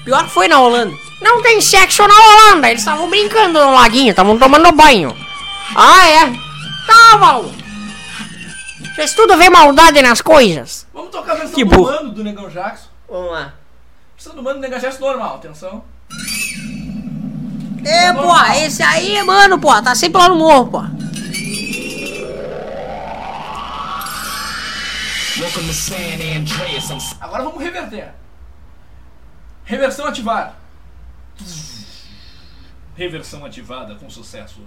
Pior 0.04 0.24
que 0.24 0.30
foi 0.30 0.48
na 0.48 0.60
Holanda. 0.60 0.94
Não 1.20 1.42
tem 1.42 1.60
sexo 1.60 2.06
na 2.06 2.14
Holanda. 2.14 2.68
Eles 2.68 2.80
estavam 2.80 3.08
brincando 3.08 3.60
no 3.60 3.74
laguinho, 3.74 4.10
estavam 4.10 4.38
tomando 4.38 4.72
banho. 4.72 5.14
Ah, 5.76 6.08
é? 6.08 6.32
Tá, 6.86 7.16
Val. 7.16 7.44
Vocês 8.94 9.14
tudo 9.14 9.36
vê 9.36 9.48
maldade 9.48 10.02
nas 10.02 10.20
coisas. 10.20 10.86
Vamos 10.92 11.10
tocar 11.10 11.32
a 11.32 11.36
versão 11.36 11.54
Que 11.54 11.64
do 11.64 11.70
burro. 11.76 11.92
mano 11.92 12.10
do 12.10 12.24
Negão 12.24 12.48
Jackson. 12.48 12.86
Vamos 13.08 13.30
lá. 13.32 13.52
Versão 14.16 14.34
do 14.34 14.42
mano 14.42 14.56
do 14.58 14.62
Negão 14.62 14.78
Jackson 14.78 15.00
normal, 15.00 15.36
atenção. 15.36 15.84
É, 17.84 18.12
pô, 18.12 18.34
esse 18.64 18.82
aí, 18.82 19.22
mano, 19.22 19.58
pô, 19.58 19.70
tá 19.80 19.94
sempre 19.94 20.20
lá 20.20 20.28
no 20.28 20.36
morro, 20.36 20.66
pô. 20.66 20.82
Agora 27.20 27.42
vamos 27.42 27.62
reverter. 27.62 28.12
Reversão 29.64 30.06
ativar. 30.06 30.56
Reversão 32.96 33.44
ativada 33.44 33.94
com 33.94 34.08
sucesso. 34.10 34.62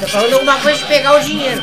Tá 0.00 0.08
falando 0.08 0.34
alguma 0.34 0.60
coisa 0.60 0.78
de 0.78 0.86
pegar 0.86 1.14
o 1.14 1.20
dinheiro. 1.20 1.62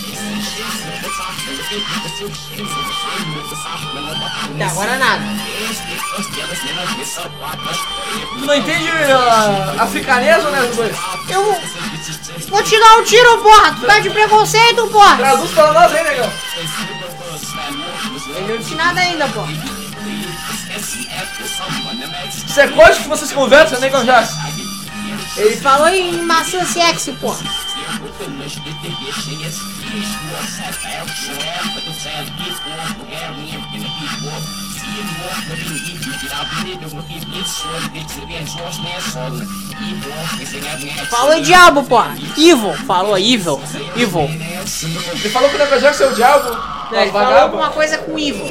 Até 4.53 4.63
agora 4.65 4.97
nada. 4.97 5.21
Tu 8.39 8.45
não 8.45 8.53
entende 8.55 8.89
uh, 8.89 9.81
africanês 9.81 10.43
ou 10.45 10.51
né, 10.51 10.71
dois? 10.75 10.95
Eu 11.29 11.43
vou- 11.45 11.61
vou 12.49 12.63
te 12.63 12.79
dar 12.79 12.97
um 12.97 13.03
tiro, 13.03 13.37
porra. 13.39 13.75
Tu 13.79 13.85
tá 13.85 13.99
de 13.99 14.09
preconceito, 14.09 14.87
porra. 14.87 15.17
Traduz 15.17 15.51
pra 15.51 15.73
nós 15.73 15.93
aí, 15.93 16.03
negão. 16.03 16.31
Ele 18.35 18.47
não 18.47 18.57
disse 18.57 18.75
nada 18.75 18.99
ainda, 19.01 19.27
porra. 19.29 19.51
Isso 22.47 22.59
é 22.59 22.67
código 22.67 23.03
que 23.03 23.09
vocês 23.09 23.31
conversam, 23.31 23.79
Negão 23.79 24.03
Jackson. 24.03 24.35
Ele 25.37 25.55
falou 25.57 25.87
em 25.87 26.21
maçã 26.23 26.63
sexy, 26.65 27.11
porra. 27.13 27.39
Falou 41.09 41.33
em 41.33 41.41
diabo, 41.41 41.83
porra. 41.83 42.15
Evil. 42.37 42.73
Falou 42.85 43.17
evil. 43.17 43.61
Evil. 43.95 44.21
Ele 44.21 45.29
falou 45.29 45.49
que 45.49 45.55
o 45.55 45.59
Negão 45.59 45.79
Jackson 45.79 46.03
é 46.03 46.07
o 46.07 46.15
diabo. 46.15 46.57
É, 46.93 47.03
ele 47.03 47.11
falou 47.11 47.37
alguma 47.37 47.69
coisa 47.69 47.97
com 47.99 48.17
evil. 48.17 48.45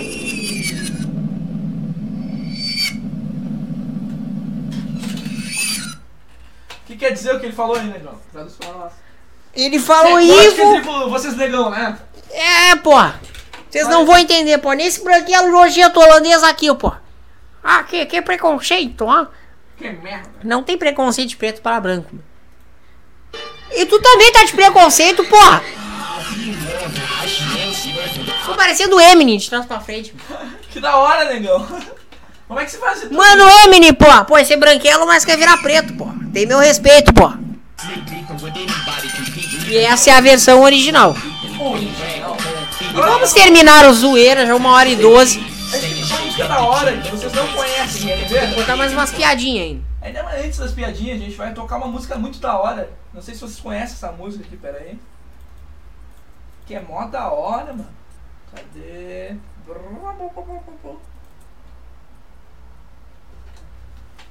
O 6.81 6.87
que 6.87 6.97
quer 6.97 7.13
dizer 7.13 7.35
o 7.35 7.41
que 7.41 7.47
ele 7.47 7.55
falou 7.55 7.77
aí, 7.77 7.87
negão? 7.87 8.15
Traduz 8.33 8.55
pra 8.55 8.73
nós. 8.73 8.93
Ele 9.55 9.79
falou 9.79 10.21
evil. 10.21 10.75
de 10.75 10.81
tipo, 10.81 11.09
vocês 11.11 11.37
negão, 11.37 11.71
né? 11.71 11.99
É, 12.31 12.77
porra. 12.77 13.21
Vocês 13.69 13.87
não 13.89 14.05
vão 14.05 14.19
entender, 14.19 14.59
pô. 14.59 14.73
Nesse 14.73 15.03
branquelo 15.03 15.51
nojento 15.51 16.01
holandês 16.01 16.43
aqui, 16.43 16.73
pô. 16.75 16.93
Ah, 17.63 17.83
que, 17.85 18.05
que 18.07 18.23
preconceito, 18.23 19.05
ó. 19.05 19.27
Que 19.77 19.91
merda. 19.91 20.31
Não 20.43 20.63
tem 20.63 20.77
preconceito 20.77 21.31
de 21.31 21.37
preto 21.37 21.61
para 21.61 21.81
branco. 21.81 22.11
E 23.73 23.87
tu 23.87 24.01
também 24.01 24.33
tá 24.33 24.45
de 24.45 24.53
preconceito, 24.53 25.25
porra. 25.25 25.63
Tô 28.45 28.55
parecendo 28.55 28.97
o 28.97 29.01
Eminem 29.01 29.39
de 29.39 29.49
trás 29.49 29.67
pra 29.67 29.81
frente. 29.81 30.15
Que 30.71 30.79
da 30.79 30.97
hora, 30.99 31.25
negão. 31.25 31.67
Como 32.47 32.61
é 32.61 32.65
que 32.65 32.71
você 32.71 32.79
faz 32.79 33.03
isso? 33.03 33.13
Mano, 33.13 33.43
Eminem, 33.65 33.93
porra. 33.93 34.25
Pô, 34.25 34.39
esse 34.39 34.53
é 34.53 34.57
branquelo, 34.57 35.05
mas 35.05 35.25
quer 35.25 35.37
virar 35.37 35.57
preto, 35.57 35.93
porra. 35.95 36.15
Tem 36.33 36.47
meu 36.47 36.61
respeito, 36.61 37.13
porra. 37.13 37.41
E 39.71 39.79
essa 39.79 40.11
é 40.11 40.15
a 40.15 40.21
versão 40.21 40.63
original. 40.63 41.15
E 42.81 42.93
vamos 42.93 43.33
terminar 43.33 43.87
o 43.87 43.95
zoeira, 43.95 44.45
já 44.45 44.57
uma 44.57 44.73
hora 44.73 44.89
e 44.89 44.97
doze. 44.97 45.39
Da 46.37 46.61
hora 46.61 46.97
que 46.97 47.09
vocês 47.09 47.33
não 47.33 47.47
conhecem? 47.53 48.17
Vou 48.49 48.57
botar 48.57 48.75
mais 48.75 48.93
umas 48.93 49.13
piadinhas 49.13 49.67
ainda. 49.67 49.85
Ainda 50.03 50.23
mais 50.25 50.45
antes 50.45 50.59
das 50.59 50.73
piadinhas, 50.73 51.21
a 51.21 51.25
gente 51.25 51.37
vai 51.37 51.55
tocar 51.55 51.77
uma 51.77 51.87
música 51.87 52.17
muito 52.17 52.41
da 52.41 52.59
hora. 52.59 52.91
Não 53.15 53.23
sei 53.23 53.35
se 53.35 53.43
vocês 53.43 53.61
conhecem 53.61 53.95
essa 53.95 54.11
música 54.11 54.45
aqui, 54.45 54.57
pera 54.57 54.79
aí. 54.79 54.99
Que 56.67 56.75
é 56.75 56.81
mó 56.81 57.05
da 57.05 57.31
hora, 57.31 57.73
mano. 57.73 57.89
Cadê? 58.53 59.37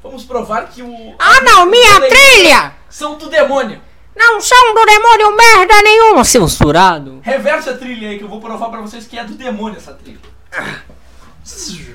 Vamos 0.04 0.26
provar 0.26 0.68
que 0.68 0.82
o. 0.82 1.16
Ah, 1.18 1.42
não, 1.44 1.66
minha 1.66 2.02
trilha! 2.02 2.74
São 2.90 3.18
do 3.18 3.30
demônio. 3.30 3.82
Não 4.16 4.42
são 4.42 4.74
do 4.74 4.86
demônio 4.86 5.36
merda 5.36 5.82
nenhuma. 5.82 6.24
Censurado. 6.24 7.20
Reverte 7.24 7.70
a 7.70 7.78
trilha 7.78 8.10
aí 8.10 8.18
que 8.18 8.24
eu 8.24 8.30
vou 8.30 8.42
provar 8.42 8.70
pra 8.70 8.82
vocês 8.82 9.08
que 9.08 9.18
é 9.18 9.24
do 9.24 9.34
demônio 9.34 9.78
essa 9.78 9.94
trilha. 9.94 10.20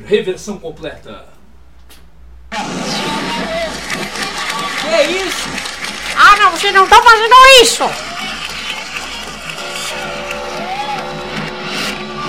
Reversão 0.06 0.58
completa. 0.58 1.26
Que 4.80 5.02
isso? 5.02 5.48
Ah, 6.16 6.36
não, 6.36 6.50
vocês 6.52 6.72
não 6.72 6.84
estão 6.84 7.02
fazendo 7.02 7.34
isso! 7.60 7.84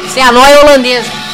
Isso 0.05 0.19
é 0.19 0.21
a 0.21 0.31
noia 0.31 0.61
holandesa. 0.61 1.24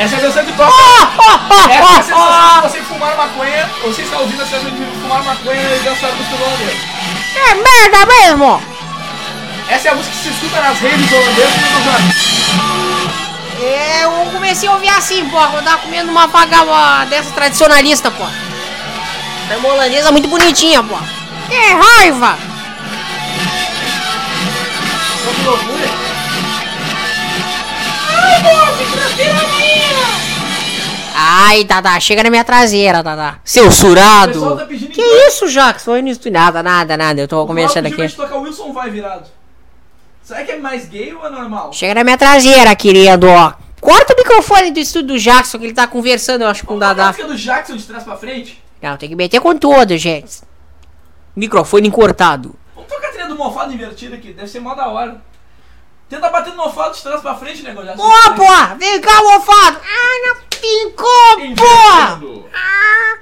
Essa 0.00 0.16
é 0.16 0.18
a 0.18 0.20
toca. 0.52 0.72
Oh, 0.72 1.70
Essa 1.70 1.72
é 1.72 1.98
a 1.98 2.02
sensação 2.02 2.62
de 2.62 2.68
você 2.68 2.80
fumar 2.84 3.14
maconha, 3.18 3.68
você 3.82 4.00
está 4.00 4.18
ouvindo 4.18 4.42
a 4.42 4.46
sensação 4.46 4.70
de 4.70 4.84
fumar 5.02 5.22
maconha 5.22 5.60
e 5.60 5.78
dançar 5.84 6.10
música 6.14 6.36
do 6.36 6.42
holandês. 6.42 6.78
oh. 7.34 7.38
É 7.38 7.54
merda 7.54 8.06
mesmo! 8.06 8.62
Essa 9.68 9.88
é 9.88 9.90
a 9.90 9.94
música 9.94 10.16
que 10.16 10.22
se 10.22 10.28
escuta 10.30 10.58
nas 10.62 10.78
redes 10.80 11.12
holandesas 11.12 11.54
e 11.54 11.60
nos 11.60 11.86
anos. 11.94 12.16
É, 13.62 14.04
Eu 14.04 14.10
comecei 14.32 14.68
a 14.68 14.72
ouvir 14.72 14.88
assim, 14.88 15.28
pô, 15.28 15.36
quando 15.36 15.56
eu 15.56 15.62
tava 15.64 15.78
comendo 15.82 16.10
uma 16.10 16.26
vagaba 16.26 17.04
dessa 17.04 17.30
tradicionalista, 17.32 18.10
pô. 18.10 18.24
É 19.50 19.56
uma 19.58 19.68
holandesa 19.68 20.10
muito 20.10 20.28
bonitinha, 20.28 20.82
pô. 20.82 20.96
Que 21.48 21.56
raiva! 21.74 22.38
Que 25.34 25.42
loucura. 25.44 25.99
Ai, 31.14 31.64
Dada, 31.64 31.98
chega 32.00 32.22
na 32.22 32.30
minha 32.30 32.44
traseira, 32.44 33.02
Dada. 33.02 33.40
Censurado. 33.44 34.56
tá 34.56 34.66
Que 34.66 35.00
em- 35.00 35.28
isso, 35.28 35.48
Jackson? 35.48 35.96
Eu 35.96 36.02
não 36.02 36.08
estudo 36.10 36.32
nada, 36.32 36.62
nada, 36.62 36.96
nada. 36.96 37.20
Eu 37.20 37.28
tô 37.28 37.46
começando 37.46 37.86
aqui. 37.86 38.08
tocar 38.14 38.36
Wilson 38.36 38.72
vai 38.72 38.90
virado. 38.90 39.24
Será 40.22 40.44
que 40.44 40.52
é 40.52 40.58
mais 40.58 40.88
gay 40.88 41.12
ou 41.14 41.26
é 41.26 41.30
normal? 41.30 41.72
Chega 41.72 41.94
na 41.94 42.04
minha 42.04 42.16
traseira, 42.16 42.74
querido. 42.76 43.26
ó. 43.28 43.52
Corta 43.80 44.12
o 44.12 44.16
microfone 44.16 44.70
do 44.70 44.78
estúdio 44.78 45.08
do 45.08 45.18
Jackson, 45.18 45.58
que 45.58 45.64
ele 45.64 45.74
tá 45.74 45.86
conversando, 45.86 46.42
eu 46.42 46.48
acho, 46.48 46.64
com 46.66 46.74
o 46.74 46.76
a 46.76 46.80
Dada. 46.80 47.06
música 47.08 47.26
do 47.26 47.36
Jackson 47.36 47.76
de 47.76 47.84
trás 47.84 48.04
pra 48.04 48.16
frente? 48.16 48.62
Não, 48.80 48.96
tem 48.96 49.08
que 49.08 49.16
meter 49.16 49.40
com 49.40 49.56
tudo, 49.56 49.96
gente. 49.96 50.40
Microfone 51.34 51.90
cortado. 51.90 52.54
Vamos 52.74 52.90
tocar 52.90 53.08
a 53.08 53.10
trilha 53.10 53.26
do 53.28 53.36
mofado 53.36 53.72
invertido 53.72 54.14
aqui, 54.14 54.32
deve 54.32 54.48
ser 54.48 54.60
mó 54.60 54.74
da 54.74 54.86
hora. 54.88 55.20
Tenta 56.10 56.28
bater 56.28 56.52
no 56.54 56.64
mofado 56.64 56.92
de 56.92 57.02
trás 57.04 57.20
pra 57.20 57.36
frente, 57.36 57.62
negócio. 57.62 57.94
Pô, 57.94 58.34
porra! 58.34 58.74
Vem 58.74 59.00
cá, 59.00 59.22
mofado! 59.22 59.80
Ah, 59.80 60.26
não 60.26 60.36
porra! 60.90 61.44
Invertendo. 61.44 62.50
Ah. 62.52 63.18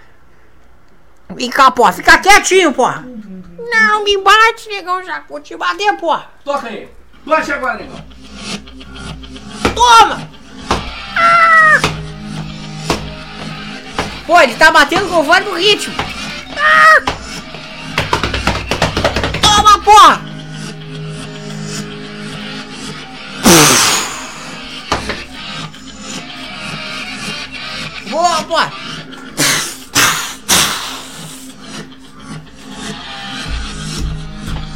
Vem 1.34 1.50
cá, 1.50 1.70
porra! 1.70 1.92
Fica 1.92 2.18
quietinho, 2.18 2.72
porra! 2.72 3.04
Não 3.70 4.02
me 4.02 4.16
bate, 4.16 4.70
negão, 4.70 5.04
já 5.04 5.22
vou 5.28 5.38
te 5.38 5.54
bater, 5.54 5.98
porra! 5.98 6.30
Toca 6.42 6.66
aí. 6.66 6.88
Bate 7.26 7.52
agora, 7.52 7.74
negão. 7.74 8.02
Toma! 9.74 10.30
Ah. 11.14 11.80
Pô, 14.26 14.40
ele 14.40 14.54
tá 14.54 14.70
batendo 14.70 15.10
com 15.10 15.20
o 15.20 15.40
no 15.40 15.54
ritmo. 15.58 15.94
Toma, 19.42 19.78
porra! 19.84 20.37
Boa, 28.10 28.42
porra! 28.44 28.72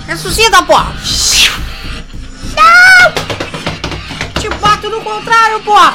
Ressuscita, 0.07 0.63
porra! 0.65 0.93
Não! 2.55 4.41
Te 4.41 4.49
bato 4.51 4.91
no 4.91 5.01
contrário, 5.01 5.63
porra! 5.63 5.95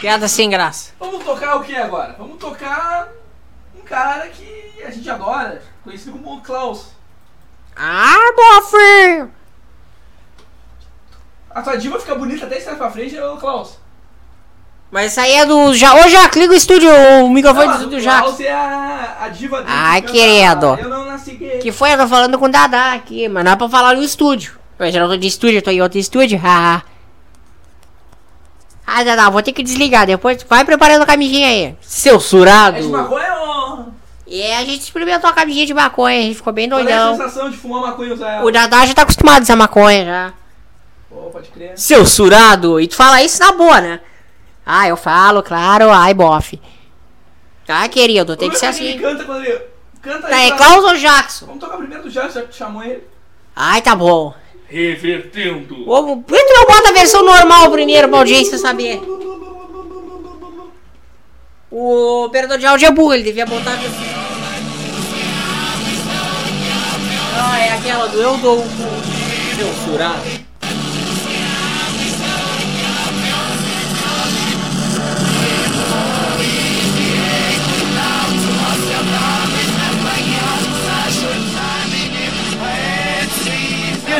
Piada 0.00 0.28
sem 0.28 0.48
graça. 0.48 0.92
Vamos 1.00 1.24
tocar 1.24 1.56
o 1.56 1.64
que 1.64 1.74
agora? 1.74 2.14
Vamos 2.16 2.38
tocar 2.38 3.08
um 3.76 3.80
cara 3.80 4.28
que 4.28 4.80
a 4.84 4.90
gente 4.90 5.10
adora, 5.10 5.60
conhecido 5.82 6.12
como 6.12 6.40
Klaus. 6.40 6.97
Ah, 7.78 8.32
bofe! 8.34 9.30
A 11.50 11.62
tua 11.62 11.76
diva 11.76 11.98
fica 12.00 12.14
bonita 12.14 12.46
até 12.46 12.58
estar 12.58 12.74
pra 12.76 12.90
frente, 12.90 13.16
é 13.16 13.24
o 13.24 13.36
Klaus. 13.36 13.78
Mas 14.90 15.12
isso 15.12 15.20
aí 15.20 15.32
é 15.32 15.46
do. 15.46 15.74
Já, 15.74 15.94
ô, 15.94 16.08
Jack, 16.08 16.38
liga 16.38 16.52
o 16.52 16.56
estúdio, 16.56 16.90
o 17.22 17.30
microfone 17.30 17.66
do 17.66 17.70
Não, 17.70 17.76
estúdio 17.78 17.98
o 17.98 18.00
Jack. 18.00 18.22
Klaus 18.22 18.40
é 18.40 18.52
a, 18.52 19.16
a 19.20 19.28
diva 19.28 19.58
dele. 19.58 19.68
Ai, 19.70 20.02
que 20.02 20.12
querido. 20.12 20.78
Eu 20.80 20.88
não 20.88 21.04
nasci 21.04 21.32
gay. 21.32 21.58
Que 21.58 21.70
foi? 21.70 21.92
Eu 21.92 21.98
tô 21.98 22.08
falando 22.08 22.38
com 22.38 22.46
o 22.46 22.50
Dadá 22.50 22.94
aqui, 22.94 23.28
mas 23.28 23.44
não 23.44 23.52
é 23.52 23.56
pra 23.56 23.68
falar 23.68 23.94
no 23.94 24.02
estúdio. 24.02 24.58
Eu 24.78 24.90
já 24.90 25.00
não 25.00 25.08
tô 25.08 25.16
de 25.16 25.26
estúdio, 25.26 25.58
eu 25.58 25.62
tô 25.62 25.70
em 25.70 25.82
outro 25.82 25.98
estúdio, 25.98 26.38
haha. 26.38 26.82
Ah, 28.86 29.04
Dadá, 29.04 29.28
vou 29.28 29.42
ter 29.42 29.52
que 29.52 29.62
desligar 29.62 30.06
depois. 30.06 30.42
Vai 30.48 30.64
preparando 30.64 31.02
a 31.02 31.06
camisinha 31.06 31.48
aí. 31.48 31.76
Seu 31.82 32.18
surado. 32.18 32.78
É 32.78 32.80
de 32.80 32.88
maconha. 32.88 33.27
E 34.30 34.42
a 34.52 34.64
gente 34.64 34.82
experimentou 34.82 35.30
a 35.30 35.32
camisinha 35.32 35.64
de 35.64 35.72
maconha, 35.72 36.18
a 36.18 36.22
gente 36.22 36.34
ficou 36.36 36.52
bem 36.52 36.68
Qual 36.68 36.78
é 36.80 36.82
a 36.82 36.84
doidão. 36.86 37.16
sensação 37.16 37.50
de 37.50 37.56
fumar 37.56 37.80
maconha 37.80 38.10
e 38.10 38.12
usar 38.12 38.30
ela? 38.34 38.44
O 38.44 38.50
Dadá 38.52 38.84
já 38.84 38.92
tá 38.94 39.02
acostumado 39.02 39.38
a 39.38 39.42
usar 39.42 39.56
maconha 39.56 40.04
já. 40.04 40.32
Pô, 41.08 41.16
pode 41.30 41.48
crer. 41.48 41.72
Seu 41.78 42.04
surado. 42.04 42.78
E 42.78 42.86
tu 42.86 42.94
fala 42.94 43.22
isso 43.22 43.40
na 43.40 43.52
boa, 43.52 43.80
né? 43.80 44.00
Ah, 44.66 44.86
eu 44.86 44.96
falo, 44.98 45.42
claro, 45.42 45.90
ai, 45.90 46.12
bofe. 46.12 46.60
Ah, 47.66 47.88
querido, 47.88 48.36
tem 48.36 48.50
que 48.50 48.58
ser 48.58 48.66
é 48.66 48.68
Ele 48.68 48.88
assim. 48.90 48.98
canta 48.98 49.24
quando 49.24 49.44
ele... 49.44 49.60
Canta 50.02 50.28
Tá, 50.28 50.36
aí 50.36 50.48
é 50.50 50.54
pra- 50.54 50.58
Klaus 50.58 50.84
ou 50.84 50.94
Jackson? 50.96 51.46
Vamos 51.46 51.60
tocar 51.60 51.76
primeiro 51.78 52.02
do 52.04 52.10
Jackson, 52.10 52.34
já 52.40 52.42
que 52.42 52.48
tu 52.48 52.56
chamou 52.56 52.82
ele. 52.84 53.02
Ai, 53.56 53.80
tá 53.82 53.94
bom. 53.96 54.34
Revertendo. 54.68 55.74
Por 55.84 56.22
que 56.36 56.44
tu 56.44 56.52
não 56.54 56.66
bota 56.66 56.90
a 56.90 56.92
versão 56.92 57.24
normal 57.24 57.70
primeiro 57.70 58.08
pra 58.08 58.18
audiência 58.18 58.58
saber? 58.58 59.00
O 61.70 62.24
operador 62.24 62.58
de 62.58 62.66
áudio 62.66 62.86
é 62.86 62.90
burro, 62.90 63.12
ele 63.14 63.22
devia 63.24 63.44
botar 63.46 63.72
a 63.72 63.76
versão. 63.76 64.07
Ah, 67.40 67.58
é 67.58 67.72
aquela 67.72 68.08
do 68.08 68.20
eu 68.20 68.36
dou 68.38 68.64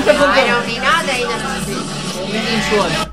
tá 0.05 0.33
Ai, 0.33 0.51
não 0.51 0.63
tem 0.63 0.81
nada 0.81 1.13
ainda 1.13 1.35
quem 2.49 2.61
chora. 2.71 3.13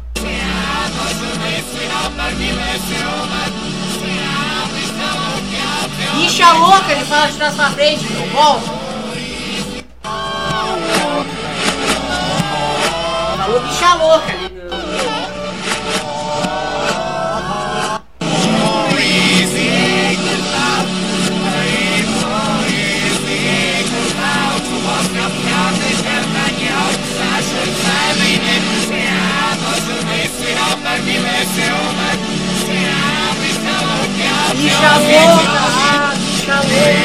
Bicha 6.14 6.54
louca, 6.54 6.92
ele 6.92 7.06
fala 7.06 7.28
de 7.28 7.38
trás 7.38 7.56
pra 7.56 7.70
frente, 7.72 8.12
meu. 8.12 8.28
Volta. 8.30 8.85
Falou 13.38 13.60
bicha 13.62 13.96
louca 13.96 14.32
ali. 14.34 14.56
Bicha 34.56 34.98
louca, 34.98 35.52
ah, 35.52 36.14
bicha. 36.16 37.05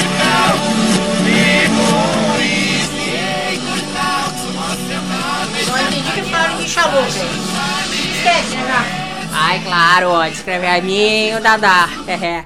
Esquece, 6.89 8.55
né? 8.55 9.29
Ai, 9.33 9.61
claro, 9.63 10.09
ó, 10.09 10.27
descreve 10.27 10.67
a 10.67 10.81
mim 10.81 11.35
o 11.35 11.41
Dadá. 11.41 11.87
É. 12.07 12.45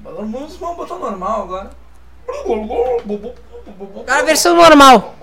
Vamos, 0.00 0.56
vamos 0.56 0.76
botar 0.76 0.96
normal 0.96 1.42
agora. 1.42 1.70
Agora 3.96 4.20
a 4.20 4.22
versão 4.22 4.56
normal. 4.56 5.14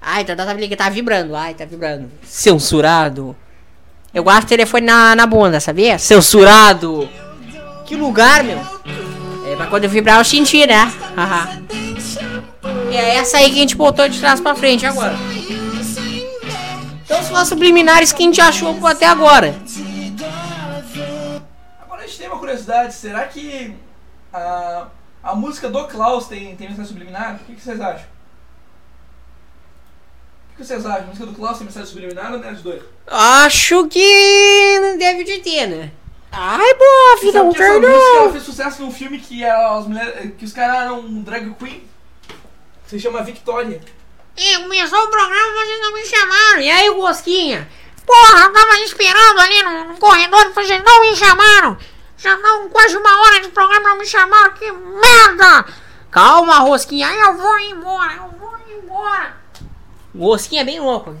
Ai, 0.00 0.24
Dadá 0.24 0.46
tá, 0.46 0.52
ligando, 0.52 0.78
tá 0.78 0.88
vibrando. 0.88 1.34
Ai, 1.34 1.54
tá 1.54 1.64
vibrando. 1.64 2.10
Censurado. 2.22 3.34
Eu 4.12 4.22
guardo 4.22 4.44
o 4.44 4.48
telefone 4.48 4.86
na, 4.86 5.16
na 5.16 5.26
bunda, 5.26 5.60
sabia? 5.60 5.98
Censurado. 5.98 7.08
Que 7.84 7.96
lugar, 7.96 8.44
meu. 8.44 8.58
É 9.46 9.56
pra 9.56 9.66
quando 9.66 9.84
eu 9.84 9.90
vibrar 9.90 10.18
eu 10.18 10.24
sentir, 10.24 10.66
né? 10.66 10.92
Haha. 11.16 11.60
E 12.90 12.96
é 12.96 13.16
essa 13.16 13.38
aí 13.38 13.50
que 13.50 13.56
a 13.56 13.60
gente 13.60 13.76
botou 13.76 14.08
de 14.08 14.18
trás 14.18 14.40
pra 14.40 14.54
frente 14.54 14.86
agora. 14.86 15.16
Então 17.08 17.22
são 17.22 17.36
as 17.36 17.48
subliminares 17.48 18.12
que 18.12 18.22
a 18.22 18.26
gente 18.26 18.38
achou 18.38 18.86
até 18.86 19.06
agora. 19.06 19.58
Agora 21.80 22.02
a 22.02 22.06
gente 22.06 22.18
tem 22.18 22.28
uma 22.28 22.38
curiosidade, 22.38 22.92
será 22.92 23.26
que 23.26 23.74
a, 24.30 24.88
a 25.22 25.34
música 25.34 25.70
do 25.70 25.86
Klaus 25.86 26.28
tem, 26.28 26.54
tem 26.54 26.68
mensagem 26.68 26.90
subliminar? 26.90 27.36
O 27.36 27.38
que, 27.46 27.54
que 27.54 27.62
vocês 27.62 27.80
acham? 27.80 28.06
O 30.52 30.56
que 30.58 30.66
vocês 30.66 30.84
acham? 30.84 31.04
A 31.04 31.06
música 31.06 31.24
do 31.24 31.32
Klaus 31.32 31.56
tem 31.56 31.64
mensagem 31.66 31.88
subliminar 31.88 32.30
ou 32.30 32.40
não 32.40 32.46
é 32.46 32.52
de 32.52 32.62
dois? 32.62 32.82
Acho 33.06 33.88
que 33.88 34.78
não 34.78 34.98
deve 34.98 35.24
de 35.24 35.38
ter, 35.38 35.66
né? 35.66 35.90
Ai, 36.30 36.74
boa, 36.74 37.20
vida, 37.22 37.42
um 37.42 37.50
que 37.54 37.62
essa 37.62 37.80
música 37.80 38.16
ela 38.18 38.32
fez 38.32 38.44
sucesso 38.44 38.82
num 38.82 38.92
filme 38.92 39.18
que, 39.18 39.42
as 39.46 39.86
mulheres, 39.86 40.34
que 40.36 40.44
os 40.44 40.52
caras 40.52 40.82
eram 40.82 41.00
um 41.00 41.22
drag 41.22 41.54
queen? 41.54 41.82
Se 42.86 43.00
chama 43.00 43.22
Victoria. 43.22 43.80
Começou 44.38 45.04
o 45.04 45.08
programa, 45.08 45.52
vocês 45.54 45.80
não 45.80 45.92
me 45.92 46.06
chamaram. 46.06 46.60
E 46.60 46.70
aí, 46.70 46.90
Gosquinha? 46.90 47.68
Porra, 48.06 48.44
eu 48.44 48.52
tava 48.52 48.78
esperando 48.80 49.40
ali 49.40 49.62
no, 49.64 49.84
no 49.86 49.96
corredor, 49.98 50.52
vocês 50.52 50.82
não 50.84 51.00
me 51.00 51.16
chamaram. 51.16 51.76
Já 52.16 52.36
não 52.36 52.68
quase 52.68 52.96
uma 52.96 53.20
hora 53.20 53.40
de 53.40 53.48
programa, 53.48 53.88
não 53.88 53.98
me 53.98 54.06
chamaram. 54.06 54.52
Que 54.52 54.70
merda! 54.70 55.66
Calma, 56.10 56.60
Rosquinha, 56.60 57.08
eu 57.08 57.36
vou 57.36 57.58
embora, 57.58 58.14
eu 58.14 58.30
vou 58.38 58.56
embora. 58.70 59.36
Rosquinha 60.16 60.62
é 60.62 60.64
bem 60.64 60.80
louco. 60.80 61.16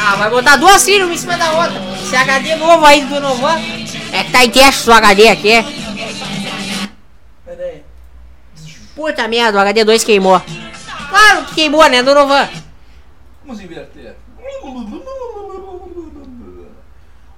Ah, 0.00 0.16
vai 0.16 0.30
botar 0.30 0.56
duas 0.56 0.82
trilhas 0.84 1.06
uma 1.06 1.14
em 1.14 1.18
cima 1.18 1.36
da 1.38 1.50
outra. 1.52 1.80
Esse 2.02 2.14
HD 2.14 2.56
novo 2.56 2.84
aí 2.84 3.04
do 3.06 3.20
Novan. 3.20 3.58
É 4.12 4.24
que 4.24 4.30
tá 4.30 4.44
em 4.44 4.50
teste 4.50 4.88
o 4.88 4.92
HD 4.92 5.28
aqui. 5.28 5.52
Pera 7.44 7.64
aí. 7.64 7.87
Puta 8.98 9.28
merda, 9.28 9.58
o 9.58 9.60
HD 9.60 9.84
2 9.84 10.02
queimou. 10.02 10.42
Claro 11.08 11.44
que 11.44 11.54
queimou, 11.54 11.88
né, 11.88 12.02
Donovan? 12.02 12.48
Vamos 13.44 13.60
inverter. 13.62 14.16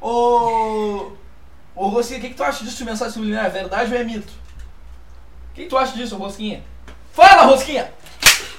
Ô. 0.00 1.12
Ô 1.76 1.88
Rosquinha, 1.88 2.18
o 2.18 2.22
que, 2.22 2.30
que 2.30 2.34
tu 2.34 2.42
acha 2.42 2.64
disso 2.64 2.78
de 2.78 2.84
mensagem 2.86 3.12
subliminar? 3.12 3.44
É 3.44 3.50
verdade 3.50 3.92
ou 3.92 4.00
é 4.00 4.02
mito? 4.02 4.32
O 5.50 5.54
que, 5.54 5.64
que 5.64 5.68
tu 5.68 5.76
acha 5.76 5.92
disso, 5.92 6.16
Rosquinha? 6.16 6.64
Fala, 7.12 7.42
Rosquinha! 7.42 7.92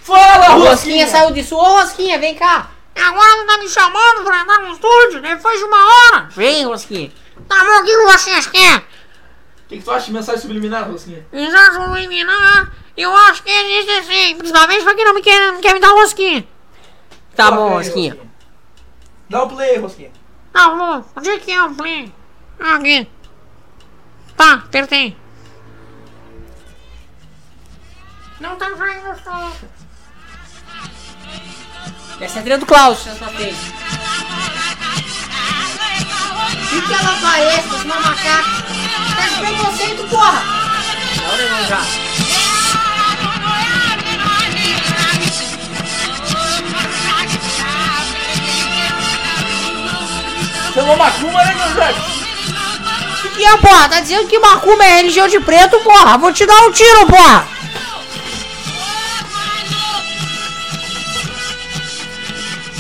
Fala, 0.04 0.50
Rosquinha! 0.50 0.70
Rosquinha 0.70 1.08
saiu 1.08 1.32
disso. 1.32 1.56
Ô, 1.56 1.80
Rosquinha, 1.80 2.20
vem 2.20 2.36
cá. 2.36 2.70
Agora 2.96 3.38
não 3.38 3.48
tá 3.48 3.58
me 3.58 3.68
chamando 3.68 4.24
pra 4.24 4.42
entrar 4.42 4.60
no 4.60 4.74
estúdio, 4.74 5.22
né? 5.22 5.40
Faz 5.40 5.60
uma 5.64 5.78
hora. 5.78 6.30
Vem, 6.36 6.66
Rosquinha. 6.66 7.12
Tá 7.50 7.64
bom, 7.66 7.82
o 7.82 7.84
que 7.84 7.98
vocês 7.98 8.46
querem? 8.46 8.78
O 8.78 8.84
que, 9.70 9.78
que 9.80 9.84
tu 9.84 9.90
acha 9.90 10.06
de 10.06 10.14
mensagem 10.14 10.40
subliminar, 10.40 10.88
Rosquinha? 10.88 11.26
Já 11.34 11.74
subliminar, 11.74 12.72
eu 13.02 13.16
acho 13.16 13.44
que 13.44 13.50
existe 13.50 14.04
sim. 14.04 14.36
Principalmente 14.36 14.84
pra 14.84 14.96
quem 14.96 15.06
não 15.06 15.14
me 15.14 15.22
quer, 15.22 15.52
não 15.52 15.62
quer 15.62 15.74
me 15.74 15.80
dar 15.80 15.92
rosquinha. 15.92 16.48
Tá 17.36 17.52
bom, 17.52 17.70
aí, 17.70 17.74
Rosquinha. 17.86 18.18
Dá 19.30 19.44
o 19.44 19.50
play, 19.50 19.78
Rosquinha. 19.78 20.12
Tá 20.52 20.70
bom, 20.70 21.04
onde 21.16 21.30
é 21.30 21.40
que 21.40 21.52
é 21.52 21.64
o 21.64 21.74
play? 21.74 22.14
Aqui. 22.60 23.08
Tá, 24.36 24.54
apertei. 24.54 25.16
Não 28.40 28.56
tá 28.56 28.76
saindo 28.76 29.24
som. 29.24 29.52
Essa 32.20 32.38
é 32.38 32.40
a 32.40 32.42
trilha 32.42 32.58
do 32.58 32.66
Klaus, 32.66 33.06
na 33.06 33.16
sua 33.16 33.28
frente. 33.30 33.56
E 36.74 36.82
que 36.82 36.94
ela 36.94 37.18
aparece, 37.18 37.68
parece 37.70 37.86
uma 37.86 38.00
macaca. 38.00 38.64
Tá 39.16 39.28
de 39.28 39.36
preconceito, 39.40 40.08
porra! 40.10 40.42
Não, 41.18 41.50
não, 41.50 41.68
já. 41.68 42.11
Chamou 50.82 50.98
Macumba, 50.98 51.46
né? 51.46 51.54
O 53.24 53.30
que 53.30 53.46
é, 53.46 53.58
porra? 53.58 53.88
Tá 53.88 54.00
dizendo 54.00 54.28
que 54.28 54.40
Macumba 54.40 54.84
é 54.84 54.98
religião 54.98 55.28
de 55.28 55.40
preto, 55.40 55.80
porra? 55.82 56.18
Vou 56.18 56.34
te 56.34 56.44
dar 56.44 56.60
um 56.64 56.72
tiro, 56.72 57.06
porra! 57.06 57.48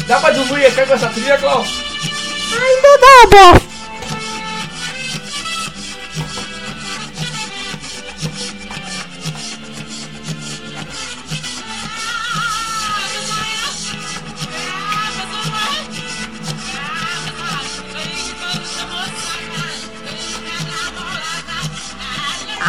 Dá 0.07 0.19
pra 0.19 0.31
diluir 0.31 0.65
aqui 0.65 0.83
com 0.83 0.93
essa 0.95 1.09
trilha, 1.09 1.37
Klaus? 1.37 1.67
Ainda 2.51 2.97
dá, 2.97 3.27
porra! 3.29 3.70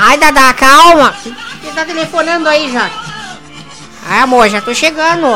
Ai, 0.04 0.18
Dada, 0.18 0.52
calma! 0.54 1.14
Você 1.22 1.70
tá 1.72 1.84
telefonando 1.84 2.48
aí 2.48 2.72
já? 2.72 2.90
Ai, 4.04 4.18
amor, 4.18 4.48
já 4.48 4.60
tô 4.60 4.74
chegando. 4.74 5.28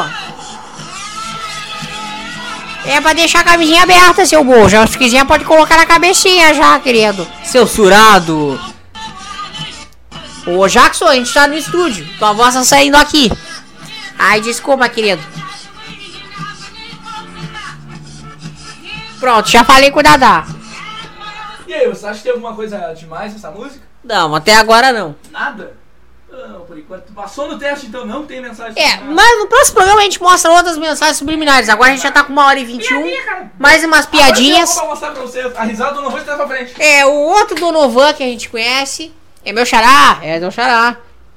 É 2.84 3.00
pra 3.00 3.12
deixar 3.12 3.40
a 3.40 3.44
camisinha 3.44 3.84
aberta, 3.84 4.26
seu 4.26 4.42
burro. 4.42 4.68
Já 4.68 4.84
se 4.84 4.98
quiser 4.98 5.24
pode 5.24 5.44
colocar 5.44 5.76
na 5.76 5.86
cabecinha 5.86 6.52
já, 6.52 6.80
querido. 6.80 7.24
Seu 7.44 7.64
surado. 7.64 8.60
Ô, 10.44 10.66
Jackson, 10.66 11.06
a 11.06 11.14
gente 11.14 11.32
tá 11.32 11.46
no 11.46 11.54
estúdio. 11.54 12.04
Tua 12.18 12.32
voz 12.32 12.54
tá 12.54 12.64
saindo 12.64 12.96
aqui. 12.96 13.30
Ai, 14.18 14.40
desculpa, 14.40 14.88
querido. 14.88 15.22
Pronto, 19.20 19.48
já 19.48 19.62
falei 19.62 19.92
com 19.92 20.00
o 20.00 20.02
Dadá. 20.02 20.44
E 21.68 21.72
aí, 21.72 21.86
você 21.86 22.04
acha 22.04 22.16
que 22.16 22.24
tem 22.24 22.32
alguma 22.32 22.54
coisa 22.56 22.92
demais 22.94 23.32
nessa 23.32 23.52
música? 23.52 23.85
Não, 24.06 24.34
até 24.34 24.54
agora 24.54 24.92
não. 24.92 25.14
Nada? 25.30 25.74
Não, 26.30 26.60
por 26.60 26.78
enquanto. 26.78 27.12
Passou 27.12 27.48
no 27.48 27.58
teste, 27.58 27.86
então 27.86 28.04
não 28.06 28.26
tem 28.26 28.40
mensagem 28.42 28.74
É, 28.80 28.90
subliminar. 28.90 29.14
mas 29.14 29.38
no 29.38 29.46
próximo 29.48 29.76
programa 29.76 30.00
a 30.00 30.04
gente 30.04 30.20
mostra 30.22 30.50
outras 30.52 30.76
mensagens 30.76 31.16
subliminares. 31.16 31.68
Agora 31.68 31.90
a 31.90 31.94
gente 31.94 32.02
já 32.02 32.12
tá 32.12 32.22
com 32.22 32.32
uma 32.32 32.46
hora 32.46 32.58
e 32.58 32.64
vinte 32.64 32.88
e 32.90 32.94
um. 32.94 33.50
Mais 33.58 33.82
umas 33.84 34.04
piadinhas. 34.06 34.70
Agora 34.70 34.84
eu 34.84 34.86
vou 34.86 34.88
mostrar 34.90 35.10
pra 35.12 35.22
você. 35.22 35.52
A 35.56 35.64
risada 35.64 35.94
do 35.94 36.02
não 36.02 36.10
vou 36.10 36.20
estar 36.20 36.36
pra 36.36 36.46
frente. 36.46 36.74
É, 36.80 37.06
o 37.06 37.10
outro 37.12 37.56
Donovan 37.58 38.12
que 38.12 38.22
a 38.22 38.26
gente 38.26 38.48
conhece 38.50 39.12
é 39.44 39.52
meu 39.52 39.64
xará. 39.64 40.18
É 40.22 40.38
meu 40.38 40.50
xará. 40.50 40.96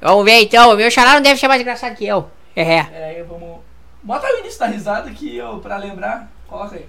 Vamos 0.00 0.24
ver 0.24 0.42
então. 0.42 0.76
Meu 0.76 0.90
xará 0.90 1.14
não 1.14 1.22
deve 1.22 1.38
ser 1.40 1.48
mais 1.48 1.60
engraçado 1.60 1.94
que 1.96 2.06
eu. 2.06 2.30
É. 2.54 2.82
Peraí, 2.84 3.22
vamos. 3.22 3.60
Bota 4.02 4.26
o 4.26 4.38
início 4.38 4.58
da 4.58 4.66
risada 4.66 5.10
que 5.10 5.36
eu, 5.36 5.58
pra 5.58 5.76
lembrar, 5.76 6.28
coloca 6.48 6.74
aí. 6.76 6.86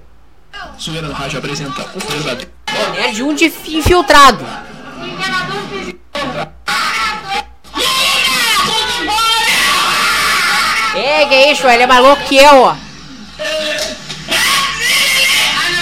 Zoeira 0.79 1.07
no 1.07 1.13
rádio 1.13 1.39
apresenta 1.39 1.81
o 1.95 1.99
verdadeiro. 1.99 2.51
Ô, 2.69 2.89
nerd 2.91 3.23
um 3.23 3.33
de 3.33 3.49
fi- 3.49 3.77
infiltrado. 3.77 4.45
É, 10.95 11.25
que 11.25 11.51
isso, 11.51 11.67
ele 11.67 11.83
é 11.83 11.87
mais 11.87 12.01
louco 12.01 12.23
que 12.23 12.37
eu, 12.37 12.63
ó. 12.63 12.75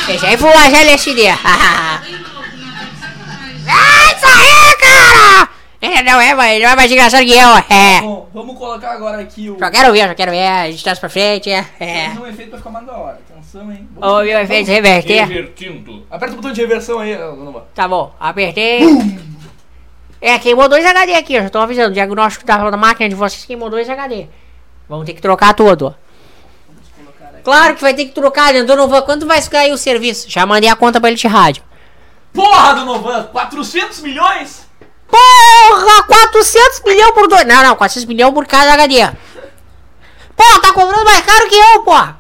Esse 0.08 0.26
aí 0.26 0.38
foi 0.38 0.50
o 0.50 0.54
LSD. 0.54 1.28
ah, 1.30 2.02
isso 4.16 4.26
aí, 4.26 4.76
cara! 4.80 5.50
Ele 5.82 6.02
não 6.04 6.20
é, 6.20 6.34
mais- 6.36 6.56
ele 6.56 6.66
não 6.66 6.72
é 6.72 6.76
mais 6.76 6.92
engraçado 6.92 7.24
que 7.26 7.32
eu, 7.34 7.50
é. 7.70 8.02
Bom, 8.02 8.30
vamos 8.34 8.58
colocar 8.58 8.92
agora 8.92 9.22
aqui 9.22 9.50
o. 9.50 9.58
Só 9.58 9.70
quero 9.72 9.92
ver, 9.94 10.08
só 10.10 10.16
quero 10.16 10.32
ver, 10.32 10.48
a 10.48 10.70
gente 10.72 10.84
tá 10.84 10.96
pra 10.96 11.10
frente, 11.10 11.50
é. 11.50 11.66
é. 11.80 12.10
Um 12.20 12.28
efeito 12.28 12.50
pra 12.50 12.58
ficar 12.58 12.70
mais 12.72 12.86
da 12.86 12.94
hora. 12.94 13.20
Atenção, 13.50 13.72
hein? 13.72 13.90
Ô, 13.96 14.20
meu 14.20 14.40
efeito 14.42 14.68
reverter. 14.68 15.26
Revertindo. 15.26 16.06
Aperta 16.12 16.34
o 16.34 16.36
botão 16.36 16.52
de 16.52 16.62
reversão 16.62 17.00
aí, 17.00 17.18
Donovan. 17.18 17.64
Tá 17.74 17.88
bom, 17.88 18.14
apertei. 18.20 18.82
É, 20.22 20.38
queimou 20.38 20.68
dois 20.68 20.86
HD 20.86 21.16
aqui, 21.16 21.34
eu 21.34 21.44
já 21.44 21.50
tô 21.50 21.60
avisando. 21.60 21.90
O 21.90 21.94
diagnóstico 21.94 22.46
da, 22.46 22.78
máquina 22.78 23.08
de 23.08 23.16
vocês 23.16 23.46
queimou 23.46 23.70
dois 23.70 23.90
HD. 23.90 24.28
Vamos 24.88 25.06
ter 25.06 25.14
que 25.14 25.22
trocar 25.22 25.54
tudo. 25.54 25.96
Claro 27.44 27.74
que 27.74 27.82
vai 27.82 27.94
ter 27.94 28.06
que 28.06 28.12
trocar, 28.12 28.54
né? 28.54 28.64
Donovan, 28.64 29.02
quanto 29.02 29.26
vai 29.26 29.42
ficar 29.42 29.60
aí 29.60 29.72
o 29.72 29.78
serviço? 29.78 30.30
Já 30.30 30.46
mandei 30.46 30.70
a 30.70 30.76
conta 30.76 31.00
pra 31.00 31.10
ele 31.10 31.18
de 31.18 31.26
rádio. 31.26 31.64
Porra, 32.34 32.74
Donovan! 32.76 33.24
400 33.32 34.02
milhões? 34.02 34.68
Porra, 35.08 36.04
400 36.04 36.84
milhões 36.86 37.12
por 37.12 37.28
dois. 37.28 37.48
Não, 37.48 37.64
não, 37.64 37.76
400 37.78 38.06
milhões 38.06 38.34
por 38.34 38.46
cada 38.46 38.74
HD. 38.74 39.08
Pô, 40.36 40.60
tá 40.62 40.74
cobrando 40.74 41.06
mais 41.06 41.22
caro 41.22 41.48
que 41.48 41.56
eu, 41.56 41.84
porra. 41.84 42.19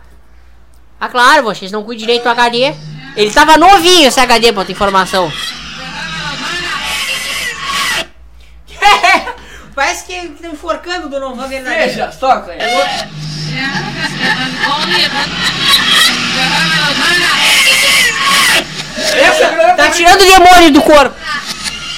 Ah, 0.99 1.07
claro, 1.07 1.43
vocês 1.43 1.71
não 1.71 1.83
cuidam 1.83 2.01
direito 2.01 2.23
do 2.23 2.29
HD. 2.29 2.73
Ele 3.15 3.31
tava 3.31 3.57
novinho 3.57 4.07
esse 4.07 4.19
HD, 4.19 4.51
pra 4.51 4.65
tua 4.65 4.71
informação. 4.73 5.31
Parece 9.73 10.05
que 10.05 10.13
ele 10.13 10.29
tá 10.29 10.47
enforcando 10.49 11.07
o 11.07 11.09
Donovan 11.09 11.47
verdadeiro. 11.47 11.85
Veja, 11.85 12.07
toca. 12.19 12.51
Essa 19.15 19.43
é. 19.45 19.75
Tá 19.75 19.89
tirando 19.91 20.21
o 20.21 20.25
demônio 20.25 20.71
do 20.71 20.81
corpo. 20.81 21.15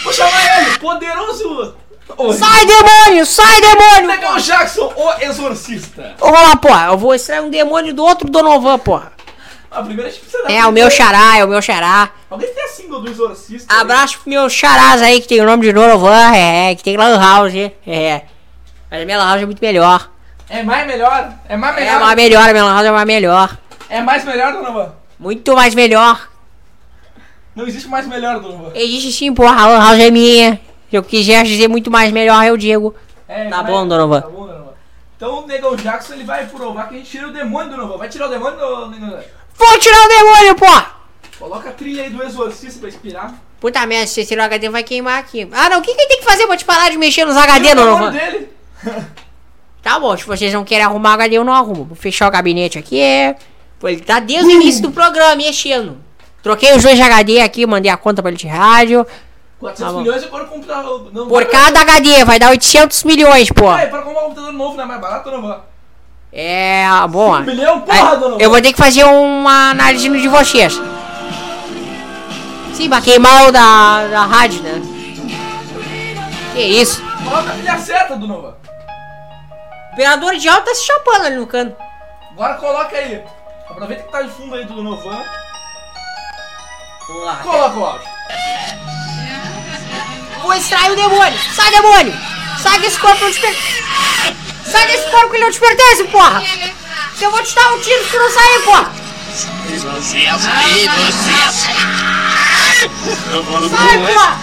Vou 0.03 0.13
chamar 0.13 0.61
ele, 0.61 0.77
poderoso. 0.77 1.75
Oi. 2.17 2.33
Sai, 2.33 2.65
demônio, 2.65 3.25
sai, 3.25 3.61
demônio. 3.61 4.07
Legal 4.07 4.37
Jackson, 4.39 4.93
o 4.95 5.23
exorcista. 5.23 6.15
Ô, 6.19 6.29
lá, 6.29 6.55
porra, 6.55 6.87
eu 6.87 6.97
vou 6.97 7.13
extrair 7.15 7.41
um 7.41 7.49
demônio 7.49 7.93
do 7.93 8.03
outro 8.03 8.29
Donovan, 8.29 8.77
porra. 8.79 9.11
A 9.69 9.81
primeira 9.81 10.09
a 10.09 10.11
gente 10.11 10.21
precisa 10.23 10.43
dar 10.43 10.51
É, 10.51 10.65
o 10.65 10.71
meu 10.71 10.89
xará, 10.91 11.37
é 11.37 11.45
o 11.45 11.47
meu 11.47 11.61
xará. 11.61 12.09
Alguém 12.29 12.53
tem 12.53 12.63
a 12.63 12.67
single 12.67 13.01
do 13.01 13.09
exorcista? 13.09 13.73
Abraço 13.73 14.19
pro 14.19 14.29
meus 14.29 14.51
charás 14.51 15.01
aí 15.01 15.21
que 15.21 15.27
tem 15.29 15.39
o 15.39 15.45
nome 15.45 15.65
de 15.65 15.71
Donovan, 15.71 16.33
é, 16.35 16.75
que 16.75 16.83
tem 16.83 16.97
Lan 16.97 17.17
House, 17.17 17.53
é. 17.87 18.21
Mas 18.89 19.01
a 19.01 19.05
minha 19.05 19.17
Lan 19.17 19.29
House 19.29 19.41
é 19.41 19.45
muito 19.45 19.61
melhor. 19.61 20.09
É 20.49 20.61
mais 20.63 20.85
melhor? 20.85 21.31
É 21.47 21.55
mais 21.55 21.77
É 21.77 21.79
melhor? 21.79 21.99
mais 22.01 22.15
melhor, 22.17 22.49
a 22.49 22.51
minha 22.51 22.63
Lan 22.65 22.73
House 22.73 22.85
é 22.87 22.91
mais 22.91 23.05
melhor. 23.07 23.57
É 23.89 24.01
mais 24.01 24.25
melhor, 24.25 24.51
Donovan? 24.51 24.93
Muito 25.17 25.55
mais 25.55 25.73
melhor. 25.73 26.29
Não 27.55 27.65
existe 27.65 27.87
mais 27.87 28.05
melhor, 28.07 28.39
Donovan. 28.41 28.71
Existe 28.75 29.11
sim, 29.13 29.33
porra, 29.33 29.61
a 29.63 29.67
Lan 29.67 29.79
House 29.79 29.99
é 29.99 30.11
minha. 30.11 30.59
Se 30.91 30.95
eu 30.97 31.01
quiser 31.01 31.43
dizer 31.45 31.67
muito 31.67 31.89
mais 31.89 32.11
melhor, 32.11 32.45
eu 32.45 32.55
digo. 32.57 32.93
É, 33.27 33.45
Tá 33.49 33.63
bom, 33.63 33.87
Donovan. 33.87 34.21
Tá 34.21 34.27
bom, 34.27 34.45
Donovan. 34.45 34.71
Então 35.15 35.43
o 35.43 35.47
Negão 35.47 35.75
Jackson 35.75 36.13
ele 36.13 36.25
vai 36.25 36.45
provar 36.47 36.89
que 36.89 36.95
a 36.95 36.97
gente 36.97 37.09
tira 37.09 37.27
o 37.29 37.31
demônio 37.33 37.69
do 37.69 37.77
Donovan. 37.77 37.97
Vai 37.97 38.09
tirar 38.09 38.27
o 38.27 38.29
demônio 38.29 38.59
do 38.59 38.89
Negão? 38.89 39.19
Vou 39.55 39.79
tirar 39.79 40.05
o 40.05 40.09
demônio, 40.09 40.55
porra! 40.55 40.91
Coloca 41.39 41.69
a 41.69 41.71
trilha 41.71 42.03
aí 42.03 42.09
do 42.09 42.21
exorcista 42.21 42.79
pra 42.81 42.89
inspirar. 42.89 43.33
Puta 43.59 43.85
merda, 43.87 44.05
se 44.07 44.15
você 44.15 44.25
tirar 44.25 44.43
o 44.43 44.45
HD 44.47 44.69
vai 44.69 44.83
queimar 44.83 45.17
aqui. 45.17 45.47
Ah, 45.51 45.69
não, 45.69 45.79
o 45.79 45.81
que, 45.81 45.95
que 45.95 46.07
tem 46.07 46.19
que 46.19 46.25
fazer 46.25 46.45
pra 46.45 46.57
te 46.57 46.65
parar 46.65 46.89
de 46.89 46.97
mexer 46.97 47.23
nos 47.25 47.37
HD, 47.37 47.69
Tira 47.69 47.81
o 47.81 47.85
demônio 47.85 48.11
Donovan? 48.11 48.11
dele. 48.11 48.49
Tá 49.81 49.99
bom, 49.99 50.15
se 50.15 50.23
vocês 50.27 50.53
não 50.53 50.63
querem 50.63 50.85
arrumar 50.85 51.09
o 51.09 51.13
HD, 51.13 51.37
eu 51.37 51.43
não 51.43 51.53
arrumo. 51.53 51.85
Vou 51.85 51.95
fechar 51.95 52.27
o 52.27 52.31
gabinete 52.31 52.77
aqui. 52.77 52.99
É... 53.01 53.35
Pô, 53.79 53.87
ele 53.89 54.01
tá 54.01 54.19
desde 54.19 54.45
o 54.45 54.51
início 54.51 54.79
do 54.83 54.91
programa 54.91 55.35
mexendo. 55.35 55.97
Troquei 56.43 56.75
os 56.75 56.83
dois 56.83 56.95
de 56.95 57.01
HD 57.01 57.39
aqui, 57.41 57.65
mandei 57.65 57.91
a 57.91 57.97
conta 57.97 58.21
pra 58.21 58.29
ele 58.29 58.37
de 58.37 58.47
rádio. 58.47 59.05
400 59.61 59.79
Tá 59.79 59.91
bom. 59.93 60.01
milhões 60.01 60.23
agora 60.23 60.45
comprar. 60.45 60.83
Não 61.13 61.27
Por 61.27 61.45
cada 61.45 61.81
HD, 61.81 62.25
vai 62.25 62.39
dar 62.39 62.49
800 62.49 63.03
milhões, 63.03 63.49
pô. 63.51 63.71
É, 63.71 63.85
para 63.85 64.01
comprar 64.01 64.21
um 64.21 64.23
computador 64.25 64.51
novo 64.53 64.75
não 64.75 64.83
é 64.83 64.87
mais 64.87 64.99
barato, 64.99 65.29
Donovan? 65.29 65.61
É, 66.33 66.83
bom. 67.09 67.37
Um 67.37 67.43
bilhão, 67.43 67.75
aí, 67.87 67.99
porra, 67.99 68.17
Donovan. 68.17 68.43
Eu 68.43 68.49
vou 68.49 68.61
ter 68.61 68.73
que 68.73 68.77
fazer 68.79 69.03
uma 69.03 69.69
análise 69.71 70.09
de 70.09 70.27
vocês. 70.27 70.81
Sim, 72.73 72.89
pra 72.89 73.01
queimar 73.01 73.47
o 73.47 73.51
da, 73.51 74.07
da 74.07 74.25
rádio, 74.25 74.63
né? 74.63 74.81
Que 76.53 76.61
isso? 76.61 77.01
Coloca, 77.23 77.53
ele 77.53 77.69
acerta, 77.69 78.15
Donovan. 78.15 78.55
O 79.89 79.93
Imperador 79.93 80.35
de 80.37 80.49
alto 80.49 80.65
tá 80.65 80.73
se 80.73 80.85
chapando 80.85 81.25
ali 81.25 81.35
no 81.35 81.45
canto. 81.45 81.75
Agora 82.31 82.55
coloca 82.55 82.95
aí. 82.97 83.21
Aproveita 83.69 84.03
que 84.03 84.11
tá 84.11 84.21
de 84.23 84.29
fundo 84.29 84.55
aí 84.55 84.65
do 84.65 84.73
Donovan. 84.73 85.21
Vamos 87.07 87.25
lá. 87.25 87.35
Coloca 87.43 87.77
o 87.77 87.85
áudio. 87.85 88.07
Vou 90.41 90.53
extrair 90.53 90.91
o 90.91 90.95
demônio. 90.95 91.39
Sai, 91.55 91.71
demônio. 91.71 92.13
Sai 92.61 92.79
desse 92.79 92.99
corpo, 92.99 93.23
não 93.23 93.31
te 93.31 93.39
pertence. 93.39 93.83
Sai 94.71 94.87
desse 94.87 95.09
corpo 95.09 95.31
que 95.31 95.39
não 95.39 95.51
te 95.51 95.59
pertence, 95.59 96.03
porra. 96.05 96.41
Se 97.15 97.23
eu 97.23 97.31
vou 97.31 97.43
te 97.43 97.55
dar 97.55 97.73
um 97.73 97.79
tiro 97.79 98.05
se 98.09 98.17
não 98.17 98.31
sair, 98.31 98.61
porra. 98.63 98.91
Sai, 103.69 103.97
porra. 104.13 104.39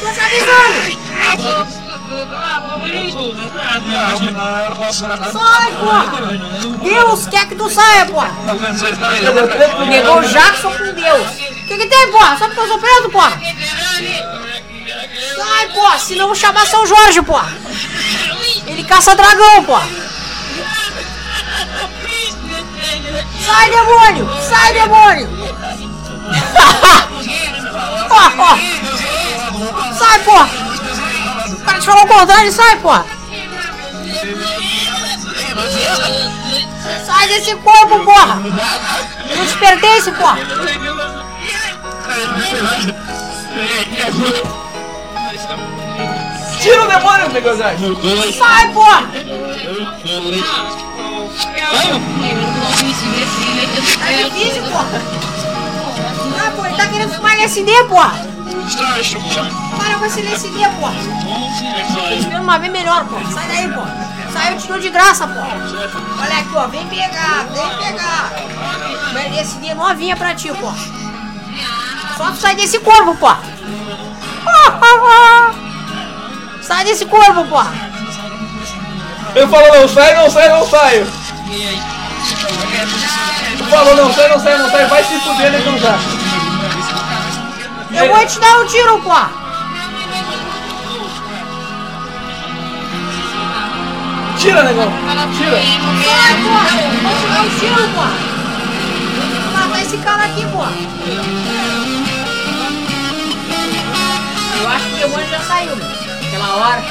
Tô 0.00 0.12
te 0.12 0.20
avisando. 0.20 1.06
Sai, 5.32 5.72
porra. 5.80 6.04
Deus 6.82 7.26
quer 7.28 7.48
que 7.48 7.54
tu 7.54 7.70
saia, 7.70 8.06
porra. 8.06 8.30
Negou 9.86 10.18
o 10.18 10.22
Jackson 10.28 10.70
com 10.70 10.92
Deus. 10.92 11.26
O 11.28 11.66
que 11.66 11.78
que 11.78 11.86
tem, 11.86 12.12
porra? 12.12 12.38
Só 12.38 12.46
porque 12.46 12.60
eu 12.60 12.68
sou 12.68 12.78
preso, 12.78 13.10
porra. 13.10 13.40
Sai, 15.36 15.68
porra. 15.68 15.98
Senão 15.98 16.26
vou 16.26 16.34
chamar 16.34 16.66
São 16.66 16.86
Jorge, 16.86 17.22
porra. 17.22 17.52
Ele 18.66 18.84
caça 18.84 19.14
dragão, 19.14 19.64
porra. 19.64 19.88
Sai, 23.44 23.70
demônio. 23.70 24.28
Sai, 24.42 24.72
demônio. 24.72 25.28
Sai. 29.98 30.20
O 30.26 31.64
cara 31.64 31.78
te 31.78 31.86
falou 31.86 32.04
o 32.04 32.08
contrário, 32.08 32.52
sai, 32.52 32.76
porra. 32.76 33.06
Sai 37.06 37.28
desse 37.28 37.54
corpo, 37.56 38.04
porra. 38.04 38.36
Não 39.36 39.46
te 39.46 39.56
pertence, 39.58 40.12
porra. 40.12 40.38
Tira 46.60 46.82
o 46.82 46.88
demônio, 46.88 47.30
Megazord. 47.32 47.76
Sai, 48.38 48.72
porra. 48.72 49.02
Tá 53.98 54.12
difícil, 54.12 54.62
porra. 54.64 55.02
Ah, 56.38 56.50
pô, 56.54 56.66
ele 56.66 56.76
tá 56.76 56.86
querendo 56.88 57.12
fumar 57.14 57.34
LSD, 57.36 57.70
porra. 57.88 58.12
Para 59.78 59.94
com 59.98 60.04
esse 60.06 60.20
LSD, 60.20 60.58
porra. 60.80 60.94
Tô 62.30 62.42
uma 62.42 62.58
vez 62.58 62.72
melhor, 62.72 63.04
porra. 63.06 63.32
Sai 63.32 63.48
daí, 63.48 63.68
porra. 63.72 64.06
Sai, 64.32 64.52
eu 64.52 64.58
te 64.58 64.68
dou 64.68 64.78
de 64.78 64.90
graça, 64.90 65.26
porra. 65.26 65.56
Olha 66.20 66.38
aqui, 66.38 66.56
ó. 66.56 66.66
Vem 66.68 66.86
pegar, 66.88 67.46
vem 67.52 67.78
pegar. 67.78 68.32
Uma 69.10 69.20
LSD 69.22 69.74
novinha 69.74 70.16
pra 70.16 70.34
ti, 70.34 70.48
porra. 70.52 70.76
Só 72.16 72.34
sai 72.34 72.54
desse 72.56 72.78
corpo, 72.80 73.14
porra. 73.16 73.40
Sai 76.62 76.84
desse 76.84 77.04
corpo, 77.06 77.44
porra. 77.44 77.72
Ele 79.34 79.46
falou 79.46 79.80
não 79.80 79.88
sai, 79.88 80.14
não 80.14 80.30
sai, 80.30 80.48
não 80.48 80.66
saio. 80.66 81.06
Tu 83.58 83.64
falou 83.64 83.96
não 83.96 84.12
sai, 84.12 84.28
não 84.28 84.40
sai, 84.40 84.58
não 84.58 84.70
sai. 84.70 84.86
Vai 84.86 85.04
se 85.04 85.18
fuder, 85.20 85.52
Megazord. 85.52 85.98
Eu 87.92 88.08
vou 88.08 88.26
te 88.26 88.40
dar 88.40 88.58
um 88.60 88.66
tiro, 88.66 88.98
porra. 89.00 89.30
Tira, 94.38 94.62
negão. 94.62 94.90
Tira. 95.36 95.58
Sai, 96.04 96.34
porra! 96.42 96.68
Vou 97.02 97.14
te 97.16 97.26
dar 97.26 97.42
um 97.42 97.50
tiro, 97.58 97.88
porra! 97.94 98.14
Vou 99.42 99.52
matar 99.52 99.80
esse 99.82 99.96
cara 99.98 100.24
aqui, 100.24 100.44
porra! 100.46 100.72
O 105.64 105.76
demônio 105.76 105.76
já 105.76 105.76
saiu, 105.76 105.76
meu. 105.76 105.86
Aquela 106.26 106.56
hora. 106.56 106.82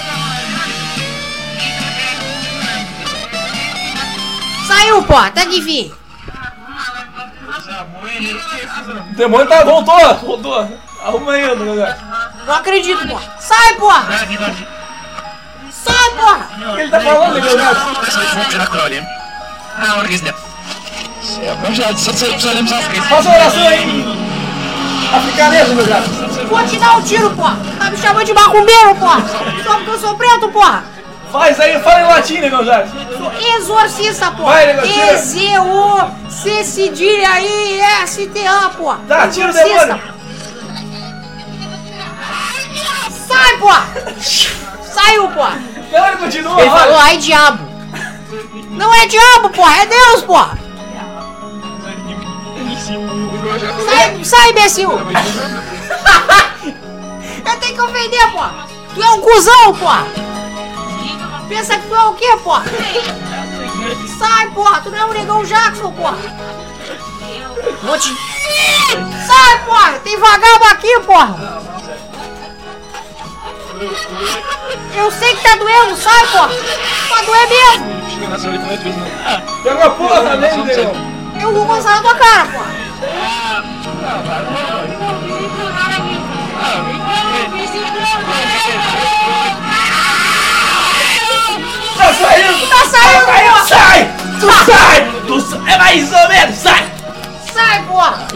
Saiu, 4.67 5.03
porra! 5.03 5.31
Tá 5.31 5.45
de 5.45 5.61
fim! 5.61 5.93
O 9.11 9.15
demônio 9.15 9.47
tá, 9.47 9.63
voltou, 9.63 10.15
voltou. 10.15 10.79
Arruma 11.03 11.33
aí, 11.33 11.55
Megazord. 11.55 11.95
Não 12.47 12.55
acredito, 12.55 13.07
porra! 13.07 13.35
Sai, 13.39 13.75
porra! 13.75 14.07
Sai, 15.71 16.09
porra! 16.17 16.49
O 16.71 16.75
que 16.75 16.81
ele 16.81 16.89
tá 16.89 16.99
falando, 16.99 17.33
Megazord? 17.35 17.75
Faça 23.09 23.29
uma 23.29 23.35
oração 23.35 23.67
aí. 23.67 24.05
Africanesa, 25.13 26.24
Vou 26.49 26.65
te 26.67 26.77
dar 26.77 26.97
um 26.97 27.01
tiro, 27.01 27.29
porra! 27.31 27.57
Tá 27.77 27.89
me 27.89 27.97
chamando 27.97 28.25
de 28.25 28.33
macumbeiro, 28.33 28.95
porra! 28.95 29.21
Só 29.63 29.75
porque 29.75 29.89
eu 29.89 29.99
sou 29.99 30.15
preto, 30.15 30.49
porra! 30.49 30.83
Faz 31.31 31.59
aí, 31.59 31.79
fala 31.81 32.01
em 32.01 32.07
latim, 32.07 32.39
Megazord. 32.39 32.89
Sou 33.17 33.31
exorcista, 33.57 34.31
porra! 34.31 34.53
Vai, 34.53 34.65
negócio, 34.67 34.93
tira. 34.93 35.13
E-Z-O-C 35.13 36.63
cedilha 36.63 37.29
aí, 37.29 37.79
S-T-A, 38.03 38.69
porra! 38.77 38.99
Tá, 39.07 39.27
tira 39.27 39.49
o 39.49 39.53
demônio. 39.53 40.01
Sai, 43.27 43.57
porra! 43.57 43.87
Saiu, 44.83 45.27
porra! 45.29 45.59
Não, 45.91 46.17
continua. 46.17 46.61
Ele 46.61 46.69
falou, 46.69 46.97
ai, 46.97 47.17
diabo! 47.17 47.63
Não 48.71 48.93
é 48.93 49.07
diabo, 49.07 49.49
porra! 49.49 49.81
É 49.81 49.85
Deus, 49.87 50.21
porra! 50.23 50.57
Sai, 53.85 54.23
sai, 54.23 54.49
imbecil! 54.51 54.91
Eu 57.45 57.59
tenho 57.59 57.75
que 57.75 57.81
ofender, 57.81 58.31
porra! 58.31 58.67
Tu 58.93 59.03
é 59.03 59.09
um 59.09 59.21
cuzão, 59.21 59.75
porra! 59.75 60.05
Pensa 61.47 61.77
que 61.77 61.87
tu 61.87 61.95
é 61.95 62.03
o 62.05 62.13
quê, 62.13 62.37
porra? 62.43 62.63
Sai, 64.17 64.49
porra! 64.51 64.81
Tu 64.81 64.89
não 64.89 64.97
é 64.97 65.05
o 65.05 65.13
negão 65.13 65.43
Jackson, 65.43 65.91
porra! 65.91 66.17
Vou 67.83 67.97
te... 67.99 68.15
Sai, 69.27 69.65
porra! 69.65 69.99
Tem 69.99 70.17
vagabundo 70.17 70.65
aqui, 70.71 70.99
porra! 71.01 71.61
Eu 74.95 75.11
sei 75.11 75.35
que 75.35 75.43
tá 75.43 75.55
doendo, 75.57 75.97
sai, 75.97 76.27
porra! 76.27 76.49
Tá 77.09 77.21
doendo 77.21 77.49
mesmo! 77.49 77.95
Pega 79.63 79.85
a 79.85 79.89
porra 79.89 80.35
negão. 80.37 80.65
Eu 81.41 81.53
vou 81.53 81.65
passar 81.65 81.95
na 81.97 82.01
tua 82.01 82.15
cara, 82.15 82.45
porra! 82.45 82.75
Tá 91.97 92.13
saindo. 92.13 92.67
Tá 92.67 92.85
saindo, 92.85 93.25
porra! 93.25 93.65
Sai! 93.65 94.11
Tu 94.39 94.47
sai! 94.65 95.11
Tu 95.27 95.41
sai! 95.41 95.73
É 95.73 95.77
mais 95.77 96.11
ou 96.11 96.29
menos, 96.29 96.55
sai! 96.57 96.91
Sai, 97.53 97.83
porra! 97.83 98.27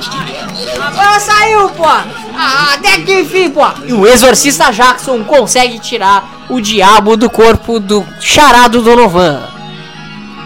Agora 0.88 1.20
saiu, 1.20 1.70
porra! 1.72 2.06
Ah, 2.36 2.74
até 2.74 3.02
que 3.02 3.22
enfim, 3.22 3.50
porra! 3.50 3.76
E 3.86 3.94
o 3.94 4.08
exorcista 4.08 4.72
Jackson 4.72 5.24
consegue 5.24 5.80
tirar 5.80 6.24
o 6.50 6.62
diabo 6.62 7.18
do 7.18 7.30
corpo 7.30 7.80
do 7.80 8.06
charado 8.20 8.82
Donovan. 8.82 9.42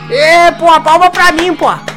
Ê, 0.09 0.51
porra, 0.53 0.81
palma 0.81 1.09
pra 1.09 1.31
mim, 1.31 1.53
porra! 1.53 1.92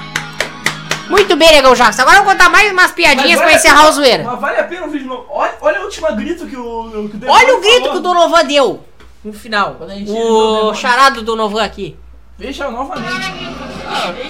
Muito 1.08 1.36
bem, 1.36 1.52
Negão 1.52 1.74
Jackson. 1.74 2.02
Agora 2.02 2.18
eu 2.18 2.24
vou 2.24 2.32
contar 2.32 2.48
mais 2.50 2.70
umas 2.72 2.90
piadinhas 2.92 3.40
pra 3.40 3.52
encerrar 3.52 3.76
pena- 3.78 3.88
o 3.88 3.92
zoeira. 3.92 4.24
Mas 4.24 4.40
vale 4.40 4.58
a 4.58 4.64
pena 4.64 4.86
o 4.86 4.90
vídeo 4.90 5.06
novo. 5.06 5.26
Olha, 5.30 5.54
olha 5.60 5.78
a 5.80 5.82
última 5.82 6.10
grito 6.12 6.46
que 6.46 6.56
o. 6.56 7.08
Que 7.10 7.26
o 7.26 7.30
Olha 7.30 7.56
o 7.56 7.60
grito 7.60 7.90
que 7.90 7.96
o 7.96 8.00
Donovan 8.00 8.44
deu 8.44 8.84
no 9.24 9.32
final. 9.32 9.76
O 9.80 9.84
O 9.84 9.86
demônio. 9.86 10.74
charado 10.74 11.16
do 11.16 11.22
Donovan 11.26 11.62
aqui. 11.64 11.96
Veja 12.38 12.70
novamente. 12.70 13.08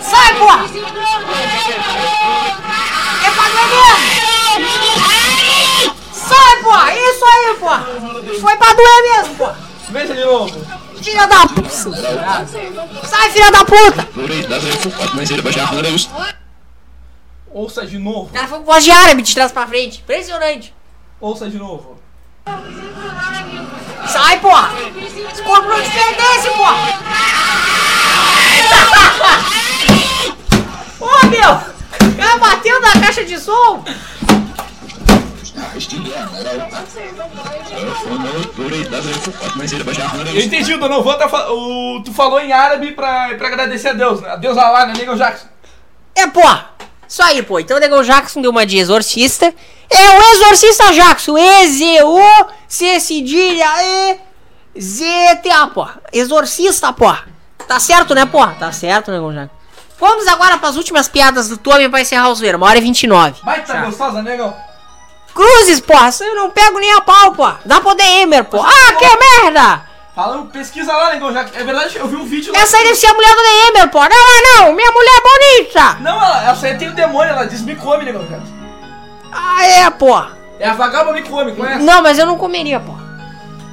Sai, 0.03 0.35
porra! 0.37 0.65
É 3.25 3.31
pra 3.31 3.49
doer 3.49 3.99
mesmo! 4.61 5.97
Sai, 6.13 6.57
porra! 6.63 6.93
Isso 6.95 7.25
aí, 7.25 7.55
porra! 7.59 7.87
Foi 8.41 8.57
pra 8.57 8.73
doer 8.75 9.03
mesmo, 9.19 9.35
porra! 9.37 9.57
Veja 9.89 10.15
de 10.15 10.25
novo. 10.25 10.67
Filha 11.03 11.27
da 11.27 11.47
puta! 11.47 11.69
Sai, 13.07 13.31
filha 13.31 13.51
da 13.51 13.65
puta! 13.65 14.07
Ouça 17.57 17.87
de 17.87 17.99
novo. 17.99 18.29
O 18.29 18.33
cara 18.35 18.47
foi 18.47 18.59
com 18.59 18.65
voz 18.67 18.85
de 18.85 18.91
árabe 18.91 19.23
de 19.23 19.35
trás 19.35 19.51
pra 19.51 19.67
frente. 19.67 20.01
Impressionante. 20.01 20.75
Ouça 21.19 21.49
de 21.49 21.57
novo. 21.57 21.99
Sai, 24.07 24.39
porra! 24.41 24.73
Esse 25.33 25.43
corpo 25.43 25.67
não 25.67 25.83
te 25.83 25.89
pertence, 25.89 26.51
porra! 26.51 26.77
Ô, 31.01 31.27
meu! 31.29 31.53
O 32.11 32.17
cara 32.19 32.39
bateu 32.39 32.79
na 32.79 32.93
caixa 33.01 33.25
de 33.25 33.41
som! 33.41 33.83
Eu 40.35 40.41
entendi, 40.43 40.75
o 40.75 40.79
Donovan 40.79 41.17
tá 41.17 41.53
o, 41.53 42.03
tu 42.05 42.13
falou 42.13 42.39
em 42.39 42.53
árabe 42.53 42.93
pra, 42.93 43.35
pra 43.39 43.49
agradecer 43.49 43.89
a 43.89 43.93
Deus, 43.95 44.21
né? 44.21 44.29
A 44.29 44.37
Deus 44.37 44.59
Allah, 44.59 44.85
né, 44.85 44.93
Negão 44.95 45.17
Jackson? 45.17 45.47
É, 46.15 46.27
pô. 46.27 46.43
Isso 47.09 47.23
aí, 47.23 47.43
pô. 47.43 47.59
Então 47.59 47.77
o 47.77 47.81
Negão 47.81 48.03
Jackson 48.03 48.41
deu 48.41 48.51
uma 48.51 48.67
de 48.67 48.79
exorcista. 48.79 49.55
É 49.89 50.19
o 50.19 50.33
exorcista 50.33 50.93
Jackson. 50.93 51.39
E-Z-O-C 51.39 53.01
cedilha 53.01 53.67
E-Z-T-A, 54.75 55.67
pô. 55.69 55.87
Exorcista, 56.13 56.93
pô. 56.93 57.15
Tá 57.67 57.81
certo, 57.81 58.15
né, 58.15 58.27
pô? 58.27 58.47
Tá 58.47 58.73
certo, 58.73 59.11
Negão 59.11 59.33
Jackson. 59.33 59.55
Vamos 59.99 60.27
agora 60.27 60.59
pras 60.59 60.77
últimas 60.77 61.09
piadas 61.09 61.49
do 61.49 61.57
Tommy 61.57 61.89
pra 61.89 62.01
encerrar 62.01 62.29
o 62.29 62.35
zoeiro. 62.35 62.59
Uma 62.59 62.67
hora 62.67 62.79
e 62.79 62.83
29. 62.83 63.41
Vai 63.43 63.63
que 63.63 63.67
tá 63.67 63.85
gostosa, 63.85 64.23
Negão? 64.23 64.55
Cruzes, 65.35 65.81
porra. 65.81 66.11
Eu 66.21 66.35
não 66.35 66.51
pego 66.51 66.79
nem 66.79 66.93
a 66.95 67.01
pau, 67.01 67.33
pô. 67.33 67.51
Dá 67.65 67.81
pro 67.81 67.97
Emer, 67.99 68.45
pô. 68.45 68.61
Ah, 68.61 68.93
que 68.99 69.07
merda. 69.45 69.83
Fala, 70.17 70.47
pesquisa 70.51 70.91
lá, 70.95 71.11
Negão 71.13 71.31
Jackson. 71.31 71.59
É 71.59 71.63
verdade, 71.63 71.99
eu 71.99 72.09
vi 72.09 72.17
um 72.17 72.25
vídeo 72.25 72.51
lá. 72.51 72.59
Essa 72.61 72.79
aí 72.79 72.85
deve 72.85 72.95
ser 72.97 73.09
a 73.09 73.13
mulher 73.13 73.35
do 73.35 73.69
Emer, 73.69 73.91
pô. 73.91 73.99
Não, 73.99 74.09
não, 74.09 74.65
não. 74.65 74.73
Minha 74.73 74.91
mulher 74.91 75.11
é 75.11 75.61
bonita. 75.61 75.97
Não, 76.01 76.17
ela, 76.17 76.51
essa 76.51 76.67
aí 76.69 76.79
tem 76.79 76.89
o 76.89 76.95
demônio, 76.95 77.35
ela 77.35 77.45
diz 77.45 77.61
me 77.61 77.77
come, 77.77 78.03
Negão. 78.03 78.27
Ah, 79.31 79.67
é, 79.67 79.91
pô. 79.91 80.19
É 80.59 80.71
a 80.71 80.73
vagaba 80.73 81.13
me 81.13 81.21
come, 81.21 81.53
conhece? 81.55 81.85
Não, 81.85 82.03
mas 82.03 82.19
eu 82.19 82.25
não 82.25 82.39
comeria, 82.39 82.81
pô. 82.81 82.95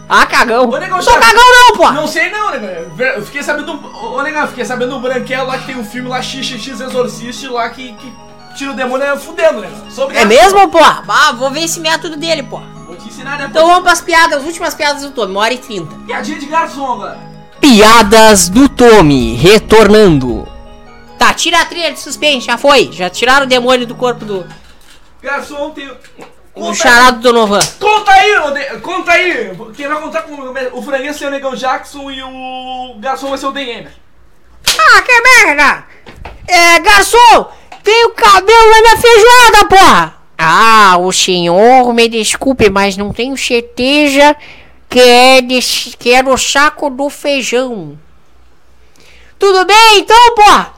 Ah, 0.10 0.26
cagão. 0.26 0.70
Ô, 0.70 0.78
Negão 0.78 1.02
sou 1.02 1.14
cagão, 1.18 1.46
não, 1.50 1.78
pô. 1.78 1.90
Não 1.94 2.08
sei 2.08 2.30
não, 2.30 2.52
Negão. 2.52 2.70
Eu 3.00 3.26
fiquei 3.26 3.42
sabendo, 3.42 3.72
ô, 3.72 4.22
Negão, 4.22 4.42
eu 4.42 4.48
fiquei 4.50 4.66
sabendo 4.66 4.96
do 4.96 5.00
Branquelo 5.00 5.48
lá 5.48 5.58
que 5.58 5.68
tem 5.68 5.78
um 5.78 5.86
filme 5.86 6.10
lá, 6.10 6.22
XXX 6.22 6.82
Exorcist, 6.82 7.48
lá 7.48 7.70
que, 7.70 7.94
que 7.94 8.14
tira 8.58 8.72
o 8.72 8.76
demônio 8.76 9.08
é 9.08 9.18
fudendo, 9.18 9.62
Negão. 9.62 9.90
Sou 9.90 10.12
É 10.12 10.26
mesmo, 10.26 10.68
pô? 10.68 10.80
Ah, 10.84 11.32
vou 11.32 11.50
ver 11.50 11.64
esse 11.64 11.80
método 11.80 12.18
dele, 12.18 12.44
pô. 12.44 12.62
Ensinar, 13.08 13.38
né? 13.38 13.48
Então 13.50 13.68
vamos 13.68 13.84
pras 13.84 14.02
piadas, 14.02 14.40
as 14.40 14.46
últimas 14.46 14.74
piadas 14.74 15.04
do 15.04 15.12
Tommy, 15.12 15.32
uma 15.32 15.42
hora 15.42 15.54
e 15.54 15.58
trinta. 15.58 15.96
Piadinha 16.06 16.40
de 16.40 16.46
garçom 16.46 16.94
agora. 16.94 17.20
Piadas 17.60 18.50
do 18.50 18.68
Tommy, 18.68 19.36
retornando. 19.36 20.48
Tá, 21.18 21.34
tira 21.34 21.62
a 21.62 21.66
trilha 21.66 21.92
de 21.92 22.00
suspense, 22.00 22.48
já 22.48 22.58
foi. 22.58 22.92
Já 22.92 23.10
tiraram 23.10 23.46
o 23.46 23.50
demônio 23.50 23.88
do 23.88 23.96
corpo 23.96 24.26
do, 24.26 24.46
Garçom 25.24 25.70
tem... 25.72 25.90
Conta, 26.54 26.76
charado 26.76 27.18
do 27.18 27.24
Donovan. 27.24 27.60
conta 27.80 28.12
aí, 28.12 28.80
conta 28.82 29.12
aí. 29.14 29.58
Quem 29.76 29.88
vai 29.88 30.00
contar 30.00 30.22
com 30.24 30.54
o 30.74 30.84
franguês 30.84 31.16
ser 31.16 31.26
o 31.26 31.32
Negão 31.32 31.56
Jackson 31.56 32.12
e 32.12 32.22
o 32.22 32.96
garçom 33.00 33.30
vai 33.30 33.38
ser 33.40 33.48
o 33.48 33.52
DM. 33.52 33.88
Ah, 34.78 35.02
que 35.02 35.22
merda! 35.22 35.86
É, 36.48 36.80
garçom, 36.80 37.52
tem 37.82 38.06
o 38.06 38.12
cabelo 38.12 38.70
na 38.70 38.82
minha 38.82 38.98
feijoada, 38.98 39.66
porra! 39.68 40.23
Ah, 40.38 40.98
o 41.00 41.12
senhor 41.12 41.94
me 41.94 42.08
desculpe, 42.08 42.70
mas 42.70 42.98
não 42.98 43.14
tenho 43.14 43.38
certeza 43.38 44.36
que 44.90 45.00
é, 45.00 45.42
de, 45.42 45.60
que 45.98 46.14
é 46.14 46.22
no 46.22 46.38
saco 46.38 46.90
do 46.90 47.10
feijão. 47.10 47.98
Tudo 49.40 49.66
bem, 49.66 50.00
então, 50.00 50.36
porra? 50.36 50.74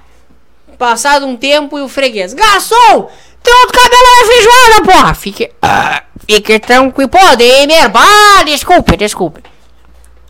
Passado 0.77 1.25
um 1.25 1.35
tempo 1.35 1.77
e 1.77 1.81
o 1.81 1.87
freguês. 1.87 2.33
Garçom, 2.33 3.09
tem 3.41 3.53
outro 3.61 3.79
cabelo 3.79 4.01
na 4.01 4.27
feijoada, 4.27 4.91
porra! 4.91 5.13
Fique, 5.13 5.51
ah, 5.61 6.03
fique 6.27 6.59
tranquilo. 6.59 7.09
Pô, 7.09 7.35
Demer, 7.35 7.91
ah, 7.93 8.43
desculpe, 8.43 8.97
desculpe. 8.97 9.43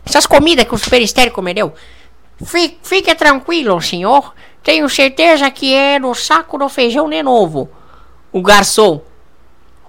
Essas 0.04 0.26
comidas 0.26 0.66
que 0.66 0.74
o 0.74 0.78
super 0.78 1.00
estéreo 1.00 1.32
comeu. 1.32 1.72
Fique, 2.44 2.78
fique 2.82 3.14
tranquilo, 3.14 3.80
senhor. 3.80 4.34
Tenho 4.62 4.88
certeza 4.88 5.50
que 5.50 5.74
é 5.74 5.98
no 5.98 6.14
saco 6.14 6.58
do 6.58 6.68
feijão 6.68 7.08
de 7.08 7.22
novo. 7.22 7.68
O 8.32 8.42
garçom. 8.42 9.00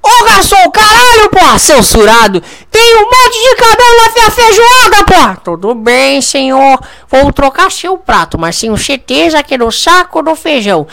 Ô 0.07 0.23
garçom, 0.23 0.71
caralho, 0.71 1.29
porra, 1.29 1.59
censurado. 1.59 2.41
Tem 2.71 2.95
um 2.95 3.01
monte 3.01 3.41
de 3.41 3.55
cabelo 3.55 3.95
na 3.97 4.13
minha 4.13 4.31
feijoada, 4.31 5.03
porra. 5.03 5.41
Tudo 5.43 5.75
bem, 5.75 6.21
senhor. 6.21 6.79
Vou 7.09 7.33
trocar 7.33 7.69
seu 7.69 7.97
prato, 7.97 8.37
mas 8.37 8.57
tenho 8.57 8.77
certeza 8.77 9.43
que 9.43 9.55
é 9.55 9.57
no 9.57 9.69
saco 9.69 10.21
do 10.21 10.33
feijão. 10.33 10.87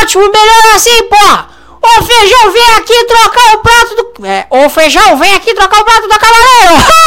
Ótimo, 0.00 0.22
melhor 0.32 0.74
assim, 0.74 1.02
porra. 1.04 1.50
Ô 1.82 2.02
feijão, 2.02 2.50
vem 2.50 2.70
aqui 2.76 3.04
trocar 3.04 3.54
o 3.54 3.58
prato 3.58 3.94
do. 3.94 4.26
É, 4.26 4.46
ô 4.48 4.70
feijão, 4.70 5.18
vem 5.18 5.34
aqui 5.34 5.52
trocar 5.54 5.80
o 5.80 5.84
prato 5.84 6.08
do 6.08 6.18
cavaleiro. 6.18 6.84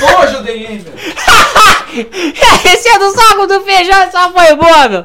Nojo, 0.00 0.42
DM. 0.44 0.84
Esse 2.64 2.88
é 2.88 2.98
do 2.98 3.10
saco 3.10 3.46
do 3.46 3.60
feijão, 3.62 4.10
só 4.12 4.30
foi 4.32 4.54
boa, 4.54 4.88
meu. 4.88 5.04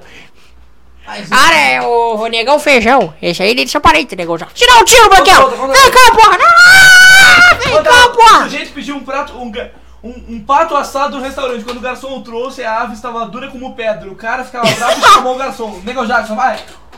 Cara, 1.30 1.56
é 1.58 1.82
o, 1.82 2.16
o 2.16 2.28
negão 2.28 2.58
feijão. 2.60 3.14
Esse 3.22 3.44
aí 3.44 3.54
deixa 3.54 3.80
parente, 3.80 4.16
negão 4.16 4.38
já. 4.38 4.46
Tira 4.48 4.74
o 4.80 4.86
tiro, 4.86 5.10
conta, 5.10 5.24
Vem 5.24 5.92
cá, 5.92 6.12
porra! 6.16 6.38
Ah, 6.42 7.56
Vem 7.56 7.84
cá, 7.84 8.06
o 8.06 8.10
porra! 8.12 8.44
sujeito 8.44 8.74
pediu 8.74 8.96
um 8.96 9.02
prato, 9.04 9.34
um, 9.38 9.52
um, 10.04 10.24
um 10.30 10.40
pato 10.40 10.76
assado 10.76 11.18
no 11.18 11.24
restaurante. 11.24 11.64
Quando 11.66 11.78
o 11.78 11.82
garçom 11.82 12.18
o 12.18 12.22
trouxe, 12.24 12.64
a 12.64 12.82
ave 12.82 12.94
estava 12.94 13.26
dura 13.26 13.50
como 13.50 13.76
pedra. 13.76 14.10
O 14.10 14.16
cara 14.16 14.44
ficava 14.46 14.70
bravo 14.72 15.00
e 15.00 15.14
chamou 15.14 15.36
o 15.36 15.38
garçom. 15.38 15.82
Negão 15.84 16.06
Jackson, 16.06 16.36
vai. 16.36 16.56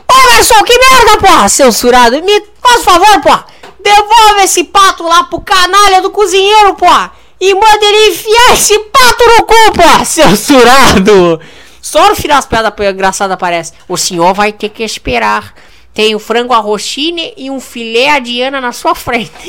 Ô, 0.08 0.30
garçom, 0.34 0.62
que 0.62 0.78
merda, 0.78 1.18
porra! 1.18 1.48
Censurado! 1.48 2.22
Me 2.22 2.42
faz 2.62 2.84
favor, 2.84 3.20
porra! 3.20 3.44
Devolve 3.82 4.42
esse 4.44 4.64
pato 4.64 5.02
lá 5.02 5.24
pro 5.24 5.40
canalha 5.40 6.00
do 6.00 6.10
cozinheiro, 6.10 6.74
porra! 6.74 7.12
E 7.40 7.52
manda 7.54 7.78
ele 7.84 8.10
enfiar 8.12 8.54
esse 8.54 8.78
pato 8.78 9.24
no 9.36 9.44
cu, 9.44 9.72
porra! 9.74 10.04
Censurado! 10.04 11.40
Só 11.86 12.08
no 12.08 12.16
final 12.16 12.36
as 12.36 12.46
piadas 12.46 12.72
engraçadas 12.92 13.32
aparecem. 13.32 13.78
O 13.86 13.96
senhor 13.96 14.34
vai 14.34 14.52
ter 14.52 14.70
que 14.70 14.82
esperar. 14.82 15.54
Tem 15.94 16.16
o 16.16 16.18
frango 16.18 16.52
arrochine 16.52 17.32
e 17.36 17.48
um 17.48 17.60
filé 17.60 18.10
a 18.10 18.18
Diana 18.18 18.60
na 18.60 18.72
sua 18.72 18.92
frente. 18.96 19.30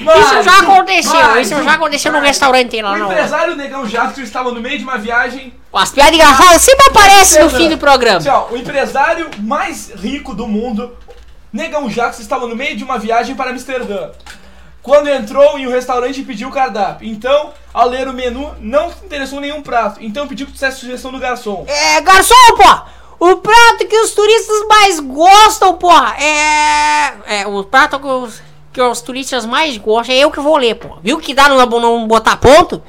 isso 0.00 0.42
já 0.42 0.60
aconteceu. 0.60 1.12
mais 1.12 1.50
isso 1.50 1.62
já 1.62 1.74
aconteceu 1.74 2.10
no 2.12 2.16
mais 2.16 2.28
restaurante 2.28 2.80
lá 2.80 2.92
O 2.92 2.96
no. 2.96 3.12
empresário 3.12 3.56
Negão 3.56 3.84
Jackson 3.84 4.22
estava 4.22 4.50
no 4.52 4.60
meio 4.62 4.78
de 4.78 4.84
uma 4.84 4.96
viagem. 4.96 5.52
As 5.70 5.90
piadas 5.90 6.14
engraçadas 6.14 6.62
sempre 6.62 6.86
aparecem 6.88 7.44
no 7.44 7.50
fim 7.50 7.68
do 7.68 7.76
programa. 7.76 8.16
Assim, 8.20 8.54
o 8.54 8.56
empresário 8.56 9.28
mais 9.40 9.90
rico 9.94 10.32
do 10.34 10.48
mundo, 10.48 10.96
Negão 11.52 11.90
Jackson, 11.90 12.22
estava 12.22 12.46
no 12.46 12.56
meio 12.56 12.74
de 12.74 12.84
uma 12.84 12.98
viagem 12.98 13.36
para 13.36 13.50
Amsterdã. 13.50 14.12
Quando 14.82 15.08
entrou 15.08 15.58
em 15.58 15.66
um 15.66 15.70
restaurante 15.70 16.20
e 16.20 16.24
pediu 16.24 16.48
o 16.48 16.52
cardápio. 16.52 17.06
Então, 17.08 17.52
ao 17.74 17.88
ler 17.88 18.08
o 18.08 18.12
menu, 18.12 18.54
não 18.60 18.90
se 18.90 19.04
interessou 19.04 19.40
nenhum 19.40 19.62
prato. 19.62 20.02
Então 20.02 20.26
pediu 20.26 20.46
que 20.46 20.52
dissesse 20.52 20.78
a 20.78 20.80
sugestão 20.80 21.12
do 21.12 21.18
garçom. 21.18 21.64
É, 21.66 22.00
garçom, 22.00 22.34
pô! 22.56 22.98
O 23.20 23.36
prato 23.36 23.86
que 23.88 23.98
os 23.98 24.12
turistas 24.12 24.66
mais 24.68 25.00
gostam, 25.00 25.76
porra, 25.76 26.14
é. 26.22 27.40
É, 27.40 27.46
o 27.48 27.64
prato 27.64 27.98
que 27.98 28.06
os, 28.06 28.40
que 28.72 28.80
os 28.80 29.00
turistas 29.00 29.44
mais 29.44 29.76
gostam, 29.76 30.14
é 30.14 30.18
eu 30.18 30.30
que 30.30 30.38
vou 30.38 30.56
ler, 30.56 30.76
pô. 30.76 30.98
Viu 31.02 31.18
que 31.18 31.34
dá 31.34 31.48
no 31.48 31.80
não 31.80 32.06
botar 32.06 32.36
ponto? 32.36 32.80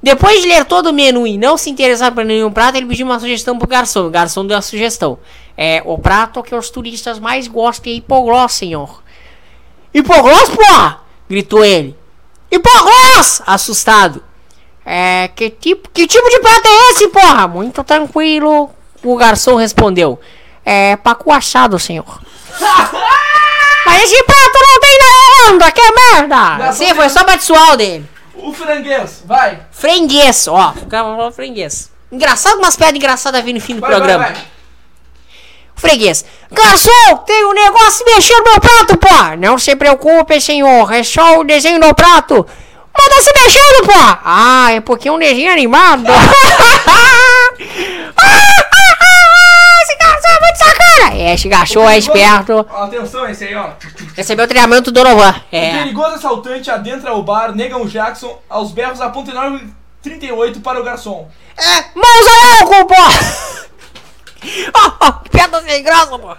Depois 0.00 0.40
de 0.40 0.46
ler 0.46 0.64
todo 0.64 0.90
o 0.90 0.92
menu 0.92 1.26
e 1.26 1.36
não 1.36 1.56
se 1.56 1.68
interessar 1.68 2.12
por 2.12 2.24
nenhum 2.24 2.52
prato, 2.52 2.76
ele 2.76 2.86
pediu 2.86 3.04
uma 3.04 3.18
sugestão 3.18 3.58
pro 3.58 3.66
garçom. 3.66 4.06
O 4.06 4.10
garçom 4.10 4.46
deu 4.46 4.56
a 4.56 4.62
sugestão. 4.62 5.18
É, 5.56 5.82
o 5.84 5.98
prato 5.98 6.42
que 6.44 6.54
os 6.54 6.70
turistas 6.70 7.18
mais 7.18 7.48
gostam 7.48 7.90
é 7.92 7.96
hipoglós, 7.96 8.52
senhor. 8.52 9.02
Hipoglós, 9.98 10.50
porra! 10.50 11.00
Gritou 11.28 11.64
ele. 11.64 11.96
Hipoglós! 12.50 13.40
Assustado. 13.46 14.22
É, 14.84 15.28
que 15.34 15.48
tipo, 15.50 15.88
que 15.88 16.06
tipo 16.06 16.28
de 16.28 16.38
prato 16.38 16.66
é 16.68 16.90
esse, 16.90 17.08
porra? 17.08 17.48
Muito 17.48 17.82
tranquilo. 17.82 18.70
O 19.02 19.16
garçom 19.16 19.56
respondeu. 19.56 20.20
É, 20.64 20.96
pacu 20.96 21.32
assado, 21.32 21.78
senhor. 21.78 22.20
Mas 23.86 24.02
esse 24.02 24.22
prato 24.24 24.58
não 24.60 24.80
tem 24.80 24.98
na 24.98 25.52
onda, 25.54 25.70
que 25.72 25.80
merda! 25.92 26.58
Garçom 26.58 26.84
Sim, 26.84 26.94
foi 26.94 27.08
só 27.08 27.24
batisual 27.24 27.76
dele. 27.76 28.06
O 28.34 28.52
franguês, 28.52 29.22
vai. 29.24 29.60
Frenguês, 29.70 30.46
ó. 30.46 30.72
Ficava 30.72 31.32
frenguês. 31.32 31.90
Engraçado, 32.12 32.58
umas 32.58 32.76
piadas 32.76 32.96
engraçadas 32.96 33.42
vindo 33.42 33.56
no 33.56 33.62
fim 33.62 33.76
do 33.76 33.80
Vai, 33.80 33.90
programa. 33.90 34.24
vai, 34.24 34.32
vai. 34.34 34.44
Freguês. 35.76 36.24
Garçom, 36.50 37.16
tem 37.26 37.44
um 37.44 37.52
negócio 37.52 38.04
mexendo 38.06 38.38
no 38.38 38.50
meu 38.52 38.60
prato, 38.60 38.96
pô. 38.96 39.36
Não 39.38 39.58
se 39.58 39.76
preocupe, 39.76 40.40
senhor. 40.40 40.90
É 40.92 41.02
só 41.02 41.38
o 41.38 41.44
desenho 41.44 41.78
no 41.78 41.94
prato. 41.94 42.34
Manda 42.98 43.22
se 43.22 43.30
mexendo, 43.34 43.86
pô. 43.86 44.18
Ah, 44.24 44.68
é 44.72 44.80
porque 44.80 45.08
é 45.08 45.12
um 45.12 45.18
desenho 45.18 45.52
animado. 45.52 46.04
esse 49.82 49.96
garçom 49.96 50.28
é 50.28 50.40
muito 50.40 50.56
sacana. 50.56 51.14
É, 51.14 51.34
esse 51.34 51.48
garçom 51.48 51.88
é 51.88 51.98
esperto. 51.98 52.66
Atenção, 52.74 53.28
esse 53.28 53.44
aí, 53.44 53.54
ó. 53.54 53.70
Recebeu 54.16 54.44
o 54.44 54.48
treinamento 54.48 54.90
do 54.90 55.02
Donovan. 55.02 55.32
O 55.32 55.56
É. 55.56 55.78
perigoso 55.78 56.14
assaltante 56.14 56.70
adentra 56.70 57.12
o 57.14 57.22
bar, 57.22 57.54
Negão 57.54 57.86
Jackson, 57.86 58.38
aos 58.48 58.72
berros 58.72 59.00
aponta 59.00 59.30
enorme 59.30 59.72
38 60.02 60.60
para 60.60 60.80
o 60.80 60.84
garçom. 60.84 61.28
É, 61.58 61.84
mãos 61.94 62.26
a 62.26 62.60
álcool, 62.62 62.86
pô. 62.86 62.94
Ó, 64.74 65.12
que 65.12 65.30
piada 65.30 65.62
sem 65.62 65.82
graça, 65.82 66.18
pô. 66.18 66.36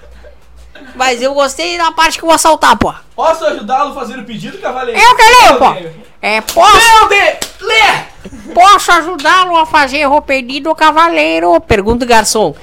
Mas 0.95 1.21
eu 1.21 1.33
gostei 1.33 1.77
da 1.77 1.91
parte 1.91 2.17
que 2.17 2.23
eu 2.23 2.27
vou 2.27 2.35
assaltar, 2.35 2.75
pô. 2.77 2.93
Posso 3.15 3.45
ajudá-lo 3.45 3.91
a 3.91 3.95
fazer 3.95 4.17
o 4.19 4.23
pedido, 4.23 4.57
cavaleiro? 4.59 4.99
Eu 4.99 5.15
que 5.15 5.23
leio, 5.23 5.57
pô. 5.59 5.69
Meu 5.71 5.93
É, 6.21 6.41
posso... 6.41 7.07
Deus, 7.09 7.37
lê! 7.61 8.53
Posso 8.53 8.91
ajudá-lo 8.91 9.55
a 9.57 9.65
fazer 9.65 10.05
o 10.07 10.21
pedido, 10.21 10.73
cavaleiro? 10.75 11.59
Pergunta 11.61 12.05
o 12.05 12.07
garçom. 12.07 12.55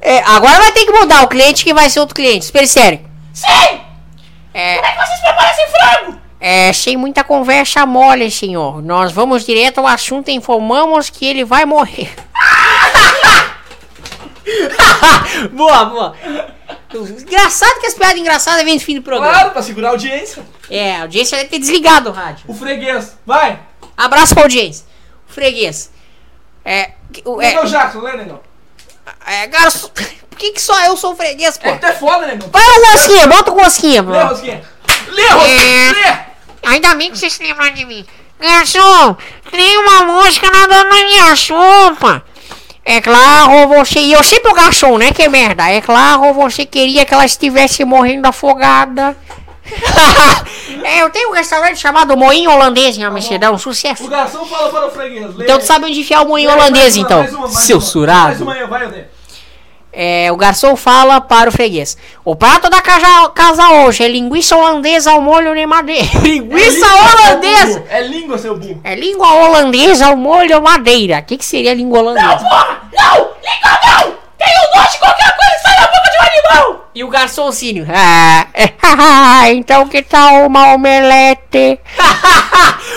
É, 0.00 0.18
agora 0.20 0.58
vai 0.58 0.72
ter 0.72 0.84
que 0.84 0.92
mudar 0.92 1.22
o 1.24 1.28
cliente 1.28 1.64
que 1.64 1.72
vai 1.74 1.88
ser 1.90 2.00
outro 2.00 2.14
cliente. 2.14 2.44
Espere 2.44 2.66
sério. 2.66 3.00
Sim! 3.32 3.80
É, 4.52 4.76
Como 4.76 4.86
é 4.86 4.92
que 4.92 5.06
vocês 5.06 5.20
preparam 5.20 5.50
esse 5.50 5.66
frango? 5.70 6.18
é, 6.40 6.72
sem 6.72 6.96
muita 6.96 7.24
conversa 7.24 7.84
mole, 7.86 8.30
senhor. 8.30 8.82
Nós 8.82 9.12
vamos 9.12 9.44
direto 9.44 9.78
ao 9.78 9.86
assunto 9.86 10.28
e 10.28 10.34
informamos 10.34 11.08
que 11.10 11.26
ele 11.26 11.44
vai 11.44 11.64
morrer. 11.64 12.14
boa, 15.52 15.84
boa. 15.86 16.16
Engraçado 16.94 17.80
que 17.80 17.86
as 17.86 17.94
piadas 17.94 18.18
engraçadas 18.18 18.64
vêm 18.64 18.74
no 18.74 18.80
fim 18.80 18.94
do 18.96 19.02
programa. 19.02 19.32
Claro, 19.32 19.50
pra 19.50 19.62
segurar 19.62 19.88
a 19.88 19.90
audiência. 19.92 20.44
É, 20.70 20.96
a 20.96 21.02
audiência 21.02 21.36
deve 21.38 21.50
ter 21.50 21.58
desligado 21.58 22.10
o 22.10 22.12
rádio. 22.12 22.44
O 22.48 22.54
freguês. 22.54 23.16
Vai. 23.26 23.58
Abraço 23.96 24.34
pra 24.34 24.44
audiência. 24.44 24.84
Freguês. 25.26 25.90
É. 26.64 26.92
o- 27.24 27.40
É, 27.42 27.48
Negão 27.48 27.66
Jackson, 27.66 28.00
lê, 28.00 28.16
Negão. 28.16 28.40
é 29.26 29.46
garçom. 29.46 29.88
Por 30.34 30.38
que, 30.38 30.50
que 30.52 30.60
só 30.62 30.78
eu 30.86 30.96
sou 30.96 31.14
freguês, 31.14 31.56
pô? 31.56 31.68
É 31.68 31.72
que 31.74 31.78
tu 31.78 31.86
é 31.86 31.92
foda, 31.92 32.26
Negão. 32.26 32.48
Vai 32.50 32.62
o 32.62 32.92
Rosquinha, 32.92 33.26
bota 33.28 33.50
o 33.52 33.54
Rosquinha, 33.54 34.02
Lê, 34.02 34.20
pô. 34.20 34.26
Rosquinha. 34.26 34.62
Lê, 35.08 35.28
Rosquinha. 35.28 35.92
Lê. 35.92 36.70
Ainda 36.70 36.94
bem 36.96 37.10
que 37.12 37.18
vocês 37.18 37.32
se 37.34 37.42
lembram 37.42 37.70
de 37.72 37.84
mim. 37.84 38.04
Garçom, 38.40 39.16
tem 39.50 39.78
uma 39.78 40.04
mosca 40.06 40.50
nadando 40.50 40.88
na 40.90 41.04
minha 41.04 41.36
sopa. 41.36 42.24
É 42.84 43.00
claro, 43.00 43.66
você. 43.68 43.98
E 44.00 44.12
eu 44.12 44.22
sempre 44.22 44.50
o 44.50 44.54
garçom, 44.54 44.98
né? 44.98 45.10
Que 45.10 45.28
merda. 45.28 45.68
É 45.70 45.80
claro, 45.80 46.32
você 46.34 46.66
queria 46.66 47.04
que 47.04 47.14
ela 47.14 47.24
estivesse 47.24 47.84
morrendo 47.84 48.26
afogada. 48.26 49.16
é, 50.84 51.00
eu 51.00 51.08
tenho 51.08 51.30
um 51.30 51.32
restaurante 51.32 51.78
chamado 51.78 52.16
Moinho 52.16 52.50
Holandês 52.50 52.98
em 52.98 53.04
Amsterdã, 53.04 53.50
um 53.50 53.58
sucesso. 53.58 54.04
O 54.04 54.08
garçom 54.08 54.44
fala 54.44 54.68
para 54.68 54.86
o 54.86 54.90
freguês. 54.90 55.34
Então 55.38 55.58
tu 55.58 55.64
sabe 55.64 55.86
onde 55.86 56.00
enfiar 56.00 56.22
o 56.22 56.28
moinho 56.28 56.50
holandês, 56.52 56.96
uma, 56.96 57.02
então. 57.02 57.18
mais 57.20 57.32
uma, 57.32 57.40
mais 57.48 57.58
Seu 57.58 57.78
uma. 57.78 57.86
surado. 57.86 58.44
Mais 58.44 58.62
uma 58.62 58.66
vai. 58.66 59.06
É, 59.96 60.32
o 60.32 60.36
garçom 60.36 60.74
fala 60.74 61.20
para 61.20 61.48
o 61.48 61.52
freguês. 61.52 61.96
O 62.24 62.34
prato 62.34 62.68
da 62.68 62.82
casa, 62.82 63.28
casa 63.28 63.70
hoje 63.70 64.02
é 64.02 64.08
linguiça 64.08 64.56
holandesa 64.56 65.12
ao 65.12 65.20
molho 65.20 65.54
de 65.54 65.64
madeira. 65.66 66.04
linguiça 66.20 66.68
língua, 66.68 66.88
seu 66.88 66.96
holandesa! 66.98 67.84
É 67.88 68.02
língua, 68.02 68.38
seu 68.38 68.58
burro. 68.58 68.80
É 68.82 68.94
língua 68.96 69.32
holandesa 69.32 70.06
ao 70.06 70.16
molho 70.16 70.60
madeira. 70.60 71.20
O 71.20 71.22
que, 71.22 71.36
que 71.36 71.44
seria 71.44 71.72
língua 71.72 72.00
holandesa? 72.00 72.38
Porra! 72.38 72.80
Não! 72.92 73.14
Língua 73.14 73.80
não! 73.86 74.14
Tenho 74.36 74.74
nojo 74.74 74.90
de 74.90 74.98
qualquer 74.98 75.36
coisa 75.36 75.62
sai 75.62 75.76
da 75.76 75.86
boca 75.86 76.10
de 76.10 76.16
um 76.16 76.22
animal! 76.22 76.90
E 76.92 77.04
o 77.04 77.08
garçoncinho. 77.08 77.86
Ah, 77.88 78.46
é, 78.52 79.52
então 79.54 79.86
que 79.86 80.02
tal 80.02 80.44
uma 80.44 80.74
omelete? 80.74 81.78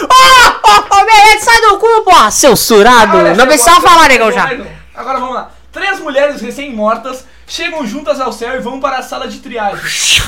oh, 0.02 0.68
oh, 0.68 1.00
omelete, 1.00 1.44
sai 1.44 1.62
do 1.62 1.78
cu, 1.78 2.02
porra! 2.04 2.32
Seu 2.32 2.56
surado! 2.56 3.36
Não 3.36 3.46
precisava 3.46 3.82
falar, 3.82 4.10
negão, 4.10 4.32
já. 4.32 4.46
um. 4.46 4.66
Agora 4.96 5.20
vamos 5.20 5.36
lá. 5.36 5.57
Três 5.78 6.00
mulheres 6.00 6.42
recém-mortas 6.42 7.24
chegam 7.46 7.86
juntas 7.86 8.20
ao 8.20 8.34
céu 8.34 8.56
e 8.56 8.62
vão 8.62 8.80
para 8.80 8.98
a 8.98 9.04
sala 9.04 9.28
de 9.28 9.38
triagem. 9.38 10.24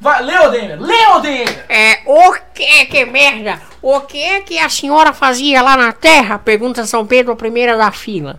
Vai, 0.00 0.22
lê, 0.22 0.38
Odemer. 0.38 0.80
Lê, 0.80 1.06
Odemer. 1.16 1.66
É, 1.68 1.98
o 2.06 2.32
que 2.54 2.86
que 2.86 3.04
merda? 3.04 3.60
O 3.82 4.02
que 4.02 4.42
que 4.42 4.56
a 4.56 4.68
senhora 4.68 5.12
fazia 5.12 5.62
lá 5.62 5.76
na 5.76 5.90
terra? 5.90 6.38
Pergunta 6.38 6.86
São 6.86 7.04
Pedro, 7.04 7.32
a 7.32 7.36
primeira 7.36 7.76
da 7.76 7.90
fila. 7.90 8.38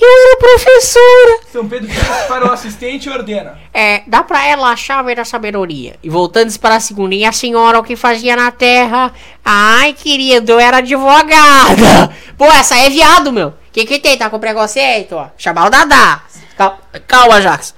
Eu 0.00 0.08
era 0.08 0.36
professora. 0.36 1.40
São 1.50 1.68
Pedro 1.68 1.88
vira 1.88 2.24
para 2.28 2.46
o 2.48 2.52
assistente 2.52 3.08
e 3.08 3.10
ordena. 3.10 3.58
É, 3.72 4.04
dá 4.06 4.22
pra 4.22 4.46
ela 4.46 4.70
a 4.70 4.76
chave 4.76 5.12
da 5.12 5.24
sabedoria. 5.24 5.96
E 6.04 6.08
voltando 6.08 6.56
para 6.60 6.76
a 6.76 6.80
segunda, 6.80 7.16
e 7.16 7.24
a 7.24 7.32
senhora 7.32 7.80
o 7.80 7.82
que 7.82 7.96
fazia 7.96 8.36
na 8.36 8.52
terra? 8.52 9.12
Ai, 9.44 9.92
querido, 9.92 10.52
eu 10.52 10.60
era 10.60 10.76
advogada. 10.76 12.14
Pô, 12.38 12.44
essa 12.44 12.76
é 12.76 12.88
viado, 12.88 13.32
meu. 13.32 13.54
Que 13.74 13.84
que 13.84 13.98
tem? 13.98 14.16
Tá 14.16 14.30
com 14.30 14.38
preconceito? 14.38 15.16
ó? 15.16 15.26
Chamar 15.36 15.66
o 15.66 15.70
Dadá. 15.70 16.22
Calma, 16.56 16.78
calma 17.08 17.42
Jax. 17.42 17.74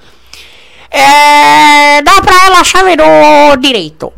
É, 0.90 2.02
dá 2.02 2.20
pra 2.20 2.44
ela 2.44 2.60
a 2.60 2.64
chave 2.64 2.94
do 2.97 3.56
direito. 3.59 4.12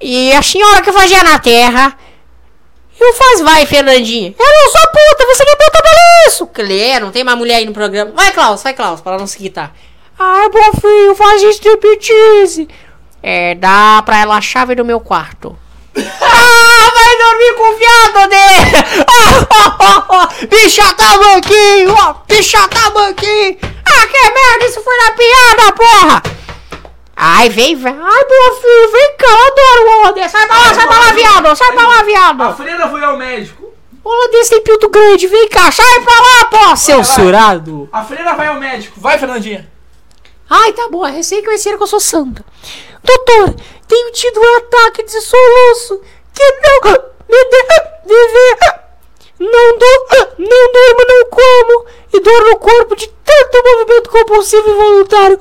E 0.00 0.32
a 0.32 0.42
senhora 0.42 0.82
que 0.82 0.90
fazia 0.90 1.22
na 1.22 1.38
terra? 1.38 1.96
Eu 2.98 3.14
faz, 3.14 3.40
vai, 3.40 3.64
Fernandinha. 3.66 4.34
Eu 4.36 4.44
não 4.44 4.70
sou 4.72 4.80
puta, 4.88 5.26
você 5.26 5.44
não 5.44 5.52
é 5.52 5.56
puta 5.56 5.80
pra 5.80 5.92
isso. 6.26 6.46
Clê, 6.48 6.98
não 6.98 7.12
tem 7.12 7.22
mais 7.22 7.38
mulher 7.38 7.56
aí 7.56 7.66
no 7.66 7.72
programa. 7.72 8.10
Vai, 8.10 8.32
Klaus, 8.32 8.60
vai, 8.60 8.74
Klaus, 8.74 9.00
pra 9.00 9.12
ela 9.12 9.20
não 9.20 9.28
se 9.28 9.38
quitar. 9.38 9.72
Ai, 10.18 10.48
bom 10.48 10.72
filho, 10.80 11.14
faz 11.14 11.40
striptease. 11.40 12.68
É, 13.22 13.54
dá 13.54 14.02
pra 14.04 14.18
ela 14.18 14.36
a 14.36 14.40
chave 14.40 14.74
do 14.74 14.84
meu 14.84 14.98
quarto. 14.98 15.56
vai 17.00 17.16
dormir 17.16 17.54
com 17.54 17.72
o 17.72 17.76
viado 17.76 18.28
dele. 18.28 19.04
Ah, 19.06 19.46
ah, 19.80 20.06
ah. 20.10 20.28
Bicha 20.46 20.94
tá 20.94 21.18
banquinho, 21.18 21.94
ó. 21.94 22.14
Bicha 22.28 22.68
tá 22.68 22.90
banquinho. 22.90 23.56
Ah, 23.84 24.06
que 24.06 24.30
merda, 24.30 24.66
isso 24.66 24.80
foi 24.82 24.96
na 24.96 25.10
piada, 25.12 25.72
porra. 25.72 26.22
Ai, 27.16 27.48
vem, 27.50 27.76
vem. 27.76 27.92
Ai, 27.92 28.24
meu 28.24 28.56
filho, 28.56 28.92
vem 28.92 29.16
cá, 29.16 29.26
eu 29.28 29.46
adoro 29.46 29.82
o 29.88 30.00
holandês. 30.00 30.30
Sai 30.30 30.46
pra 30.46 30.56
lá, 30.56 30.74
sai 30.74 30.86
pra 30.86 30.98
lá, 30.98 31.12
viado. 31.12 31.56
Sai 31.56 31.72
pra 31.72 31.86
lá, 31.86 31.98
A 32.00 32.02
viado. 32.02 32.56
freira 32.56 32.88
foi 32.88 33.04
ao 33.04 33.16
médico. 33.16 33.70
O 34.02 34.08
holandês 34.08 34.48
tem 34.48 34.62
pinto 34.62 34.88
grande, 34.88 35.26
vem 35.26 35.48
cá. 35.48 35.70
Sai 35.70 36.00
pra 36.00 36.14
lá, 36.14 36.44
pô, 36.46 36.76
seu 36.76 37.02
vai. 37.02 37.04
surado. 37.04 37.88
A 37.92 38.02
freira 38.04 38.34
vai 38.34 38.46
ao 38.48 38.54
médico. 38.54 38.98
Vai, 39.00 39.18
Fernandinha. 39.18 39.68
Ai, 40.48 40.72
tá 40.72 40.88
bom, 40.90 41.06
é 41.06 41.10
recém 41.10 41.44
conheceram 41.44 41.76
que 41.76 41.82
eu 41.84 41.86
sou 41.86 42.00
santa. 42.00 42.44
Doutor, 43.04 43.54
tenho 43.86 44.12
tido 44.12 44.40
um 44.40 44.56
ataque 44.56 45.04
de 45.04 45.20
soluço 45.20 46.00
que 46.34 46.44
não 46.62 46.92
me 47.28 47.50
deve. 47.50 48.80
Não 49.40 49.78
dou, 49.78 50.06
não 50.38 50.72
durmo, 50.72 51.06
não 51.08 51.30
como 51.30 51.86
e 52.12 52.20
dor 52.20 52.44
no 52.44 52.58
corpo 52.58 52.94
de 52.96 53.06
tanto 53.06 53.62
movimento 53.64 54.10
compulsivo 54.10 54.68
e 54.68 54.74
voluntário. 54.74 55.38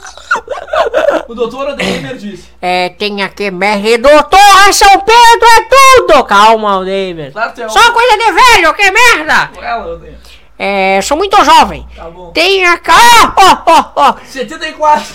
O 1.28 1.36
doutor 1.36 1.70
Odemer 1.70 2.16
disse. 2.16 2.50
É, 2.62 2.90
tem 2.90 3.22
aqui, 3.24 3.52
merre, 3.52 3.98
doutor, 3.98 4.74
São 4.74 5.00
Pedro 5.02 5.48
é 5.58 5.62
tudo. 5.70 6.24
Calma, 6.24 6.74
Aldemer. 6.74 7.34
Claro 7.34 7.62
é 7.62 7.70
Só 7.70 7.92
coisa 7.92 8.18
de 8.18 8.32
velho, 8.32 8.74
que 8.74 8.92
merda. 8.92 9.52
ela, 9.62 9.88
Odemer. 9.94 10.18
É, 10.58 11.02
sou 11.02 11.18
muito 11.18 11.42
jovem. 11.44 11.88
Tá 11.96 12.10
bom. 12.10 12.32
Tem 12.32 12.66
a 12.66 12.78
cá. 12.78 13.34
Ó, 13.38 13.72
ó, 13.72 13.92
ó. 13.96 14.16
74. 14.26 15.06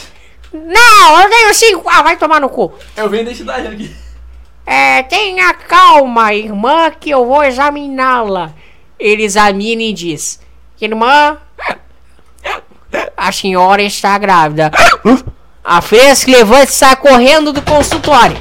Não, 0.52 1.20
eu 1.22 1.28
tenho 1.30 1.55
cinco. 1.55 1.88
Ah, 1.88 2.02
vai 2.02 2.16
tomar 2.16 2.40
no 2.40 2.48
cu. 2.48 2.72
Eu 2.96 3.09
venho 3.09 3.24
da 3.24 3.30
identidade 3.30 3.66
aqui. 3.66 4.03
É, 4.66 5.03
tenha 5.03 5.53
calma, 5.55 6.32
irmã, 6.32 6.91
que 6.91 7.11
eu 7.11 7.27
vou 7.27 7.45
examiná-la. 7.45 8.53
Ele 8.99 9.23
examina 9.23 9.82
e 9.82 9.93
diz: 9.93 10.41
Irmã, 10.81 11.36
a 13.16 13.32
senhora 13.32 13.82
está 13.82 14.16
grávida. 14.19 14.70
A 15.62 15.81
freira 15.81 16.15
se 16.15 16.31
levanta 16.31 16.65
e 16.65 16.74
sai 16.74 16.97
correndo 16.97 17.53
do 17.53 17.62
consultório, 17.62 18.36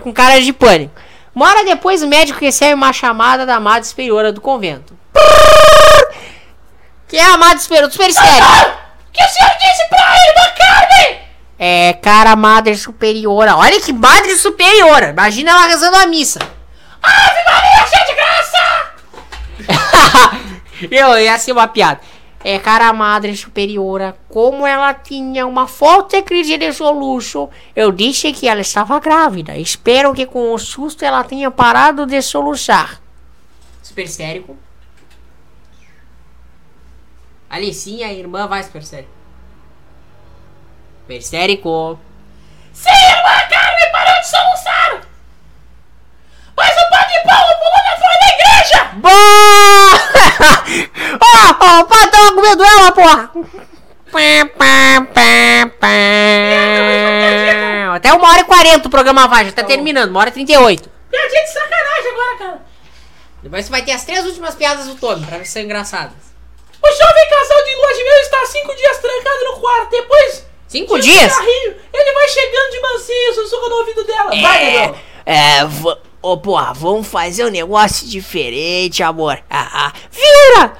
com 0.00 0.12
cara 0.12 0.40
de 0.40 0.52
pânico. 0.52 0.92
Uma 1.34 1.48
hora 1.48 1.64
depois, 1.64 2.02
o 2.02 2.08
médico 2.08 2.40
recebe 2.40 2.74
uma 2.74 2.92
chamada 2.92 3.46
da 3.46 3.56
amada 3.56 3.84
superiora 3.84 4.32
do 4.32 4.40
convento. 4.40 4.96
Que 7.06 7.16
é 7.16 7.22
a 7.22 7.34
amada 7.34 7.58
superiora, 7.58 7.90
super 7.90 8.10
estéreo. 8.10 8.44
que 9.12 9.24
o 9.24 9.28
senhor 9.28 9.50
disse 9.58 9.88
pra 9.88 10.14
irmã 10.26 10.54
Carmen? 10.58 11.27
É, 11.58 11.92
cara, 11.94 12.36
madre 12.36 12.76
superiora. 12.76 13.56
Olha 13.56 13.80
que 13.80 13.92
madre 13.92 14.36
superiora. 14.36 15.10
Imagina 15.10 15.50
ela 15.50 15.66
rezando 15.66 15.96
a 15.96 16.06
missa. 16.06 16.38
Ave 17.02 17.44
Maria, 17.44 17.86
cheia 17.86 18.06
de 18.06 18.14
graça! 18.14 18.58
Eu, 20.90 21.18
ia 21.18 21.38
ser 21.38 21.52
uma 21.52 21.66
piada. 21.66 22.00
É, 22.44 22.56
cara, 22.58 22.92
madre 22.92 23.36
superiora, 23.36 24.16
como 24.28 24.64
ela 24.64 24.94
tinha 24.94 25.44
uma 25.44 25.66
forte 25.66 26.22
crise 26.22 26.56
de 26.56 26.72
soluço, 26.72 27.50
eu 27.74 27.90
disse 27.90 28.32
que 28.32 28.46
ela 28.46 28.60
estava 28.60 29.00
grávida. 29.00 29.56
Espero 29.56 30.14
que 30.14 30.24
com 30.24 30.54
o 30.54 30.58
susto 30.58 31.04
ela 31.04 31.24
tenha 31.24 31.50
parado 31.50 32.06
de 32.06 32.22
soluçar. 32.22 33.00
Super 33.82 34.06
sério. 34.06 34.56
Alicinha, 37.50 38.12
irmã, 38.12 38.46
vai, 38.46 38.62
super 38.62 38.84
sério. 38.84 39.17
Persérico. 41.08 41.98
Sim, 42.74 42.90
irmã 42.90 43.48
Carmen 43.48 43.90
parou 43.90 44.20
de 44.20 44.28
soluçar! 44.28 45.00
Mas 46.54 46.76
o 46.76 46.90
padre 46.90 47.18
Paulo 47.24 47.54
pulou 47.58 47.82
na 47.82 47.96
fora 47.96 48.18
da 48.20 48.28
igreja! 48.34 48.78
Bom! 48.92 49.88
Ó, 51.24 51.56
ó, 51.64 51.80
o 51.80 51.84
pai 51.86 52.10
tava 52.10 52.34
comendo 52.34 52.62
ela, 52.62 52.92
porra! 52.92 53.30
Pá, 54.12 54.46
pá, 54.58 55.06
pá, 55.14 55.70
pá. 55.80 55.88
Até 57.96 58.12
uma 58.12 58.28
hora 58.30 58.40
e 58.40 58.44
quarenta 58.44 58.86
o 58.86 58.90
programa 58.90 59.26
vai, 59.26 59.46
já 59.46 59.52
tá 59.52 59.64
terminando, 59.64 60.10
uma 60.10 60.20
hora 60.20 60.28
e 60.28 60.32
trinta 60.32 60.52
e 60.52 60.58
oito. 60.58 60.90
Piadinha 61.10 61.42
de 61.42 61.52
sacanagem 61.52 62.12
agora, 62.12 62.36
cara. 62.38 62.60
Depois 63.42 63.64
você 63.64 63.70
vai 63.70 63.82
ter 63.82 63.92
as 63.92 64.04
três 64.04 64.26
últimas 64.26 64.54
piadas 64.54 64.86
do 64.86 64.94
Tommy, 64.94 65.24
pra 65.24 65.38
ver 65.38 65.46
se 65.46 65.52
são 65.52 65.62
engraçadas. 65.62 66.28
O 66.82 66.86
jovem 66.86 67.30
casal 67.30 67.64
de 67.64 67.74
lua 67.76 67.94
de 67.94 68.04
mel 68.04 68.20
está 68.20 68.42
há 68.42 68.46
cinco 68.46 68.74
dias 68.76 68.98
trancado 68.98 69.44
no 69.44 69.60
quarto. 69.60 69.90
Depois 69.90 70.47
Cinco 70.68 70.98
dias? 71.00 71.32
ele 71.38 72.12
vai 72.12 72.28
chegando 72.28 72.70
de 72.70 72.80
mansinho, 72.80 73.34
sussurra 73.34 73.68
no 73.70 73.76
ouvido 73.76 74.04
dela. 74.04 74.30
Vai, 74.30 74.64
negão. 74.64 74.94
É, 75.26 75.64
v- 75.64 75.96
ô 76.22 76.36
porra, 76.36 76.72
vamos 76.74 77.06
fazer 77.06 77.44
um 77.46 77.50
negócio 77.50 78.06
diferente, 78.06 79.02
amor. 79.02 79.38
Ah, 79.50 79.68
ah. 79.88 79.92
Vira! 80.10 80.72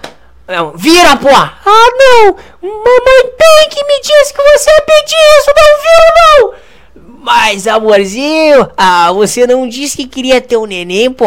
Não, 0.47 0.73
vira, 0.77 1.17
pô! 1.17 1.29
Ah, 1.29 1.57
não! 1.67 2.37
Mamãe 2.63 3.33
tem 3.37 3.69
que 3.71 3.85
me 3.85 4.01
disse 4.01 4.33
que 4.33 4.43
você 4.43 4.71
ia 4.71 4.81
pedir 4.83 5.17
isso, 5.39 5.53
não 5.57 5.83
viro, 5.83 6.15
não! 6.55 7.19
Mas, 7.21 7.67
amorzinho, 7.67 8.71
ah, 8.77 9.13
você 9.13 9.47
não 9.47 9.69
disse 9.69 9.97
que 9.99 10.07
queria 10.09 10.41
ter 10.41 10.57
um 10.57 10.65
neném, 10.65 11.11
pô? 11.13 11.27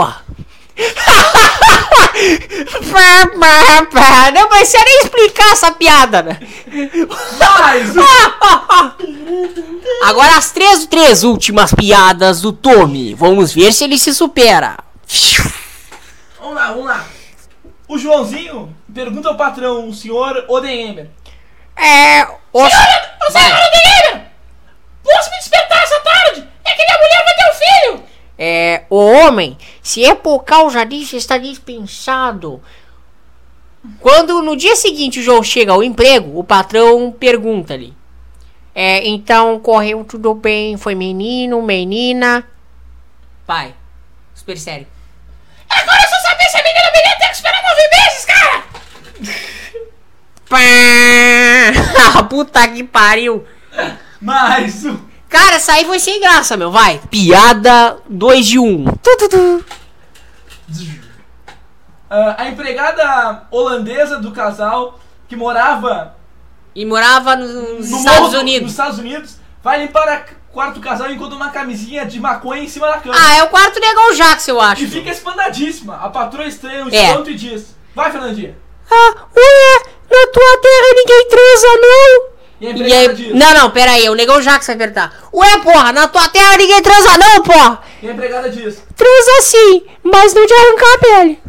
Não 4.33 4.47
precisa 4.47 4.83
nem 4.83 4.99
explicar 4.99 5.51
essa 5.51 5.71
piada, 5.71 6.23
né? 6.23 6.39
Mais 7.39 7.95
um. 7.95 8.01
Agora 10.03 10.37
as 10.37 10.51
três, 10.51 10.85
três 10.85 11.23
últimas 11.23 11.73
piadas 11.73 12.41
do 12.41 12.51
Tommy. 12.53 13.13
Vamos 13.13 13.53
ver 13.53 13.71
se 13.73 13.83
ele 13.83 13.97
se 13.97 14.13
supera. 14.13 14.77
Vamos 16.39 16.55
lá, 16.55 16.67
vamos 16.67 16.85
lá. 16.85 17.05
O 17.87 17.97
Joãozinho 17.97 18.75
pergunta 18.93 19.29
ao 19.29 19.37
patrão, 19.37 19.89
o 19.89 19.93
senhor 19.93 20.45
Odenheimer. 20.47 21.09
É. 21.75 22.27
O... 22.53 22.61
Vai. 23.31 23.51
Posso 25.03 25.29
me 25.31 25.37
despertar 25.37 25.83
essa 25.83 25.99
tarde? 25.99 26.47
É 26.63 26.71
que 26.71 26.85
minha 26.85 26.97
mulher 26.97 27.23
vai! 27.25 27.30
É, 28.43 28.85
o 28.89 28.95
homem, 28.95 29.55
se 29.83 30.03
é 30.03 30.15
por 30.15 30.39
causa 30.43 30.83
disso, 30.83 31.15
está 31.15 31.37
dispensado. 31.37 32.59
Quando 33.99 34.41
no 34.41 34.57
dia 34.57 34.75
seguinte 34.75 35.19
o 35.19 35.21
João 35.21 35.43
chega 35.43 35.71
ao 35.71 35.83
emprego, 35.83 36.39
o 36.39 36.43
patrão 36.43 37.11
pergunta-lhe: 37.11 37.93
É, 38.73 39.07
então 39.07 39.59
correu 39.59 40.03
tudo 40.03 40.33
bem? 40.33 40.75
Foi 40.75 40.95
menino, 40.95 41.61
menina? 41.61 42.43
Pai, 43.45 43.75
super 44.33 44.57
sério. 44.57 44.87
Agora 45.69 45.99
é 45.99 46.07
só 46.07 46.19
saber 46.21 46.45
se 46.45 46.57
é 46.57 46.63
menina 46.63 46.87
ou 46.87 46.93
menina 46.93 47.17
tem 47.19 47.27
que 47.27 47.35
esperar 47.35 47.61
nove 47.61 47.89
meses, 47.89 48.25
cara! 48.25 48.63
Pá! 52.17 52.23
Puta 52.27 52.67
que 52.69 52.83
pariu! 52.83 53.45
Mais 54.19 54.83
um. 54.83 55.10
Cara, 55.31 55.55
essa 55.55 55.73
aí 55.73 55.85
foi 55.85 55.97
sem 55.99 56.19
graça, 56.19 56.55
meu. 56.57 56.69
Vai. 56.69 57.01
Piada 57.09 57.97
2 58.07 58.45
de 58.45 58.59
1. 58.59 58.63
Um. 58.65 58.85
Ah, 62.09 62.35
a 62.39 62.49
empregada 62.49 63.43
holandesa 63.49 64.19
do 64.19 64.31
casal 64.31 64.99
que 65.29 65.35
morava 65.35 66.13
E 66.75 66.85
morava 66.85 67.35
nos 67.37 67.89
no 67.89 67.97
Estados 67.97 68.19
morro 68.19 68.29
do- 68.29 68.39
Unidos. 68.39 68.61
nos 68.63 68.71
Estados 68.71 68.99
Unidos 68.99 69.37
vai 69.63 69.79
limpar 69.81 70.27
o 70.49 70.53
quarto 70.53 70.75
do 70.75 70.81
casal 70.81 71.09
e 71.09 71.13
encontra 71.15 71.35
uma 71.37 71.49
camisinha 71.49 72.05
de 72.05 72.19
maconha 72.19 72.63
em 72.63 72.67
cima 72.67 72.87
da 72.87 72.97
cama. 72.97 73.15
Ah, 73.17 73.37
é 73.37 73.43
o 73.43 73.47
quarto 73.47 73.79
negão 73.79 74.13
Jax, 74.13 74.45
eu 74.49 74.59
acho. 74.59 74.83
E 74.83 74.87
fica 74.87 75.09
espantadíssima. 75.09 75.95
A 75.95 76.09
patroa 76.09 76.45
estranha 76.45 76.85
o 76.85 76.93
É. 76.93 77.09
espanto 77.11 77.29
e 77.29 77.35
diz: 77.35 77.73
Vai, 77.95 78.11
Fernandinha. 78.11 78.57
Ah, 78.89 79.13
ué, 79.33 79.83
na 80.09 80.27
tua 80.33 80.61
terra 80.61 80.93
ninguém 80.95 81.27
transa, 81.29 81.67
não. 81.81 82.31
E 82.61 82.67
a 82.67 82.69
E 82.69 82.73
empregada 82.73 83.09
aí, 83.09 83.15
diz: 83.15 83.33
não, 83.33 83.53
não, 83.55 83.71
pera 83.71 83.93
aí, 83.93 84.07
o 84.07 84.13
negão 84.13 84.39
Jax 84.39 84.67
vai 84.67 84.75
apertar. 84.75 85.11
Ué, 85.33 85.57
porra, 85.63 85.91
na 85.91 86.07
tua 86.07 86.29
terra 86.29 86.57
ninguém 86.57 86.79
transa, 86.81 87.17
não, 87.17 87.41
porra. 87.41 87.81
E 88.03 88.07
a 88.07 88.11
empregada 88.11 88.49
diz: 88.49 88.83
Transa 88.95 89.41
sim, 89.41 89.83
mas 90.03 90.35
não 90.35 90.45
de 90.45 90.53
arrancar 90.53 90.93
a 90.93 90.97
pele. 90.99 91.39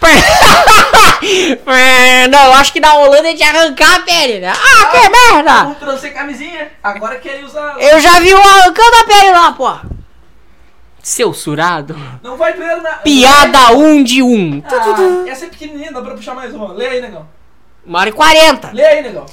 não, 2.30 2.46
eu 2.46 2.52
acho 2.54 2.72
que 2.72 2.80
na 2.80 2.94
Holanda 2.94 3.30
é 3.30 3.34
de 3.34 3.42
arrancar 3.42 3.96
a 3.96 4.00
pele, 4.00 4.38
né? 4.40 4.50
Ah, 4.50 4.86
que 4.86 5.08
merda! 5.08 5.64
Não 5.64 5.74
trouxe 5.74 6.08
camisinha, 6.10 6.72
agora 6.82 7.18
quer 7.18 7.44
usar. 7.44 7.76
Eu 7.78 8.00
já 8.00 8.18
vi 8.18 8.34
um 8.34 8.38
arrancando 8.38 8.96
a 8.96 9.04
pele 9.04 9.30
lá, 9.30 9.52
pô. 9.52 9.70
Seu 11.02 11.32
surado. 11.32 11.96
Não 12.22 12.36
vai 12.36 12.52
primeiro 12.54 12.82
na. 12.82 12.94
Piada 12.94 13.72
1 13.72 13.84
um 13.84 14.02
de 14.02 14.20
1. 14.22 14.26
Um. 14.26 14.62
Ah, 14.66 15.28
essa 15.28 15.46
é 15.46 15.48
pequenininha, 15.48 15.92
dá 15.92 16.00
pra 16.00 16.14
puxar 16.14 16.34
mais 16.34 16.52
uma. 16.52 16.72
Lê 16.72 16.88
aí, 16.88 17.00
negão. 17.00 17.28
E 17.86 18.12
40. 18.12 18.70
Lê 18.72 18.84
aí, 18.84 19.02
negão. 19.02 19.26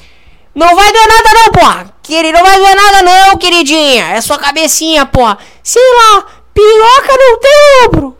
Não 0.57 0.75
vai 0.75 0.91
doer 0.91 1.07
nada 1.07 1.33
não, 1.35 1.51
porra. 1.51 1.93
Querido, 2.01 2.35
não 2.35 2.43
vai 2.43 2.57
doer 2.57 2.75
nada 2.75 3.01
não, 3.03 3.37
queridinha. 3.37 4.07
É 4.07 4.21
sua 4.21 4.39
cabecinha, 4.39 5.05
porra. 5.05 5.37
Sei 5.61 5.83
lá, 5.83 6.25
piroca 6.51 7.15
não 7.15 7.39
tem 7.39 7.85
ombro. 7.85 8.17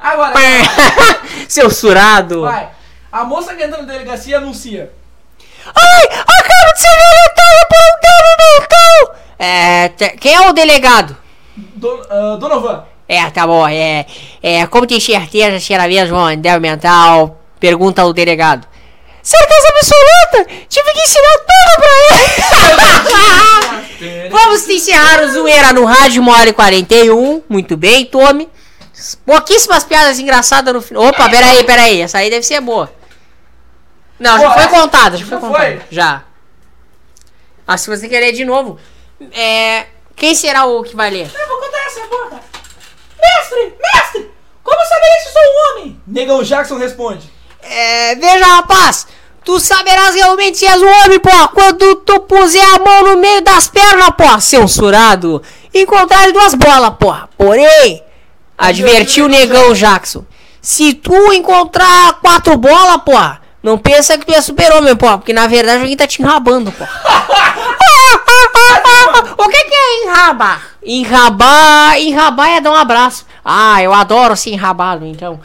Agora, 0.00 0.34
Seu 1.48 1.70
surado. 1.70 2.40
vai. 2.40 2.70
A 3.12 3.22
moça 3.22 3.54
que 3.54 3.62
entra 3.62 3.78
na 3.78 3.84
delegacia 3.84 4.38
anuncia. 4.38 4.92
Ai, 5.64 6.04
acabo 6.06 6.72
de 6.72 6.80
ser 6.80 6.88
violentada 6.88 7.68
por 7.68 7.78
um 7.78 8.00
dano 8.02 8.36
mental. 8.58 9.16
É, 9.38 9.88
quem 10.18 10.34
é 10.34 10.40
o 10.40 10.52
delegado? 10.52 11.16
Ah, 12.10 12.36
Donovan. 12.36 12.84
É, 13.08 13.30
tá 13.30 13.46
bom, 13.46 13.68
é, 13.68 14.06
é, 14.42 14.66
como 14.66 14.88
tem 14.88 14.98
certeza 14.98 15.60
se 15.60 15.72
era 15.72 15.86
mesmo 15.86 16.18
um 16.18 16.34
débil 16.36 16.60
mental, 16.60 17.40
pergunta 17.60 18.02
ao 18.02 18.12
delegado. 18.12 18.71
Certeza 19.22 19.68
absoluta, 19.68 20.44
tive 20.68 20.92
que 20.92 21.00
ensinar 21.00 21.38
tudo 21.38 21.76
pra 21.76 21.90
ele. 24.02 24.28
Vamos 24.30 24.68
encerrar 24.68 25.22
o 25.22 25.28
Zoeira 25.30 25.72
no 25.72 25.84
rádio, 25.84 26.20
1 26.22 26.28
hora 26.28 26.48
e 26.48 26.52
41, 26.52 27.42
muito 27.48 27.76
bem, 27.76 28.04
tome. 28.04 28.48
Pouquíssimas 29.24 29.84
piadas 29.84 30.18
engraçadas 30.18 30.74
no 30.74 30.82
final. 30.82 31.04
Opa, 31.04 31.28
peraí, 31.28 31.62
peraí, 31.64 32.00
essa 32.00 32.18
aí 32.18 32.28
deve 32.30 32.44
ser 32.44 32.60
boa. 32.60 32.92
Não, 34.18 34.38
já 34.40 34.48
Pô, 34.48 34.52
foi 34.54 34.62
essa- 34.64 34.70
contada, 34.80 35.16
já 35.16 35.26
foi 35.26 35.34
já 35.36 35.40
contada. 35.40 35.64
foi? 35.64 35.80
Já. 35.90 36.22
Ah, 37.66 37.76
se 37.78 37.88
você 37.88 38.08
querer 38.08 38.32
de 38.32 38.44
novo, 38.44 38.78
é, 39.32 39.86
quem 40.16 40.34
será 40.34 40.64
o 40.66 40.82
que 40.82 40.96
vai 40.96 41.10
ler? 41.10 41.30
Eu 41.32 41.48
vou 41.48 41.58
contar 41.60 41.86
essa 41.86 42.00
boca! 42.06 42.40
Mestre! 43.20 43.74
Mestre! 43.80 44.30
Como 44.64 44.84
saber 44.84 45.20
se 45.24 45.32
sou 45.32 45.42
um 45.42 45.78
homem? 45.78 46.00
Negão 46.06 46.42
Jackson 46.42 46.76
responde. 46.78 47.30
É, 47.62 48.14
veja, 48.16 48.44
rapaz, 48.44 49.06
tu 49.44 49.58
saberás 49.60 50.14
realmente 50.14 50.58
se 50.58 50.66
és 50.66 50.82
um 50.82 50.88
homem, 50.88 51.18
pô, 51.18 51.48
quando 51.54 51.96
tu 51.96 52.20
puser 52.20 52.64
a 52.74 52.78
mão 52.78 53.02
no 53.12 53.16
meio 53.20 53.42
das 53.42 53.68
pernas, 53.68 54.10
pô, 54.10 54.40
censurado. 54.40 55.42
Encontrar 55.72 56.30
duas 56.32 56.54
bolas, 56.54 56.92
pô. 56.98 57.14
Porém, 57.36 58.02
advertiu 58.58 59.24
o 59.26 59.28
negão 59.28 59.72
Jackson. 59.72 60.24
Se 60.60 60.94
tu 60.94 61.32
encontrar 61.32 62.20
quatro 62.20 62.56
bolas, 62.56 62.98
pô, 63.04 63.12
não 63.62 63.78
pensa 63.78 64.18
que 64.18 64.26
tu 64.26 64.32
é 64.32 64.40
super-homem, 64.40 64.94
pô, 64.96 65.06
porque 65.18 65.32
na 65.32 65.46
verdade 65.46 65.80
alguém 65.80 65.96
tá 65.96 66.06
te 66.06 66.20
enrabando, 66.20 66.70
pô. 66.72 66.84
o 69.38 69.48
que, 69.48 69.64
que 69.64 69.74
é 69.74 70.04
enrabar? 70.04 70.62
Enrabar, 70.84 71.98
enrabar 72.00 72.48
é 72.50 72.60
dar 72.60 72.70
um 72.70 72.76
abraço. 72.76 73.24
Ah, 73.44 73.82
eu 73.82 73.92
adoro 73.92 74.36
ser 74.36 74.50
enrabado, 74.50 75.04
então. 75.06 75.40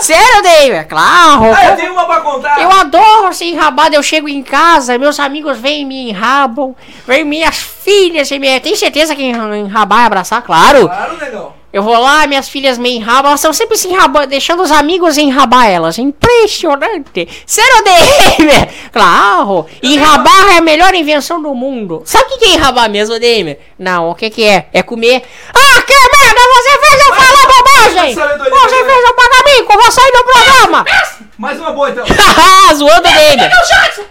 Sério, 0.00 0.42
David? 0.42 0.86
Claro. 0.88 1.52
Ah, 1.54 1.66
eu 1.70 1.76
tenho 1.76 1.92
uma 1.92 2.04
pra 2.06 2.20
contar. 2.20 2.60
Eu 2.60 2.70
adoro 2.70 3.32
ser 3.34 3.46
enrabado. 3.46 3.94
Eu 3.94 4.02
chego 4.02 4.28
em 4.28 4.42
casa, 4.42 4.96
meus 4.98 5.18
amigos 5.18 5.58
vêm 5.58 5.82
e 5.82 5.84
me 5.84 6.10
enrabam. 6.10 6.74
Vêm 7.06 7.24
minhas 7.24 7.56
filhas 7.56 8.30
e 8.30 8.38
me. 8.38 8.58
Tem 8.60 8.76
certeza 8.76 9.14
que 9.14 9.22
enra- 9.22 9.56
enrabar 9.56 10.02
é 10.02 10.06
abraçar? 10.06 10.42
Claro. 10.42 10.88
Claro, 10.88 11.16
negão. 11.18 11.58
Eu 11.70 11.82
vou 11.82 11.98
lá, 12.00 12.26
minhas 12.26 12.48
filhas 12.48 12.78
me 12.78 12.96
enrabam. 12.96 13.26
Elas 13.26 13.40
estão 13.40 13.52
sempre 13.52 13.76
se 13.76 13.88
enrabando, 13.88 14.28
deixando 14.28 14.62
os 14.62 14.70
amigos 14.72 15.18
enrabar 15.18 15.66
elas. 15.68 15.98
Impressionante. 15.98 17.28
Sério, 17.46 17.84
Damer? 17.84 18.68
Claro. 18.90 19.66
Enrabar 19.82 20.48
é 20.54 20.58
a 20.58 20.62
melhor 20.62 20.94
invenção 20.94 21.42
do 21.42 21.54
mundo. 21.54 22.02
Sabe 22.06 22.24
o 22.24 22.28
que 22.30 22.38
que 22.38 22.44
é 22.46 22.54
enrabar 22.54 22.88
mesmo, 22.90 23.14
Damer? 23.20 23.58
Não, 23.78 24.10
o 24.10 24.14
que 24.14 24.30
que 24.30 24.44
é? 24.44 24.66
É 24.72 24.82
comer. 24.82 25.22
Ah, 25.54 25.82
que 25.82 25.92
merda! 26.38 26.54
Você 26.54 26.78
fez 26.78 27.06
eu 27.06 27.14
falar 27.14 27.46
bobagem! 27.46 28.14
Você 28.14 28.84
fez 28.84 29.04
eu 29.04 29.14
pagar 29.14 29.44
mico! 29.44 29.72
Vou 29.72 29.92
sair 29.92 30.12
do 30.12 30.24
programa! 30.24 30.84
Mais 31.38 31.58
uma 31.58 31.72
boa 31.72 31.90
então. 31.90 32.04
Haha, 32.04 32.74
zoando 32.74 33.02
Damer. 33.02 33.36
Negão 33.36 33.62
Jackson! 33.62 34.04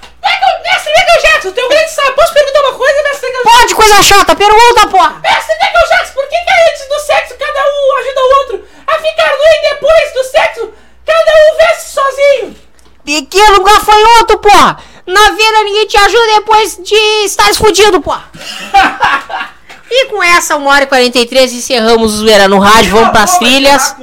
Mestre 0.64 0.94
Negão 0.94 1.22
Jackson, 1.22 1.52
teu 1.52 1.70
grande 1.70 1.92
sábio, 1.92 2.14
posso 2.14 2.34
perguntar 2.34 2.62
uma 2.62 2.74
coisa, 2.74 3.04
mestre 3.04 3.32
Jackson? 3.32 3.50
Pode, 3.50 3.76
coisa 3.76 4.04
chata, 4.04 4.36
pergunta, 4.36 4.88
porra! 4.88 5.20
Mestre 5.22 5.56
Negão 5.56 5.90
Jackson, 5.90 6.14
por 6.14 6.28
que, 6.28 6.36
que 6.36 6.52
antes 6.70 6.88
do 6.88 7.00
sexo 7.00 7.36
cada 7.38 7.60
um 7.60 7.98
ajuda 7.98 8.22
o 8.22 8.40
outro 8.40 8.68
a 8.88 8.94
ficar 9.00 9.30
nu 9.30 9.44
e 9.44 9.70
depois 9.74 10.14
do 10.14 10.24
sexo 10.24 10.74
cada 11.06 11.32
um 11.32 11.58
veste 11.58 11.90
sozinho? 11.90 12.56
Pequeno 13.06 13.64
gafanhoto, 13.64 14.38
porra! 14.40 14.78
Na 15.06 15.30
vida 15.32 15.64
ninguém 15.64 15.88
te 15.88 15.98
ajuda 15.98 16.34
depois 16.36 16.78
de 16.84 17.26
estar 17.26 17.50
escondido, 17.50 18.02
porra! 18.02 18.30
e 19.90 20.06
com 20.08 20.22
essa 20.22 20.58
1 20.58 20.66
hora 20.66 20.84
e 20.84 20.88
43 20.88 21.54
encerramos 21.54 22.14
o 22.14 22.18
Zoeira 22.18 22.48
no 22.48 22.60
rádio, 22.60 22.92
vamos 22.92 23.10
pras 23.10 23.38
trilhas. 23.38 23.96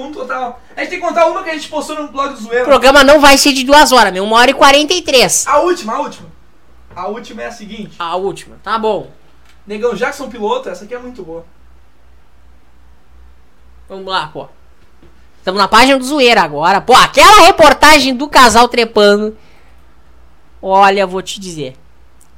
A 0.76 0.80
gente 0.80 0.90
tem 0.90 1.00
que 1.00 1.06
contar 1.06 1.26
uma 1.26 1.42
que 1.42 1.50
a 1.50 1.54
gente 1.54 1.68
postou 1.68 1.96
no 1.96 2.08
blog 2.08 2.32
do 2.32 2.38
O 2.38 2.42
Zoeira. 2.42 2.64
programa 2.64 3.04
não 3.04 3.20
vai 3.20 3.38
ser 3.38 3.52
de 3.52 3.64
duas 3.64 3.92
horas, 3.92 4.12
meu, 4.12 4.24
1 4.24 4.32
hora 4.32 4.50
e 4.50 4.54
43. 4.54 5.46
A 5.46 5.58
última, 5.58 5.94
a 5.94 6.00
última. 6.00 6.28
A 6.96 7.06
última 7.08 7.42
é 7.42 7.46
a 7.46 7.52
seguinte. 7.52 7.94
A 7.98 8.16
última, 8.16 8.56
tá 8.62 8.78
bom. 8.78 9.10
Negão 9.66 9.94
Jackson 9.94 10.28
piloto, 10.28 10.68
essa 10.68 10.84
aqui 10.84 10.94
é 10.94 10.98
muito 10.98 11.22
boa. 11.22 11.44
Vamos 13.88 14.06
lá, 14.06 14.28
pô. 14.32 14.48
Estamos 15.38 15.60
na 15.60 15.68
página 15.68 15.98
do 15.98 16.04
Zoeira 16.04 16.42
agora. 16.42 16.80
Pô, 16.80 16.94
aquela 16.94 17.42
reportagem 17.42 18.14
do 18.14 18.28
casal 18.28 18.66
trepando. 18.68 19.36
Olha, 20.60 21.06
vou 21.06 21.20
te 21.20 21.38
dizer. 21.38 21.76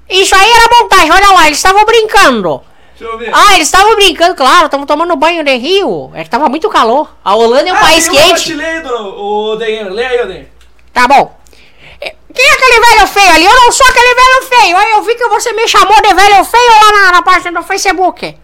Isso 0.09 0.35
aí 0.35 0.51
era 0.51 0.83
montagem, 0.83 1.13
olha 1.13 1.31
lá, 1.33 1.47
eles 1.47 1.59
estavam 1.59 1.85
brincando. 1.85 2.61
Deixa 2.99 3.13
eu 3.13 3.19
ver. 3.19 3.31
Ah, 3.35 3.55
eles 3.55 3.69
estavam 3.69 3.95
brincando, 3.97 4.35
claro, 4.35 4.67
estavam 4.67 4.87
tomando 4.87 5.15
banho 5.17 5.45
de 5.45 5.55
rio. 5.57 6.11
É 6.15 6.25
que 6.25 6.31
tava 6.31 6.49
muito 6.49 6.69
calor. 6.69 7.15
A 7.25 7.35
Holanda 7.35 7.69
é 7.69 7.73
um 7.73 7.77
Ah, 7.77 7.81
país 7.81 8.09
quente. 8.09 8.45
te 8.45 8.55
ler, 8.55 8.83
dona- 8.83 9.09
o 9.09 9.57
Denner. 9.57 9.93
Lê 9.93 10.05
aí, 10.07 10.19
Denner. 10.27 10.49
Tá 10.93 11.07
bom. 11.07 11.37
É, 12.01 12.15
Quem 12.35 12.45
é 12.45 12.53
aquele 12.55 12.81
velho 12.81 13.07
feio 13.07 13.31
ali? 13.31 13.45
Eu 13.45 13.55
não 13.55 13.73
sou 13.73 13.87
aquele 13.87 14.15
velho 14.15 14.43
feio. 14.49 14.77
Aí 14.77 14.91
eu 14.93 15.03
vi 15.03 15.15
que 15.15 15.29
você 15.29 15.53
me 15.53 15.67
chamou 15.69 16.01
de 16.03 16.15
velho 16.15 16.45
feio 16.45 16.71
lá 16.71 16.93
na, 16.93 17.13
na 17.13 17.23
página 17.23 17.61
do 17.61 17.67
Facebook. 17.67 18.37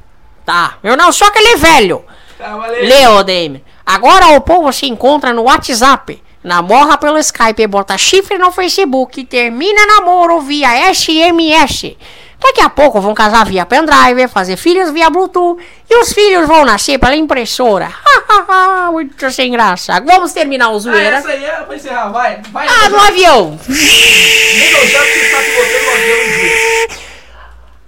Tá, 0.45 0.79
eu 0.83 0.97
não 0.97 1.13
sou 1.13 1.29
aquele 1.29 1.57
velho. 1.57 2.05
Tá. 2.39 2.57
Leo. 2.57 3.61
Agora 3.87 4.29
o 4.37 4.41
povo 4.41 4.73
se 4.73 4.87
encontra 4.87 5.33
no 5.33 5.43
WhatsApp. 5.43 6.23
Namora 6.45 6.99
pelo 6.99 7.19
Skype, 7.19 7.67
bota 7.69 7.97
chifre 7.97 8.37
no 8.37 8.51
Facebook, 8.51 9.25
termina 9.25 9.87
namoro 9.87 10.41
via 10.41 10.93
SMS. 10.93 11.97
Daqui 12.43 12.61
a 12.61 12.69
pouco 12.69 13.01
vão 13.01 13.15
casar 13.15 13.45
via 13.47 13.65
pendrive, 13.65 14.27
fazer 14.29 14.57
filhos 14.57 14.91
via 14.91 15.09
Bluetooth 15.09 15.63
e 15.89 15.97
os 15.97 16.13
filhos 16.13 16.47
vão 16.49 16.65
nascer 16.65 16.99
pela 16.99 17.15
impressora. 17.15 17.93
Muito 18.93 19.31
sem 19.31 19.53
graça. 19.53 20.01
Vamos 20.05 20.33
terminar 20.33 20.71
o 20.71 20.77
Ah, 20.77 20.79
zoeira. 20.81 21.17
essa 21.19 21.29
aí 21.29 21.45
era 21.45 21.63
pra 21.65 21.77
encerrar. 21.77 22.09
Vai, 22.09 22.41
vai. 22.51 22.67
Ah, 22.69 22.89
no 22.89 22.99
avião. 23.01 23.59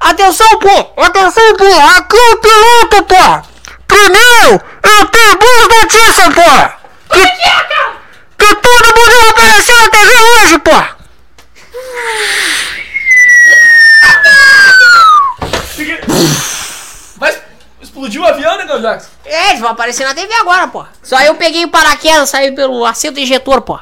Atenção, 0.01 0.59
pô! 0.59 1.03
Atenção, 1.03 1.57
pô! 1.57 1.65
Aqui 1.65 2.17
é 2.17 2.31
o 2.33 2.37
piloto, 2.37 3.05
pô! 3.05 3.43
Primeiro, 3.89 4.63
eu 4.83 5.07
tenho 5.07 5.39
boas 5.39 5.69
notícias, 5.83 6.35
pô! 6.35 7.15
Que, 7.15 7.27
que 8.39 8.55
todo 8.57 8.87
mundo 8.87 9.21
vai 9.21 9.31
aparecer 9.31 9.77
na 9.81 9.89
TV 9.89 10.15
hoje, 10.43 10.59
pô! 10.59 10.95
Vai 17.17 17.43
explodir 17.81 18.21
o 18.21 18.25
avião, 18.25 18.57
Negão 18.59 18.81
Jackson? 18.81 19.09
É, 19.25 19.51
eles 19.51 19.61
vão 19.61 19.71
aparecer 19.71 20.05
na 20.05 20.15
TV 20.15 20.33
agora, 20.35 20.69
pô! 20.69 20.85
Só 21.03 21.21
eu 21.21 21.35
peguei 21.35 21.65
o 21.65 21.69
paraquedas, 21.69 22.31
saí 22.31 22.53
pelo 22.53 22.85
assento 22.85 23.21
injetor, 23.21 23.63
pô! 23.63 23.79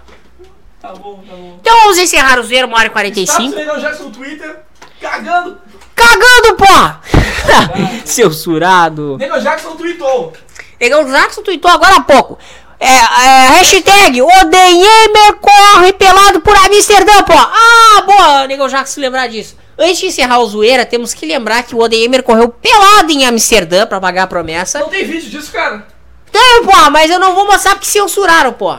Tá 0.81 0.93
bom, 0.95 1.23
tá 1.29 1.35
bom. 1.35 1.59
Então 1.61 1.81
vamos 1.81 1.99
encerrar 1.99 2.39
o 2.39 2.43
zero, 2.43 2.67
uma 2.67 2.77
hora 2.77 2.89
e 2.89 2.91
Status 2.91 3.37
45. 3.37 3.57
Negão 3.57 3.79
Jackson 3.79 4.03
no 4.05 4.11
Twitter, 4.11 4.61
cagando. 5.01 5.59
Cagando, 5.95 6.57
pô! 6.57 8.05
Censurado. 8.05 9.17
Negão 9.21 9.41
Jackson 9.41 9.77
tweetou. 9.77 10.33
Negão 10.81 11.05
Jackson 11.05 11.43
tweetou 11.43 11.71
agora 11.71 11.97
há 11.97 12.01
pouco. 12.03 12.39
É, 12.81 12.89
é, 12.89 13.49
hashtag 13.51 14.21
Odeiemer 14.21 15.37
corre 15.41 15.93
pelado 15.93 16.41
por 16.41 16.57
Amsterdã, 16.57 17.23
pô. 17.23 17.33
Ah, 17.33 18.03
boa, 18.05 18.47
Negão 18.49 18.67
Jackson 18.67 19.01
lembrar 19.01 19.29
disso. 19.29 19.57
Antes 19.83 19.99
de 19.99 20.07
encerrar 20.07 20.39
o 20.39 20.47
zoeira, 20.47 20.87
temos 20.87 21.13
que 21.13 21.27
lembrar 21.27 21.65
que 21.65 21.75
o 21.75 21.81
Odeiemer 21.81 22.23
correu 22.23 22.49
pelado 22.49 23.11
em 23.11 23.25
Amsterdã 23.25 23.85
pra 23.85 24.01
pagar 24.01 24.23
a 24.23 24.27
promessa. 24.29 24.79
Não 24.79 24.89
tem 24.89 25.05
vídeo 25.05 25.29
disso, 25.29 25.51
cara. 25.51 25.85
Tem, 26.31 26.63
pô, 26.65 26.91
mas 26.93 27.11
eu 27.11 27.19
não 27.19 27.35
vou 27.35 27.45
mostrar 27.47 27.73
porque 27.73 27.89
censuraram, 27.89 28.53
pô. 28.53 28.73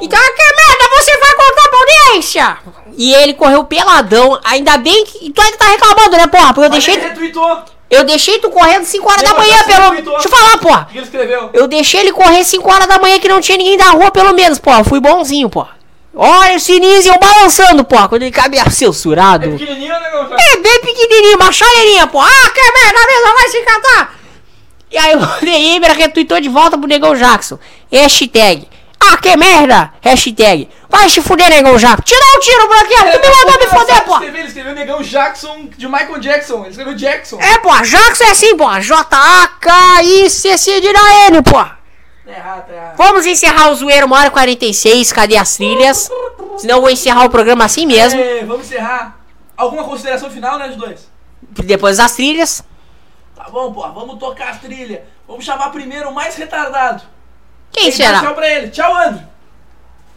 Então, 0.00 0.18
que 0.18 0.42
merda, 0.42 0.96
você 0.96 1.16
vai 1.16 1.34
contar 1.36 1.68
pra 1.68 1.78
audiência? 1.78 2.58
E 2.98 3.14
ele 3.14 3.34
correu 3.34 3.62
peladão, 3.64 4.40
ainda 4.42 4.76
bem 4.78 5.04
que... 5.04 5.30
Tu 5.30 5.40
ainda 5.40 5.56
tá 5.56 5.66
reclamando, 5.66 6.16
né, 6.16 6.26
porra? 6.26 6.52
Porque 6.52 6.66
eu 6.66 6.70
Mas 6.70 6.84
deixei... 6.84 6.94
ele 6.94 7.08
retweetou. 7.08 7.62
Eu 7.88 8.04
deixei 8.04 8.38
tu 8.40 8.50
correndo 8.50 8.84
5 8.84 9.08
horas 9.08 9.22
da 9.22 9.34
manhã, 9.34 9.62
pelo... 9.64 9.88
tweetou. 9.90 10.12
Deixa 10.14 10.28
eu 10.28 10.32
falar, 10.32 10.58
porra. 10.58 10.82
O 10.82 10.86
que 10.86 10.98
ele 10.98 11.04
escreveu? 11.04 11.50
Eu 11.52 11.68
deixei 11.68 12.00
ele 12.00 12.12
correr 12.12 12.42
5 12.42 12.68
horas 12.68 12.88
da 12.88 12.98
manhã 12.98 13.20
que 13.20 13.28
não 13.28 13.40
tinha 13.40 13.56
ninguém 13.56 13.76
da 13.76 13.90
rua, 13.90 14.10
pelo 14.10 14.32
menos. 14.32 14.60
Eu 14.64 14.84
fui 14.84 14.98
bonzinho, 14.98 15.48
pô. 15.48 15.64
Olha 16.14 16.56
o 16.56 16.60
sininho 16.60 17.18
balancando, 17.18 17.84
pô. 17.84 17.96
Quando 18.08 18.22
ele 18.22 18.30
cabia 18.30 18.62
É 18.66 18.70
censurado. 18.70 19.50
pequenininho, 19.50 19.98
Negão 19.98 20.28
Jackson? 20.28 20.44
É 20.52 20.56
bem 20.58 20.80
pequenininho, 20.80 21.36
uma 21.36 21.50
chaleirinha, 21.52 22.06
pô. 22.06 22.20
Ah, 22.20 22.50
que 22.54 22.60
merda 22.60 23.06
mesmo, 23.06 23.34
vai 23.34 23.48
se 23.48 23.62
catar. 23.62 24.14
E 24.90 24.98
aí 24.98 25.14
o 25.16 25.44
Neymar 25.44 25.92
retweetou 25.96 26.38
de 26.40 26.48
volta 26.50 26.76
pro 26.76 26.86
Negão 26.86 27.14
Jackson. 27.16 27.58
Hashtag. 27.90 28.68
Ah, 29.00 29.16
que 29.16 29.34
merda. 29.36 29.90
Hashtag. 30.00 30.68
Vai 30.88 31.08
se 31.08 31.20
fuder, 31.22 31.48
Negão 31.48 31.76
Jackson. 31.78 32.14
Dá 32.14 32.36
um 32.36 32.40
tiro, 32.40 32.68
branquinho. 32.68 33.12
Tu 33.12 33.20
me 33.20 33.28
mandou 33.34 33.58
me 33.58 33.66
foder, 33.66 34.04
pô. 34.04 34.22
Ele 34.22 34.42
escreveu 34.42 34.74
Negão 34.74 35.02
Jackson 35.02 35.68
de 35.78 35.86
Michael 35.88 36.18
Jackson. 36.20 36.60
Ele 36.60 36.68
escreveu 36.68 36.94
Jackson. 36.94 37.40
É, 37.40 37.58
pô. 37.58 37.70
Jackson 37.82 38.24
é 38.24 38.30
assim, 38.30 38.54
pô. 38.56 38.66
J-A-K-I-C-C 39.62 40.80
de 40.80 40.88
N, 40.88 41.42
pô. 41.42 41.64
Tá 42.24 42.30
errado, 42.30 42.66
tá 42.66 42.72
errado. 42.72 42.96
Vamos 42.96 43.26
encerrar 43.26 43.70
o 43.70 43.74
zoeiro, 43.74 44.06
uma 44.06 44.18
hora 44.18 44.28
e 44.28 44.30
46. 44.30 45.12
Cadê 45.12 45.36
as 45.36 45.56
trilhas? 45.56 46.10
Senão 46.58 46.76
eu 46.76 46.80
vou 46.80 46.90
encerrar 46.90 47.24
o 47.24 47.30
programa 47.30 47.64
assim 47.64 47.86
mesmo. 47.86 48.20
É, 48.20 48.44
vamos 48.44 48.66
encerrar. 48.66 49.18
Alguma 49.56 49.84
consideração 49.84 50.30
final, 50.30 50.58
né, 50.58 50.68
de 50.68 50.76
dois? 50.76 51.08
Depois 51.40 51.98
das 51.98 52.12
trilhas. 52.12 52.64
Tá 53.34 53.44
bom, 53.50 53.72
pô. 53.72 53.80
Vamos 53.92 54.18
tocar 54.18 54.50
as 54.50 54.60
trilhas. 54.60 55.00
Vamos 55.26 55.44
chamar 55.44 55.70
primeiro 55.70 56.10
o 56.10 56.14
mais 56.14 56.36
retardado. 56.36 57.02
Quem 57.72 57.84
Tem 57.84 57.92
será? 57.92 58.20
Tchau 58.20 58.34
pra 58.34 58.48
ele. 58.48 58.68
Tchau, 58.70 58.94
André. 58.94 59.26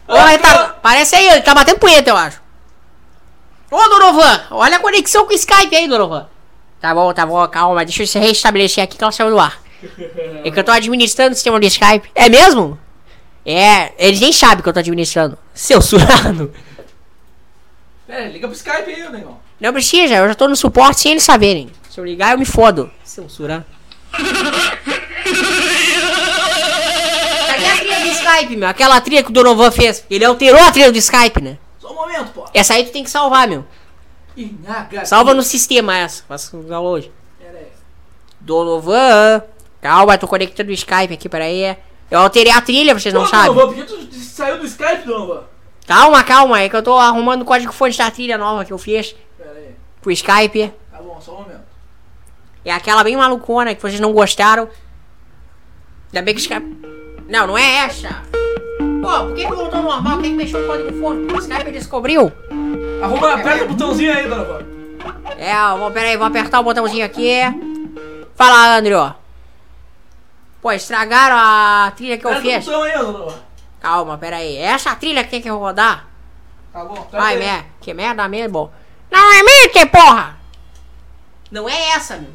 Ô, 0.08 0.14
retardo, 0.14 0.74
Parece 0.80 1.16
aí, 1.16 1.26
ele 1.26 1.40
tá 1.40 1.52
batendo 1.52 1.80
punheta, 1.80 2.10
eu 2.10 2.16
acho. 2.16 2.40
Ô, 3.70 3.88
Dorovan, 3.88 4.46
olha 4.52 4.76
a 4.76 4.80
conexão 4.80 5.26
com 5.26 5.32
o 5.32 5.34
Skype 5.34 5.74
aí, 5.74 5.88
Dorovan. 5.88 6.28
Tá 6.80 6.94
bom, 6.94 7.12
tá 7.12 7.26
bom, 7.26 7.46
calma, 7.48 7.84
deixa 7.84 8.04
eu 8.04 8.06
se 8.06 8.18
restabelecer 8.18 8.84
aqui 8.84 8.96
que 8.96 9.02
ela 9.02 9.10
saiu 9.10 9.30
do 9.30 9.40
ar. 9.40 9.58
É 10.44 10.50
que 10.50 10.58
eu 10.58 10.64
tô 10.64 10.70
administrando 10.70 11.32
o 11.32 11.34
sistema 11.34 11.60
do 11.60 11.66
Skype. 11.66 12.10
É 12.14 12.28
mesmo? 12.28 12.78
É, 13.44 13.92
eles 13.98 14.20
nem 14.20 14.32
sabem 14.32 14.62
que 14.62 14.68
eu 14.68 14.72
tô 14.72 14.78
administrando. 14.78 15.38
Censurado. 15.54 16.52
Pera 18.06 18.24
aí, 18.24 18.32
liga 18.32 18.48
pro 18.48 18.56
Skype 18.56 18.90
aí, 18.90 19.08
negão. 19.10 19.38
Não 19.60 19.72
precisa, 19.72 20.14
eu 20.14 20.28
já 20.28 20.34
tô 20.34 20.48
no 20.48 20.56
suporte 20.56 21.00
sem 21.00 21.12
eles 21.12 21.22
saberem. 21.22 21.70
Se 21.88 21.98
eu 21.98 22.04
ligar, 22.04 22.32
eu 22.32 22.38
me 22.38 22.44
fodo. 22.44 22.90
Censurado. 23.04 23.64
Cadê 27.46 27.66
a 27.66 27.76
trilha 27.76 28.00
do 28.00 28.08
Skype, 28.08 28.56
meu? 28.56 28.68
Aquela 28.68 29.00
trilha 29.00 29.22
que 29.22 29.30
o 29.30 29.32
Donovan 29.32 29.70
fez. 29.70 30.04
Ele 30.10 30.24
alterou 30.24 30.60
a 30.60 30.72
trilha 30.72 30.92
do 30.92 30.98
Skype, 30.98 31.40
né? 31.40 31.58
Só 31.78 31.90
um 31.92 31.94
momento, 31.94 32.32
pô. 32.32 32.44
Essa 32.52 32.74
aí 32.74 32.84
tu 32.84 32.92
tem 32.92 33.04
que 33.04 33.10
salvar, 33.10 33.48
meu. 33.48 33.64
Inhaga. 34.36 35.04
Salva 35.06 35.32
no 35.32 35.42
sistema 35.42 35.96
essa. 35.96 36.22
Faça 36.28 36.56
o 36.56 36.62
download. 36.62 37.10
Donovan. 38.40 39.42
Calma, 39.86 40.18
tô 40.18 40.26
conectando 40.26 40.68
o 40.70 40.72
Skype 40.72 41.14
aqui, 41.14 41.28
peraí. 41.28 41.76
Eu 42.10 42.18
alterei 42.18 42.50
a 42.50 42.60
trilha, 42.60 42.92
vocês 42.92 43.14
não 43.14 43.22
Pô, 43.22 43.28
sabem. 43.28 43.54
Por 43.54 43.72
que 43.72 43.84
tu 43.84 44.14
saiu 44.16 44.58
do 44.58 44.66
Skype, 44.66 45.06
Donovan? 45.06 45.44
Calma, 45.86 46.24
calma, 46.24 46.60
é 46.60 46.68
que 46.68 46.74
eu 46.74 46.82
tô 46.82 46.98
arrumando 46.98 47.42
o 47.42 47.44
código 47.44 47.72
fonte 47.72 47.96
da 47.96 48.10
trilha 48.10 48.36
nova 48.36 48.64
que 48.64 48.72
eu 48.72 48.78
fiz 48.78 49.14
Pera 49.38 49.52
aí. 49.52 49.76
pro 50.02 50.10
Skype. 50.10 50.72
Tá 50.90 50.98
bom, 51.00 51.20
só 51.20 51.34
um 51.34 51.42
momento. 51.42 51.60
É 52.64 52.72
aquela 52.72 53.04
bem 53.04 53.16
malucona 53.16 53.76
que 53.76 53.80
vocês 53.80 54.00
não 54.00 54.12
gostaram. 54.12 54.68
Ainda 56.12 56.22
bem 56.22 56.34
que 56.34 56.40
o 56.40 56.42
Skype. 56.42 56.66
Não, 57.28 57.46
não 57.46 57.56
é 57.56 57.84
essa. 57.84 58.24
Pô, 59.00 59.26
por 59.26 59.34
que 59.36 59.46
que 59.46 59.54
voltou 59.54 59.82
normal? 59.82 60.18
Quem 60.18 60.32
que 60.32 60.36
mexeu 60.36 60.64
o 60.64 60.66
código 60.66 60.98
fonte? 60.98 61.32
O 61.32 61.38
Skype 61.38 61.70
descobriu. 61.70 62.32
Arruma, 63.00 63.34
aperta 63.34 63.64
o 63.66 63.68
botãozinho 63.68 64.12
aí, 64.12 64.28
Donovan. 64.28 64.64
É, 65.38 65.78
vou, 65.78 65.92
pera 65.92 66.08
aí, 66.08 66.16
vou 66.16 66.26
apertar 66.26 66.58
o 66.58 66.64
botãozinho 66.64 67.06
aqui. 67.06 67.38
Fala, 68.34 68.78
Andrew. 68.78 69.14
Pô, 70.66 70.72
estragaram 70.72 71.36
a 71.38 71.92
trilha 71.94 72.18
que 72.18 72.26
eu 72.26 72.40
fiz. 72.40 72.66
Calma, 73.78 74.18
pera 74.18 74.38
aí. 74.38 74.56
É 74.56 74.62
essa 74.62 74.96
trilha 74.96 75.22
que 75.22 75.30
tem 75.30 75.40
que 75.40 75.48
rodar? 75.48 76.08
Tá 76.72 76.84
bom, 76.84 77.06
tá 77.08 77.22
merda. 77.36 77.66
Que 77.80 77.94
merda 77.94 78.26
mesmo. 78.26 78.72
Não 79.08 79.32
é 79.32 79.42
Mickey, 79.44 79.86
porra! 79.86 80.36
Não 81.52 81.68
é 81.68 81.90
essa, 81.90 82.16
meu. 82.16 82.32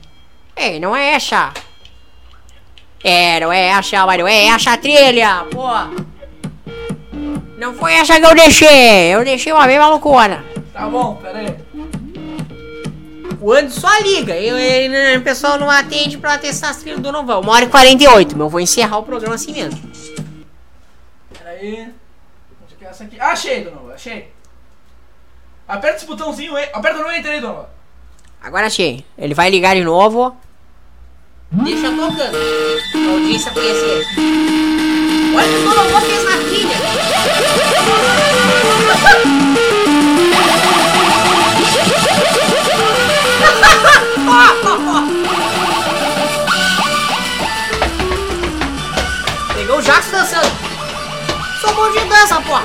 Ei, 0.55 0.79
não 0.79 0.95
é 0.95 1.09
essa. 1.09 1.51
É, 3.03 3.37
não 3.41 3.51
é 3.51 3.65
essa, 3.65 4.05
mas 4.05 4.17
não 4.17 4.27
é 4.29 4.45
essa 4.45 4.71
a 4.71 4.77
trilha, 4.77 5.45
porra. 5.51 5.89
Não 7.57 7.73
foi 7.73 7.95
essa 7.95 8.17
que 8.17 8.25
eu 8.25 8.33
deixei. 8.33 9.13
Eu 9.13 9.25
deixei 9.25 9.51
uma 9.51 9.67
bem 9.67 9.77
malucona. 9.77 10.41
Tá 10.71 10.87
bom, 10.87 11.15
pera 11.15 11.37
aí. 11.37 11.60
O 13.41 13.51
Anderson 13.51 13.81
só 13.81 13.97
liga. 13.99 14.35
Eu, 14.35 14.55
ele- 14.57 15.18
o 15.18 15.22
pessoal 15.23 15.57
não 15.59 15.69
atende 15.69 16.18
pra 16.18 16.38
testar 16.38 16.69
as 16.69 16.77
trilhas 16.77 16.99
do 16.99 17.11
Novão. 17.11 17.41
Uma 17.41 17.53
hora 17.53 17.65
e 17.65 17.69
48, 17.69 18.38
meu. 18.38 18.45
Eu 18.45 18.49
vou 18.49 18.59
encerrar 18.59 18.99
o 18.99 19.03
programa 19.03 19.34
assim 19.35 19.51
mesmo. 19.51 19.81
Pera 21.38 21.49
aí. 21.51 21.89
Onde 22.63 22.76
que 22.77 22.85
é 22.85 22.88
essa 22.89 23.03
aqui? 23.03 23.19
Ah, 23.19 23.31
achei, 23.31 23.63
Donovan, 23.63 23.93
achei. 23.93 24.31
Aperta 25.68 25.97
esse 25.97 26.05
botãozinho 26.05 26.55
aí. 26.55 26.69
Aperta 26.72 26.99
no 26.99 27.11
Enter 27.11 27.31
aí, 27.31 27.41
Donovan. 27.41 27.65
Agora 28.43 28.68
achei. 28.68 29.03
Ele 29.18 29.34
vai 29.34 29.49
ligar 29.49 29.76
de 29.76 29.84
novo. 29.84 30.38
Deixa 31.51 31.89
tocando. 31.89 32.38
A 32.38 33.11
audiência 33.11 33.51
conhecer. 33.51 34.05
Olha 35.35 35.47
o 35.47 35.51
que 35.51 35.59
o 35.59 35.69
Donovan 35.69 36.01
fez 36.01 36.23
na 36.23 36.38
trilha. 36.38 36.77
Pegou 49.53 49.77
o 49.77 49.81
Jackson 49.81 50.11
dançando. 50.11 50.51
Sou 51.61 51.73
bom 51.73 51.91
de 51.91 51.99
dança, 52.05 52.41
pô. 52.41 52.57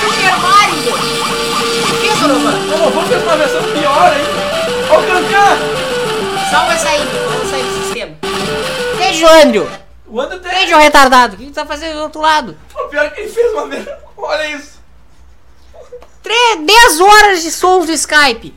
Super 0.00 0.36
Mario. 0.38 0.94
Fez 2.00 2.18
Donovan. 2.18 2.52
Não, 2.52 2.78
vamos 2.90 2.94
fazer 2.94 3.16
uma 3.22 3.36
versão 3.36 3.62
pior 3.64 4.12
ainda. 4.12 4.30
Ó 4.90 4.98
o 4.98 5.02
Cancan! 5.06 5.58
Salva 6.50 6.72
essa 6.74 6.88
aí, 6.88 7.06
vamos 7.28 7.48
sair 7.50 7.62
do 7.62 7.84
sistema. 7.84 8.16
Beijo, 8.96 9.26
Andrew. 9.26 9.68
O 10.06 10.20
André 10.20 10.38
tem. 10.38 10.50
Beijo, 10.50 10.76
retardado. 10.76 11.34
O 11.34 11.38
que 11.38 11.46
tu 11.46 11.52
tá 11.52 11.64
fazendo 11.64 11.94
do 11.94 12.02
outro 12.02 12.20
lado? 12.20 12.56
O 12.74 12.88
pior 12.88 13.06
é 13.06 13.10
que 13.10 13.20
ele 13.22 13.30
fez 13.30 13.52
uma 13.52 13.66
merda. 13.66 13.98
Olha 14.16 14.46
isso. 14.48 14.81
3, 16.22 16.60
10 16.64 17.00
horas 17.00 17.42
de 17.42 17.50
sons 17.50 17.86
do 17.86 17.92
Skype. 17.92 18.54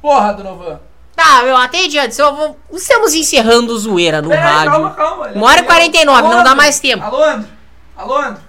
Porra, 0.00 0.32
Donovan. 0.34 0.80
Tá, 1.14 1.42
meu, 1.42 1.56
até 1.56 1.84
adiante. 1.84 2.16
Vou... 2.16 2.58
Estamos 2.72 3.14
encerrando 3.14 3.76
zoeira 3.78 4.20
no 4.20 4.28
Pera 4.28 4.40
aí, 4.42 4.54
rádio. 4.54 4.70
calma, 4.72 4.90
calma. 4.90 5.26
Uma 5.34 5.46
hora 5.46 5.60
e 5.60 5.64
49, 5.64 6.18
Alô, 6.26 6.36
não 6.36 6.44
dá 6.44 6.54
mais 6.54 6.78
tempo. 6.78 7.02
Alô, 7.02 7.22
André? 7.22 7.48
Alô, 7.96 8.18
André? 8.18 8.40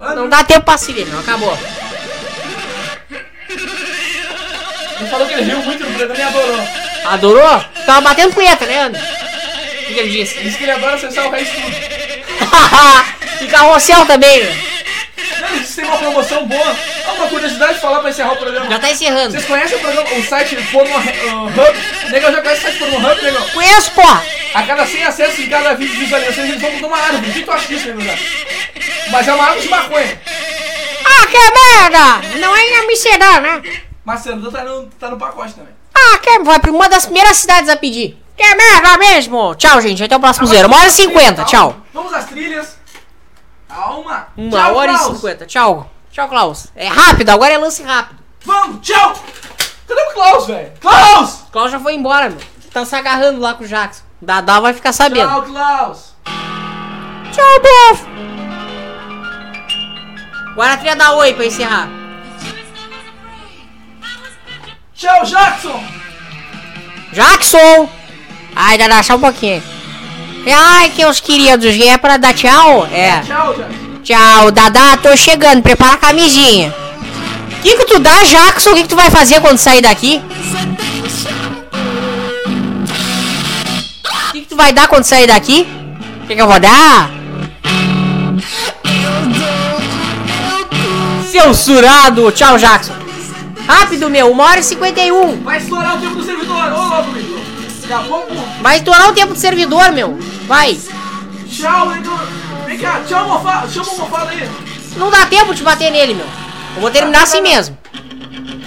André? 0.00 0.14
Não 0.16 0.28
dá 0.28 0.44
tempo 0.44 0.64
pra 0.64 0.78
se 0.78 0.92
ver, 0.92 1.06
não. 1.08 1.18
Acabou. 1.20 1.56
Ele 5.00 5.08
falou 5.10 5.26
que 5.26 5.32
ele 5.34 5.42
riu 5.42 5.62
muito 5.62 5.84
no 5.84 5.94
programa 5.96 6.16
e 6.20 6.22
adorou. 6.22 6.60
Adorou? 7.06 7.64
Tava 7.86 8.00
batendo 8.02 8.34
punheta, 8.34 8.66
né, 8.66 8.82
André? 8.82 9.00
Que 9.90 9.94
que 9.94 10.00
ele 10.00 10.10
disse? 10.10 10.38
Disse 10.38 10.56
que 10.56 10.62
ele 10.62 10.70
adora 10.70 10.94
acessar 10.94 11.26
o 11.26 11.30
resto 11.30 11.52
tudo. 11.52 11.74
e 13.42 13.46
carrossel 13.48 14.06
também, 14.06 14.44
meu. 14.44 14.54
Não, 15.40 15.58
que 15.58 15.72
tem 15.72 15.84
uma 15.84 15.98
promoção 15.98 16.46
boa. 16.46 16.76
Ah, 17.08 17.12
uma 17.14 17.26
curiosidade 17.26 17.74
de 17.74 17.80
falar 17.80 17.98
pra 17.98 18.10
encerrar 18.10 18.32
o 18.32 18.36
programa. 18.36 18.70
Já 18.70 18.78
tá 18.78 18.90
encerrando. 18.90 19.32
Vocês 19.32 19.44
conhecem 19.46 19.76
o, 19.78 19.80
programa, 19.80 20.08
o 20.12 20.24
site 20.24 20.56
Porno 20.70 20.94
uh, 20.94 21.46
Hub? 21.46 22.10
Negão 22.12 22.32
já 22.32 22.40
conhece 22.40 22.60
o 22.60 22.62
site 22.62 22.78
Porno 22.78 22.98
Hub, 22.98 23.22
negão? 23.22 23.48
Conheço, 23.48 23.90
porra. 23.90 24.24
A 24.54 24.62
cada 24.62 24.86
100 24.86 25.02
acessos 25.02 25.38
em 25.40 25.48
cada 25.48 25.74
vídeo 25.74 25.92
de 25.92 26.00
visualizações, 26.02 26.50
eles 26.50 26.62
vão 26.62 26.70
mudar 26.70 26.86
uma 26.86 26.98
árvore. 26.98 27.30
O 27.30 27.32
que 27.32 27.42
tu 27.42 27.50
acha 27.50 27.66
disso, 27.66 27.88
negão? 27.88 28.16
Mas 29.10 29.26
é 29.26 29.34
uma 29.34 29.44
árvore 29.44 29.62
de 29.62 29.68
maconha. 29.68 30.20
Ah, 31.04 31.26
que 31.26 31.90
merda! 31.90 32.38
Não 32.38 32.56
é 32.56 32.62
em 32.62 32.76
Amsterdã, 32.76 33.40
né? 33.40 33.62
Macedô 34.04 34.52
tá 34.52 34.62
no, 34.62 34.86
tá 34.86 35.10
no 35.10 35.18
pacote 35.18 35.54
também. 35.54 35.74
Ah, 35.92 36.18
que 36.18 36.38
vai 36.40 36.60
pra 36.60 36.70
uma 36.70 36.88
das 36.88 37.06
primeiras 37.06 37.38
cidades 37.38 37.68
a 37.68 37.76
pedir. 37.76 38.19
Que 38.40 38.54
merda 38.54 38.96
mesmo! 38.96 39.54
Tchau, 39.54 39.82
gente. 39.82 40.02
Até 40.02 40.16
o 40.16 40.20
próximo 40.20 40.46
zero. 40.46 40.66
Uma 40.66 40.78
hora 40.78 40.86
e 40.86 40.90
cinquenta. 40.90 41.44
Tchau. 41.44 41.76
Vamos 41.92 42.14
às 42.14 42.24
trilhas. 42.24 42.78
Calma. 43.68 44.28
Uma 44.34 44.58
Tchau, 44.58 44.74
hora 44.76 44.92
Klaus. 44.94 45.12
e 45.12 45.14
cinquenta. 45.14 45.44
Tchau. 45.46 45.90
Tchau, 46.10 46.26
Klaus. 46.26 46.68
É 46.74 46.88
rápido, 46.88 47.28
agora 47.28 47.52
é 47.52 47.58
lance 47.58 47.82
rápido. 47.82 48.18
Vamos, 48.46 48.80
tchau. 48.80 49.12
Cadê 49.86 50.00
o 50.00 50.14
Klaus, 50.14 50.46
velho? 50.46 50.72
Klaus! 50.80 51.42
Klaus 51.52 51.70
já 51.70 51.78
foi 51.78 51.94
embora, 51.94 52.30
meu. 52.30 52.40
Tá 52.72 52.82
se 52.86 52.96
agarrando 52.96 53.40
lá 53.40 53.52
com 53.52 53.64
o 53.64 53.66
Jackson. 53.68 54.02
Dadá 54.22 54.58
vai 54.58 54.72
ficar 54.72 54.94
sabendo. 54.94 55.28
Tchau, 55.28 55.42
Klaus. 55.42 56.14
Tchau, 57.32 57.60
Bof. 57.60 58.06
Agora 60.52 60.72
a 60.72 60.76
trilha 60.78 60.96
da 60.96 61.12
oi 61.12 61.34
pra 61.34 61.44
encerrar. 61.44 61.88
Tchau, 64.94 65.24
Jackson. 65.26 65.84
Jackson! 67.12 67.99
Ai, 68.54 68.76
Dada, 68.78 69.02
só 69.02 69.16
um 69.16 69.20
pouquinho. 69.20 69.62
Ai, 70.46 70.90
que 70.90 71.04
os 71.04 71.20
queridos, 71.20 71.78
é 71.80 71.96
pra 71.98 72.16
dar 72.16 72.34
tchau? 72.34 72.86
É. 72.90 73.20
Tchau, 73.20 73.54
Jackson. 73.54 73.74
Tchau, 74.02 74.50
Dada, 74.50 74.96
tô 74.98 75.16
chegando, 75.16 75.62
prepara 75.62 75.94
a 75.94 75.98
camisinha. 75.98 76.74
O 77.58 77.62
que, 77.62 77.76
que 77.76 77.84
tu 77.84 77.98
dá, 77.98 78.24
Jackson? 78.24 78.70
O 78.70 78.74
que, 78.74 78.82
que 78.82 78.88
tu 78.88 78.96
vai 78.96 79.10
fazer 79.10 79.40
quando 79.40 79.58
sair 79.58 79.82
daqui? 79.82 80.22
O 84.28 84.32
que, 84.32 84.40
que 84.40 84.46
tu 84.48 84.56
vai 84.56 84.72
dar 84.72 84.88
quando 84.88 85.04
sair 85.04 85.26
daqui? 85.26 85.68
O 86.22 86.26
que, 86.26 86.34
que 86.34 86.40
eu 86.40 86.46
vou 86.46 86.58
dar? 86.58 87.10
Seu 91.30 91.52
surado! 91.52 92.32
Tchau, 92.32 92.56
Jackson. 92.58 92.94
Rápido, 93.68 94.08
meu. 94.08 94.30
Uma 94.30 94.44
hora 94.44 94.60
e 94.60 94.64
cinquenta 94.64 95.00
e 95.00 95.12
um. 95.12 95.42
Vai 95.42 95.58
estourar 95.58 95.96
o 95.96 96.00
tempo 96.00 96.14
do 96.16 96.24
servidor. 96.24 96.72
Ô, 96.72 96.82
louco, 96.88 97.10
Vai 98.60 98.76
estourar 98.76 99.08
o 99.08 99.12
tempo 99.12 99.34
do 99.34 99.38
servidor, 99.38 99.90
meu. 99.92 100.16
Vai. 100.46 100.78
Tchau, 101.48 101.88
negão. 101.88 102.18
Vem 102.64 102.78
cá, 102.78 103.00
tchau, 103.06 103.26
mofada. 103.26 103.68
Chama 103.68 103.90
o 103.90 103.98
mofada 103.98 104.30
aí. 104.30 104.48
Não 104.96 105.10
dá 105.10 105.26
tempo 105.26 105.52
de 105.52 105.64
bater 105.64 105.90
nele, 105.90 106.14
meu. 106.14 106.26
Eu 106.76 106.82
vou 106.82 106.90
terminar 106.90 107.24
assim 107.24 107.40
mesmo. 107.40 107.76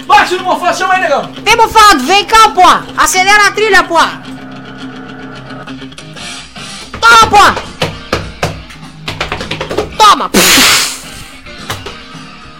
Bate 0.06 0.34
no 0.34 0.44
mofada, 0.44 0.74
chama 0.74 0.94
aí, 0.94 1.00
negão. 1.00 1.32
Vem, 1.42 1.56
bufado. 1.56 2.04
Vem 2.04 2.24
cá, 2.26 2.50
pô. 2.50 2.62
Acelera 2.98 3.46
a 3.46 3.52
trilha, 3.52 3.82
pô. 3.84 3.98
Toma, 7.00 7.26
pô. 7.30 7.38
Toma. 9.96 10.30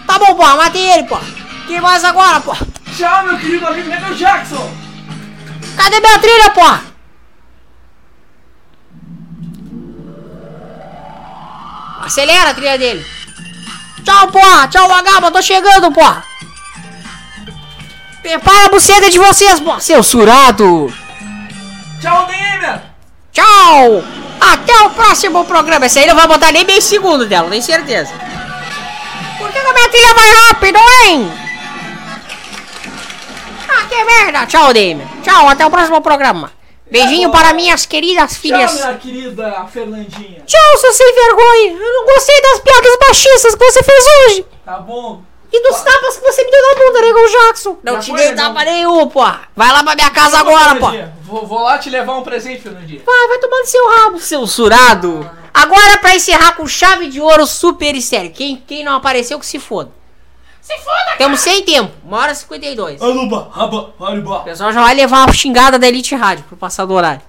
Tá 0.07 0.17
bom, 0.17 0.33
pô. 0.33 0.57
Matei 0.57 0.93
ele, 0.93 1.03
pô. 1.03 1.19
Quem 1.67 1.79
mais 1.79 2.03
agora, 2.03 2.39
pô? 2.39 2.55
Tchau, 2.97 3.25
meu 3.25 3.37
querido 3.37 3.67
amigo 3.67 3.87
Negão 3.87 4.13
Jackson. 4.13 4.84
Cadê 5.75 5.99
minha 5.99 6.19
trilha, 6.19 6.49
pô? 6.51 6.95
Acelera 12.05 12.51
a 12.51 12.53
trilha 12.53 12.77
dele. 12.77 13.05
Tchau, 14.03 14.27
pô. 14.27 14.67
Tchau, 14.69 14.87
vagabundo. 14.87 15.31
Tô 15.31 15.41
chegando, 15.41 15.91
pô. 15.91 16.05
Prepara 18.21 18.65
a 18.65 18.69
buceta 18.69 19.09
de 19.09 19.17
vocês, 19.17 19.59
pô. 19.59 19.79
Seu 19.79 20.03
surado. 20.03 20.93
Tchau, 21.99 22.27
Neymar. 22.27 22.83
Tchau. 23.31 24.03
Até 24.39 24.73
o 24.83 24.89
próximo 24.91 25.43
programa. 25.45 25.87
Esse 25.87 25.99
aí 25.99 26.07
não 26.07 26.15
vai 26.15 26.27
botar 26.27 26.51
nem 26.51 26.65
meio 26.65 26.81
segundo 26.81 27.25
dela, 27.25 27.49
tenho 27.49 27.63
certeza. 27.63 28.13
Por 29.37 29.51
que 29.51 29.59
que 29.59 29.67
a 29.67 29.73
minha 29.73 29.89
trilha 29.89 30.13
vai 30.13 30.29
rápido, 30.47 30.79
hein? 31.03 31.44
Que 33.87 34.03
merda! 34.03 34.45
Tchau, 34.45 34.73
Damian. 34.73 35.07
Tchau, 35.23 35.47
até 35.49 35.65
o 35.65 35.69
próximo 35.69 36.01
programa. 36.01 36.51
Beijinho 36.89 37.31
para 37.31 37.53
minhas 37.53 37.85
queridas 37.85 38.31
Tchau, 38.31 38.41
filhas. 38.41 38.73
minha 38.73 38.93
querida 38.95 39.65
Fernandinha. 39.71 40.43
Tchau, 40.45 40.77
seu 40.77 40.93
sem 40.93 41.15
vergonha. 41.15 41.71
Eu 41.71 41.93
não 41.93 42.05
gostei 42.05 42.41
das 42.41 42.59
piadas 42.59 42.97
machistas 43.07 43.55
que 43.55 43.65
você 43.65 43.83
fez 43.83 44.05
hoje. 44.27 44.45
Tá 44.63 44.77
bom. 44.79 45.21
E 45.51 45.63
dos 45.63 45.81
tapas 45.81 46.17
que 46.17 46.23
você 46.23 46.43
me 46.43 46.51
deu 46.51 46.61
na 46.61 46.85
bunda, 46.85 47.01
Negão 47.01 47.27
Jackson. 47.27 47.77
Não 47.83 47.93
Já 47.93 47.99
te 48.01 48.13
dei 48.13 48.33
tapa 48.35 48.63
nenhum, 48.65 49.07
pô. 49.07 49.21
Vai 49.55 49.71
lá 49.71 49.83
pra 49.83 49.95
minha 49.95 50.09
casa 50.09 50.37
agora, 50.37 50.75
pô. 50.75 50.87
Vou, 51.23 51.47
vou 51.47 51.61
lá 51.61 51.77
te 51.77 51.89
levar 51.89 52.17
um 52.17 52.23
presente, 52.23 52.61
Fernandinha. 52.61 53.01
Vai, 53.05 53.27
vai 53.29 53.39
tomando 53.39 53.65
seu 53.65 53.89
rabo, 53.89 54.19
seu 54.19 54.45
surado. 54.45 55.29
Agora, 55.53 55.97
pra 55.99 56.15
encerrar 56.15 56.55
com 56.57 56.67
chave 56.67 57.07
de 57.07 57.21
ouro 57.21 57.47
super 57.47 57.99
sério. 58.01 58.31
Quem, 58.31 58.61
quem 58.67 58.83
não 58.83 58.95
apareceu, 58.95 59.39
que 59.39 59.45
se 59.45 59.57
foda. 59.57 59.91
Se 60.65 60.75
foda! 60.79 61.15
Temos 61.19 61.41
sem 61.41 61.63
tempo. 61.63 61.93
Uma 62.03 62.17
hora 62.17 62.31
e 62.31 62.35
52. 62.35 62.99
O 62.99 63.05
Aluba, 63.05 63.51
raba, 63.53 63.93
hariba. 64.01 64.39
pessoal 64.39 64.73
já 64.73 64.81
vai 64.81 64.95
levar 64.95 65.25
uma 65.25 65.31
xingada 65.31 65.77
da 65.77 65.87
Elite 65.87 66.15
Rádio 66.15 66.43
pro 66.45 66.57
passar 66.57 66.85
do 66.85 66.93
horário. 66.95 67.21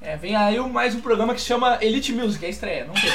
É, 0.00 0.16
vem 0.16 0.36
aí 0.36 0.56
mais 0.60 0.94
um 0.94 1.00
programa 1.00 1.34
que 1.34 1.40
se 1.40 1.48
chama 1.48 1.78
Elite 1.80 2.12
Music, 2.12 2.46
é 2.46 2.48
estreia, 2.48 2.84
não 2.84 2.94
tem. 2.94 3.12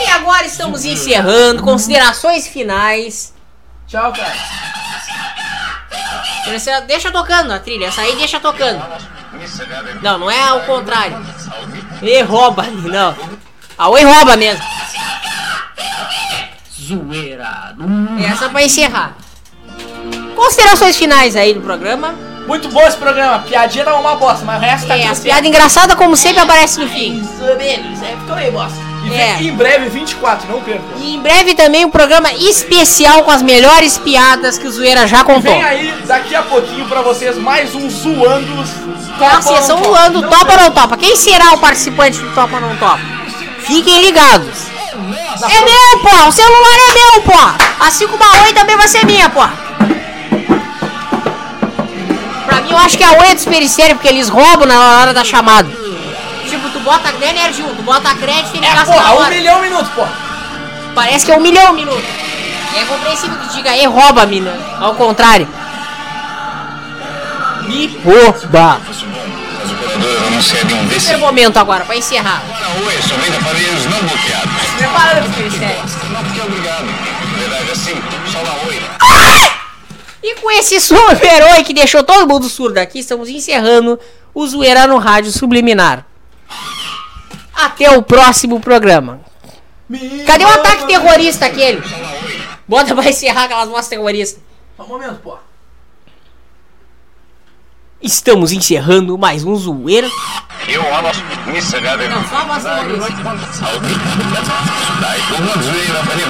E 0.00 0.10
agora 0.10 0.46
estamos 0.46 0.84
encerrando. 0.84 1.64
Considerações 1.64 2.46
finais. 2.46 3.34
Tchau, 3.88 4.12
cara. 4.12 4.34
Deixa 6.86 7.10
tocando 7.10 7.52
a 7.52 7.58
trilha. 7.58 7.86
Essa 7.86 8.02
aí 8.02 8.14
deixa 8.14 8.38
tocando. 8.38 8.80
Não, 10.02 10.18
não 10.18 10.30
é 10.30 10.40
ao 10.40 10.60
contrário. 10.60 11.18
E 12.00 12.22
rouba, 12.22 12.62
não. 12.62 13.16
A 13.76 13.88
Oi 13.88 14.04
rouba 14.04 14.36
mesmo. 14.36 14.64
Zoeira. 16.96 17.74
Essa 18.30 18.46
é 18.46 18.48
pra 18.48 18.62
encerrar. 18.62 19.16
Considerações 20.34 20.96
finais 20.96 21.36
aí 21.36 21.54
do 21.54 21.60
programa. 21.60 22.14
Muito 22.46 22.68
bom 22.68 22.80
esse 22.82 22.96
programa. 22.96 23.40
Piadinha 23.40 23.84
tá 23.84 23.94
uma 23.94 24.16
bosta, 24.16 24.44
mas 24.44 24.58
o 24.58 24.60
resto 24.64 24.88
tá 24.88 24.96
É, 24.96 25.00
tudo 25.02 25.12
as 25.12 25.20
piadas 25.20 25.46
engraçadas, 25.46 25.94
como 25.96 26.16
sempre, 26.16 26.40
aparecem 26.40 26.84
no 26.84 26.90
fim. 26.90 27.20
Mais 27.22 27.50
ou 27.50 27.56
menos, 27.56 28.02
é, 28.02 28.16
ficou 28.16 28.34
meio 28.36 28.52
bosta. 28.52 28.76
E 29.04 29.14
É. 29.14 29.42
em 29.42 29.52
breve 29.54 29.88
24, 29.88 30.48
não 30.50 30.60
perca. 30.60 30.82
E 30.98 31.14
em 31.14 31.20
breve 31.20 31.54
também 31.54 31.84
um 31.84 31.90
programa 31.90 32.32
especial 32.32 33.22
com 33.24 33.30
as 33.30 33.40
melhores 33.42 33.96
piadas 33.98 34.58
que 34.58 34.66
o 34.66 34.70
Zoeira 34.72 35.06
já 35.06 35.22
contou. 35.24 35.52
Vem 35.52 35.62
aí, 35.62 35.94
daqui 36.06 36.34
a 36.34 36.42
pouquinho 36.42 36.86
pra 36.86 37.00
vocês, 37.02 37.36
mais 37.38 37.74
um 37.74 37.88
Zoando. 37.88 38.64
É 39.20 39.26
a 39.26 39.40
sessão 39.42 39.80
Não 39.80 40.10
Não 40.10 40.22
topa 40.28 40.52
ou 40.52 40.58
não 40.60 40.70
topa? 40.70 40.96
Quem 40.96 41.14
será 41.16 41.52
o 41.52 41.58
participante 41.58 42.18
do 42.18 42.34
topa 42.34 42.54
ou 42.56 42.60
não 42.60 42.76
topa? 42.76 43.00
Fiquem 43.60 44.02
ligados. 44.02 44.66
É 45.42 45.64
meu, 45.64 46.00
pô! 46.02 46.28
O 46.28 46.32
celular 46.32 46.78
é 46.88 46.92
meu, 46.92 47.22
pô! 47.22 47.84
Assim 47.84 48.06
como 48.06 48.22
a 48.22 48.42
Oi 48.42 48.52
também 48.52 48.76
vai 48.76 48.88
ser 48.88 49.06
minha, 49.06 49.30
pô! 49.30 49.40
Pra 52.44 52.60
mim, 52.60 52.70
eu 52.70 52.78
acho 52.78 52.98
que 52.98 53.04
a 53.04 53.12
Oi 53.12 53.28
é 53.28 53.34
despericério, 53.34 53.96
porque 53.96 54.08
eles 54.08 54.28
roubam 54.28 54.66
na 54.66 55.00
hora 55.00 55.14
da 55.14 55.24
chamada. 55.24 55.68
Tipo, 56.48 56.68
tu 56.70 56.80
bota 56.80 57.12
Nerd 57.12 57.62
1, 57.62 57.74
tu 57.74 57.82
bota 57.82 58.14
crédito 58.16 58.54
e 58.54 58.58
ele 58.58 58.66
É, 58.66 58.74
gasta 58.74 58.92
porra, 58.92 59.04
na 59.04 59.14
um 59.14 59.28
milhão 59.28 59.60
minutos, 59.60 59.88
pô. 59.94 60.02
Parece 60.94 61.24
que 61.24 61.32
é 61.32 61.36
um 61.36 61.40
milhão 61.40 61.72
um 61.72 61.76
minuto. 61.76 62.04
E 62.74 62.78
é 62.78 62.84
compreensível 62.84 63.38
que 63.38 63.54
diga, 63.54 63.76
e 63.76 63.86
rouba, 63.86 64.26
mina. 64.26 64.52
Ao 64.78 64.94
contrário. 64.94 65.48
Me 67.66 67.86
rouba. 68.04 68.80
As 69.70 69.76
operadoras 69.76 70.72
um 70.72 70.86
desses. 70.86 71.04
Primeiro 71.04 71.20
momento 71.20 71.56
agora, 71.58 71.84
pra 71.84 71.96
encerrar. 71.96 72.42
Oi, 72.86 73.02
somente 73.02 73.36
aparelhos 73.36 73.84
não 73.86 74.00
bloqueados. 74.00 74.50
Prepara 74.76 75.24
obrigado. 76.44 76.86
Verdade 77.38 77.70
assim, 77.70 77.94
só 78.30 78.40
oi. 78.66 78.80
E 80.22 80.34
com 80.34 80.50
esse 80.50 80.80
super-herói 80.80 81.62
que 81.64 81.72
deixou 81.72 82.02
todo 82.02 82.28
mundo 82.28 82.48
surdo 82.48 82.78
aqui, 82.78 82.98
estamos 82.98 83.28
encerrando 83.28 83.98
o 84.34 84.46
Zoeira 84.46 84.86
no 84.86 84.98
Rádio 84.98 85.32
Subliminar. 85.32 86.04
Até 87.54 87.90
o 87.90 88.02
próximo 88.02 88.60
programa. 88.60 89.20
Cadê 90.26 90.44
o 90.44 90.48
ataque 90.48 90.86
terrorista 90.86 91.46
aquele? 91.46 91.82
Bota 92.66 92.94
pra 92.94 93.08
encerrar 93.08 93.44
aquelas 93.44 93.68
vozes 93.68 93.88
terroristas. 93.88 94.42
Só 94.76 94.84
um 94.84 94.88
momento, 94.88 95.20
pô. 95.22 95.38
Estamos 98.02 98.50
encerrando 98.50 99.18
mais 99.18 99.44
um 99.44 99.54
Zoeira. 99.54 100.08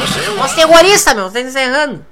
Você. 0.01 0.31
Voz 0.37 0.53
terrorista, 0.55 1.15
meu, 1.15 1.31
tá 1.31 1.41
encerrando. 1.41 2.05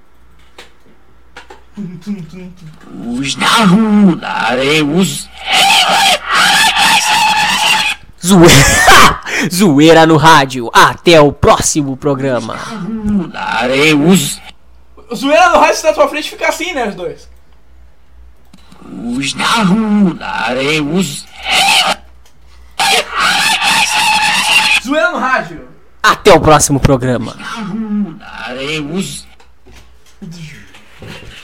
Os 3.19 3.35
da 3.35 3.65
rudaremos. 3.65 5.29
Zoeira. 8.25 9.21
Zoeira 9.53 10.07
no 10.07 10.17
rádio. 10.17 10.71
Até 10.73 11.21
o 11.21 11.33
próximo 11.33 11.97
programa. 11.97 12.57
Zoeira 15.13 15.51
no 15.51 15.59
rádio 15.59 15.77
se 15.77 15.83
tá 15.83 15.89
na 15.89 15.95
tua 15.95 16.09
frente 16.09 16.31
fica 16.31 16.49
assim, 16.49 16.73
né, 16.73 16.89
os 16.89 16.95
dois 16.95 17.38
os 19.17 19.33
darrularemos. 19.35 21.27
Zoeira 24.85 25.11
no 25.13 25.19
rádio. 25.19 25.69
Até 26.03 26.33
o 26.33 26.41
próximo 26.41 26.81
programa. 26.81 27.35
Darrularemos. 27.35 29.27